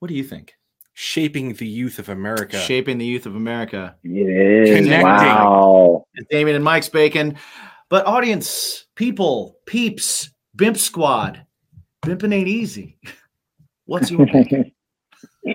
What 0.00 0.08
do 0.08 0.14
you 0.14 0.24
think? 0.24 0.54
shaping 1.00 1.52
the 1.54 1.66
youth 1.66 2.00
of 2.00 2.08
America. 2.08 2.58
Shaping 2.58 2.98
the 2.98 3.04
youth 3.06 3.24
of 3.26 3.36
America. 3.36 3.94
It 4.02 4.68
is. 4.68 4.76
Connecting. 4.76 5.04
Wow. 5.04 6.04
Damien 6.28 6.56
and 6.56 6.64
Mike's 6.64 6.88
bacon. 6.88 7.36
But 7.88 8.04
audience, 8.04 8.84
people, 8.96 9.58
peeps, 9.64 10.30
Bimp 10.56 10.76
Squad, 10.76 11.46
bimping 12.02 12.34
ain't 12.34 12.48
easy. 12.48 12.98
What's 13.86 14.10
your 14.10 14.26
bacon? 14.26 14.72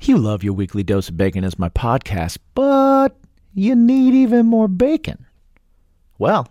You 0.00 0.18
love 0.18 0.42
your 0.42 0.52
weekly 0.54 0.82
dose 0.82 1.08
of 1.08 1.16
bacon 1.16 1.44
as 1.44 1.58
my 1.60 1.68
podcast, 1.68 2.38
but 2.56 3.10
you 3.54 3.76
need 3.76 4.14
even 4.14 4.46
more 4.46 4.66
bacon. 4.66 5.26
Well, 6.22 6.46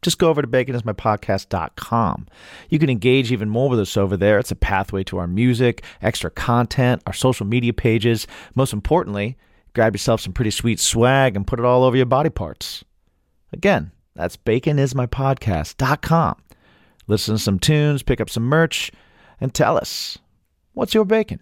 just 0.00 0.18
go 0.18 0.28
over 0.28 0.42
to 0.42 0.46
baconismypodcast.com. 0.46 2.26
You 2.70 2.78
can 2.78 2.88
engage 2.88 3.32
even 3.32 3.48
more 3.48 3.68
with 3.68 3.80
us 3.80 3.96
over 3.96 4.16
there. 4.16 4.38
It's 4.38 4.52
a 4.52 4.54
pathway 4.54 5.02
to 5.02 5.18
our 5.18 5.26
music, 5.26 5.82
extra 6.00 6.30
content, 6.30 7.02
our 7.04 7.12
social 7.12 7.44
media 7.44 7.72
pages. 7.72 8.28
Most 8.54 8.72
importantly, 8.72 9.36
grab 9.74 9.92
yourself 9.92 10.20
some 10.20 10.32
pretty 10.32 10.52
sweet 10.52 10.78
swag 10.78 11.34
and 11.34 11.48
put 11.48 11.58
it 11.58 11.64
all 11.64 11.82
over 11.82 11.96
your 11.96 12.06
body 12.06 12.30
parts. 12.30 12.84
Again, 13.52 13.90
that's 14.14 14.36
baconismypodcast.com. 14.36 16.36
Listen 17.08 17.34
to 17.34 17.42
some 17.42 17.58
tunes, 17.58 18.04
pick 18.04 18.20
up 18.20 18.30
some 18.30 18.44
merch, 18.44 18.92
and 19.40 19.52
tell 19.52 19.76
us 19.76 20.16
what's 20.74 20.94
your 20.94 21.04
bacon? 21.04 21.40